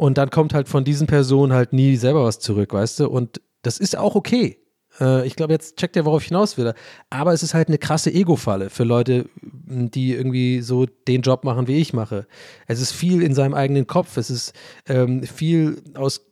Und 0.00 0.16
dann 0.16 0.30
kommt 0.30 0.54
halt 0.54 0.66
von 0.66 0.82
diesen 0.82 1.06
Personen 1.06 1.52
halt 1.52 1.74
nie 1.74 1.94
selber 1.96 2.24
was 2.24 2.38
zurück, 2.38 2.72
weißt 2.72 3.00
du? 3.00 3.08
Und 3.10 3.42
das 3.60 3.76
ist 3.76 3.98
auch 3.98 4.14
okay. 4.14 4.56
Äh, 4.98 5.26
ich 5.26 5.36
glaube, 5.36 5.52
jetzt 5.52 5.76
checkt 5.76 5.94
ihr, 5.94 6.06
worauf 6.06 6.22
ich 6.22 6.28
hinaus 6.28 6.56
will. 6.56 6.72
Aber 7.10 7.34
es 7.34 7.42
ist 7.42 7.52
halt 7.52 7.68
eine 7.68 7.76
krasse 7.76 8.10
Ego-Falle 8.10 8.70
für 8.70 8.84
Leute, 8.84 9.28
die 9.42 10.14
irgendwie 10.14 10.62
so 10.62 10.86
den 10.86 11.20
Job 11.20 11.44
machen, 11.44 11.68
wie 11.68 11.76
ich 11.76 11.92
mache. 11.92 12.26
Es 12.66 12.80
ist 12.80 12.92
viel 12.92 13.20
in 13.20 13.34
seinem 13.34 13.52
eigenen 13.52 13.86
Kopf. 13.86 14.16
Es 14.16 14.30
ist 14.30 14.54
ähm, 14.88 15.22
viel 15.22 15.82
aus 15.92 16.24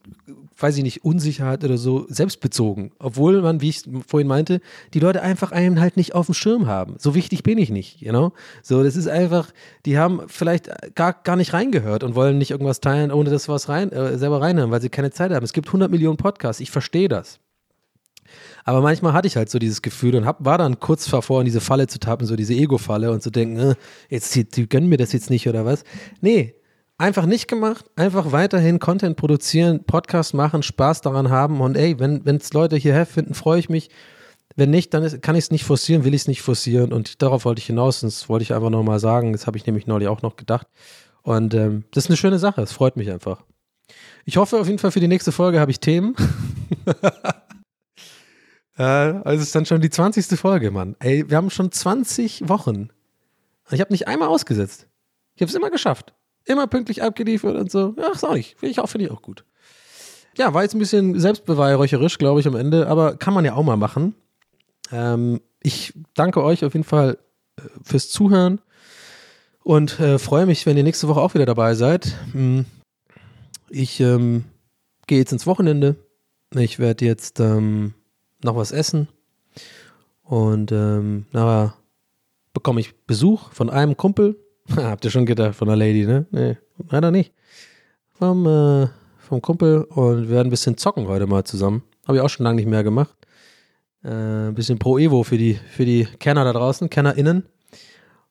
weiß 0.58 0.76
ich 0.76 0.82
nicht, 0.82 1.04
Unsicherheit 1.04 1.64
oder 1.64 1.78
so 1.78 2.06
selbstbezogen. 2.08 2.90
Obwohl 2.98 3.40
man, 3.40 3.60
wie 3.60 3.68
ich 3.68 3.82
vorhin 4.06 4.26
meinte, 4.26 4.60
die 4.92 5.00
Leute 5.00 5.22
einfach 5.22 5.52
einen 5.52 5.80
halt 5.80 5.96
nicht 5.96 6.14
auf 6.14 6.26
dem 6.26 6.34
Schirm 6.34 6.66
haben. 6.66 6.96
So 6.98 7.14
wichtig 7.14 7.42
bin 7.42 7.58
ich 7.58 7.70
nicht, 7.70 8.00
you 8.00 8.10
know? 8.10 8.32
So, 8.62 8.82
das 8.82 8.96
ist 8.96 9.06
einfach, 9.06 9.50
die 9.86 9.98
haben 9.98 10.22
vielleicht 10.26 10.68
gar, 10.94 11.12
gar 11.12 11.36
nicht 11.36 11.52
reingehört 11.52 12.02
und 12.02 12.14
wollen 12.14 12.38
nicht 12.38 12.50
irgendwas 12.50 12.80
teilen, 12.80 13.12
ohne 13.12 13.30
dass 13.30 13.48
was 13.48 13.68
rein, 13.68 13.92
äh, 13.92 14.18
selber 14.18 14.40
reinhören, 14.40 14.70
weil 14.70 14.80
sie 14.80 14.88
keine 14.88 15.10
Zeit 15.10 15.30
haben. 15.30 15.44
Es 15.44 15.52
gibt 15.52 15.68
100 15.68 15.90
Millionen 15.90 16.16
Podcasts, 16.16 16.60
ich 16.60 16.70
verstehe 16.70 17.08
das. 17.08 17.38
Aber 18.64 18.82
manchmal 18.82 19.14
hatte 19.14 19.28
ich 19.28 19.36
halt 19.36 19.48
so 19.48 19.58
dieses 19.58 19.80
Gefühl 19.80 20.14
und 20.16 20.26
hab, 20.26 20.44
war 20.44 20.58
dann 20.58 20.78
kurz 20.80 21.08
davor, 21.08 21.40
in 21.40 21.46
diese 21.46 21.60
Falle 21.60 21.86
zu 21.86 21.98
tappen, 21.98 22.26
so 22.26 22.36
diese 22.36 22.52
Ego-Falle 22.52 23.10
und 23.10 23.22
zu 23.22 23.30
denken, 23.30 23.58
äh, 23.58 23.74
jetzt, 24.10 24.34
die, 24.34 24.44
die 24.44 24.68
gönnen 24.68 24.88
mir 24.88 24.98
das 24.98 25.12
jetzt 25.12 25.30
nicht 25.30 25.48
oder 25.48 25.64
was. 25.64 25.84
Nee, 26.20 26.54
einfach 26.98 27.26
nicht 27.26 27.48
gemacht, 27.48 27.86
einfach 27.96 28.32
weiterhin 28.32 28.80
Content 28.80 29.16
produzieren, 29.16 29.84
Podcast 29.84 30.34
machen, 30.34 30.62
Spaß 30.62 31.00
daran 31.00 31.30
haben 31.30 31.60
und 31.60 31.76
ey, 31.76 31.98
wenn 31.98 32.26
es 32.26 32.52
Leute 32.52 32.76
hierher 32.76 33.06
finden, 33.06 33.34
freue 33.34 33.60
ich 33.60 33.68
mich. 33.68 33.88
Wenn 34.56 34.70
nicht, 34.70 34.92
dann 34.92 35.04
ist, 35.04 35.22
kann 35.22 35.36
ich 35.36 35.44
es 35.44 35.50
nicht 35.52 35.64
forcieren, 35.64 36.02
will 36.04 36.14
ich 36.14 36.22
es 36.22 36.28
nicht 36.28 36.42
forcieren 36.42 36.92
und 36.92 37.22
darauf 37.22 37.44
wollte 37.44 37.60
ich 37.60 37.66
hinaus 37.66 38.00
das 38.00 38.28
wollte 38.28 38.42
ich 38.42 38.52
einfach 38.52 38.70
nochmal 38.70 38.98
sagen, 38.98 39.32
das 39.32 39.46
habe 39.46 39.56
ich 39.56 39.64
nämlich 39.66 39.86
neulich 39.86 40.08
auch 40.08 40.22
noch 40.22 40.34
gedacht 40.36 40.66
und 41.22 41.54
ähm, 41.54 41.84
das 41.92 42.04
ist 42.04 42.10
eine 42.10 42.16
schöne 42.16 42.40
Sache, 42.40 42.60
es 42.60 42.72
freut 42.72 42.96
mich 42.96 43.10
einfach. 43.10 43.44
Ich 44.24 44.36
hoffe 44.36 44.58
auf 44.58 44.66
jeden 44.66 44.80
Fall 44.80 44.90
für 44.90 45.00
die 45.00 45.08
nächste 45.08 45.32
Folge 45.32 45.60
habe 45.60 45.70
ich 45.70 45.80
Themen. 45.80 46.16
äh, 48.76 48.82
also 48.82 49.36
es 49.36 49.42
ist 49.42 49.54
dann 49.54 49.64
schon 49.64 49.80
die 49.80 49.88
20. 49.88 50.26
Folge, 50.38 50.70
Mann. 50.70 50.96
Ey, 50.98 51.30
wir 51.30 51.36
haben 51.38 51.48
schon 51.48 51.72
20 51.72 52.48
Wochen. 52.48 52.90
Ich 53.70 53.80
habe 53.80 53.92
nicht 53.92 54.06
einmal 54.06 54.28
ausgesetzt. 54.28 54.86
Ich 55.34 55.40
habe 55.40 55.48
es 55.48 55.54
immer 55.54 55.70
geschafft 55.70 56.12
immer 56.48 56.66
pünktlich 56.66 57.02
abgeliefert 57.02 57.56
und 57.56 57.70
so. 57.70 57.94
Ach, 58.00 58.18
sag 58.18 58.36
ich. 58.36 58.56
Finde 58.56 58.70
ich 58.72 58.80
auch, 58.80 58.88
finde 58.88 59.06
ich 59.06 59.12
auch 59.12 59.22
gut. 59.22 59.44
Ja, 60.36 60.54
war 60.54 60.62
jetzt 60.62 60.74
ein 60.74 60.78
bisschen 60.78 61.18
selbstbeweihräucherisch, 61.18 62.18
glaube 62.18 62.40
ich, 62.40 62.46
am 62.46 62.54
Ende, 62.54 62.86
aber 62.86 63.16
kann 63.16 63.34
man 63.34 63.44
ja 63.44 63.54
auch 63.54 63.64
mal 63.64 63.76
machen. 63.76 64.14
Ähm, 64.92 65.40
ich 65.60 65.94
danke 66.14 66.42
euch 66.42 66.64
auf 66.64 66.74
jeden 66.74 66.84
Fall 66.84 67.18
äh, 67.56 67.62
fürs 67.82 68.08
Zuhören 68.10 68.60
und 69.62 69.98
äh, 70.00 70.18
freue 70.18 70.46
mich, 70.46 70.64
wenn 70.64 70.76
ihr 70.76 70.84
nächste 70.84 71.08
Woche 71.08 71.20
auch 71.20 71.34
wieder 71.34 71.46
dabei 71.46 71.74
seid. 71.74 72.16
Hm. 72.32 72.64
Ich 73.68 74.00
ähm, 74.00 74.44
gehe 75.06 75.18
jetzt 75.18 75.32
ins 75.32 75.46
Wochenende. 75.46 75.96
Ich 76.54 76.78
werde 76.78 77.04
jetzt 77.04 77.40
ähm, 77.40 77.94
noch 78.42 78.56
was 78.56 78.72
essen 78.72 79.08
und 80.22 80.72
ähm, 80.72 81.26
nachher 81.32 81.74
bekomme 82.52 82.80
ich 82.80 82.94
Besuch 83.06 83.52
von 83.52 83.70
einem 83.70 83.96
Kumpel, 83.96 84.36
Habt 84.76 85.04
ihr 85.04 85.10
schon 85.10 85.26
gedacht 85.26 85.54
von 85.54 85.68
der 85.68 85.76
Lady, 85.76 86.04
ne? 86.04 86.26
Nee, 86.30 86.56
leider 86.90 87.10
nicht. 87.10 87.32
Vom, 88.10 88.46
äh, 88.46 88.88
vom 89.18 89.40
Kumpel 89.40 89.82
und 89.84 90.22
wir 90.22 90.30
werden 90.30 90.48
ein 90.48 90.50
bisschen 90.50 90.76
zocken 90.76 91.06
heute 91.08 91.26
mal 91.26 91.44
zusammen. 91.44 91.82
Habe 92.06 92.18
ich 92.18 92.22
auch 92.22 92.28
schon 92.28 92.44
lange 92.44 92.56
nicht 92.56 92.68
mehr 92.68 92.84
gemacht. 92.84 93.14
Äh, 94.04 94.48
ein 94.48 94.54
bisschen 94.54 94.78
Pro 94.78 94.98
Evo 94.98 95.22
für 95.22 95.38
die, 95.38 95.54
für 95.54 95.84
die 95.84 96.06
Kenner 96.18 96.44
da 96.44 96.52
draußen, 96.52 96.90
KennerInnen. 96.90 97.44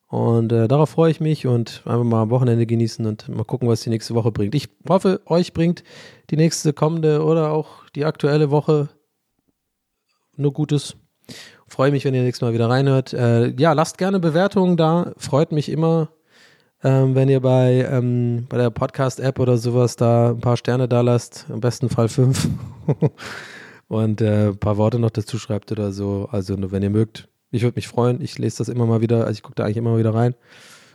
Und 0.08 0.52
äh, 0.52 0.68
darauf 0.68 0.90
freue 0.90 1.10
ich 1.10 1.20
mich 1.20 1.46
und 1.46 1.82
einfach 1.84 2.04
mal 2.04 2.22
am 2.22 2.30
Wochenende 2.30 2.66
genießen 2.66 3.04
und 3.04 3.28
mal 3.28 3.44
gucken, 3.44 3.68
was 3.68 3.82
die 3.82 3.90
nächste 3.90 4.14
Woche 4.14 4.32
bringt. 4.32 4.54
Ich 4.54 4.68
hoffe, 4.88 5.20
euch 5.26 5.52
bringt 5.52 5.84
die 6.30 6.36
nächste 6.36 6.72
kommende 6.72 7.22
oder 7.22 7.52
auch 7.52 7.86
die 7.94 8.06
aktuelle 8.06 8.50
Woche 8.50 8.88
nur 10.36 10.52
Gutes. 10.52 10.96
Freue 11.66 11.90
mich, 11.90 12.06
wenn 12.06 12.14
ihr 12.14 12.22
nächstes 12.22 12.40
Mal 12.40 12.54
wieder 12.54 12.70
reinhört. 12.70 13.12
Äh, 13.12 13.48
ja, 13.58 13.74
lasst 13.74 13.98
gerne 13.98 14.18
Bewertungen 14.18 14.78
da. 14.78 15.12
Freut 15.18 15.52
mich 15.52 15.68
immer, 15.68 16.08
ähm, 16.84 17.14
wenn 17.14 17.28
ihr 17.28 17.40
bei, 17.40 17.86
ähm, 17.90 18.46
bei 18.48 18.56
der 18.56 18.70
Podcast-App 18.70 19.38
oder 19.38 19.56
sowas 19.56 19.96
da 19.96 20.30
ein 20.30 20.40
paar 20.40 20.56
Sterne 20.56 20.88
da 20.88 21.00
lasst, 21.00 21.46
im 21.48 21.60
besten 21.60 21.88
Fall 21.88 22.08
fünf 22.08 22.48
und 23.88 24.20
äh, 24.20 24.48
ein 24.48 24.58
paar 24.58 24.76
Worte 24.76 24.98
noch 24.98 25.10
dazu 25.10 25.38
schreibt 25.38 25.72
oder 25.72 25.92
so. 25.92 26.28
Also 26.30 26.56
wenn 26.70 26.82
ihr 26.82 26.90
mögt, 26.90 27.28
ich 27.50 27.62
würde 27.62 27.76
mich 27.76 27.88
freuen. 27.88 28.20
Ich 28.20 28.38
lese 28.38 28.58
das 28.58 28.68
immer 28.68 28.86
mal 28.86 29.00
wieder, 29.00 29.20
also 29.20 29.32
ich 29.32 29.42
gucke 29.42 29.56
da 29.56 29.64
eigentlich 29.64 29.78
immer 29.78 29.90
mal 29.90 29.98
wieder 29.98 30.14
rein. 30.14 30.34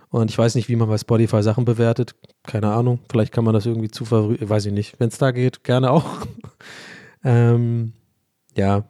Und 0.10 0.30
ich 0.30 0.38
weiß 0.38 0.54
nicht, 0.56 0.70
wie 0.70 0.76
man 0.76 0.88
bei 0.88 0.98
Spotify 1.00 1.42
Sachen 1.42 1.66
bewertet. 1.66 2.14
Keine 2.44 2.72
Ahnung. 2.72 3.00
Vielleicht 3.10 3.34
kann 3.34 3.44
man 3.44 3.56
das 3.56 3.66
irgendwie 3.66 3.90
zu 3.90 4.12
weiß 4.12 4.68
ich 4.68 4.74
nicht. 4.74 5.00
Wenn 5.00 5.08
es 5.10 5.18
da 5.18 5.32
geht, 5.32 5.64
gerne 5.64 5.90
auch. 5.90 6.06
ähm, 7.24 7.94
ja, 8.56 8.84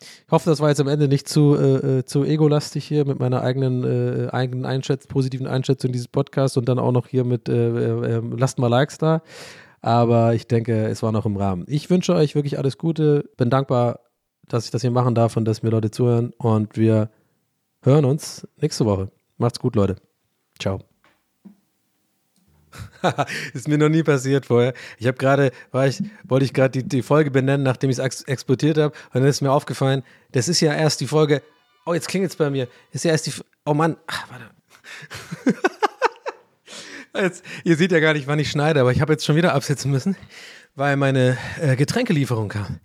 ich 0.00 0.32
hoffe, 0.32 0.48
das 0.48 0.60
war 0.60 0.68
jetzt 0.68 0.80
am 0.80 0.88
Ende 0.88 1.08
nicht 1.08 1.28
zu, 1.28 1.54
äh, 1.54 1.98
äh, 1.98 2.04
zu 2.04 2.24
egolastig 2.24 2.84
hier 2.84 3.04
mit 3.04 3.18
meiner 3.18 3.42
eigenen, 3.42 3.84
äh, 3.84 4.30
eigenen 4.30 4.64
Einschätz 4.64 5.06
positiven 5.06 5.46
Einschätzung 5.46 5.92
dieses 5.92 6.08
Podcasts 6.08 6.56
und 6.56 6.68
dann 6.68 6.78
auch 6.78 6.92
noch 6.92 7.06
hier 7.06 7.24
mit 7.24 7.48
äh, 7.48 7.68
äh, 7.68 8.16
ähm, 8.16 8.36
lasst 8.38 8.58
mal 8.58 8.68
Likes 8.68 8.98
da. 8.98 9.22
Aber 9.82 10.34
ich 10.34 10.46
denke, 10.46 10.86
es 10.86 11.02
war 11.02 11.12
noch 11.12 11.26
im 11.26 11.36
Rahmen. 11.36 11.64
Ich 11.66 11.88
wünsche 11.90 12.14
euch 12.14 12.34
wirklich 12.34 12.58
alles 12.58 12.78
Gute. 12.78 13.30
Bin 13.36 13.50
dankbar, 13.50 14.00
dass 14.46 14.66
ich 14.66 14.70
das 14.70 14.82
hier 14.82 14.90
machen 14.90 15.14
darf 15.14 15.36
und 15.36 15.44
dass 15.46 15.62
mir 15.62 15.70
Leute 15.70 15.90
zuhören. 15.90 16.32
Und 16.36 16.76
wir 16.76 17.10
hören 17.82 18.04
uns 18.04 18.46
nächste 18.60 18.84
Woche. 18.84 19.10
Macht's 19.38 19.58
gut, 19.58 19.76
Leute. 19.76 19.96
Ciao. 20.58 20.89
ist 23.54 23.68
mir 23.68 23.78
noch 23.78 23.88
nie 23.88 24.02
passiert 24.02 24.46
vorher. 24.46 24.74
Ich 24.98 25.06
habe 25.06 25.16
gerade, 25.16 25.52
ich, 25.86 26.02
wollte 26.24 26.44
ich 26.44 26.52
gerade 26.52 26.82
die, 26.82 26.88
die 26.88 27.02
Folge 27.02 27.30
benennen, 27.30 27.62
nachdem 27.62 27.90
ich 27.90 27.98
es 27.98 28.04
ex 28.04 28.22
exportiert 28.22 28.78
habe. 28.78 28.94
Und 29.12 29.20
dann 29.20 29.26
ist 29.26 29.40
mir 29.40 29.52
aufgefallen, 29.52 30.02
das 30.32 30.48
ist 30.48 30.60
ja 30.60 30.74
erst 30.74 31.00
die 31.00 31.06
Folge. 31.06 31.42
Oh, 31.86 31.94
jetzt 31.94 32.08
klingelt 32.08 32.30
es 32.30 32.36
bei 32.36 32.50
mir. 32.50 32.68
Ist 32.92 33.04
ja 33.04 33.10
erst 33.10 33.26
die. 33.26 33.32
Oh 33.64 33.74
Mann. 33.74 33.96
Ach, 34.06 34.26
warte. 34.30 34.50
Jetzt, 37.14 37.44
ihr 37.64 37.76
seht 37.76 37.90
ja 37.90 37.98
gar 37.98 38.12
nicht, 38.12 38.28
wann 38.28 38.38
ich 38.38 38.50
schneide, 38.50 38.80
aber 38.80 38.92
ich 38.92 39.00
habe 39.00 39.12
jetzt 39.12 39.24
schon 39.24 39.34
wieder 39.34 39.52
absetzen 39.52 39.90
müssen, 39.90 40.16
weil 40.76 40.96
meine 40.96 41.36
äh, 41.60 41.74
Getränkelieferung 41.74 42.48
kam. 42.48 42.78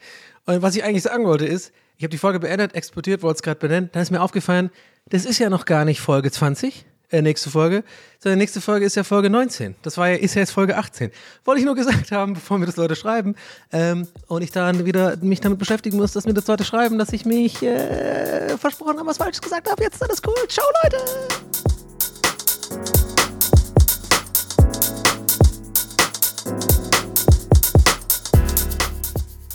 Und 0.46 0.62
was 0.64 0.76
ich 0.76 0.84
eigentlich 0.84 1.04
sagen 1.04 1.26
wollte 1.26 1.46
ist, 1.46 1.72
ich 1.98 2.04
habe 2.04 2.10
die 2.10 2.18
Folge 2.18 2.40
beendet, 2.40 2.74
exportiert, 2.74 3.22
wollte 3.22 3.38
es 3.38 3.44
gerade 3.44 3.60
benennen. 3.60 3.90
Dann 3.94 4.02
ist 4.02 4.12
mir 4.12 4.22
aufgefallen, 4.22 4.72
das 5.10 5.26
ist 5.26 5.40
ja 5.40 5.50
noch 5.50 5.66
gar 5.66 5.86
nicht 5.86 6.02
Folge 6.02 6.32
20, 6.32 6.86
äh, 7.16 7.22
nächste 7.22 7.49
Folge, 7.49 7.84
sondern 8.20 8.39
nächste 8.39 8.61
Folge 8.61 8.86
ist 8.86 8.95
ja 8.95 9.03
Folge 9.03 9.30
19. 9.30 9.76
Das 9.82 9.97
war 9.97 10.09
ja, 10.09 10.16
ist 10.16 10.36
ja 10.36 10.41
jetzt 10.41 10.51
Folge 10.51 10.78
18. 10.78 11.11
Wollte 11.45 11.59
ich 11.59 11.66
nur 11.66 11.76
gesagt 11.76 12.11
haben, 12.11 12.34
bevor 12.36 12.57
mir 12.57 12.66
das 12.66 12.76
Leute 12.76 12.95
schreiben 12.95 13.36
ähm, 13.72 14.07
und 14.28 14.41
ich 14.41 14.51
dann 14.51 14.86
wieder 14.86 15.18
mich 15.18 15.41
damit 15.41 15.59
beschäftigen 15.59 15.97
muss, 15.97 16.11
dass 16.13 16.26
mir 16.26 16.34
das 16.34 16.47
Leute 16.47 16.63
schreiben, 16.63 16.97
dass 16.97 17.13
ich 17.13 17.26
mich 17.26 17.63
äh, 17.63 18.57
versprochen 18.57 18.97
habe, 18.97 19.07
was 19.07 19.18
falsch 19.18 19.39
gesagt 19.41 19.70
habe. 19.70 19.82
Jetzt 19.84 19.95
ist 19.95 20.03
alles 20.03 20.22
cool. 20.26 20.47
Ciao, 20.47 20.66
Leute! 20.84 20.97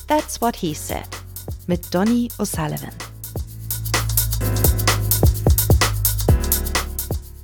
That's 0.07 0.41
What 0.41 0.57
He 0.57 0.75
Said 0.75 1.07
mit 1.67 1.95
Donny 1.95 2.29
O'Sullivan. 2.39 3.10